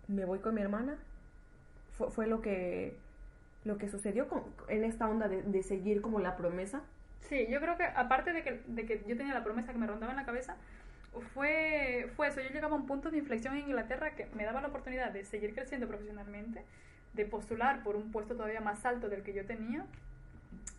me 0.07 0.25
voy 0.25 0.39
con 0.39 0.55
mi 0.55 0.61
hermana. 0.61 0.97
Fue, 1.97 2.09
fue 2.09 2.27
lo 2.27 2.41
que 2.41 2.95
lo 3.63 3.77
que 3.77 3.87
sucedió 3.89 4.27
con- 4.27 4.43
en 4.69 4.83
esta 4.83 5.07
onda 5.07 5.27
de, 5.27 5.43
de 5.43 5.61
seguir 5.61 6.01
como 6.01 6.19
la 6.19 6.35
promesa. 6.35 6.81
Sí, 7.29 7.45
yo 7.47 7.59
creo 7.59 7.77
que 7.77 7.83
aparte 7.83 8.33
de 8.33 8.41
que, 8.43 8.63
de 8.65 8.85
que 8.87 9.03
yo 9.07 9.15
tenía 9.15 9.35
la 9.35 9.43
promesa 9.43 9.71
que 9.71 9.77
me 9.77 9.85
rondaba 9.85 10.11
en 10.13 10.17
la 10.17 10.25
cabeza, 10.25 10.55
fue, 11.33 12.09
fue 12.15 12.27
eso. 12.27 12.41
Yo 12.41 12.49
llegaba 12.49 12.75
a 12.75 12.79
un 12.79 12.87
punto 12.87 13.11
de 13.11 13.17
inflexión 13.17 13.55
en 13.55 13.67
Inglaterra 13.67 14.15
que 14.15 14.27
me 14.33 14.45
daba 14.45 14.61
la 14.61 14.67
oportunidad 14.69 15.11
de 15.11 15.25
seguir 15.25 15.53
creciendo 15.53 15.87
profesionalmente, 15.87 16.63
de 17.13 17.25
postular 17.25 17.83
por 17.83 17.95
un 17.95 18.11
puesto 18.11 18.35
todavía 18.35 18.61
más 18.61 18.85
alto 18.85 19.09
del 19.09 19.23
que 19.23 19.33
yo 19.33 19.45
tenía 19.45 19.85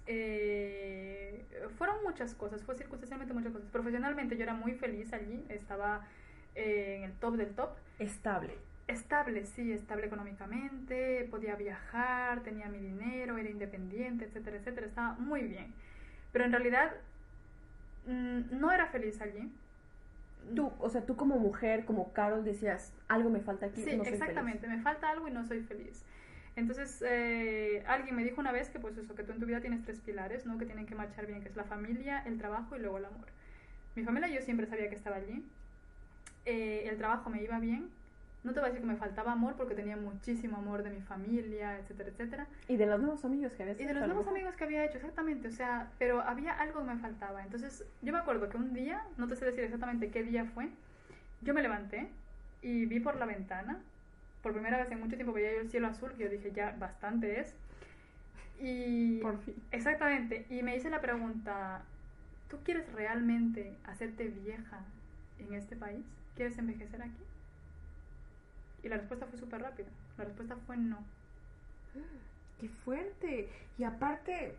eh, 0.06 1.44
fueron 1.78 2.02
muchas 2.02 2.34
cosas, 2.34 2.62
fue 2.62 2.74
circunstancialmente 2.74 3.34
muchas 3.34 3.52
cosas. 3.52 3.68
Profesionalmente 3.70 4.36
yo 4.36 4.42
era 4.42 4.54
muy 4.54 4.72
feliz 4.72 5.12
allí, 5.12 5.44
estaba 5.48 6.06
eh, 6.54 6.96
en 6.98 7.04
el 7.04 7.12
top 7.14 7.36
del 7.36 7.54
top. 7.54 7.70
Estable. 7.98 8.54
Estable, 8.88 9.46
sí, 9.46 9.72
estable 9.72 10.06
económicamente, 10.06 11.26
podía 11.30 11.54
viajar, 11.54 12.42
tenía 12.42 12.68
mi 12.68 12.78
dinero, 12.78 13.38
era 13.38 13.48
independiente, 13.48 14.24
etcétera, 14.24 14.56
etcétera, 14.56 14.86
estaba 14.86 15.12
muy 15.14 15.42
bien. 15.42 15.72
Pero 16.32 16.44
en 16.44 16.52
realidad 16.52 16.92
mm, 18.06 18.58
no 18.58 18.72
era 18.72 18.86
feliz 18.86 19.20
allí. 19.20 19.50
Tú, 20.54 20.72
o 20.78 20.88
sea, 20.90 21.06
tú 21.06 21.16
como 21.16 21.38
mujer, 21.38 21.84
como 21.84 22.12
Carol, 22.12 22.44
decías, 22.44 22.92
algo 23.08 23.30
me 23.30 23.40
falta 23.40 23.66
aquí. 23.66 23.82
Sí, 23.82 23.96
no 23.96 24.04
soy 24.04 24.14
exactamente, 24.14 24.66
me 24.66 24.80
falta 24.80 25.10
algo 25.10 25.28
y 25.28 25.30
no 25.30 25.44
soy 25.44 25.60
feliz. 25.60 26.04
Entonces, 26.54 27.02
eh, 27.06 27.82
alguien 27.86 28.14
me 28.14 28.24
dijo 28.24 28.40
una 28.40 28.52
vez 28.52 28.68
que 28.68 28.78
pues 28.78 28.98
eso, 28.98 29.14
que 29.14 29.22
tú 29.22 29.32
en 29.32 29.40
tu 29.40 29.46
vida 29.46 29.60
tienes 29.60 29.82
tres 29.82 30.00
pilares, 30.00 30.44
¿no? 30.44 30.58
Que 30.58 30.66
tienen 30.66 30.86
que 30.86 30.94
marchar 30.94 31.26
bien, 31.26 31.42
que 31.42 31.48
es 31.48 31.56
la 31.56 31.64
familia, 31.64 32.22
el 32.26 32.36
trabajo 32.36 32.76
y 32.76 32.80
luego 32.80 32.98
el 32.98 33.06
amor. 33.06 33.26
Mi 33.94 34.04
familia 34.04 34.28
yo 34.28 34.42
siempre 34.42 34.66
sabía 34.66 34.88
que 34.88 34.96
estaba 34.96 35.16
allí. 35.16 35.44
Eh, 36.44 36.88
el 36.88 36.98
trabajo 36.98 37.30
me 37.30 37.42
iba 37.42 37.58
bien. 37.58 37.90
No 38.44 38.52
te 38.52 38.58
voy 38.58 38.68
a 38.68 38.72
decir 38.72 38.80
que 38.84 38.92
me 38.92 38.98
faltaba 38.98 39.32
amor 39.32 39.54
porque 39.56 39.74
tenía 39.74 39.96
muchísimo 39.96 40.56
amor 40.56 40.82
de 40.82 40.90
mi 40.90 41.00
familia, 41.00 41.78
etcétera, 41.78 42.08
etcétera. 42.08 42.46
Y 42.66 42.76
de 42.76 42.86
los 42.86 43.00
nuevos 43.00 43.24
amigos 43.24 43.52
que 43.52 43.62
habías 43.62 43.80
Y 43.80 43.84
de 43.84 43.94
los 43.94 44.06
nuevos 44.06 44.26
amigos 44.26 44.56
que 44.56 44.64
había 44.64 44.84
hecho, 44.84 44.96
exactamente, 44.96 45.46
o 45.48 45.52
sea, 45.52 45.90
pero 45.98 46.20
había 46.20 46.52
algo 46.52 46.80
que 46.80 46.92
me 46.92 46.98
faltaba. 46.98 47.42
Entonces, 47.44 47.84
yo 48.02 48.12
me 48.12 48.18
acuerdo 48.18 48.48
que 48.48 48.56
un 48.56 48.74
día, 48.74 49.04
no 49.16 49.28
te 49.28 49.36
sé 49.36 49.44
decir 49.44 49.62
exactamente 49.62 50.10
qué 50.10 50.24
día 50.24 50.44
fue, 50.44 50.70
yo 51.40 51.54
me 51.54 51.62
levanté 51.62 52.08
y 52.62 52.86
vi 52.86 52.98
por 52.98 53.16
la 53.16 53.26
ventana, 53.26 53.78
por 54.42 54.52
primera 54.52 54.78
vez 54.78 54.90
en 54.90 54.98
mucho 54.98 55.14
tiempo 55.14 55.32
veía 55.32 55.52
yo 55.52 55.60
el 55.60 55.70
cielo 55.70 55.86
azul, 55.86 56.12
que 56.12 56.24
yo 56.24 56.28
dije, 56.28 56.50
ya, 56.50 56.74
bastante 56.78 57.38
es. 57.40 57.54
Y... 58.60 59.20
Por 59.20 59.38
fin. 59.38 59.54
Exactamente, 59.70 60.46
y 60.50 60.62
me 60.62 60.76
hice 60.76 60.90
la 60.90 61.00
pregunta, 61.00 61.82
¿tú 62.50 62.58
quieres 62.64 62.92
realmente 62.92 63.76
hacerte 63.84 64.26
vieja 64.28 64.80
en 65.38 65.54
este 65.54 65.76
país? 65.76 66.04
¿Quieres 66.34 66.58
envejecer 66.58 67.02
aquí? 67.02 67.22
Y 68.82 68.88
la 68.88 68.96
respuesta 68.96 69.26
fue 69.26 69.38
súper 69.38 69.62
rápida, 69.62 69.88
la 70.18 70.24
respuesta 70.24 70.56
fue 70.66 70.76
no. 70.76 70.98
Qué 72.60 72.68
fuerte. 72.68 73.48
Y 73.78 73.84
aparte, 73.84 74.54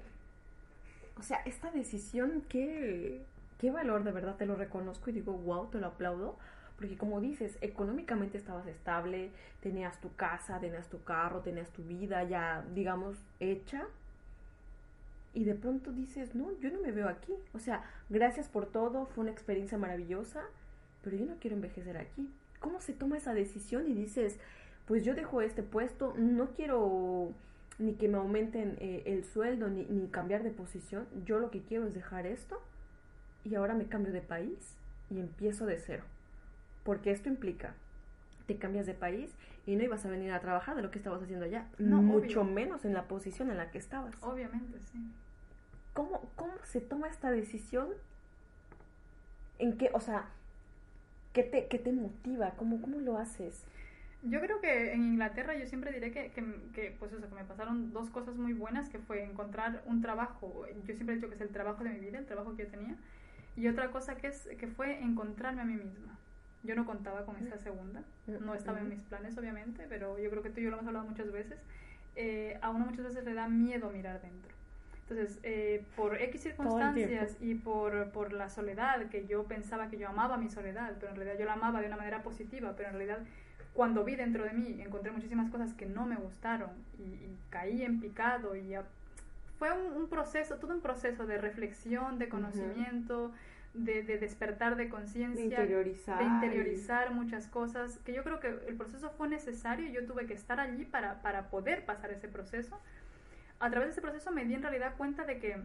o 1.18 1.24
sea, 1.24 1.38
esta 1.46 1.72
decisión, 1.72 2.44
qué, 2.50 3.26
qué 3.60 3.72
valor, 3.72 4.04
de 4.04 4.12
verdad, 4.12 4.36
te 4.36 4.46
lo 4.46 4.56
reconozco 4.56 5.10
y 5.10 5.14
digo, 5.14 5.34
wow, 5.34 5.68
te 5.70 5.80
lo 5.80 5.88
aplaudo. 5.88 6.38
Porque 6.78 6.98
como 6.98 7.22
dices, 7.22 7.58
económicamente 7.62 8.38
estabas 8.38 8.68
estable, 8.68 9.32
tenías 9.62 10.02
tu 10.02 10.14
casa, 10.16 10.60
tenías 10.60 10.90
tu 10.90 11.04
carro, 11.04 11.42
tenías 11.42 11.70
tu 11.70 11.84
vida 11.84 12.24
ya, 12.24 12.66
digamos, 12.74 13.18
hecha. 13.40 13.86
Y 15.34 15.46
de 15.46 15.56
pronto 15.56 15.92
dices, 15.92 16.36
no, 16.36 16.52
yo 16.60 16.72
no 16.72 16.82
me 16.82 16.92
veo 16.92 17.08
aquí. 17.08 17.34
O 17.54 17.60
sea, 17.60 17.84
gracias 18.10 18.50
por 18.50 18.66
todo, 18.66 19.06
fue 19.06 19.24
una 19.24 19.32
experiencia 19.32 19.78
maravillosa, 19.78 20.44
pero 21.04 21.16
yo 21.16 21.26
no 21.26 21.36
quiero 21.40 21.56
envejecer 21.56 21.98
aquí. 21.98 22.30
¿Cómo 22.64 22.80
se 22.80 22.94
toma 22.94 23.18
esa 23.18 23.34
decisión 23.34 23.86
y 23.90 23.94
dices, 23.94 24.40
pues 24.88 25.04
yo 25.04 25.16
dejo 25.16 25.42
este 25.42 25.64
puesto, 25.64 26.14
no 26.18 26.52
quiero 26.52 27.34
ni 27.78 27.96
que 27.96 28.08
me 28.08 28.18
aumenten 28.18 28.78
eh, 28.80 29.04
el 29.06 29.26
sueldo 29.26 29.68
ni, 29.68 29.84
ni 29.84 30.08
cambiar 30.08 30.44
de 30.44 30.50
posición, 30.52 31.06
yo 31.26 31.40
lo 31.40 31.52
que 31.52 31.62
quiero 31.62 31.86
es 31.86 31.94
dejar 31.94 32.26
esto 32.26 32.62
y 33.44 33.56
ahora 33.56 33.74
me 33.74 33.88
cambio 33.88 34.14
de 34.14 34.22
país 34.22 34.78
y 35.10 35.20
empiezo 35.20 35.66
de 35.66 35.78
cero? 35.78 36.06
Porque 36.86 37.12
esto 37.12 37.28
implica, 37.28 37.74
te 38.48 38.56
cambias 38.56 38.86
de 38.86 38.94
país 38.94 39.30
y 39.66 39.76
no 39.76 39.84
ibas 39.84 40.06
a 40.06 40.10
venir 40.10 40.32
a 40.32 40.40
trabajar 40.40 40.78
de 40.78 40.84
lo 40.84 40.90
que 40.90 41.00
estabas 41.00 41.22
haciendo 41.22 41.44
allá, 41.46 41.68
No, 41.80 42.02
mucho 42.02 42.42
obvio. 42.44 42.54
menos 42.54 42.86
en 42.86 42.94
la 42.94 43.04
posición 43.10 43.52
en 43.52 43.58
la 43.58 43.72
que 43.72 43.78
estabas. 43.78 44.16
Obviamente, 44.22 44.80
sí. 44.80 45.00
¿Cómo, 45.94 46.22
¿Cómo 46.38 46.54
se 46.64 46.80
toma 46.80 47.08
esta 47.10 47.30
decisión? 47.30 47.90
¿En 49.60 49.78
qué, 49.78 49.90
o 49.94 50.00
sea, 50.00 50.26
qué 51.34 51.44
te, 51.44 51.68
qué 51.68 51.80
te 51.80 51.92
motiva? 51.92 52.52
¿Cómo, 52.52 52.82
¿Cómo 52.82 53.00
lo 53.00 53.18
haces? 53.18 53.66
Yo 54.22 54.40
creo 54.40 54.62
que 54.62 54.94
en 54.94 55.04
Inglaterra 55.04 55.56
yo 55.58 55.66
siempre 55.66 55.92
diré 55.92 56.12
que, 56.12 56.32
que, 56.32 56.46
que, 56.74 56.96
pues 56.98 57.12
eso, 57.12 57.28
que 57.28 57.36
me 57.36 57.44
pasaron 57.44 57.92
dos 57.92 58.10
cosas 58.10 58.38
muy 58.38 58.54
buenas, 58.54 58.88
que 58.88 59.00
fue 59.00 59.24
encontrar 59.24 59.84
un 59.86 60.02
trabajo, 60.02 60.66
yo 60.86 60.96
siempre 60.96 61.14
he 61.14 61.16
dicho 61.18 61.28
que 61.28 61.36
es 61.36 61.42
el 61.42 61.50
trabajo 61.50 61.84
de 61.84 61.90
mi 61.90 62.00
vida, 62.00 62.20
el 62.20 62.26
trabajo 62.26 62.56
que 62.56 62.64
yo 62.64 62.70
tenía, 62.70 62.96
y 63.58 63.68
otra 63.68 63.92
cosa 63.92 64.16
que, 64.16 64.28
es, 64.28 64.48
que 64.58 64.68
fue 64.68 65.00
encontrarme 65.00 65.62
a 65.62 65.66
mí 65.66 65.76
misma. 65.76 66.18
Yo 66.64 66.76
no 66.76 66.86
contaba 66.86 67.26
con 67.26 67.36
esta 67.36 67.58
segunda, 67.58 68.04
no 68.26 68.56
estaba 68.56 68.80
en 68.80 68.88
mis 68.88 69.02
planes 69.02 69.38
obviamente, 69.38 69.86
pero 69.90 70.18
yo 70.18 70.30
creo 70.30 70.42
que 70.42 70.50
tú 70.50 70.62
y 70.62 70.64
yo 70.64 70.70
lo 70.70 70.78
hemos 70.78 70.88
hablado 70.88 71.06
muchas 71.06 71.30
veces, 71.30 71.60
eh, 72.16 72.58
a 72.62 72.70
uno 72.70 72.86
muchas 72.86 73.04
veces 73.04 73.26
le 73.26 73.34
da 73.34 73.50
miedo 73.50 73.90
mirar 73.90 74.22
dentro. 74.22 74.54
Entonces, 75.10 75.40
eh, 75.44 75.84
por 75.96 76.16
X 76.22 76.42
circunstancias 76.42 77.38
y 77.42 77.56
por, 77.56 78.10
por 78.12 78.32
la 78.34 78.50
soledad, 78.50 79.08
que 79.10 79.26
yo 79.28 79.44
pensaba 79.44 79.90
que 79.90 79.98
yo 79.98 80.08
amaba 80.08 80.38
mi 80.38 80.50
soledad, 80.50 80.94
pero 81.00 81.12
en 81.12 81.18
realidad 81.18 81.38
yo 81.40 81.46
la 81.46 81.54
amaba 81.54 81.82
de 81.82 81.88
una 81.88 81.98
manera 81.98 82.24
positiva, 82.24 82.74
pero 82.78 82.90
en 82.90 82.96
realidad 82.96 83.20
cuando 83.74 84.04
vi 84.06 84.16
dentro 84.16 84.44
de 84.46 84.54
mí 84.54 84.82
encontré 84.82 85.12
muchísimas 85.12 85.50
cosas 85.52 85.74
que 85.74 85.86
no 85.86 86.06
me 86.06 86.16
gustaron 86.16 86.70
y, 87.00 87.04
y 87.04 87.38
caí 87.50 87.84
en 87.84 88.00
picado 88.00 88.56
y 88.56 88.68
ya- 88.70 88.84
fue 89.60 89.72
un, 89.72 89.94
un 89.94 90.08
proceso, 90.10 90.56
todo 90.58 90.74
un 90.74 90.82
proceso 90.82 91.26
de 91.26 91.38
reflexión, 91.38 92.18
de 92.20 92.28
conocimiento, 92.30 93.32
de, 93.74 94.04
de 94.04 94.18
despertar 94.20 94.76
de 94.76 94.90
conciencia, 94.90 95.42
De 95.42 95.46
interiorizar. 95.46 96.18
de 96.20 96.24
interiorizar 96.26 97.12
muchas 97.12 97.48
cosas, 97.48 97.98
que 98.06 98.14
yo 98.14 98.24
creo 98.24 98.40
que 98.40 98.48
el 98.68 98.76
proceso 98.76 99.10
fue 99.12 99.28
necesario 99.28 99.88
y 99.88 99.92
yo 99.92 100.06
tuve 100.06 100.26
que 100.28 100.34
estar 100.34 100.60
allí 100.60 100.86
para, 100.86 101.22
para 101.22 101.50
poder 101.50 101.84
pasar 101.86 102.12
ese 102.12 102.28
proceso. 102.28 102.80
A 103.60 103.70
través 103.70 103.88
de 103.88 103.92
ese 103.94 104.02
proceso 104.02 104.32
me 104.32 104.46
di 104.46 104.54
en 104.56 104.62
realidad 104.62 104.96
cuenta 104.98 105.24
de 105.26 105.40
que 105.40 105.58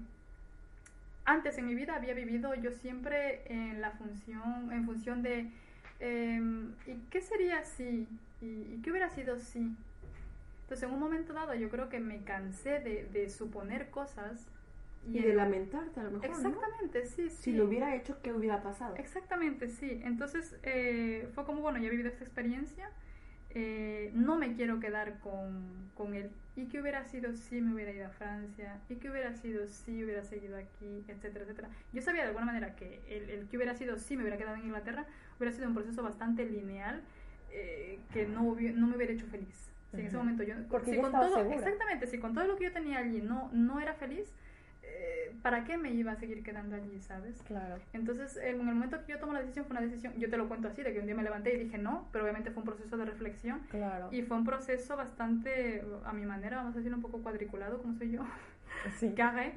antes 1.24 1.59
en 1.59 1.66
mi 1.66 1.74
vida 1.74 1.95
había 1.97 2.14
vivido 2.14 2.55
yo 2.55 2.70
siempre 2.72 3.43
en 3.53 3.80
la 3.80 3.93
función, 3.93 4.72
en 4.72 4.84
función 4.86 5.22
de 5.22 5.53
em, 6.01 6.74
¿y 6.86 6.97
qué 7.11 7.20
sería 7.20 7.64
si? 7.64 8.09
¿Y, 8.41 8.47
y 8.74 8.80
qué 8.82 8.91
hubiera 8.91 9.11
sido 9.11 9.39
si? 9.39 9.76
Entonces 10.62 10.82
en 10.89 10.95
un 10.95 11.01
momento 11.01 11.32
dado 11.32 11.55
yo 11.55 11.68
creo 11.70 11.89
que 11.89 12.01
me 12.01 12.22
cansé 12.24 12.80
de, 12.80 13.05
de 13.07 13.28
suponer 13.30 13.91
cosas 13.91 14.49
Y 15.12 15.20
de 15.20 15.34
lamentarte 15.34 16.01
a 16.01 16.05
lo 16.05 16.11
mejor, 16.12 16.41
¿no? 16.41 16.61
Exactamente, 16.61 17.07
sí, 17.07 17.30
sí. 17.30 17.36
Si 17.43 17.53
lo 17.53 17.64
hubiera 17.66 17.95
hecho, 17.97 18.20
¿qué 18.22 18.32
hubiera 18.32 18.62
pasado? 18.62 18.97
Exactamente, 18.97 19.68
sí. 19.68 20.01
Entonces 20.05 20.57
eh, 20.62 21.28
fue 21.34 21.45
como, 21.47 21.62
bueno, 21.62 21.78
ya 21.78 21.86
he 21.86 21.91
vivido 21.91 22.09
esta 22.09 22.24
experiencia, 22.24 22.91
eh, 23.51 24.11
no 24.14 24.36
me 24.36 24.55
quiero 24.55 24.80
quedar 24.80 25.18
con, 25.20 25.90
con 25.94 26.14
él. 26.14 26.30
¿Y 26.57 26.66
qué 26.66 26.80
hubiera 26.80 27.05
sido 27.05 27.32
si 27.34 27.61
me 27.61 27.72
hubiera 27.74 27.92
ido 27.92 28.07
a 28.07 28.11
Francia? 28.11 28.78
¿Y 28.88 28.96
qué 28.96 29.11
hubiera 29.11 29.32
sido 29.34 29.66
si 29.68 30.03
hubiera 30.05 30.24
seguido 30.24 30.57
aquí? 30.57 31.05
Etcétera, 31.09 31.44
etcétera. 31.44 31.68
Yo 31.92 32.03
sabía 32.03 32.22
de 32.22 32.28
alguna 32.28 32.46
manera 32.46 32.74
que 32.74 33.01
el, 33.09 33.30
el 33.30 33.49
que 33.49 33.57
hubiera 33.57 33.74
sido 33.74 33.96
si 33.96 34.16
me 34.16 34.22
hubiera 34.22 34.36
quedado 34.36 34.57
en 34.57 34.64
Inglaterra 34.64 35.07
hubiera 35.38 35.55
sido 35.55 35.68
un 35.68 35.74
proceso 35.74 36.03
bastante 36.03 36.44
lineal 36.44 37.01
eh, 37.53 38.01
que 38.12 38.26
no, 38.26 38.42
hubi- 38.42 38.74
no 38.74 38.86
me 38.88 38.96
hubiera 38.96 39.12
hecho 39.12 39.26
feliz. 39.26 39.70
Si 39.94 40.01
en 40.01 40.07
ese 40.07 40.16
momento 40.18 40.42
yo... 40.42 40.55
Porque 40.68 40.90
si 40.90 40.96
ya 40.96 41.03
con 41.03 41.11
estabas 41.12 41.28
todo, 41.30 41.38
segura. 41.38 41.57
Exactamente, 41.57 42.07
si 42.07 42.18
con 42.18 42.34
todo 42.34 42.44
lo 42.46 42.57
que 42.57 42.64
yo 42.64 42.72
tenía 42.72 42.99
allí 42.99 43.22
no, 43.22 43.51
no 43.53 43.80
era 43.80 43.94
feliz, 43.94 44.34
¿para 45.42 45.64
qué 45.64 45.76
me 45.76 45.92
iba 45.92 46.12
a 46.12 46.16
seguir 46.16 46.42
quedando 46.42 46.76
allí, 46.76 47.01
sabes? 47.01 47.40
Claro. 47.46 47.76
Entonces, 47.92 48.36
en 48.36 48.61
el 48.61 48.74
momento 48.74 48.99
que 49.05 49.12
yo 49.12 49.18
tomo 49.18 49.32
la 49.32 49.40
decisión, 49.40 49.64
fue 49.66 49.76
una 49.76 49.86
decisión, 49.86 50.14
yo 50.18 50.28
te 50.28 50.36
lo 50.36 50.49
cuento 50.49 50.68
así, 50.68 50.82
de 50.82 50.92
que 50.92 51.01
un 51.01 51.07
día 51.07 51.14
me 51.14 51.22
levanté 51.22 51.55
y 51.55 51.64
dije 51.64 51.78
no, 51.78 52.09
pero 52.12 52.24
obviamente 52.24 52.51
fue 52.51 52.62
un 52.62 52.66
proceso 52.66 52.96
de 52.96 53.05
reflexión 53.05 53.61
Claro. 53.70 54.09
y 54.12 54.22
fue 54.22 54.36
un 54.36 54.44
proceso 54.44 54.96
bastante, 54.96 55.84
a 56.05 56.12
mi 56.12 56.24
manera, 56.26 56.59
vamos 56.59 56.74
a 56.74 56.78
decirlo 56.78 56.96
un 56.96 57.03
poco 57.03 57.22
cuadriculado, 57.22 57.80
como 57.80 57.94
soy 57.94 58.11
yo, 58.12 58.26
sí. 58.99 59.12
carré, 59.16 59.53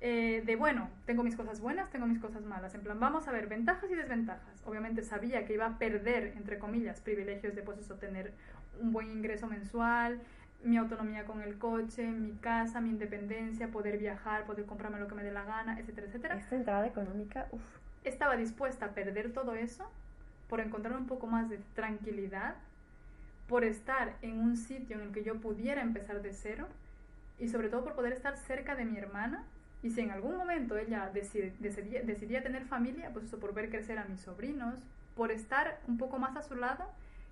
eh, 0.00 0.42
de 0.44 0.56
bueno, 0.56 0.90
tengo 1.06 1.22
mis 1.22 1.36
cosas 1.36 1.60
buenas, 1.60 1.90
tengo 1.90 2.06
mis 2.06 2.18
cosas 2.18 2.42
malas, 2.44 2.74
en 2.74 2.82
plan, 2.82 3.00
vamos 3.00 3.28
a 3.28 3.32
ver 3.32 3.46
ventajas 3.46 3.90
y 3.90 3.94
desventajas. 3.94 4.62
Obviamente 4.66 5.02
sabía 5.02 5.46
que 5.46 5.54
iba 5.54 5.66
a 5.66 5.78
perder, 5.78 6.34
entre 6.36 6.58
comillas, 6.58 7.00
privilegios 7.00 7.54
de 7.54 7.62
pues 7.62 7.78
eso, 7.78 7.94
tener 7.94 8.32
un 8.80 8.92
buen 8.92 9.10
ingreso 9.10 9.46
mensual, 9.46 10.20
mi 10.62 10.76
autonomía 10.76 11.24
con 11.24 11.42
el 11.42 11.58
coche, 11.58 12.06
mi 12.06 12.32
casa, 12.38 12.80
mi 12.80 12.90
independencia, 12.90 13.68
poder 13.68 13.98
viajar, 13.98 14.44
poder 14.44 14.64
comprarme 14.66 14.98
lo 14.98 15.06
que 15.06 15.14
me 15.14 15.22
dé 15.22 15.32
la 15.32 15.44
gana, 15.44 15.78
etcétera, 15.78 16.06
etcétera 16.08 16.36
Esta 16.36 16.56
entrada 16.56 16.86
económica, 16.86 17.46
uff. 17.52 17.62
estaba 18.04 18.36
dispuesta 18.36 18.86
a 18.86 18.90
perder 18.90 19.32
todo 19.32 19.54
eso 19.54 19.90
por 20.48 20.60
encontrar 20.60 20.96
un 20.96 21.06
poco 21.06 21.26
más 21.26 21.48
de 21.48 21.58
tranquilidad, 21.74 22.54
por 23.48 23.64
estar 23.64 24.14
en 24.22 24.40
un 24.40 24.56
sitio 24.56 24.96
en 24.96 25.02
el 25.08 25.12
que 25.12 25.22
yo 25.22 25.40
pudiera 25.40 25.82
empezar 25.82 26.20
de 26.22 26.32
cero 26.32 26.66
y 27.38 27.48
sobre 27.48 27.68
todo 27.68 27.84
por 27.84 27.94
poder 27.94 28.12
estar 28.12 28.36
cerca 28.36 28.74
de 28.74 28.84
mi 28.84 28.96
hermana 28.96 29.44
y 29.82 29.90
si 29.90 30.00
en 30.00 30.10
algún 30.10 30.36
momento 30.36 30.76
ella 30.76 31.10
decide- 31.12 31.52
decidía, 31.60 32.02
decidía 32.02 32.42
tener 32.42 32.64
familia, 32.64 33.10
pues 33.12 33.26
eso 33.26 33.38
por 33.38 33.54
ver 33.54 33.70
crecer 33.70 33.98
a 33.98 34.04
mis 34.06 34.20
sobrinos, 34.20 34.80
por 35.14 35.30
estar 35.30 35.78
un 35.86 35.96
poco 35.98 36.18
más 36.18 36.36
a 36.36 36.42
su 36.42 36.56
lado 36.56 36.84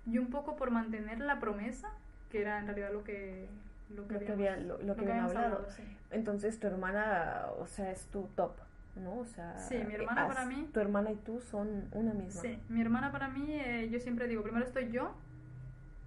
y 0.05 0.19
un 0.19 0.27
poco 0.27 0.55
por 0.55 0.71
mantener 0.71 1.19
la 1.19 1.39
promesa, 1.39 1.89
que 2.31 2.41
era 2.41 2.59
en 2.59 2.65
realidad 2.67 2.91
lo 2.93 3.03
que 3.03 3.47
lo 3.89 4.07
que, 4.07 4.13
Lo 4.15 4.19
que, 4.19 4.31
habíamos- 4.31 4.31
había, 4.33 4.57
lo, 4.57 4.77
lo 4.79 4.83
lo 4.83 4.95
que 4.95 5.01
habíamos 5.01 5.31
hablado. 5.35 5.55
hablado, 5.57 5.71
sí. 5.75 5.83
Entonces 6.11 6.59
tu 6.59 6.67
hermana, 6.67 7.45
o 7.59 7.67
sea, 7.67 7.91
es 7.91 8.05
tu 8.07 8.23
top, 8.35 8.51
¿no? 8.95 9.19
O 9.19 9.25
sea, 9.25 9.57
Sí, 9.59 9.75
mi 9.87 9.93
hermana 9.93 10.23
has- 10.23 10.27
para 10.35 10.45
mí- 10.45 10.67
Tu 10.73 10.79
hermana 10.79 11.11
y 11.11 11.15
tú 11.17 11.39
son 11.41 11.87
una 11.91 12.13
misma. 12.13 12.41
Sí, 12.41 12.59
mi 12.69 12.81
hermana 12.81 13.11
para 13.11 13.27
mí, 13.27 13.45
eh, 13.51 13.89
yo 13.91 13.99
siempre 13.99 14.27
digo, 14.27 14.41
primero 14.43 14.65
estoy 14.65 14.89
yo 14.91 15.13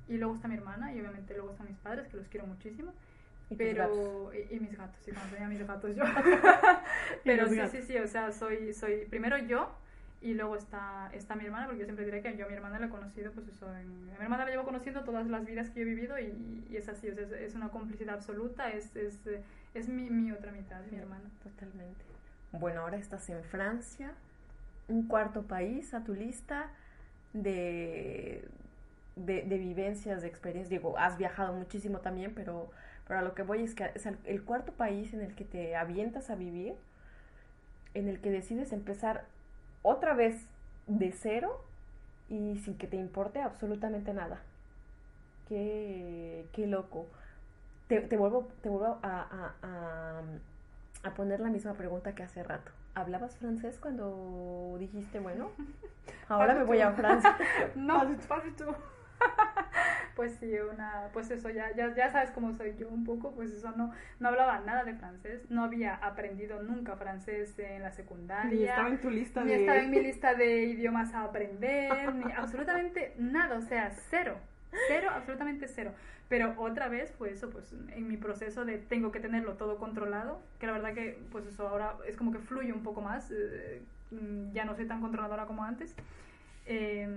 y 0.09 0.17
luego 0.17 0.35
está 0.35 0.49
mi 0.49 0.55
hermana 0.57 0.93
y 0.93 1.01
obviamente 1.01 1.35
luego 1.35 1.51
están 1.53 1.69
mis 1.69 1.77
padres, 1.79 2.09
que 2.09 2.17
los 2.17 2.27
quiero 2.29 2.47
muchísimo. 2.47 2.93
¿Y 3.51 3.55
pero 3.57 4.31
y, 4.35 4.57
y 4.57 4.61
mis 4.61 4.77
gatos, 4.77 5.01
sí, 5.05 5.11
cuando 5.13 5.33
tenía 5.33 5.49
mis 5.49 5.67
gatos 5.67 5.95
yo. 5.97 6.05
pero 7.25 7.49
sí, 7.49 7.61
sí, 7.71 7.83
sí, 7.83 7.97
o 7.99 8.07
sea, 8.09 8.33
soy, 8.33 8.73
soy 8.75 9.07
primero 9.09 9.39
yo 9.39 9.71
y 10.21 10.35
luego 10.35 10.57
está, 10.57 11.11
está 11.13 11.37
mi 11.37 11.45
hermana, 11.45 11.67
porque 11.67 11.81
yo 11.81 11.85
siempre 11.85 12.05
diré 12.05 12.23
que 12.23 12.37
yo 12.37 12.47
a 12.47 12.49
mi 12.49 12.55
hermana 12.55 12.81
la 12.81 12.87
he 12.87 12.91
conocido, 12.91 13.31
pues 13.33 13.47
eso, 13.49 13.67
en- 13.77 14.11
a 14.15 14.19
mi 14.19 14.25
hermana 14.25 14.45
la 14.45 14.51
llevo 14.51 14.65
conociendo 14.65 15.05
todas 15.05 15.27
las 15.29 15.45
vidas 15.47 15.71
que 15.71 15.83
he 15.83 15.85
vivido 15.85 16.19
y, 16.19 16.65
y 16.71 16.77
es 16.77 16.89
así, 16.89 17.07
es, 17.09 17.19
es 17.19 17.55
una 17.55 17.69
complicidad 17.69 18.15
absoluta, 18.17 18.71
es, 18.71 18.97
es, 18.97 19.21
es 19.75 19.89
mi, 19.89 20.11
mi 20.11 20.33
otra 20.33 20.51
mitad, 20.53 20.81
mi 20.91 20.99
hermana. 20.99 21.31
Totalmente. 21.43 22.05
Bueno, 22.53 22.81
ahora 22.81 22.97
estás 22.97 23.29
en 23.31 23.45
Francia, 23.45 24.13
un 24.89 25.07
cuarto 25.07 25.43
país 25.43 25.95
a 25.95 26.03
tu 26.03 26.15
lista 26.15 26.71
de, 27.33 28.49
de, 29.17 29.43
de 29.43 29.59
vivencias, 29.59 30.23
de 30.23 30.29
experiencias. 30.29 30.71
Digo, 30.71 30.99
has 30.99 31.17
viajado 31.19 31.53
muchísimo 31.53 32.01
también, 32.01 32.33
pero, 32.35 32.71
pero 33.07 33.21
a 33.21 33.23
lo 33.23 33.35
que 33.35 33.43
voy 33.43 33.63
es 33.63 33.75
que 33.75 33.91
es 33.95 34.07
el 34.25 34.43
cuarto 34.43 34.73
país 34.73 35.15
en 35.15 35.21
el 35.21 35.35
que 35.35 35.45
te 35.45 35.77
avientas 35.77 36.31
a 36.31 36.35
vivir, 36.35 36.75
en 37.95 38.09
el 38.09 38.21
que 38.21 38.31
decides 38.31 38.73
empezar 38.73 39.25
otra 39.83 40.15
vez 40.15 40.47
de 40.87 41.13
cero 41.13 41.61
y 42.29 42.59
sin 42.65 42.77
que 42.79 42.87
te 42.87 42.97
importe 42.97 43.41
absolutamente 43.41 44.13
nada. 44.15 44.41
Qué, 45.49 46.47
qué 46.53 46.67
loco. 46.67 47.07
Te, 47.89 48.01
te 48.03 48.17
vuelvo, 48.17 48.49
te 48.63 48.69
vuelvo 48.69 48.99
a, 49.03 49.21
a- 49.23 49.55
a- 49.63 50.23
a 51.05 51.15
poner 51.15 51.41
la 51.41 51.49
misma 51.49 51.73
pregunta 51.75 52.15
que 52.15 52.23
hace 52.23 52.43
rato. 52.43 52.71
¿Hablabas 52.95 53.37
francés 53.37 53.79
cuando 53.81 54.77
dijiste, 54.79 55.21
bueno, 55.21 55.51
ahora 56.29 56.55
me 56.55 56.65
voy 56.65 56.81
a 56.81 56.93
Francia? 56.93 57.37
No, 57.77 58.01
pas 58.29 58.45
du 58.45 58.51
tout. 58.53 58.75
Pues 60.19 60.33
sí, 60.41 60.53
una, 60.53 61.11
pues 61.13 61.31
eso, 61.31 61.49
ya, 61.49 61.73
ya, 61.77 61.95
ya 61.95 62.11
sabes 62.11 62.33
cómo 62.33 62.53
soy 62.53 62.75
yo 62.77 62.89
un 62.89 63.05
poco, 63.05 63.31
pues 63.37 63.53
eso, 63.53 63.71
no, 63.77 63.93
no 64.19 64.29
hablaba 64.29 64.59
nada 64.59 64.83
de 64.83 64.95
francés, 64.95 65.49
no 65.49 65.63
había 65.63 65.95
aprendido 65.95 66.61
nunca 66.61 66.97
francés 66.97 67.57
en 67.61 67.85
la 67.85 67.93
secundaria. 67.93 68.51
Ni 68.51 68.65
estaba 68.65 68.89
en 68.89 69.01
tu 69.01 69.11
lista 69.11 69.45
ni 69.45 69.53
de... 69.53 69.61
estaba 69.61 69.79
en 69.79 69.91
mi 69.93 70.01
lista 70.03 70.35
de 70.35 70.65
idiomas 70.65 71.15
a 71.15 71.23
aprender, 71.23 72.13
ni 72.17 72.33
absolutamente 72.33 73.15
nada, 73.17 73.59
o 73.59 73.61
sea, 73.61 73.93
cero, 74.11 74.39
cero, 74.89 75.09
absolutamente 75.15 75.69
cero. 75.69 75.93
Pero 76.29 76.53
otra 76.59 76.89
vez, 76.89 77.15
pues 77.17 77.35
eso, 77.35 77.51
pues 77.51 77.73
en 77.73 78.09
mi 78.09 78.17
proceso 78.17 78.65
de 78.65 78.79
tengo 78.79 79.13
que 79.13 79.21
tenerlo 79.21 79.53
todo 79.53 79.77
controlado, 79.77 80.43
que 80.59 80.67
la 80.67 80.73
verdad 80.73 80.95
que, 80.95 81.17
pues 81.31 81.47
eso 81.47 81.69
ahora 81.69 81.95
es 82.09 82.17
como 82.17 82.33
que 82.33 82.41
fluye 82.41 82.73
un 82.73 82.83
poco 82.83 83.03
más, 83.03 83.31
eh, 83.31 83.83
ya 84.53 84.65
no 84.65 84.75
soy 84.75 84.89
tan 84.89 85.01
controladora 85.01 85.47
como 85.47 85.63
antes. 85.63 85.95
Eh, 86.69 87.09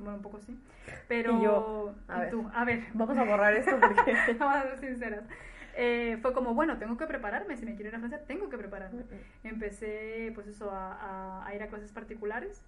bueno, 0.00 0.16
un 0.16 0.22
poco 0.22 0.40
sí. 0.40 0.58
Pero. 1.06 1.38
Y 1.38 1.42
yo, 1.44 1.94
a 2.08 2.20
ver. 2.20 2.30
tú, 2.30 2.50
a 2.52 2.64
ver. 2.64 2.84
Vamos 2.94 3.16
a 3.16 3.24
borrar 3.24 3.54
esto 3.54 3.78
porque... 3.80 4.14
Vamos 4.38 4.56
a 4.56 4.62
ser 4.62 4.78
sinceras. 4.80 5.24
Eh, 5.76 6.18
fue 6.20 6.32
como, 6.32 6.54
bueno, 6.54 6.76
tengo 6.78 6.96
que 6.96 7.06
prepararme. 7.06 7.56
Si 7.56 7.64
me 7.64 7.74
quiero 7.76 7.90
ir 7.90 7.94
a 7.94 7.98
Francia, 8.00 8.20
tengo 8.26 8.48
que 8.50 8.58
prepararme. 8.58 9.04
Empecé, 9.44 10.32
pues 10.34 10.46
eso, 10.48 10.70
a, 10.72 10.92
a- 10.94 11.46
a 11.46 11.54
ir 11.54 11.62
a 11.62 11.68
clases 11.68 11.92
particulares. 11.92 12.62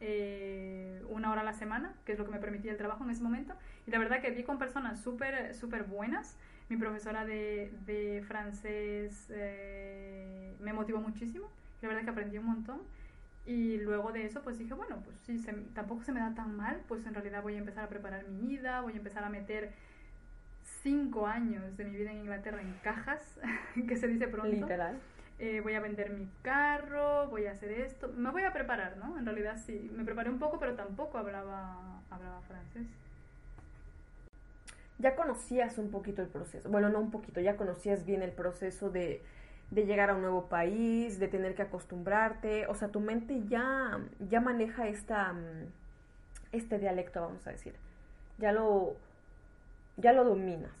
eh, 0.00 1.02
una 1.08 1.30
hora 1.30 1.42
a 1.42 1.44
la 1.44 1.52
semana, 1.52 1.92
que 2.04 2.12
es 2.12 2.18
lo 2.18 2.24
que 2.24 2.30
me 2.32 2.38
permitía 2.38 2.72
el 2.72 2.76
trabajo 2.78 3.04
en 3.04 3.10
ese 3.10 3.22
momento. 3.22 3.54
Y 3.86 3.90
la 3.90 3.98
verdad 3.98 4.20
que 4.20 4.30
di 4.32 4.42
con 4.42 4.58
personas 4.58 5.00
súper 5.00 5.54
súper 5.54 5.84
buenas. 5.84 6.36
Mi 6.70 6.76
profesora 6.78 7.24
de, 7.26 7.70
de 7.86 8.24
francés 8.26 9.28
eh, 9.30 10.54
me 10.60 10.72
motivó 10.72 11.00
muchísimo. 11.00 11.48
La 11.82 11.88
verdad 11.88 12.04
que 12.04 12.10
aprendí 12.10 12.38
un 12.38 12.46
montón. 12.46 12.80
Y 13.46 13.78
luego 13.78 14.10
de 14.12 14.24
eso, 14.24 14.42
pues 14.42 14.58
dije, 14.58 14.72
bueno, 14.74 15.02
pues 15.04 15.18
sí, 15.26 15.38
se- 15.38 15.52
tampoco 15.74 16.02
se 16.02 16.12
me 16.12 16.20
da 16.20 16.34
tan 16.34 16.56
mal, 16.56 16.80
pues 16.88 17.04
en 17.06 17.14
realidad 17.14 17.42
voy 17.42 17.54
a 17.54 17.58
empezar 17.58 17.84
a 17.84 17.88
preparar 17.88 18.26
mi 18.28 18.54
ida, 18.54 18.80
voy 18.80 18.94
a 18.94 18.96
empezar 18.96 19.22
a 19.24 19.28
meter 19.28 19.72
cinco 20.82 21.26
años 21.26 21.76
de 21.76 21.84
mi 21.84 21.96
vida 21.96 22.10
en 22.10 22.18
Inglaterra 22.18 22.60
en 22.60 22.72
cajas, 22.82 23.38
que 23.88 23.96
se 23.96 24.08
dice 24.08 24.28
pronto. 24.28 24.50
Literal. 24.50 24.98
Eh, 25.38 25.60
voy 25.60 25.74
a 25.74 25.80
vender 25.80 26.10
mi 26.10 26.28
carro, 26.42 27.28
voy 27.28 27.46
a 27.46 27.52
hacer 27.52 27.72
esto. 27.72 28.08
Me 28.16 28.30
voy 28.30 28.44
a 28.44 28.52
preparar, 28.52 28.96
¿no? 28.96 29.18
En 29.18 29.26
realidad 29.26 29.60
sí, 29.66 29.90
me 29.94 30.04
preparé 30.04 30.30
un 30.30 30.38
poco, 30.38 30.58
pero 30.58 30.74
tampoco 30.74 31.18
hablaba, 31.18 32.00
hablaba 32.10 32.40
francés. 32.42 32.86
Ya 34.98 35.16
conocías 35.16 35.76
un 35.78 35.90
poquito 35.90 36.22
el 36.22 36.28
proceso. 36.28 36.70
Bueno, 36.70 36.88
no 36.88 37.00
un 37.00 37.10
poquito, 37.10 37.40
ya 37.40 37.56
conocías 37.56 38.06
bien 38.06 38.22
el 38.22 38.30
proceso 38.30 38.90
de, 38.90 39.22
de 39.70 39.86
llegar 39.86 40.10
a 40.10 40.14
un 40.14 40.22
nuevo 40.22 40.46
país, 40.48 41.18
de 41.18 41.28
tener 41.28 41.54
que 41.54 41.62
acostumbrarte. 41.62 42.66
O 42.66 42.74
sea, 42.74 42.88
tu 42.88 43.00
mente 43.00 43.42
ya, 43.48 43.98
ya 44.28 44.40
maneja 44.40 44.88
esta, 44.88 45.32
mm, 45.32 45.66
este 46.52 46.78
dialecto, 46.78 47.20
vamos 47.20 47.46
a 47.46 47.50
decir. 47.50 47.74
Ya 48.38 48.52
lo, 48.52 48.96
ya 49.96 50.12
lo 50.12 50.24
dominas. 50.24 50.72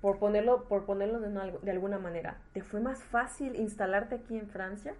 Por 0.00 0.18
ponerlo, 0.18 0.64
por 0.64 0.84
ponerlo 0.84 1.20
de, 1.20 1.58
de 1.62 1.70
alguna 1.70 1.98
manera. 1.98 2.38
¿Te 2.52 2.62
fue 2.62 2.80
más 2.80 3.02
fácil 3.04 3.54
instalarte 3.56 4.16
aquí 4.16 4.36
en 4.36 4.48
Francia? 4.48 4.94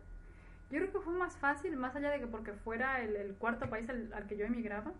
Yo 0.70 0.78
creo 0.78 0.92
que 0.92 1.00
fue 1.00 1.12
más 1.14 1.36
fácil, 1.36 1.76
más 1.76 1.94
allá 1.96 2.10
de 2.10 2.20
que 2.20 2.26
porque 2.26 2.52
fuera 2.52 3.02
el, 3.02 3.16
el 3.16 3.34
cuarto 3.34 3.68
país 3.68 3.88
al, 3.90 4.12
al 4.14 4.26
que 4.26 4.36
yo 4.36 4.46
emigraba, 4.46 4.92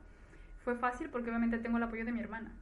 fue 0.65 0.75
fácil 0.77 1.09
porque 1.09 1.31
obviamente 1.31 1.59
tengo 1.59 1.79
el 1.79 1.83
apoyo 1.85 2.05
de 2.05 2.13
mi 2.13 2.21
hermana. 2.21 2.53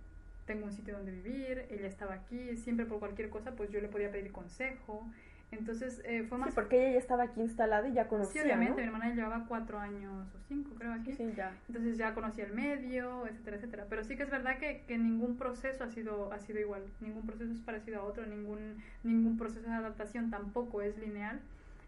Tengo 0.50 0.66
un 0.66 0.72
sitio 0.72 0.96
donde 0.96 1.12
vivir, 1.12 1.64
ella 1.70 1.86
estaba 1.86 2.14
aquí, 2.14 2.56
siempre 2.56 2.84
por 2.84 2.98
cualquier 2.98 3.30
cosa 3.30 3.52
pues 3.52 3.70
yo 3.70 3.80
le 3.80 3.86
podía 3.86 4.10
pedir 4.10 4.32
consejo. 4.32 5.08
Entonces 5.52 6.02
eh, 6.04 6.24
fue 6.28 6.38
más 6.38 6.48
Sí, 6.48 6.54
porque 6.56 6.80
ella 6.82 6.92
ya 6.94 6.98
estaba 6.98 7.22
aquí 7.22 7.40
instalada 7.40 7.86
y 7.88 7.92
ya 7.92 8.02
Sí, 8.02 8.08
conocía, 8.08 8.42
obviamente, 8.42 8.70
¿no? 8.70 8.76
mi 8.78 8.82
hermana 8.82 9.14
llevaba 9.14 9.46
cuatro 9.46 9.78
años 9.78 10.26
o 10.34 10.38
cinco, 10.48 10.74
creo, 10.76 10.92
aquí. 10.92 11.12
Sí, 11.14 11.24
sí, 11.28 11.32
ya. 11.36 11.52
Entonces 11.68 11.96
ya 11.98 12.14
conocía 12.14 12.46
el 12.46 12.52
medio, 12.52 13.28
etcétera, 13.28 13.56
etcétera. 13.58 13.86
Pero 13.88 14.02
sí 14.02 14.16
que 14.16 14.24
es 14.24 14.30
verdad 14.30 14.58
que, 14.58 14.82
que 14.88 14.98
ningún 14.98 15.36
proceso 15.36 15.84
ha 15.84 15.88
sido, 15.88 16.32
ha 16.32 16.40
sido 16.40 16.58
igual. 16.58 16.82
Ningún 17.00 17.24
proceso 17.26 17.52
es 17.52 17.60
parecido 17.60 18.00
a 18.00 18.04
otro, 18.04 18.26
ningún, 18.26 18.82
ningún 19.04 19.36
proceso 19.36 19.68
de 19.68 19.74
adaptación 19.74 20.30
tampoco 20.30 20.82
es 20.82 20.98
lineal. 20.98 21.40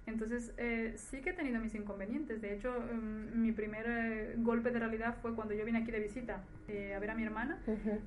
Entonces 0.07 0.53
eh, 0.57 0.94
sí 0.96 1.20
que 1.20 1.30
he 1.30 1.32
tenido 1.32 1.61
mis 1.61 1.74
inconvenientes. 1.74 2.40
De 2.40 2.55
hecho, 2.55 2.74
em, 2.90 3.40
mi 3.40 3.53
primer 3.53 3.86
eh, 3.88 4.34
golpe 4.38 4.70
de 4.70 4.78
realidad 4.80 5.16
fue 5.22 5.34
cuando 5.34 5.55
yo 5.55 5.64
vine 5.64 5.78
aquí 5.78 5.92
de 5.92 6.00
visita 6.00 6.42
eh, 6.68 6.94
a 6.94 6.98
ver 6.98 7.11
a 7.11 7.14
mi 7.14 7.22
hermana 7.22 7.59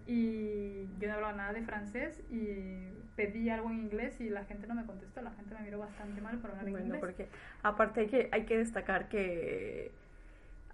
y 0.06 0.88
yo 1.00 1.08
no 1.08 1.14
hablaba 1.16 1.34
nada 1.34 1.54
de 1.54 1.62
francés 1.64 2.20
y 2.30 2.90
pedí 3.16 3.50
algo 3.50 3.70
en 3.70 3.80
inglés 3.80 4.20
y 4.20 4.30
la 4.30 4.44
gente 4.44 4.68
no 4.68 4.76
me 4.76 4.86
contestó. 4.86 5.22
La 5.22 5.32
gente 5.32 5.56
me 5.56 5.62
miró 5.62 5.80
bastante 5.80 6.20
mal 6.22 6.38
por 6.40 6.52
hablar 6.52 6.66
en 6.66 6.72
Bueno, 6.72 6.86
inglés. 6.88 7.00
porque 7.02 7.28
aparte 7.64 8.02
hay 8.02 8.08
que, 8.08 8.30
hay 8.32 8.44
que 8.46 8.58
destacar 8.58 9.08
que 9.08 9.92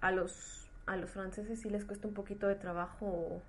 a 0.02 0.12
los, 0.12 0.68
a 0.88 0.98
los 0.98 1.12
franceses 1.12 1.62
sí 1.62 1.70
les 1.70 1.86
cuesta 1.86 2.08
un 2.08 2.16
poquito 2.16 2.48
de 2.48 2.56
trabajo. 2.56 3.44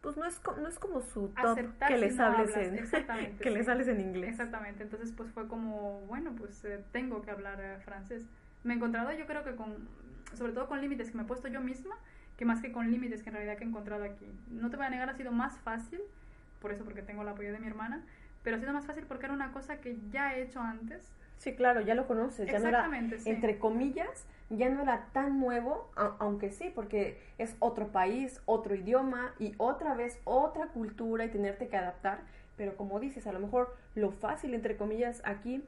Pues 0.00 0.16
no 0.16 0.24
es, 0.26 0.40
no 0.60 0.68
es 0.68 0.78
como 0.78 1.00
su 1.00 1.28
top 1.28 1.46
Aceptar 1.46 1.88
que 1.88 1.94
si 1.96 2.00
les 2.00 2.16
no 2.16 2.24
hables 2.24 2.56
hablas, 2.56 2.68
en 2.68 3.38
que 3.38 3.48
sí. 3.48 3.54
les 3.54 3.68
hables 3.68 3.88
en 3.88 4.00
inglés. 4.00 4.30
Exactamente, 4.30 4.82
entonces 4.84 5.12
pues 5.16 5.30
fue 5.32 5.48
como, 5.48 6.02
bueno, 6.02 6.32
pues 6.36 6.64
eh, 6.64 6.84
tengo 6.92 7.22
que 7.22 7.30
hablar 7.30 7.60
eh, 7.60 7.78
francés. 7.84 8.24
Me 8.62 8.74
he 8.74 8.76
encontrado 8.76 9.12
yo 9.12 9.26
creo 9.26 9.42
que 9.44 9.56
con, 9.56 9.88
sobre 10.34 10.52
todo 10.52 10.68
con 10.68 10.80
límites 10.80 11.10
que 11.10 11.16
me 11.16 11.24
he 11.24 11.26
puesto 11.26 11.48
yo 11.48 11.60
misma, 11.60 11.96
que 12.36 12.44
más 12.44 12.62
que 12.62 12.70
con 12.70 12.90
límites 12.90 13.22
que 13.22 13.30
en 13.30 13.34
realidad 13.34 13.56
que 13.58 13.64
he 13.64 13.66
encontrado 13.68 14.04
aquí. 14.04 14.26
No 14.50 14.70
te 14.70 14.76
voy 14.76 14.86
a 14.86 14.90
negar, 14.90 15.10
ha 15.10 15.14
sido 15.14 15.32
más 15.32 15.58
fácil, 15.58 16.00
por 16.60 16.70
eso 16.72 16.84
porque 16.84 17.02
tengo 17.02 17.22
el 17.22 17.28
apoyo 17.28 17.52
de 17.52 17.58
mi 17.58 17.66
hermana, 17.66 18.04
pero 18.44 18.56
ha 18.56 18.60
sido 18.60 18.72
más 18.72 18.86
fácil 18.86 19.04
porque 19.08 19.26
era 19.26 19.34
una 19.34 19.50
cosa 19.52 19.80
que 19.80 19.98
ya 20.10 20.34
he 20.34 20.42
hecho 20.42 20.60
antes. 20.60 21.12
Sí, 21.38 21.54
claro, 21.54 21.80
ya 21.80 21.94
lo 21.94 22.06
conoces, 22.06 22.50
ya 22.50 22.58
no 22.58 22.68
era 22.68 22.90
sí. 23.18 23.30
entre 23.30 23.58
comillas, 23.58 24.26
ya 24.50 24.68
no 24.68 24.82
era 24.82 25.06
tan 25.12 25.38
nuevo, 25.40 25.90
a- 25.96 26.16
aunque 26.18 26.50
sí, 26.50 26.70
porque 26.74 27.18
es 27.38 27.56
otro 27.60 27.88
país, 27.88 28.40
otro 28.44 28.74
idioma 28.74 29.34
y 29.38 29.54
otra 29.58 29.94
vez 29.94 30.20
otra 30.24 30.66
cultura 30.68 31.24
y 31.24 31.28
tenerte 31.30 31.68
que 31.68 31.76
adaptar, 31.76 32.20
pero 32.56 32.76
como 32.76 32.98
dices, 32.98 33.26
a 33.26 33.32
lo 33.32 33.38
mejor 33.40 33.74
lo 33.94 34.10
fácil, 34.10 34.52
entre 34.54 34.76
comillas, 34.76 35.22
aquí 35.24 35.62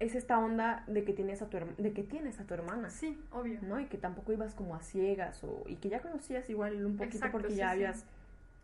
es 0.00 0.16
esta 0.16 0.36
onda 0.38 0.82
de 0.88 1.04
que 1.04 1.12
tienes 1.12 1.42
a 1.42 1.46
tu, 1.48 1.58
de 1.78 1.92
que 1.92 2.02
tienes 2.02 2.40
a 2.40 2.44
tu 2.44 2.54
hermana. 2.54 2.90
Sí, 2.90 3.16
obvio. 3.30 3.60
¿no? 3.62 3.78
Y 3.78 3.86
que 3.86 3.98
tampoco 3.98 4.32
ibas 4.32 4.54
como 4.54 4.74
a 4.74 4.82
ciegas 4.82 5.44
o, 5.44 5.62
y 5.66 5.76
que 5.76 5.88
ya 5.90 6.00
conocías 6.00 6.50
igual 6.50 6.84
un 6.84 6.96
poquito 6.96 7.18
Exacto, 7.18 7.38
porque 7.38 7.50
sí, 7.52 7.56
ya 7.58 7.68
sí. 7.68 7.74
habías... 7.74 8.04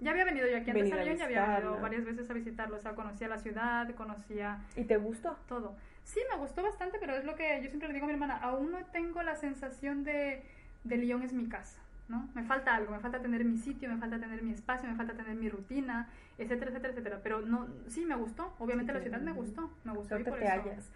Ya 0.00 0.12
había 0.12 0.24
venido 0.24 0.46
yo 0.48 0.56
aquí 0.56 0.70
antes 0.70 0.92
avión, 0.92 1.16
ya 1.16 1.24
había 1.24 1.46
venido 1.58 1.80
varias 1.80 2.04
veces 2.04 2.30
a 2.30 2.32
visitarlo, 2.32 2.76
o 2.76 2.80
sea, 2.80 2.94
conocía 2.94 3.26
la 3.26 3.38
ciudad, 3.38 3.92
conocía 3.96 4.60
¿Y 4.76 4.84
te 4.84 4.96
gustó? 4.96 5.36
todo. 5.48 5.74
Sí, 6.08 6.20
me 6.32 6.38
gustó 6.38 6.62
bastante, 6.62 6.96
pero 6.98 7.14
es 7.16 7.24
lo 7.24 7.34
que 7.34 7.60
yo 7.62 7.68
siempre 7.68 7.88
le 7.88 7.94
digo 7.94 8.04
a 8.04 8.08
mi 8.08 8.14
hermana, 8.14 8.38
aún 8.38 8.72
no 8.72 8.78
tengo 8.86 9.22
la 9.22 9.36
sensación 9.36 10.04
de, 10.04 10.42
de 10.84 10.96
Lyon 10.96 11.22
es 11.22 11.34
mi 11.34 11.48
casa, 11.50 11.80
¿no? 12.08 12.30
Me 12.34 12.44
falta 12.44 12.74
algo, 12.74 12.92
me 12.92 13.00
falta 13.00 13.20
tener 13.20 13.44
mi 13.44 13.58
sitio, 13.58 13.90
me 13.90 13.98
falta 13.98 14.18
tener 14.18 14.42
mi 14.42 14.52
espacio, 14.52 14.88
me 14.88 14.96
falta 14.96 15.12
tener 15.14 15.36
mi 15.36 15.50
rutina, 15.50 16.08
etcétera, 16.38 16.70
etcétera, 16.70 16.92
etcétera. 16.94 17.20
Pero 17.22 17.42
no, 17.42 17.68
sí 17.88 18.06
me 18.06 18.16
gustó, 18.16 18.54
obviamente 18.58 18.92
Sí, 18.92 18.98
la 18.98 19.00
ciudad 19.02 19.20
me 19.20 19.32
gustó, 19.32 19.70
me 19.84 19.92
gustó 19.92 20.16
y 20.18 20.24
por 20.24 20.38
te 20.38 20.46
eso. 20.46 20.48
hallas. 20.48 20.90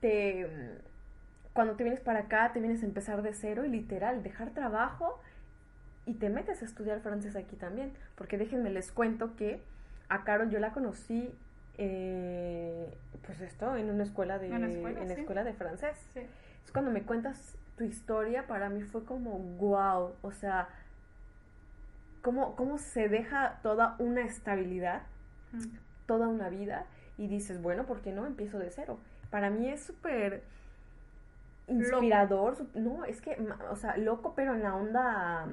Te, 0.00 0.48
cuando 1.52 1.76
te 1.76 1.84
vienes 1.84 2.00
para 2.00 2.20
acá, 2.20 2.52
te 2.52 2.60
vienes 2.60 2.82
a 2.82 2.86
empezar 2.86 3.22
de 3.22 3.34
cero 3.34 3.64
y 3.64 3.68
literal, 3.68 4.22
dejar 4.22 4.50
trabajo 4.50 5.20
y 6.06 6.14
te 6.14 6.30
metes 6.30 6.62
a 6.62 6.64
estudiar 6.66 7.00
francés 7.00 7.36
aquí 7.36 7.56
también. 7.56 7.92
Porque 8.16 8.38
déjenme 8.38 8.70
les 8.70 8.92
cuento 8.92 9.36
que 9.36 9.60
a 10.08 10.24
Carol 10.24 10.50
yo 10.50 10.58
la 10.60 10.72
conocí, 10.72 11.34
eh, 11.78 12.92
pues 13.26 13.40
esto, 13.40 13.76
en 13.76 13.90
una 13.90 14.04
escuela 14.04 14.38
de, 14.38 14.50
una 14.50 14.68
escuela, 14.68 15.00
en 15.02 15.08
sí. 15.08 15.20
escuela 15.20 15.44
de 15.44 15.52
francés. 15.52 15.96
Sí. 16.12 16.20
Es 16.64 16.72
cuando 16.72 16.90
me 16.90 17.02
cuentas 17.02 17.56
tu 17.76 17.84
historia, 17.84 18.46
para 18.46 18.68
mí 18.68 18.82
fue 18.82 19.04
como 19.04 19.38
wow, 19.38 20.12
o 20.22 20.32
sea, 20.32 20.68
cómo, 22.22 22.56
cómo 22.56 22.78
se 22.78 23.08
deja 23.08 23.58
toda 23.62 23.96
una 23.98 24.22
estabilidad 24.22 25.02
toda 26.06 26.28
una 26.28 26.48
vida 26.48 26.86
y 27.16 27.28
dices, 27.28 27.62
bueno, 27.62 27.84
¿por 27.84 28.00
qué 28.00 28.12
no 28.12 28.26
empiezo 28.26 28.58
de 28.58 28.70
cero? 28.70 28.98
Para 29.30 29.50
mí 29.50 29.68
es 29.68 29.82
súper 29.82 30.42
inspirador, 31.66 32.56
no, 32.74 33.04
es 33.04 33.20
que, 33.20 33.36
o 33.70 33.76
sea, 33.76 33.96
loco, 33.96 34.34
pero 34.36 34.54
en 34.54 34.62
la 34.62 34.74
onda 34.74 35.46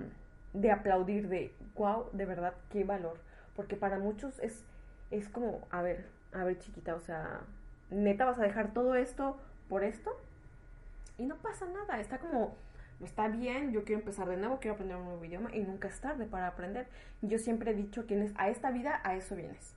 de 0.54 0.72
aplaudir, 0.72 1.30
de, 1.30 1.54
wow, 1.76 2.10
de 2.12 2.26
verdad, 2.26 2.54
qué 2.70 2.84
valor, 2.84 3.18
porque 3.56 3.76
para 3.76 3.98
muchos 3.98 4.40
es, 4.40 4.64
es 5.12 5.30
como, 5.30 5.68
a 5.70 5.82
ver, 5.82 6.06
a 6.34 6.44
ver 6.44 6.58
chiquita, 6.60 6.96
o 6.96 7.02
sea, 7.02 7.42
neta 7.90 8.26
vas 8.26 8.40
a 8.40 8.44
dejar 8.44 8.74
todo 8.74 8.96
esto 8.96 9.38
por 9.70 9.84
esto 9.84 10.12
y 11.18 11.26
no 11.26 11.36
pasa 11.38 11.66
nada, 11.68 12.00
está 12.00 12.18
como, 12.18 12.56
está 13.04 13.28
bien, 13.28 13.72
yo 13.72 13.84
quiero 13.84 14.00
empezar 14.00 14.28
de 14.28 14.38
nuevo, 14.38 14.60
quiero 14.60 14.76
aprender 14.76 14.98
un 14.98 15.06
nuevo 15.06 15.24
idioma 15.24 15.54
y 15.54 15.62
nunca 15.62 15.88
es 15.88 16.00
tarde 16.00 16.26
para 16.26 16.48
aprender. 16.48 16.88
Yo 17.22 17.38
siempre 17.38 17.72
he 17.72 17.76
dicho 17.76 18.08
que 18.08 18.32
a 18.36 18.50
esta 18.50 18.72
vida 18.72 19.02
a 19.04 19.16
eso 19.16 19.36
vienes 19.36 19.76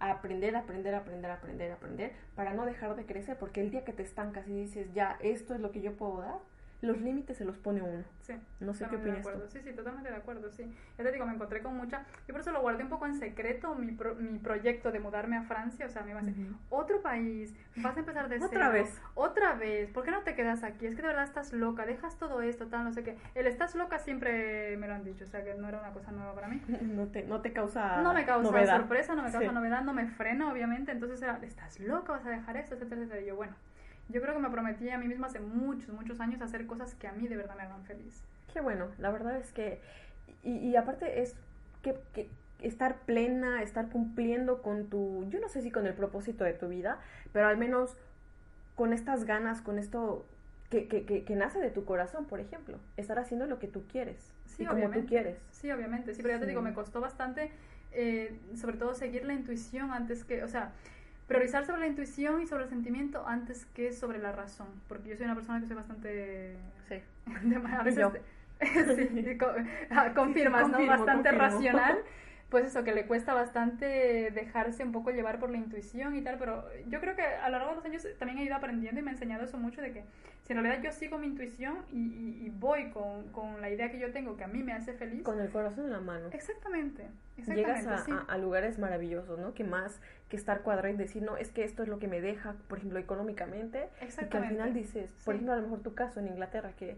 a 0.00 0.10
aprender, 0.10 0.56
aprender, 0.56 0.94
aprender, 0.94 1.30
aprender, 1.30 1.72
aprender, 1.72 2.12
para 2.36 2.54
no 2.54 2.64
dejar 2.66 2.94
de 2.96 3.04
crecer, 3.04 3.36
porque 3.36 3.60
el 3.60 3.70
día 3.70 3.84
que 3.84 3.92
te 3.92 4.02
estancas 4.02 4.46
y 4.48 4.52
dices, 4.52 4.92
ya, 4.94 5.16
esto 5.20 5.54
es 5.54 5.60
lo 5.60 5.70
que 5.72 5.80
yo 5.80 5.96
puedo 5.96 6.20
dar, 6.20 6.38
los 6.80 7.00
límites 7.00 7.36
se 7.36 7.44
los 7.44 7.58
pone 7.58 7.82
uno. 7.82 8.04
Sí. 8.20 8.34
No 8.60 8.72
sé 8.72 8.86
qué 8.88 8.96
opinas 8.96 9.22
tú. 9.22 9.40
Sí, 9.48 9.60
sí, 9.62 9.72
totalmente 9.72 10.10
de 10.10 10.16
acuerdo, 10.16 10.50
sí. 10.50 10.70
Ya 10.96 11.04
te 11.04 11.12
digo, 11.12 11.26
me 11.26 11.34
encontré 11.34 11.60
con 11.60 11.76
mucha... 11.76 12.04
Yo 12.26 12.34
por 12.34 12.40
eso 12.40 12.52
lo 12.52 12.60
guardé 12.60 12.84
un 12.84 12.88
poco 12.88 13.06
en 13.06 13.14
secreto, 13.14 13.74
mi, 13.74 13.96
mi 14.18 14.38
proyecto 14.38 14.92
de 14.92 15.00
mudarme 15.00 15.36
a 15.36 15.42
Francia. 15.42 15.86
O 15.86 15.88
sea, 15.88 16.02
me 16.02 16.10
iba 16.10 16.20
a 16.20 16.22
decir, 16.22 16.52
otro 16.68 17.02
país, 17.02 17.54
vas 17.76 17.96
a 17.96 18.00
empezar 18.00 18.28
de 18.28 18.36
cero. 18.36 18.48
Otra 18.48 18.68
vez. 18.68 19.00
Otra 19.14 19.54
vez. 19.54 19.90
¿Por 19.90 20.04
qué 20.04 20.10
no 20.10 20.22
te 20.22 20.34
quedas 20.34 20.62
aquí? 20.62 20.86
Es 20.86 20.94
que 20.94 21.02
de 21.02 21.08
verdad 21.08 21.24
estás 21.24 21.52
loca, 21.52 21.84
dejas 21.84 22.16
todo 22.16 22.42
esto, 22.42 22.66
tal, 22.66 22.84
no 22.84 22.92
sé 22.92 23.02
qué. 23.02 23.16
El 23.34 23.46
estás 23.46 23.74
loca 23.74 23.98
siempre 23.98 24.76
me 24.76 24.86
lo 24.86 24.94
han 24.94 25.04
dicho, 25.04 25.24
o 25.24 25.28
sea, 25.28 25.42
que 25.42 25.54
no 25.54 25.68
era 25.68 25.80
una 25.80 25.92
cosa 25.92 26.12
nueva 26.12 26.34
para 26.34 26.48
mí. 26.48 26.62
No 26.98 27.06
te, 27.06 27.22
no 27.24 27.40
te 27.40 27.52
causa 27.52 28.02
No 28.02 28.12
me 28.12 28.24
causa 28.24 28.66
sorpresa, 28.76 29.14
no 29.14 29.22
me 29.22 29.30
causa 29.30 29.52
novedad, 29.52 29.82
no 29.82 29.92
me 29.94 30.06
frena, 30.06 30.50
obviamente. 30.50 30.92
Entonces 30.92 31.20
era, 31.22 31.38
estás 31.42 31.80
loca, 31.80 32.12
vas 32.12 32.26
a 32.26 32.30
dejar 32.30 32.56
esto, 32.56 32.74
etcétera, 32.74 33.02
etcétera. 33.02 33.22
Y 33.22 33.26
yo, 33.26 33.36
bueno 33.36 33.54
yo 34.08 34.20
creo 34.20 34.34
que 34.34 34.40
me 34.40 34.50
prometí 34.50 34.88
a 34.90 34.98
mí 34.98 35.06
misma 35.06 35.26
hace 35.26 35.40
muchos, 35.40 35.90
muchos 35.90 36.20
años 36.20 36.40
hacer 36.40 36.66
cosas 36.66 36.94
que 36.94 37.06
a 37.06 37.12
mí 37.12 37.28
de 37.28 37.36
verdad 37.36 37.56
me 37.56 37.62
hagan 37.62 37.84
feliz. 37.84 38.22
Qué 38.52 38.60
bueno, 38.60 38.88
la 38.98 39.10
verdad 39.10 39.36
es 39.36 39.52
que, 39.52 39.80
y, 40.42 40.74
aparte 40.76 41.20
es 41.22 41.34
que, 41.82 41.94
que, 42.14 42.28
estar 42.60 42.96
plena, 43.02 43.62
estar 43.62 43.88
cumpliendo 43.88 44.62
con 44.62 44.88
tu, 44.88 45.26
yo 45.28 45.40
no 45.40 45.48
sé 45.48 45.62
si 45.62 45.70
con 45.70 45.86
el 45.86 45.94
propósito 45.94 46.44
de 46.44 46.54
tu 46.54 46.68
vida, 46.68 46.98
pero 47.32 47.46
al 47.46 47.56
menos 47.56 47.96
con 48.74 48.92
estas 48.92 49.24
ganas, 49.24 49.60
con 49.60 49.78
esto 49.78 50.24
que, 50.70 50.88
que, 50.88 51.04
que, 51.04 51.36
nace 51.36 51.60
de 51.60 51.70
tu 51.70 51.84
corazón, 51.84 52.24
por 52.24 52.40
ejemplo, 52.40 52.78
estar 52.96 53.18
haciendo 53.18 53.46
lo 53.46 53.58
que 53.58 53.68
tú 53.68 53.84
quieres, 53.86 54.32
sí, 54.46 54.66
como 54.66 54.90
tú 54.90 55.06
quieres. 55.06 55.38
Sí, 55.50 55.70
obviamente, 55.70 56.14
sí, 56.14 56.22
pero 56.22 56.34
ya 56.34 56.40
te 56.40 56.46
digo, 56.46 56.62
me 56.62 56.74
costó 56.74 57.00
bastante, 57.00 57.52
eh, 57.92 58.38
sobre 58.56 58.76
todo 58.76 58.94
seguir 58.94 59.24
la 59.24 59.34
intuición 59.34 59.92
antes 59.92 60.24
que, 60.24 60.42
o 60.42 60.48
sea, 60.48 60.72
priorizar 61.28 61.64
sobre 61.66 61.80
la 61.80 61.86
intuición 61.86 62.42
y 62.42 62.46
sobre 62.46 62.64
el 62.64 62.70
sentimiento 62.70 63.24
antes 63.26 63.66
que 63.66 63.92
sobre 63.92 64.18
la 64.18 64.32
razón, 64.32 64.66
porque 64.88 65.10
yo 65.10 65.16
soy 65.16 65.26
una 65.26 65.34
persona 65.34 65.60
que 65.60 65.66
soy 65.66 65.76
bastante... 65.76 66.56
Sí. 66.88 67.02
a 67.78 67.82
veces... 67.82 68.06
sí, 68.60 69.38
ah, 69.90 70.12
confirmas, 70.14 70.68
¿no? 70.68 70.84
Bastante 70.84 71.30
racional 71.30 71.98
pues 72.50 72.64
eso, 72.64 72.82
que 72.82 72.94
le 72.94 73.06
cuesta 73.06 73.34
bastante 73.34 74.30
dejarse 74.30 74.82
un 74.82 74.92
poco 74.92 75.10
llevar 75.10 75.38
por 75.38 75.50
la 75.50 75.58
intuición 75.58 76.16
y 76.16 76.22
tal, 76.22 76.38
pero 76.38 76.64
yo 76.86 76.98
creo 77.00 77.14
que 77.14 77.22
a 77.22 77.50
lo 77.50 77.58
largo 77.58 77.70
de 77.70 77.76
los 77.76 77.84
años 77.84 78.06
también 78.18 78.38
he 78.38 78.44
ido 78.44 78.56
aprendiendo 78.56 79.00
y 79.00 79.04
me 79.04 79.10
ha 79.10 79.14
enseñado 79.14 79.44
eso 79.44 79.58
mucho 79.58 79.82
de 79.82 79.92
que 79.92 80.04
si 80.44 80.54
en 80.54 80.62
realidad 80.62 80.82
yo 80.82 80.92
sigo 80.92 81.18
mi 81.18 81.26
intuición 81.26 81.84
y, 81.92 82.50
voy 82.58 82.90
con, 82.90 83.28
con, 83.32 83.60
la 83.60 83.68
idea 83.70 83.90
que 83.90 83.98
yo 83.98 84.10
tengo 84.12 84.36
que 84.36 84.44
a 84.44 84.46
mí 84.46 84.62
me 84.62 84.72
hace 84.72 84.94
feliz. 84.94 85.22
Con 85.22 85.38
el 85.40 85.50
corazón 85.50 85.84
en 85.84 85.90
la 85.92 86.00
mano. 86.00 86.28
Exactamente. 86.32 87.06
exactamente 87.36 87.82
Llegas 87.82 88.08
a, 88.28 88.38
lugares 88.38 88.78
maravillosos, 88.78 89.38
¿no? 89.38 89.52
Que 89.52 89.64
más 89.64 90.00
que 90.30 90.36
estar 90.36 90.62
cuadrado 90.62 90.94
y 90.94 90.96
decir, 90.96 91.22
no, 91.22 91.36
es 91.36 91.50
que 91.50 91.64
esto 91.64 91.82
es 91.82 91.88
lo 91.88 91.98
que 91.98 92.08
me 92.08 92.22
deja, 92.22 92.54
por 92.66 92.78
ejemplo, 92.78 92.98
económicamente. 92.98 93.88
Exactamente. 94.00 94.24
Y 94.24 94.28
que 94.28 94.36
al 94.38 94.48
final 94.48 94.74
dices, 94.74 95.10
por 95.24 95.34
ejemplo, 95.34 95.52
a 95.52 95.56
lo 95.56 95.62
mejor 95.62 95.80
tu 95.80 95.94
caso 95.94 96.18
en 96.18 96.28
Inglaterra, 96.28 96.72
que 96.78 96.96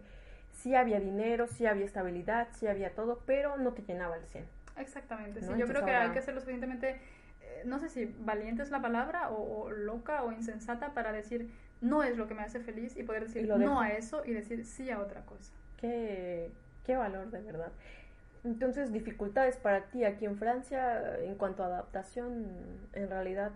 sí 0.53 0.73
había 0.73 1.01
dinero, 1.01 1.47
sí 1.47 1.65
había 1.65 1.85
estabilidad, 1.85 2.47
sí 2.53 2.67
había 2.67 2.95
todo, 2.95 3.21
pero 3.25 3.57
no 3.57 3.73
te 3.73 3.81
llenaba 3.81 4.15
el 4.15 4.25
100. 4.27 4.45
Exactamente, 4.77 5.41
sí. 5.41 5.51
Yo 5.57 5.67
creo 5.67 5.85
que 5.85 5.91
hay 5.91 6.11
que 6.11 6.21
ser 6.21 6.33
lo 6.33 6.39
suficientemente, 6.39 6.99
eh, 7.41 7.63
no 7.65 7.79
sé 7.79 7.89
si 7.89 8.05
valiente 8.19 8.63
es 8.63 8.71
la 8.71 8.81
palabra, 8.81 9.29
o, 9.29 9.69
loca 9.71 10.23
o 10.23 10.31
insensata 10.31 10.93
para 10.93 11.11
decir 11.11 11.51
no 11.81 12.03
es 12.03 12.17
lo 12.17 12.27
que 12.27 12.35
me 12.35 12.43
hace 12.43 12.59
feliz 12.59 12.95
y 12.95 13.03
poder 13.03 13.25
decir 13.25 13.47
no 13.47 13.81
a 13.81 13.89
eso 13.89 14.23
y 14.25 14.33
decir 14.33 14.65
sí 14.65 14.91
a 14.91 14.99
otra 14.99 15.21
cosa. 15.21 15.51
Qué, 15.77 16.51
qué 16.85 16.95
valor, 16.95 17.31
de 17.31 17.41
verdad. 17.41 17.71
Entonces, 18.43 18.91
dificultades 18.91 19.57
para 19.57 19.85
ti 19.85 20.03
aquí 20.03 20.25
en 20.25 20.37
Francia 20.37 21.17
en 21.19 21.35
cuanto 21.35 21.63
a 21.63 21.67
adaptación, 21.67 22.47
en 22.93 23.09
realidad 23.09 23.51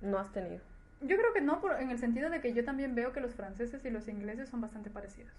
no 0.00 0.18
has 0.18 0.32
tenido. 0.32 0.60
Yo 1.00 1.16
creo 1.16 1.32
que 1.32 1.40
no, 1.40 1.60
por, 1.60 1.80
en 1.80 1.90
el 1.90 1.98
sentido 1.98 2.30
de 2.30 2.40
que 2.40 2.52
yo 2.54 2.64
también 2.64 2.94
veo 2.94 3.12
que 3.12 3.20
los 3.20 3.34
franceses 3.34 3.84
y 3.84 3.90
los 3.90 4.08
ingleses 4.08 4.48
son 4.48 4.60
bastante 4.60 4.90
parecidos. 4.90 5.32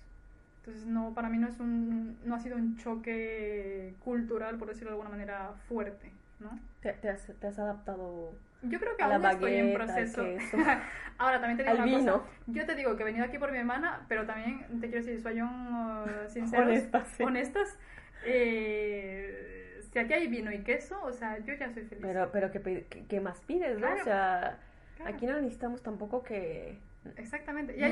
Entonces, 0.66 0.88
no, 0.88 1.14
para 1.14 1.30
mí 1.30 1.38
no, 1.38 1.48
es 1.48 1.60
un, 1.60 2.18
no 2.26 2.34
ha 2.34 2.40
sido 2.40 2.58
un 2.58 2.76
choque 2.78 3.94
cultural, 4.04 4.58
por 4.58 4.68
decirlo 4.68 4.90
de 4.90 4.94
alguna 4.94 5.12
manera, 5.12 5.54
fuerte, 5.68 6.12
¿no? 6.40 6.60
¿Te, 6.82 6.94
te, 6.94 7.10
has, 7.10 7.28
te 7.40 7.48
has, 7.48 7.60
adaptado 7.60 8.34
Yo 8.64 8.80
creo 8.80 8.98
que 8.98 9.04
aún 9.04 9.24
estoy 9.24 9.54
en 9.58 9.74
proceso. 9.76 10.24
Ahora, 11.20 11.40
también 11.40 11.58
te 11.58 11.64
digo 11.64 11.84
una 11.84 12.14
cosa. 12.16 12.30
Yo 12.48 12.66
te 12.66 12.74
digo 12.74 12.96
que 12.96 13.04
he 13.04 13.06
venido 13.06 13.26
aquí 13.26 13.38
por 13.38 13.52
mi 13.52 13.60
hermana, 13.60 14.06
pero 14.08 14.26
también 14.26 14.66
te 14.82 14.90
quiero 14.90 15.06
decir, 15.06 15.22
soy 15.22 15.42
un 15.42 15.50
uh, 15.50 16.30
sinceros, 16.30 16.66
honestas. 16.66 17.08
Sí. 17.10 17.24
honestas 17.24 17.78
eh, 18.26 19.80
si 19.92 20.00
aquí 20.00 20.14
hay 20.14 20.28
vino 20.28 20.52
y 20.52 20.64
queso, 20.64 21.00
o 21.04 21.14
sea, 21.14 21.38
yo 21.40 21.54
ya 21.54 21.72
soy 21.72 21.84
feliz. 21.84 22.04
Pero, 22.04 22.32
pero 22.32 22.52
¿qué, 22.52 23.06
qué, 23.08 23.22
más 23.22 23.40
pides, 23.42 23.80
no? 23.80 23.94
O 23.94 24.04
sea, 24.04 24.58
aquí 25.06 25.28
no 25.28 25.34
necesitamos 25.34 25.84
tampoco 25.84 26.24
que 26.24 26.80
Exactamente. 27.18 27.78
Y 27.78 27.84
hay, 27.84 27.92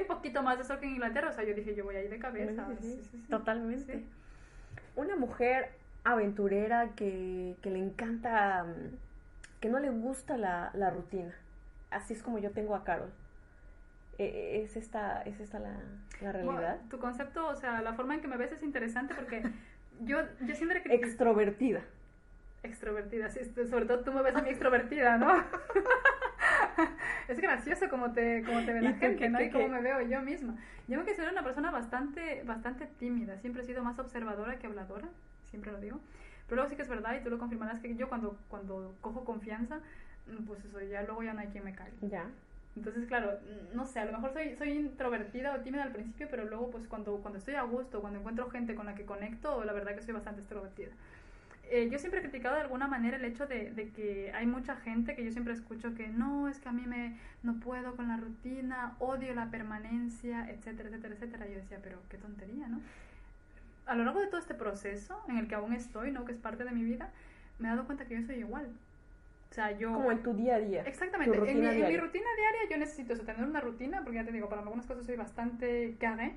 un 0.00 0.06
poquito 0.06 0.42
más 0.42 0.56
de 0.56 0.64
eso 0.64 0.78
que 0.78 0.86
en 0.86 0.92
Inglaterra. 0.92 1.30
O 1.30 1.32
sea, 1.32 1.44
yo 1.44 1.54
dije, 1.54 1.74
yo 1.74 1.84
voy 1.84 1.96
a 1.96 2.02
ir 2.02 2.10
de 2.10 2.18
cabeza. 2.18 2.66
Totalmente. 3.28 4.04
Una 4.96 5.16
mujer 5.16 5.70
aventurera 6.04 6.90
que, 6.94 7.56
que, 7.62 7.70
le 7.70 7.78
encanta, 7.78 8.66
que 9.60 9.68
no 9.68 9.78
le 9.78 9.90
gusta 9.90 10.36
la, 10.36 10.70
la, 10.74 10.90
rutina. 10.90 11.34
Así 11.90 12.14
es 12.14 12.22
como 12.22 12.38
yo 12.38 12.50
tengo 12.50 12.74
a 12.74 12.84
Carol. 12.84 13.10
E, 14.18 14.24
e, 14.24 14.62
¿Es 14.62 14.76
esta, 14.76 15.22
es 15.22 15.38
esta 15.38 15.58
la, 15.58 15.80
la 16.20 16.32
realidad? 16.32 16.80
tu 16.90 16.98
concepto, 16.98 17.46
o 17.46 17.54
sea, 17.54 17.82
la 17.82 17.94
forma 17.94 18.14
en 18.14 18.20
que 18.20 18.28
me 18.28 18.36
ves 18.36 18.52
es 18.52 18.62
interesante 18.62 19.14
porque 19.14 19.42
yo, 20.00 20.18
yo 20.40 20.54
siempre... 20.54 20.82
Que... 20.82 20.94
Extrovertida. 20.94 21.82
Extrovertida, 22.62 23.28
sí, 23.28 23.40
sobre 23.70 23.86
todo 23.86 24.00
tú 24.00 24.12
me 24.12 24.22
ves 24.22 24.34
a 24.34 24.42
mí 24.42 24.48
extrovertida, 24.50 25.16
¿no? 25.16 25.28
es 27.28 27.40
gracioso 27.40 27.88
como 27.88 28.12
te, 28.12 28.42
como 28.44 28.64
te 28.64 28.72
ve 28.72 28.80
la 28.80 28.92
gente, 28.94 29.28
¿no? 29.28 29.40
Y 29.40 29.50
cómo 29.50 29.68
me 29.68 29.80
veo 29.80 30.00
yo 30.02 30.20
misma. 30.22 30.56
Yo 30.86 30.98
me 30.98 31.04
considero 31.04 31.32
una 31.32 31.42
persona 31.42 31.70
bastante, 31.70 32.42
bastante 32.44 32.86
tímida. 32.98 33.38
Siempre 33.38 33.62
he 33.62 33.66
sido 33.66 33.82
más 33.82 33.98
observadora 33.98 34.58
que 34.58 34.66
habladora, 34.66 35.08
siempre 35.50 35.72
lo 35.72 35.80
digo. 35.80 36.00
Pero 36.46 36.56
luego 36.56 36.70
sí 36.70 36.76
que 36.76 36.82
es 36.82 36.88
verdad, 36.88 37.14
y 37.18 37.22
tú 37.22 37.30
lo 37.30 37.38
confirmarás, 37.38 37.80
que 37.80 37.94
yo 37.94 38.08
cuando, 38.08 38.38
cuando 38.48 38.94
cojo 39.00 39.24
confianza, 39.24 39.80
mm, 40.26 40.44
pues 40.46 40.64
eso, 40.64 40.80
ya 40.80 41.02
luego 41.02 41.22
ya 41.22 41.34
no 41.34 41.40
hay 41.40 41.48
quien 41.48 41.64
me 41.64 41.74
calle. 41.74 41.92
Ya. 42.02 42.26
Entonces, 42.74 43.06
claro, 43.06 43.38
no 43.74 43.84
sé, 43.84 43.98
a 43.98 44.04
lo 44.04 44.12
mejor 44.12 44.32
soy, 44.32 44.54
soy 44.54 44.70
introvertida 44.70 45.52
o 45.54 45.60
tímida 45.60 45.82
al 45.82 45.92
principio, 45.92 46.28
pero 46.30 46.44
luego, 46.44 46.70
pues 46.70 46.86
cuando, 46.86 47.16
cuando 47.16 47.38
estoy 47.38 47.54
a 47.54 47.62
gusto, 47.62 48.00
cuando 48.00 48.20
encuentro 48.20 48.48
gente 48.50 48.74
con 48.74 48.86
la 48.86 48.94
que 48.94 49.04
conecto, 49.04 49.64
la 49.64 49.72
verdad 49.72 49.94
que 49.94 50.02
soy 50.02 50.14
bastante 50.14 50.40
extrovertida. 50.40 50.90
Eh, 51.70 51.88
yo 51.90 51.98
siempre 51.98 52.20
he 52.20 52.22
criticado 52.22 52.54
de 52.54 52.62
alguna 52.62 52.86
manera 52.86 53.18
el 53.18 53.24
hecho 53.24 53.46
de, 53.46 53.70
de, 53.72 53.90
que 53.90 54.32
hay 54.34 54.46
mucha 54.46 54.76
gente 54.76 55.14
que 55.14 55.24
yo 55.24 55.30
siempre 55.30 55.52
escucho 55.52 55.94
que 55.94 56.08
no, 56.08 56.48
es 56.48 56.58
que 56.60 56.68
a 56.68 56.72
mí 56.72 56.86
me, 56.86 57.18
no 57.42 57.60
puedo 57.60 57.94
con 57.94 58.08
la 58.08 58.16
rutina, 58.16 58.94
odio 58.98 59.34
la 59.34 59.50
permanencia, 59.50 60.48
etcétera, 60.48 60.88
etcétera, 60.88 61.14
etcétera. 61.14 61.46
Yo 61.46 61.56
decía, 61.56 61.78
pero 61.82 61.98
qué 62.08 62.16
tontería, 62.16 62.68
¿no? 62.68 62.80
A 63.86 63.94
lo 63.94 64.04
largo 64.04 64.20
de 64.20 64.28
todo 64.28 64.40
este 64.40 64.54
proceso 64.54 65.22
en 65.28 65.36
el 65.36 65.46
que 65.46 65.56
aún 65.56 65.74
estoy, 65.74 66.10
¿no? 66.10 66.24
Que 66.24 66.32
es 66.32 66.38
parte 66.38 66.64
de 66.64 66.70
mi 66.70 66.84
vida, 66.84 67.10
me 67.58 67.68
he 67.68 67.70
dado 67.70 67.84
cuenta 67.84 68.06
que 68.06 68.14
yo 68.14 68.26
soy 68.26 68.36
igual. 68.36 68.66
O 69.50 69.54
sea, 69.54 69.76
yo... 69.76 69.92
Como 69.92 70.10
en 70.10 70.22
tu 70.22 70.32
día 70.34 70.56
a 70.56 70.60
día. 70.60 70.82
Exactamente. 70.82 71.36
En 71.36 71.60
mi, 71.60 71.66
en 71.66 71.86
mi, 71.86 71.96
rutina 71.96 72.26
diaria 72.36 72.70
yo 72.70 72.78
necesito 72.78 73.12
eso, 73.12 73.24
tener 73.24 73.44
una 73.44 73.60
rutina, 73.60 74.02
porque 74.02 74.16
ya 74.16 74.24
te 74.24 74.32
digo, 74.32 74.48
para 74.48 74.62
algunas 74.62 74.86
cosas 74.86 75.04
soy 75.04 75.16
bastante 75.16 75.96
carré 75.98 76.34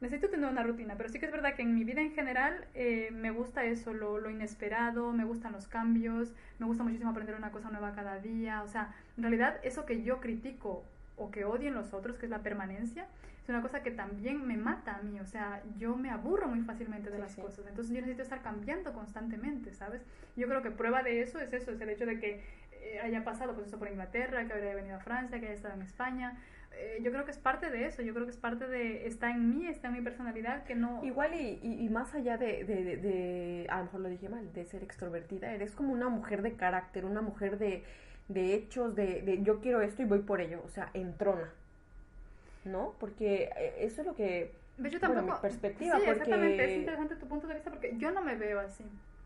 necesito 0.00 0.30
tener 0.30 0.48
una 0.48 0.62
rutina, 0.62 0.94
pero 0.96 1.08
sí 1.08 1.18
que 1.18 1.26
es 1.26 1.32
verdad 1.32 1.54
que 1.54 1.62
en 1.62 1.74
mi 1.74 1.84
vida 1.84 2.00
en 2.00 2.12
general 2.12 2.66
eh, 2.74 3.10
me 3.12 3.30
gusta 3.30 3.64
eso, 3.64 3.92
lo, 3.92 4.18
lo, 4.18 4.30
inesperado, 4.30 5.12
me 5.12 5.24
gustan 5.24 5.52
los 5.52 5.66
cambios, 5.66 6.32
me 6.58 6.66
gusta 6.66 6.82
muchísimo 6.82 7.10
aprender 7.10 7.36
una 7.36 7.52
cosa 7.52 7.70
nueva 7.70 7.92
cada 7.94 8.18
día, 8.18 8.62
o 8.62 8.68
sea, 8.68 8.94
en 9.16 9.22
realidad 9.22 9.58
eso 9.62 9.84
que 9.84 10.02
yo 10.02 10.20
critico 10.20 10.84
o 11.16 11.30
que 11.30 11.44
odio 11.44 11.68
en 11.68 11.74
los 11.74 11.92
otros, 11.92 12.16
que 12.16 12.26
es 12.26 12.30
la 12.30 12.42
permanencia, 12.42 13.06
es 13.42 13.48
una 13.48 13.60
cosa 13.60 13.82
que 13.82 13.90
también 13.90 14.46
me 14.46 14.56
mata 14.56 14.96
a 14.96 15.02
mí, 15.02 15.20
o 15.20 15.26
sea, 15.26 15.62
yo 15.76 15.96
me 15.96 16.10
aburro 16.10 16.48
muy 16.48 16.60
fácilmente 16.60 17.10
de 17.10 17.18
las 17.18 17.36
cosas, 17.36 17.66
entonces 17.66 17.94
yo 17.94 18.00
necesito 18.00 18.22
estar 18.22 18.40
cambiando 18.40 18.94
constantemente, 18.94 19.74
¿sabes? 19.74 20.02
Yo 20.34 20.48
creo 20.48 20.62
que 20.62 20.70
prueba 20.70 21.02
de 21.02 21.20
eso 21.20 21.38
es 21.40 21.52
eso, 21.52 21.72
es 21.72 21.80
el 21.80 21.90
hecho 21.90 22.06
de 22.06 22.18
que 22.18 22.42
eh, 22.72 23.00
haya 23.00 23.22
pasado 23.22 23.54
pues 23.54 23.66
eso 23.66 23.78
por 23.78 23.88
Inglaterra, 23.88 24.46
que 24.46 24.54
haya 24.54 24.74
venido 24.74 24.96
a 24.96 25.00
Francia, 25.00 25.38
que 25.38 25.46
haya 25.46 25.54
estado 25.54 25.74
en 25.74 25.82
España. 25.82 26.38
Eh, 26.80 27.00
yo 27.02 27.10
creo 27.12 27.26
que 27.26 27.30
es 27.30 27.36
parte 27.38 27.68
de 27.68 27.86
eso, 27.86 28.00
yo 28.00 28.14
creo 28.14 28.24
que 28.24 28.32
es 28.32 28.38
parte 28.38 28.66
de, 28.66 29.06
está 29.06 29.30
en 29.30 29.50
mí, 29.50 29.66
está 29.66 29.88
en 29.88 29.94
mi 29.94 30.00
personalidad, 30.00 30.64
que 30.64 30.74
no... 30.74 31.04
Igual 31.04 31.34
y, 31.34 31.58
y, 31.62 31.84
y 31.84 31.88
más 31.90 32.14
allá 32.14 32.38
de, 32.38 32.64
de, 32.64 32.84
de, 32.84 32.96
de, 32.96 33.66
a 33.68 33.78
lo 33.78 33.84
mejor 33.84 34.00
lo 34.00 34.08
dije 34.08 34.30
mal, 34.30 34.50
de 34.54 34.64
ser 34.64 34.82
extrovertida, 34.82 35.52
eres 35.52 35.72
como 35.72 35.92
una 35.92 36.08
mujer 36.08 36.40
de 36.40 36.54
carácter, 36.54 37.04
una 37.04 37.20
mujer 37.20 37.58
de, 37.58 37.84
de 38.28 38.54
hechos, 38.54 38.96
de, 38.96 39.20
de 39.20 39.42
yo 39.42 39.60
quiero 39.60 39.82
esto 39.82 40.00
y 40.00 40.06
voy 40.06 40.20
por 40.20 40.40
ello, 40.40 40.62
o 40.64 40.70
sea, 40.70 40.90
entrona, 40.94 41.50
¿no? 42.64 42.94
Porque 42.98 43.50
eh, 43.56 43.74
eso 43.80 44.00
es 44.00 44.06
lo 44.06 44.14
que... 44.14 44.52
Yo 44.78 44.98
tampoco... 44.98 45.22
Bueno, 45.22 45.34
mi 45.34 45.40
perspectiva, 45.42 45.96
sí, 45.96 46.02
porque... 46.06 46.22
exactamente, 46.22 46.64
es 46.64 46.78
interesante 46.78 47.16
tu 47.16 47.26
punto 47.26 47.46
de 47.46 47.54
vista 47.54 47.70
porque 47.70 47.94
yo 47.98 48.10
no 48.10 48.22
me 48.22 48.36
veo 48.36 48.60
así. 48.60 48.84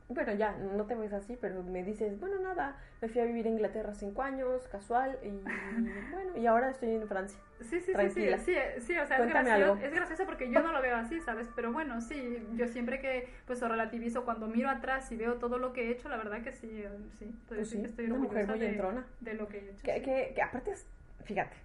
Bueno, 0.09 0.35
ya, 0.35 0.53
no 0.53 0.85
te 0.85 0.95
ves 0.95 1.15
así, 1.15 1.37
pero 1.41 1.63
me 1.63 1.83
dices, 1.83 2.21
bueno, 2.21 2.39
nada, 2.39 2.77
me 3.01 3.09
fui 3.09 3.23
a 3.23 3.25
vivir 3.25 3.47
a 3.47 3.49
Inglaterra 3.49 3.95
cinco 3.95 4.21
años, 4.23 4.69
casual, 4.69 5.19
y 5.23 5.31
bueno, 6.13 6.37
y 6.37 6.47
ahora 6.47 6.71
estoy 6.71 6.91
en 6.91 7.09
Francia. 7.09 7.39
Sí, 7.63 7.81
sí, 7.81 7.93
Tranquila. 7.93 8.37
sí, 8.39 8.55
sí, 8.77 8.81
sí, 8.83 8.99
o 8.99 9.07
sea, 9.07 9.19
es 9.19 9.29
gracioso, 9.29 9.79
es 9.83 9.95
gracioso 9.95 10.25
porque 10.27 10.51
yo 10.51 10.63
no 10.63 10.73
lo 10.73 10.83
veo 10.83 10.97
así, 10.97 11.21
¿sabes? 11.21 11.49
Pero 11.57 11.73
bueno, 11.73 12.03
sí, 12.03 12.47
yo 12.55 12.69
siempre 12.69 13.01
que 13.01 13.29
pues 13.47 13.61
lo 13.63 13.69
relativizo, 13.69 14.25
cuando 14.27 14.47
miro 14.47 14.69
atrás 14.69 15.11
y 15.11 15.17
veo 15.17 15.37
todo 15.37 15.57
lo 15.59 15.73
que 15.73 15.85
he 15.89 15.91
hecho, 15.93 16.11
la 16.11 16.19
verdad 16.19 16.43
que 16.43 16.53
sí, 16.53 16.69
eh, 16.71 16.91
sí, 17.19 17.35
estoy, 17.41 17.57
Pues 17.57 17.71
sí, 17.71 17.83
estoy 17.83 18.07
una 18.07 18.19
mujer 18.19 18.47
muy 18.47 18.59
de, 18.59 18.69
entrona. 18.69 19.07
de 19.21 19.35
lo 19.35 19.49
que 19.49 19.59
he 19.59 19.71
hecho. 19.71 19.83
Que, 19.83 19.95
sí. 19.95 20.03
que, 20.03 20.33
que 20.35 20.43
aparte 20.43 20.73
es, 20.73 20.87
fíjate, 21.25 21.57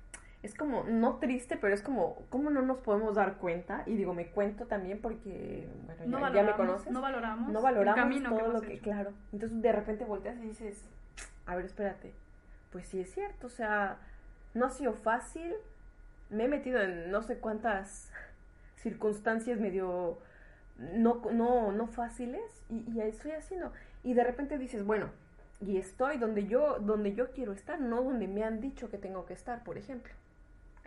es 0.41 0.55
como, 0.55 0.83
no 0.83 1.17
triste, 1.17 1.57
pero 1.57 1.73
es 1.73 1.81
como, 1.81 2.23
¿cómo 2.29 2.49
no 2.49 2.61
nos 2.61 2.77
podemos 2.77 3.15
dar 3.15 3.37
cuenta? 3.37 3.83
Y 3.85 3.95
digo, 3.95 4.13
me 4.13 4.27
cuento 4.27 4.67
también 4.67 5.01
porque, 5.01 5.67
bueno, 5.85 6.01
no 6.05 6.17
ya, 6.17 6.23
valoramos, 6.23 6.35
ya 6.35 6.43
me 6.43 6.57
conoces. 6.57 6.91
no 6.93 7.01
valoramos, 7.01 7.51
no 7.51 7.61
valoramos 7.61 7.97
el 7.97 8.03
camino 8.03 8.29
todo 8.29 8.47
que 8.47 8.53
lo 8.53 8.61
que, 8.61 8.73
hecho. 8.73 8.83
claro. 8.83 9.11
Entonces 9.33 9.61
de 9.61 9.71
repente 9.71 10.05
volteas 10.05 10.37
y 10.37 10.47
dices, 10.47 10.85
a 11.45 11.55
ver, 11.55 11.65
espérate, 11.65 12.13
pues 12.71 12.87
sí 12.87 13.01
es 13.01 13.11
cierto, 13.11 13.47
o 13.47 13.49
sea, 13.49 13.97
no 14.53 14.67
ha 14.67 14.69
sido 14.69 14.93
fácil, 14.93 15.53
me 16.29 16.45
he 16.45 16.47
metido 16.47 16.79
en 16.81 17.11
no 17.11 17.21
sé 17.21 17.39
cuántas 17.39 18.09
circunstancias 18.77 19.59
medio 19.59 20.19
no, 20.77 21.21
no, 21.33 21.73
no 21.73 21.87
fáciles 21.87 22.63
y, 22.69 22.89
y 22.89 23.01
estoy 23.01 23.31
haciendo. 23.31 23.73
Y 24.03 24.13
de 24.13 24.23
repente 24.23 24.57
dices, 24.57 24.85
bueno, 24.85 25.09
y 25.59 25.77
estoy 25.77 26.17
donde 26.17 26.47
yo, 26.47 26.79
donde 26.79 27.13
yo 27.13 27.31
quiero 27.31 27.51
estar, 27.51 27.81
no 27.81 28.01
donde 28.01 28.29
me 28.29 28.45
han 28.45 28.61
dicho 28.61 28.89
que 28.89 28.97
tengo 28.97 29.25
que 29.25 29.33
estar, 29.33 29.65
por 29.65 29.77
ejemplo. 29.77 30.13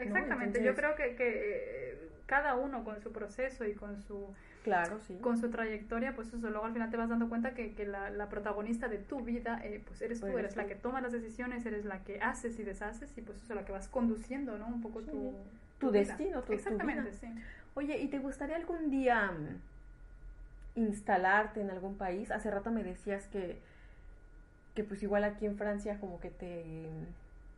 Exactamente, 0.02 0.58
Entonces- 0.58 0.64
yo 0.64 0.74
creo 0.74 0.94
que, 0.96 1.14
que 1.16 1.92
eh, 1.92 1.98
cada 2.26 2.54
uno 2.56 2.84
con 2.84 3.00
su 3.00 3.12
proceso 3.12 3.64
y 3.64 3.74
con 3.74 4.00
su 4.02 4.26
Claro, 4.64 5.00
sí. 5.08 5.18
con 5.20 5.38
su 5.38 5.50
trayectoria, 5.50 6.14
pues 6.14 6.28
eso, 6.32 6.48
luego 6.48 6.64
al 6.66 6.72
final 6.72 6.88
te 6.90 6.96
vas 6.96 7.08
dando 7.08 7.28
cuenta 7.28 7.52
que, 7.52 7.74
que 7.74 7.84
la, 7.84 8.10
la 8.10 8.28
protagonista 8.28 8.86
de 8.88 8.98
tu 8.98 9.20
vida, 9.20 9.60
eh, 9.64 9.82
pues 9.86 10.00
eres 10.02 10.20
tú, 10.20 10.26
Pues 10.26 10.38
eres 10.38 10.56
la 10.56 10.66
que 10.66 10.76
toma 10.76 11.00
las 11.00 11.10
decisiones, 11.12 11.66
eres 11.66 11.84
la 11.84 11.98
que 12.04 12.20
haces 12.20 12.58
y 12.60 12.62
deshaces 12.62 13.16
y 13.18 13.22
pues 13.22 13.42
eso, 13.42 13.54
la 13.56 13.64
que 13.64 13.72
vas 13.72 13.88
conduciendo, 13.88 14.56
¿no? 14.58 14.66
Un 14.68 14.80
poco 14.80 15.00
Sí. 15.00 15.06
tu, 15.10 15.34
Tu 15.80 15.90
destino, 15.90 16.40
tu- 16.42 16.46
tu 16.46 16.52
Exactamente, 16.52 17.10
vida. 17.10 17.12
sí. 17.20 17.26
Oye, 17.74 17.98
¿y 17.98 18.06
te 18.06 18.20
gustaría 18.20 18.54
algún 18.54 18.88
día 18.90 19.32
mm, 19.32 20.80
instalarte 20.80 21.60
en 21.60 21.70
algún 21.70 21.96
país? 21.96 22.30
Hace 22.30 22.50
rato 22.50 22.70
me 22.70 22.84
decías 22.84 23.26
que, 23.28 23.58
que 24.74 24.84
pues 24.84 25.02
igual 25.02 25.24
aquí 25.24 25.46
en 25.46 25.56
Francia 25.56 25.98
como 26.00 26.20
que 26.20 26.30
te 26.30 26.86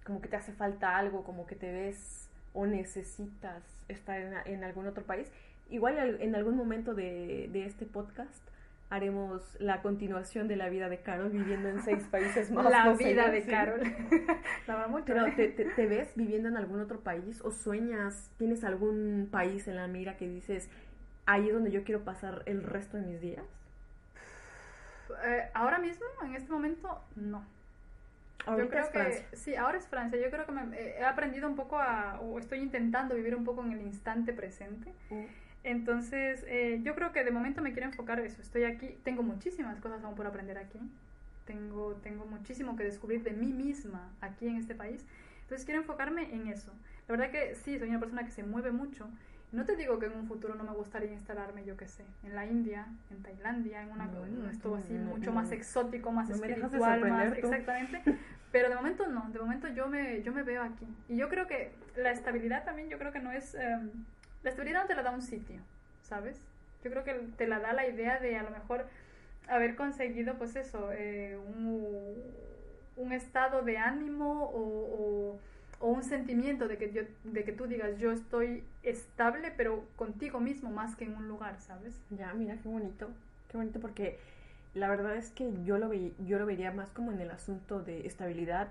como 0.05 0.21
que 0.21 0.29
te 0.29 0.37
hace 0.37 0.53
falta 0.53 0.97
algo, 0.99 1.23
como 1.25 1.47
que 1.47 1.55
te 1.55 1.71
ves 1.73 2.24
o 2.55 2.67
necesitas 2.67 3.63
estar 3.89 4.19
en, 4.19 4.33
en 4.47 4.65
algún 4.65 4.87
otro 4.87 5.05
país. 5.05 5.31
Igual 5.69 5.99
al- 5.99 6.23
en 6.23 6.35
algún 6.35 6.57
momento 6.57 6.95
de, 6.95 7.49
de 7.53 7.67
este 7.67 7.85
podcast 7.85 8.33
haremos 8.91 9.43
la 9.61 9.83
continuación 9.83 10.47
de 10.47 10.57
la 10.57 10.69
vida 10.69 10.89
de 10.89 10.99
Carol 10.99 11.31
viviendo 11.31 11.69
en 11.69 11.83
seis 11.83 12.05
países 12.05 12.51
más. 12.51 12.71
La 12.71 12.85
no 12.85 12.97
vida 12.97 13.29
de. 13.31 13.45
Carol. 13.45 13.81
va 14.69 14.87
mucho. 14.87 15.07
Pero 15.07 15.27
¿eh? 15.27 15.33
¿te, 15.35 15.49
te, 15.49 15.65
te 15.65 15.87
ves 15.87 16.13
viviendo 16.15 16.49
en 16.49 16.57
algún 16.57 16.81
otro 16.81 17.01
país 17.01 17.41
o 17.43 17.51
sueñas, 17.51 18.31
tienes 18.39 18.63
algún 18.63 19.29
país 19.31 19.67
en 19.69 19.77
la 19.77 19.89
mira 19.89 20.17
que 20.17 20.29
dices, 20.29 20.69
ahí 21.27 21.49
es 21.49 21.55
donde 21.55 21.71
yo 21.73 21.83
quiero 21.83 22.05
pasar 22.05 22.43
el 22.47 22.63
resto 22.63 22.97
de 22.99 23.03
mis 23.05 23.21
días? 23.21 23.45
Eh, 25.25 25.49
ahora 25.55 25.79
mismo, 25.79 26.05
en 26.25 26.35
este 26.35 26.51
momento, 26.53 27.01
no. 27.17 27.45
Yo 28.47 28.53
Ahorita 28.53 28.91
creo 28.91 29.05
es 29.05 29.21
que 29.23 29.37
sí, 29.37 29.55
ahora 29.57 29.79
es 29.79 29.87
Francia. 29.87 30.19
Yo 30.21 30.31
creo 30.31 30.45
que 30.47 30.53
me- 30.53 30.77
eh, 30.77 30.97
he 30.99 31.05
aprendido 31.05 31.49
un 31.49 31.57
poco 31.57 31.79
a, 31.79 32.21
o 32.21 32.39
estoy 32.39 32.59
intentando 32.61 33.15
vivir 33.15 33.35
un 33.35 33.45
poco 33.45 33.65
en 33.65 33.73
el 33.73 33.83
instante 33.83 34.33
presente. 34.33 34.93
Entonces, 35.63 36.45
eh, 36.47 36.81
yo 36.83 36.95
creo 36.95 37.13
que 37.13 37.25
de 37.25 37.31
momento 37.31 37.63
me 37.63 37.73
quiero 37.73 37.89
enfocar 37.89 38.21
eso. 38.21 38.43
Estoy 38.43 38.65
aquí, 38.65 38.99
tengo 39.03 39.23
muchísimas 39.23 39.81
cosas 39.81 40.05
aún 40.05 40.15
por 40.15 40.27
aprender 40.27 40.59
aquí. 40.59 40.79
Tengo, 41.47 41.95
tengo 42.03 42.27
muchísimo 42.27 42.77
que 42.77 42.85
descubrir 42.85 43.23
de 43.23 43.33
mí 43.33 43.47
misma 43.53 44.11
aquí 44.21 44.47
en 44.49 44.57
este 44.57 44.75
país. 44.75 45.07
Entonces, 45.43 45.65
quiero 45.65 45.81
enfocarme 45.81 46.35
en 46.35 46.49
eso. 46.49 46.73
La 47.09 47.17
verdad 47.17 47.31
que 47.31 47.55
sí, 47.55 47.79
soy 47.79 47.89
una 47.91 48.01
persona 48.01 48.25
que 48.25 48.31
se 48.31 48.43
mueve 48.43 48.73
mucho. 48.73 49.09
No 49.55 49.65
te 49.65 49.77
digo 49.77 49.99
que 49.99 50.07
en 50.07 50.13
un 50.17 50.27
futuro 50.27 50.55
no 50.55 50.65
me 50.65 50.73
gustaría 50.73 51.13
instalarme, 51.13 51.65
yo 51.65 51.77
qué 51.77 51.87
sé, 51.87 52.05
en 52.23 52.35
la 52.35 52.45
India, 52.47 52.87
en 53.11 53.23
Tailandia, 53.23 53.83
en 53.83 53.91
una, 53.91 54.07
No, 54.07 54.51
esto 54.51 54.71
no, 54.71 54.77
así 54.77 54.93
no, 54.95 55.11
mucho 55.11 55.33
más 55.33 55.53
exótico, 55.53 56.11
más 56.13 56.29
de 56.29 56.35
espiritual, 56.35 57.01
más 57.09 57.33
exactamente. 57.39 58.03
Pero 58.53 58.69
de 58.69 58.75
momento 58.77 59.07
no, 59.09 59.29
de 59.31 59.39
momento 59.39 59.69
yo 59.69 59.89
me, 59.89 60.23
yo 60.23 60.33
me 60.33 60.43
veo 60.43 60.63
aquí. 60.63 60.87
Y 61.09 61.17
yo 61.17 61.29
creo 61.29 61.47
que 61.47 61.73
la 61.97 62.11
estabilidad 62.13 62.65
también, 62.65 62.89
yo 62.89 62.99
creo 62.99 63.13
que 63.13 63.19
no 63.21 63.33
es... 63.33 63.55
em, 63.55 63.91
la 64.43 64.51
estabilidad 64.51 64.83
no 64.83 64.87
te 64.89 64.95
la 64.95 65.03
da 65.03 65.11
un 65.11 65.23
sitio, 65.23 65.61
¿sabes? 66.03 66.41
Yo 66.85 66.91
creo 66.91 67.03
que 67.05 67.15
te 67.37 67.47
la 67.47 67.59
da 67.61 67.73
la 67.73 67.87
idea 67.89 68.21
de 68.21 68.37
a 68.37 68.43
lo 68.43 68.51
mejor 68.51 68.87
haber 69.49 69.75
conseguido, 69.75 70.35
pues 70.35 70.55
eso, 70.57 70.91
eh, 70.93 71.37
un, 71.37 72.23
un 72.97 73.13
estado 73.13 73.63
de 73.63 73.79
ánimo 73.79 74.45
o, 74.45 75.33
o- 75.33 75.41
o 75.81 75.89
un 75.89 76.03
sentimiento 76.05 76.69
de 76.69 76.79
que, 76.79 76.93
yo, 76.93 77.03
de 77.25 77.45
que 77.45 77.53
tú 77.53 77.67
digas 77.67 77.99
yo 77.99 78.13
estoy 78.13 78.65
estable, 78.83 79.53
pero 79.57 79.85
contigo 79.97 80.41
mismo 80.41 80.71
más 80.71 80.97
que 80.97 81.05
en 81.05 81.17
un 81.17 81.29
lugar, 81.29 81.61
¿sabes? 81.61 81.95
Ya, 82.11 82.33
mira, 82.35 82.57
qué 82.63 82.69
bonito, 82.69 83.09
qué 83.51 83.57
bonito 83.57 83.81
porque 83.81 84.19
la 84.75 84.89
verdad 84.89 85.17
es 85.17 85.31
que 85.31 85.53
yo 85.65 85.79
lo, 85.79 85.89
ve- 85.89 86.13
yo 86.27 86.39
lo 86.39 86.47
vería 86.47 86.73
más 86.73 86.91
como 86.91 87.13
en 87.13 87.21
el 87.21 87.31
asunto 87.31 87.81
de 87.81 88.07
estabilidad, 88.07 88.69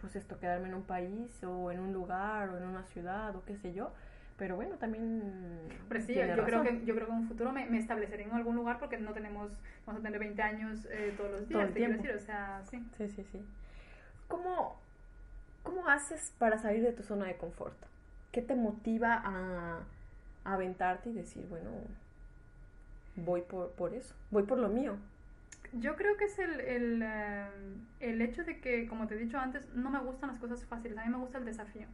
pues 0.00 0.16
esto, 0.16 0.38
quedarme 0.38 0.68
en 0.68 0.74
un 0.74 0.82
país 0.82 1.42
o 1.44 1.70
en 1.70 1.80
un 1.80 1.92
lugar 1.92 2.48
o 2.50 2.56
en 2.56 2.64
una 2.64 2.84
ciudad 2.84 3.34
o 3.36 3.44
qué 3.44 3.56
sé 3.56 3.72
yo, 3.74 3.90
pero 4.38 4.56
bueno, 4.56 4.76
también... 4.76 5.68
Pero 5.88 6.00
sí, 6.00 6.14
yo 6.14 6.44
creo, 6.44 6.62
que, 6.62 6.84
yo 6.86 6.94
creo 6.94 7.06
que 7.06 7.12
en 7.12 7.18
un 7.18 7.28
futuro 7.28 7.52
me, 7.52 7.66
me 7.66 7.78
estableceré 7.78 8.22
en 8.24 8.32
algún 8.32 8.56
lugar 8.56 8.78
porque 8.78 8.96
no 8.96 9.12
tenemos, 9.12 9.50
vamos 9.86 10.00
a 10.00 10.04
tener 10.04 10.18
20 10.18 10.40
años 10.42 10.86
eh, 10.90 11.12
todos 11.16 11.30
los 11.32 11.48
días, 11.48 11.52
Todo 11.52 11.62
el 11.62 11.68
te 11.68 11.74
quiero 11.80 11.92
tiempo. 11.94 12.02
decir, 12.02 12.16
o 12.16 12.24
sea, 12.26 12.62
sí. 12.70 12.82
Sí, 12.96 13.08
sí, 13.08 13.24
sí. 13.30 13.40
¿Cómo, 14.28 14.80
¿Cómo 15.62 15.88
haces 15.88 16.32
para 16.38 16.58
salir 16.58 16.82
de 16.82 16.92
tu 16.92 17.02
zona 17.02 17.26
de 17.26 17.36
confort? 17.36 17.76
¿Qué 18.32 18.42
te 18.42 18.54
motiva 18.54 19.14
a, 19.24 19.78
a 20.44 20.54
aventarte 20.54 21.10
y 21.10 21.12
decir, 21.12 21.46
bueno, 21.48 21.70
voy 23.16 23.42
por, 23.42 23.70
por 23.72 23.92
eso, 23.94 24.14
voy 24.30 24.44
por 24.44 24.58
lo 24.58 24.68
mío? 24.68 24.96
Yo 25.72 25.94
creo 25.96 26.16
que 26.16 26.24
es 26.24 26.38
el, 26.38 26.60
el, 26.60 27.02
eh, 27.04 27.46
el 28.00 28.20
hecho 28.22 28.44
de 28.44 28.58
que, 28.60 28.86
como 28.88 29.06
te 29.06 29.14
he 29.14 29.18
dicho 29.18 29.38
antes, 29.38 29.68
no 29.74 29.90
me 29.90 30.00
gustan 30.00 30.30
las 30.30 30.38
cosas 30.40 30.64
fáciles, 30.64 30.96
a 30.98 31.04
mí 31.04 31.10
me 31.10 31.18
gusta 31.18 31.38
el 31.38 31.44
desafío. 31.44 31.86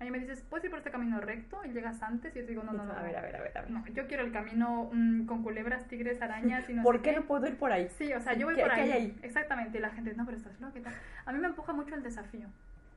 A 0.00 0.04
mí 0.04 0.12
me 0.12 0.20
dices, 0.20 0.44
puedes 0.48 0.64
ir 0.64 0.70
por 0.70 0.78
este 0.78 0.92
camino 0.92 1.20
recto 1.20 1.60
y 1.64 1.70
llegas 1.70 2.00
antes 2.02 2.34
y 2.36 2.38
yo 2.38 2.44
te 2.44 2.50
digo, 2.52 2.62
no, 2.62 2.72
no, 2.72 2.84
no. 2.84 2.92
a 2.92 3.02
ver, 3.02 3.16
a 3.16 3.20
ver, 3.20 3.34
a 3.36 3.40
ver. 3.42 3.58
A 3.58 3.62
ver. 3.62 3.70
No, 3.70 3.84
yo 3.88 4.06
quiero 4.06 4.22
el 4.24 4.32
camino 4.32 4.88
mm, 4.92 5.26
con 5.26 5.42
culebras, 5.42 5.88
tigres, 5.88 6.22
arañas 6.22 6.70
y 6.70 6.74
no 6.74 6.84
¿Por 6.84 6.98
sé 6.98 7.02
qué 7.02 7.12
no 7.16 7.22
puedo 7.22 7.46
ir 7.48 7.58
por 7.58 7.72
ahí? 7.72 7.88
Sí, 7.98 8.12
o 8.12 8.20
sea, 8.20 8.34
yo 8.34 8.46
voy 8.46 8.54
¿Qué- 8.54 8.60
por 8.62 8.72
qué 8.74 8.80
ahí. 8.80 8.92
hay 8.92 9.02
ahí? 9.06 9.18
Exactamente, 9.22 9.78
y 9.78 9.80
la 9.80 9.90
gente, 9.90 10.14
no, 10.14 10.24
pero 10.24 10.36
estás 10.38 10.58
loca. 10.60 10.92
A 11.26 11.32
mí 11.32 11.38
me 11.40 11.48
empuja 11.48 11.72
mucho 11.72 11.96
el 11.96 12.04
desafío. 12.04 12.46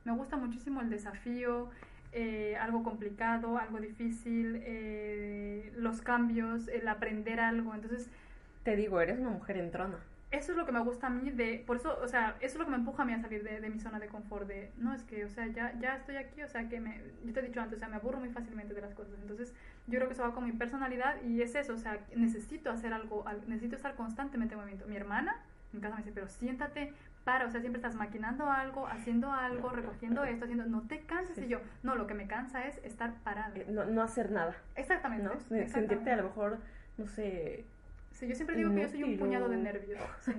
Me 0.04 0.12
gusta 0.12 0.36
muchísimo 0.36 0.80
el 0.80 0.90
desafío, 0.90 1.70
eh, 2.12 2.56
algo 2.60 2.82
complicado, 2.82 3.58
algo 3.58 3.78
difícil, 3.80 4.60
eh, 4.64 5.72
los 5.76 6.00
cambios, 6.02 6.68
el 6.68 6.88
aprender 6.88 7.40
algo. 7.40 7.74
Entonces, 7.74 8.10
Te 8.64 8.74
digo, 8.76 9.00
eres 9.00 9.18
una 9.20 9.30
mujer 9.30 9.56
entrona. 9.56 9.98
eso 10.30 10.52
es 10.52 10.56
lo 10.58 10.64
que 10.64 10.72
me 10.72 10.80
gusta 10.80 11.08
a 11.08 11.10
mí 11.10 11.30
de, 11.30 11.62
por 11.66 11.76
eso, 11.76 11.98
o 12.02 12.08
sea, 12.08 12.36
eso 12.40 12.54
es 12.54 12.58
lo 12.58 12.64
que 12.64 12.70
me 12.70 12.76
empuja 12.78 13.02
a 13.02 13.06
mí 13.06 13.12
a 13.12 13.20
salir 13.20 13.42
de, 13.44 13.60
de 13.60 13.68
mi 13.70 13.78
zona 13.80 13.98
de 14.00 14.08
confort, 14.08 14.46
de, 14.48 14.72
no, 14.78 14.94
es 14.94 15.02
que, 15.04 15.24
o 15.26 15.28
sea, 15.28 15.46
ya, 15.48 15.78
ya 15.78 15.96
estoy 15.96 16.16
aquí, 16.16 16.42
o 16.42 16.48
sea, 16.48 16.68
que 16.70 16.80
me, 16.80 17.02
yo 17.24 17.32
te 17.34 17.40
he 17.40 17.42
dicho 17.42 17.60
antes, 17.60 17.76
o 17.76 17.80
sea, 17.80 17.88
me 17.88 17.96
aburro 17.96 18.18
muy 18.18 18.30
fácilmente 18.30 18.72
de 18.72 18.80
las 18.80 18.94
cosas, 18.94 19.14
entonces 19.20 19.52
yo 19.86 19.98
creo 19.98 20.08
que 20.08 20.14
eso 20.14 20.22
va 20.22 20.32
con 20.34 20.44
mi 20.44 20.52
personalidad 20.52 21.20
y 21.22 21.42
es 21.42 21.54
eso, 21.54 21.74
o 21.74 21.78
sea, 21.78 21.98
necesito 22.16 22.70
hacer 22.70 22.94
algo, 22.94 23.28
al- 23.28 23.46
necesito 23.46 23.76
estar 23.76 23.94
constantemente 23.94 24.54
en 24.54 24.60
movimiento. 24.60 24.86
Mi 24.88 24.96
hermana 24.96 25.36
en 25.74 25.80
casa 25.80 25.96
me 25.96 26.02
dice, 26.02 26.12
pero 26.14 26.28
siéntate, 26.28 26.92
para, 27.24 27.46
o 27.46 27.50
sea, 27.50 27.60
siempre 27.60 27.78
estás 27.78 27.94
maquinando 27.94 28.50
algo, 28.50 28.86
haciendo 28.86 29.30
algo, 29.30 29.70
recogiendo 29.70 30.24
esto, 30.24 30.44
haciendo, 30.44 30.64
no 30.66 30.82
te 30.88 31.00
canses, 31.00 31.36
Sí. 31.36 31.44
y 31.44 31.48
yo, 31.48 31.60
no, 31.82 31.94
lo 31.94 32.06
que 32.06 32.14
me 32.14 32.26
cansa 32.26 32.66
es 32.66 32.78
estar 32.84 33.14
parada. 33.22 33.52
Eh, 33.54 33.66
No, 33.68 33.84
no 33.84 34.02
hacer 34.02 34.30
nada, 34.32 34.54
Exactamente. 34.74 35.24
¿no? 35.24 35.30
Se- 35.30 35.36
exactamente. 35.38 35.72
Sentirte 35.72 36.10
a 36.10 36.16
lo 36.16 36.24
mejor, 36.24 36.58
no 36.98 37.06
sé... 37.06 37.64
Sí, 38.10 38.28
yo 38.28 38.34
siempre 38.34 38.56
digo 38.56 38.72
que 38.74 38.82
yo 38.82 38.88
soy 38.88 39.02
un 39.04 39.18
puñado 39.18 39.48
de 39.48 39.56
nervios. 39.56 40.00
sí. 40.20 40.32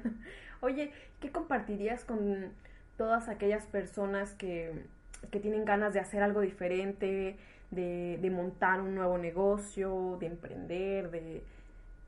Oye, 0.62 0.92
¿qué 1.20 1.32
compartirías 1.32 2.06
con 2.06 2.52
todas 2.98 3.28
aquellas 3.30 3.66
personas 3.66 4.34
que, 4.36 4.86
que 5.32 5.40
tienen 5.40 5.66
ganas 5.66 5.94
de 5.94 6.00
hacer 6.00 6.22
algo 6.22 6.42
diferente, 6.42 7.38
de, 7.72 8.20
de 8.22 8.30
montar 8.30 8.80
un 8.82 8.94
nuevo 8.94 9.18
negocio, 9.18 10.18
de 10.20 10.28
emprender, 10.28 11.10
de, 11.12 11.44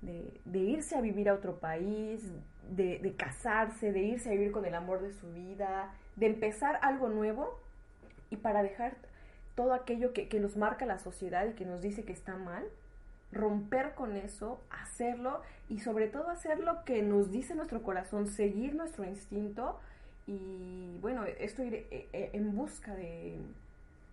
de, 0.01 0.59
irse 0.59 0.95
a 0.95 1.01
vivir 1.01 1.30
a 1.30 1.34
otro 1.34 1.59
país, 1.59 2.22
de, 2.69 3.15
casarse, 3.17 3.91
de 3.91 4.01
irse 4.01 4.30
a 4.30 4.34
vivir 4.34 4.51
con 4.51 4.65
el 4.65 4.76
amor 4.76 5.01
de 5.01 5.13
su 5.13 5.31
vida, 5.34 5.93
de 6.15 6.27
empezar 6.27 6.80
algo 6.81 7.09
nuevo 7.09 7.59
y 8.30 8.38
para 8.38 8.63
dejar 8.63 8.95
todo 9.55 9.73
aquello 9.73 10.13
que, 10.13 10.27
nos 10.39 10.57
marca 10.57 10.85
la 10.85 10.99
sociedad 10.99 11.47
y 11.47 11.53
que 11.53 11.65
nos 11.65 11.81
dice 11.81 12.03
que 12.03 12.13
está 12.13 12.35
mal, 12.35 12.65
romper 13.31 13.93
con 13.95 14.15
eso, 14.15 14.61
hacerlo 14.69 15.41
y 15.69 15.80
sobre 15.80 16.07
todo 16.07 16.30
hacer 16.30 16.59
lo 16.59 16.84
que 16.84 17.01
nos 17.01 17.31
dice 17.31 17.55
nuestro 17.55 17.81
corazón, 17.81 18.27
seguir 18.27 18.76
nuestro 18.76 19.05
instinto 19.05 19.80
y 20.27 20.97
bueno, 21.01 21.23
esto 21.26 21.63
ir 21.63 21.73
eh, 21.91 22.07
eh, 22.13 22.30
en 22.34 22.55
busca 22.55 22.95
de, 22.95 23.38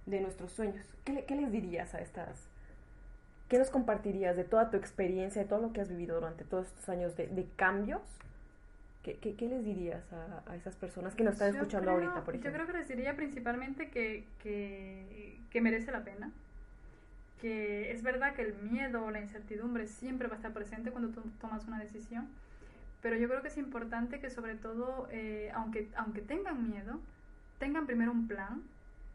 de 0.07 0.21
nuestros 0.21 0.53
sueños. 0.53 0.85
¿Qué, 1.05 1.25
¿Qué, 1.25 1.37
les 1.37 1.51
dirías 1.51 1.95
a 1.95 2.01
estas? 2.01 2.52
¿Qué 3.53 3.59
nos 3.59 3.69
compartirías 3.69 4.35
de 4.35 4.45
toda 4.45 4.71
tu 4.71 4.79
experiencia, 4.79 5.43
de 5.43 5.47
todo 5.47 5.61
lo 5.61 5.75
que 5.75 5.83
has 5.83 5.91
vivido 5.91 6.15
durante 6.15 6.43
todos 6.43 6.69
estos 6.69 6.89
años 6.89 7.15
de, 7.19 7.27
de 7.27 7.47
cambios? 7.55 8.01
¿Qué, 9.03 9.19
¿Qué, 9.19 9.35
qué, 9.35 9.47
les 9.47 9.63
dirías 9.63 10.03
a, 10.11 10.51
a, 10.51 10.57
esas 10.57 10.75
personas 10.75 11.15
que 11.15 11.23
nos 11.23 11.35
están 11.35 11.55
escuchando 11.55 11.91
ahorita, 11.91 12.25
por 12.25 12.35
ejemplo? 12.35 12.51
Yo 12.51 12.55
creo 12.55 12.67
que 12.67 12.73
les 12.79 12.89
diría 12.89 13.15
principalmente 13.15 13.91
que, 13.91 14.25
que, 14.43 15.37
que 15.51 15.61
merece 15.61 15.93
la 15.93 16.03
pena, 16.03 16.33
que 17.43 17.93
es 17.93 18.03
verdad 18.03 18.35
que 18.35 18.41
el 18.41 18.55
miedo 18.55 19.05
o 19.05 19.11
la 19.11 19.21
incertidumbre 19.21 19.87
siempre 19.87 20.29
va 20.29 20.33
a 20.33 20.37
estar 20.37 20.55
presente 20.55 20.91
cuando 20.91 21.11
tú 21.11 21.21
tomas 21.39 21.67
una 21.67 21.79
decisión, 21.79 22.29
pero 23.03 23.17
yo 23.17 23.29
creo 23.29 23.43
que 23.43 23.49
es 23.49 23.59
importante 23.59 24.19
que 24.19 24.31
sobre 24.31 24.55
todo, 24.55 25.09
eh, 25.11 25.53
aunque, 25.55 25.91
aunque 25.97 26.23
tengan 26.23 26.71
miedo, 26.71 27.01
tengan 27.59 27.85
primero 27.85 28.13
un 28.13 28.29
plan, 28.29 28.63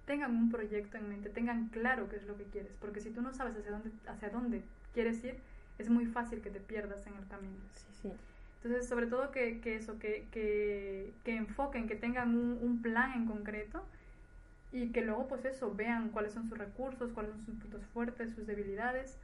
tengan 0.07 0.35
un 0.35 0.49
proyecto 0.49 0.97
en 0.97 1.09
mente, 1.09 1.29
tengan 1.29 1.67
claro 1.67 2.09
qué 2.09 2.15
es 2.15 2.25
lo 2.25 2.35
que 2.37 2.45
quieres, 2.45 2.75
porque 2.79 3.01
si 3.01 3.11
tú 3.11 3.21
no 3.21 3.33
sabes 3.33 3.55
hacia 3.57 3.71
dónde, 3.71 3.91
hacia 4.07 4.29
dónde 4.29 4.63
quieres 4.93 5.23
ir, 5.23 5.35
es 5.77 5.89
muy 5.89 6.05
fácil 6.07 6.41
que 6.41 6.49
te 6.49 6.59
pierdas 6.61 7.05
en 7.05 7.13
el 7.15 7.27
camino. 7.27 7.57
Sí, 7.75 7.85
sí. 8.01 8.11
Entonces, 8.63 8.87
sobre 8.89 9.05
todo 9.05 9.31
que, 9.31 9.59
que 9.59 9.75
eso, 9.75 9.99
que, 9.99 10.25
que, 10.31 11.13
que, 11.23 11.35
enfoquen, 11.35 11.87
que 11.87 11.95
tengan 11.95 12.29
un, 12.35 12.57
un 12.61 12.81
plan 12.81 13.13
en 13.13 13.25
concreto 13.27 13.85
y 14.71 14.89
que 14.89 15.01
luego 15.01 15.27
pues 15.27 15.45
eso, 15.45 15.75
vean 15.75 16.09
cuáles 16.09 16.33
son 16.33 16.47
sus 16.49 16.57
recursos, 16.57 17.11
cuáles 17.11 17.33
son 17.33 17.45
sus 17.45 17.55
puntos 17.55 17.85
fuertes, 17.93 18.33
sus 18.33 18.47
debilidades 18.47 19.17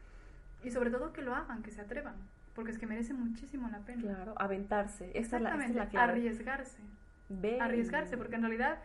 y 0.64 0.70
sobre 0.72 0.92
todo 0.92 1.14
que 1.14 1.22
lo 1.22 1.34
hagan, 1.34 1.64
que 1.64 1.72
se 1.72 1.82
atrevan, 1.82 2.16
porque 2.56 2.72
es 2.72 2.78
que 2.78 2.86
merece 2.88 3.14
muchísimo 3.14 3.70
la 3.70 3.80
pena. 3.80 4.02
Claro, 4.02 4.34
aventarse, 4.38 5.06
esa 5.12 5.38
Exactamente, 5.38 5.72
es 5.72 5.76
la, 5.76 5.84
esa 5.84 5.88
es 5.88 5.94
la 5.94 6.06
clave. 6.06 6.12
arriesgarse. 6.12 6.78
Ve 7.30 7.60
Arriesgarse, 7.60 8.18
porque 8.18 8.36
en 8.36 8.42
realidad 8.42 8.78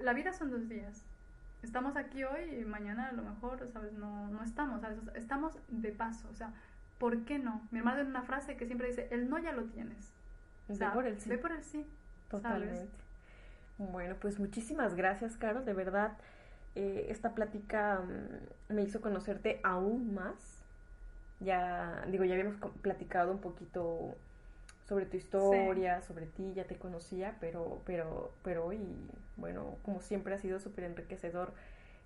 la 0.00 0.14
vida 0.14 0.32
son 0.32 0.50
dos 0.50 0.68
días. 0.68 1.04
Estamos 1.64 1.96
aquí 1.96 2.22
hoy 2.24 2.60
y 2.60 2.64
mañana 2.66 3.08
a 3.08 3.12
lo 3.12 3.22
mejor, 3.22 3.66
¿sabes? 3.72 3.94
No, 3.94 4.28
no 4.28 4.44
estamos, 4.44 4.82
¿sabes? 4.82 4.98
Estamos 5.14 5.56
de 5.68 5.92
paso, 5.92 6.28
o 6.30 6.34
sea, 6.34 6.52
¿por 6.98 7.24
qué 7.24 7.38
no? 7.38 7.62
Mi 7.70 7.78
hermano 7.78 7.96
tiene 7.96 8.10
una 8.10 8.22
frase 8.22 8.58
que 8.58 8.66
siempre 8.66 8.88
dice, 8.88 9.08
el 9.10 9.30
no 9.30 9.38
ya 9.38 9.52
lo 9.52 9.64
tienes. 9.64 10.12
O 10.68 10.74
sea, 10.74 10.90
ve 10.90 10.94
por 10.94 11.06
el 11.06 11.18
sí. 11.18 11.28
Ve 11.30 11.38
por 11.38 11.52
el 11.52 11.64
sí. 11.64 11.86
Totalmente. 12.28 12.76
¿sabes? 12.76 12.90
Bueno, 13.78 14.14
pues 14.20 14.38
muchísimas 14.38 14.94
gracias, 14.94 15.38
Caro. 15.38 15.62
De 15.62 15.72
verdad, 15.72 16.12
eh, 16.74 17.06
esta 17.08 17.34
plática 17.34 18.00
um, 18.00 18.74
me 18.74 18.82
hizo 18.82 19.00
conocerte 19.00 19.60
aún 19.64 20.14
más. 20.14 20.62
Ya, 21.40 22.04
digo, 22.10 22.24
ya 22.24 22.34
habíamos 22.34 22.56
platicado 22.82 23.32
un 23.32 23.40
poquito 23.40 24.14
sobre 24.86 25.06
tu 25.06 25.16
historia, 25.16 26.02
sí. 26.02 26.08
sobre 26.08 26.26
ti, 26.26 26.52
ya 26.54 26.64
te 26.64 26.76
conocía, 26.76 27.36
pero, 27.40 27.80
pero, 27.86 28.32
pero 28.42 28.66
hoy, 28.66 28.78
bueno, 29.36 29.76
como 29.82 30.00
siempre 30.00 30.34
ha 30.34 30.38
sido 30.38 30.60
súper 30.60 30.84
enriquecedor 30.84 31.52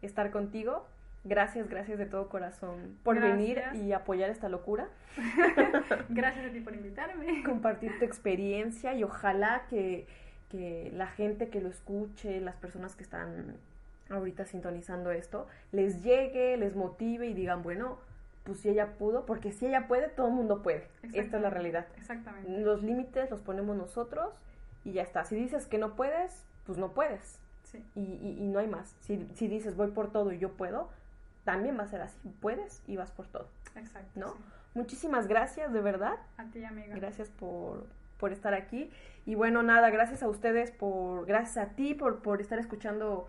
estar 0.03 0.31
contigo. 0.31 0.87
Gracias, 1.25 1.69
gracias 1.69 1.99
de 1.99 2.07
todo 2.07 2.29
corazón 2.29 2.97
por 3.03 3.17
gracias. 3.17 3.39
venir 3.39 3.63
y 3.75 3.93
apoyar 3.93 4.31
esta 4.31 4.49
locura. 4.49 4.89
gracias 6.09 6.47
a 6.47 6.53
ti 6.53 6.61
por 6.61 6.75
invitarme. 6.75 7.43
Compartir 7.43 7.99
tu 7.99 8.05
experiencia 8.05 8.95
y 8.95 9.03
ojalá 9.03 9.65
que 9.69 10.07
que 10.49 10.91
la 10.95 11.07
gente 11.07 11.49
que 11.49 11.61
lo 11.61 11.69
escuche, 11.69 12.41
las 12.41 12.57
personas 12.57 12.97
que 12.97 13.03
están 13.03 13.57
ahorita 14.11 14.47
sintonizando 14.47 15.11
esto, 15.11 15.47
les 15.73 16.03
llegue, 16.03 16.57
les 16.57 16.75
motive 16.75 17.27
y 17.27 17.35
digan, 17.35 17.63
bueno, 17.63 17.99
pues 18.45 18.61
si 18.61 18.71
ella 18.71 18.95
pudo, 18.99 19.27
porque 19.27 19.53
si 19.53 19.67
ella 19.67 19.87
puede, 19.87 20.09
todo 20.09 20.29
el 20.29 20.33
mundo 20.33 20.63
puede. 20.63 20.89
Esta 21.13 21.37
es 21.37 21.43
la 21.43 21.51
realidad. 21.51 21.87
Exactamente. 21.99 22.51
Los 22.61 22.83
límites 22.83 23.31
los 23.31 23.43
ponemos 23.43 23.77
nosotros 23.77 24.35
y 24.85 24.93
ya 24.93 25.03
está. 25.03 25.25
Si 25.25 25.37
dices 25.37 25.67
que 25.67 25.77
no 25.77 25.95
puedes, 25.95 26.45
pues 26.69 26.77
no 26.77 26.91
puedes. 26.91 27.39
Sí. 27.65 27.83
Y, 27.95 28.01
y, 28.01 28.37
y, 28.41 28.47
no 28.47 28.59
hay 28.59 28.67
más. 28.67 28.95
Si, 29.01 29.27
si 29.35 29.49
dices 29.49 29.75
voy 29.75 29.91
por 29.91 30.13
todo 30.13 30.33
y 30.33 30.39
yo 30.39 30.53
puedo, 30.53 30.91
también 31.45 31.79
va 31.79 31.85
a 31.85 31.89
ser 31.89 32.03
así. 32.03 32.29
Puedes 32.43 32.83
y 32.87 32.97
vas 32.99 33.11
por 33.11 33.27
todo. 33.27 33.49
Exacto. 33.75 34.11
¿No? 34.15 34.33
Sí. 34.33 34.39
Muchísimas 34.75 35.29
gracias, 35.29 35.73
de 35.73 35.81
verdad. 35.81 36.17
A 36.37 36.45
ti, 36.45 36.63
amiga. 36.63 36.95
Gracias 36.95 37.31
por, 37.31 37.87
por 38.19 38.33
estar 38.33 38.53
aquí. 38.53 38.91
Y 39.25 39.35
bueno, 39.35 39.63
nada, 39.63 39.89
gracias 39.89 40.23
a 40.23 40.29
ustedes 40.29 40.73
por, 40.73 41.25
gracias 41.25 41.57
a 41.57 41.71
ti 41.71 41.95
por, 41.95 42.21
por 42.21 42.43
estar 42.43 42.59
escuchando 42.59 43.29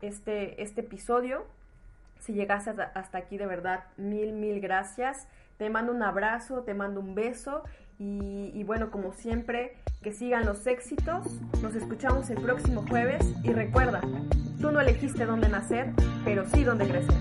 este, 0.00 0.62
este 0.62 0.80
episodio. 0.80 1.44
Si 2.18 2.32
llegaste 2.32 2.70
hasta, 2.70 2.84
hasta 2.94 3.18
aquí, 3.18 3.36
de 3.36 3.46
verdad, 3.46 3.84
mil, 3.98 4.32
mil 4.32 4.58
gracias. 4.62 5.28
Te 5.58 5.68
mando 5.68 5.92
un 5.92 6.02
abrazo, 6.02 6.62
te 6.62 6.72
mando 6.72 7.00
un 7.00 7.14
beso. 7.14 7.62
Y, 8.02 8.64
bueno, 8.64 8.90
como 8.90 9.12
siempre, 9.12 9.76
que 10.00 10.10
sigan 10.10 10.46
los 10.46 10.66
éxitos. 10.66 11.38
Nos 11.60 11.74
escuchamos 11.74 12.30
el 12.30 12.40
próximo 12.40 12.82
jueves. 12.88 13.22
Y 13.44 13.52
recuerda, 13.52 14.00
tú 14.58 14.70
no 14.70 14.80
elegiste 14.80 15.26
dónde 15.26 15.50
nacer, 15.50 15.92
pero 16.24 16.46
sí 16.46 16.64
dónde 16.64 16.88
crecer. 16.88 17.14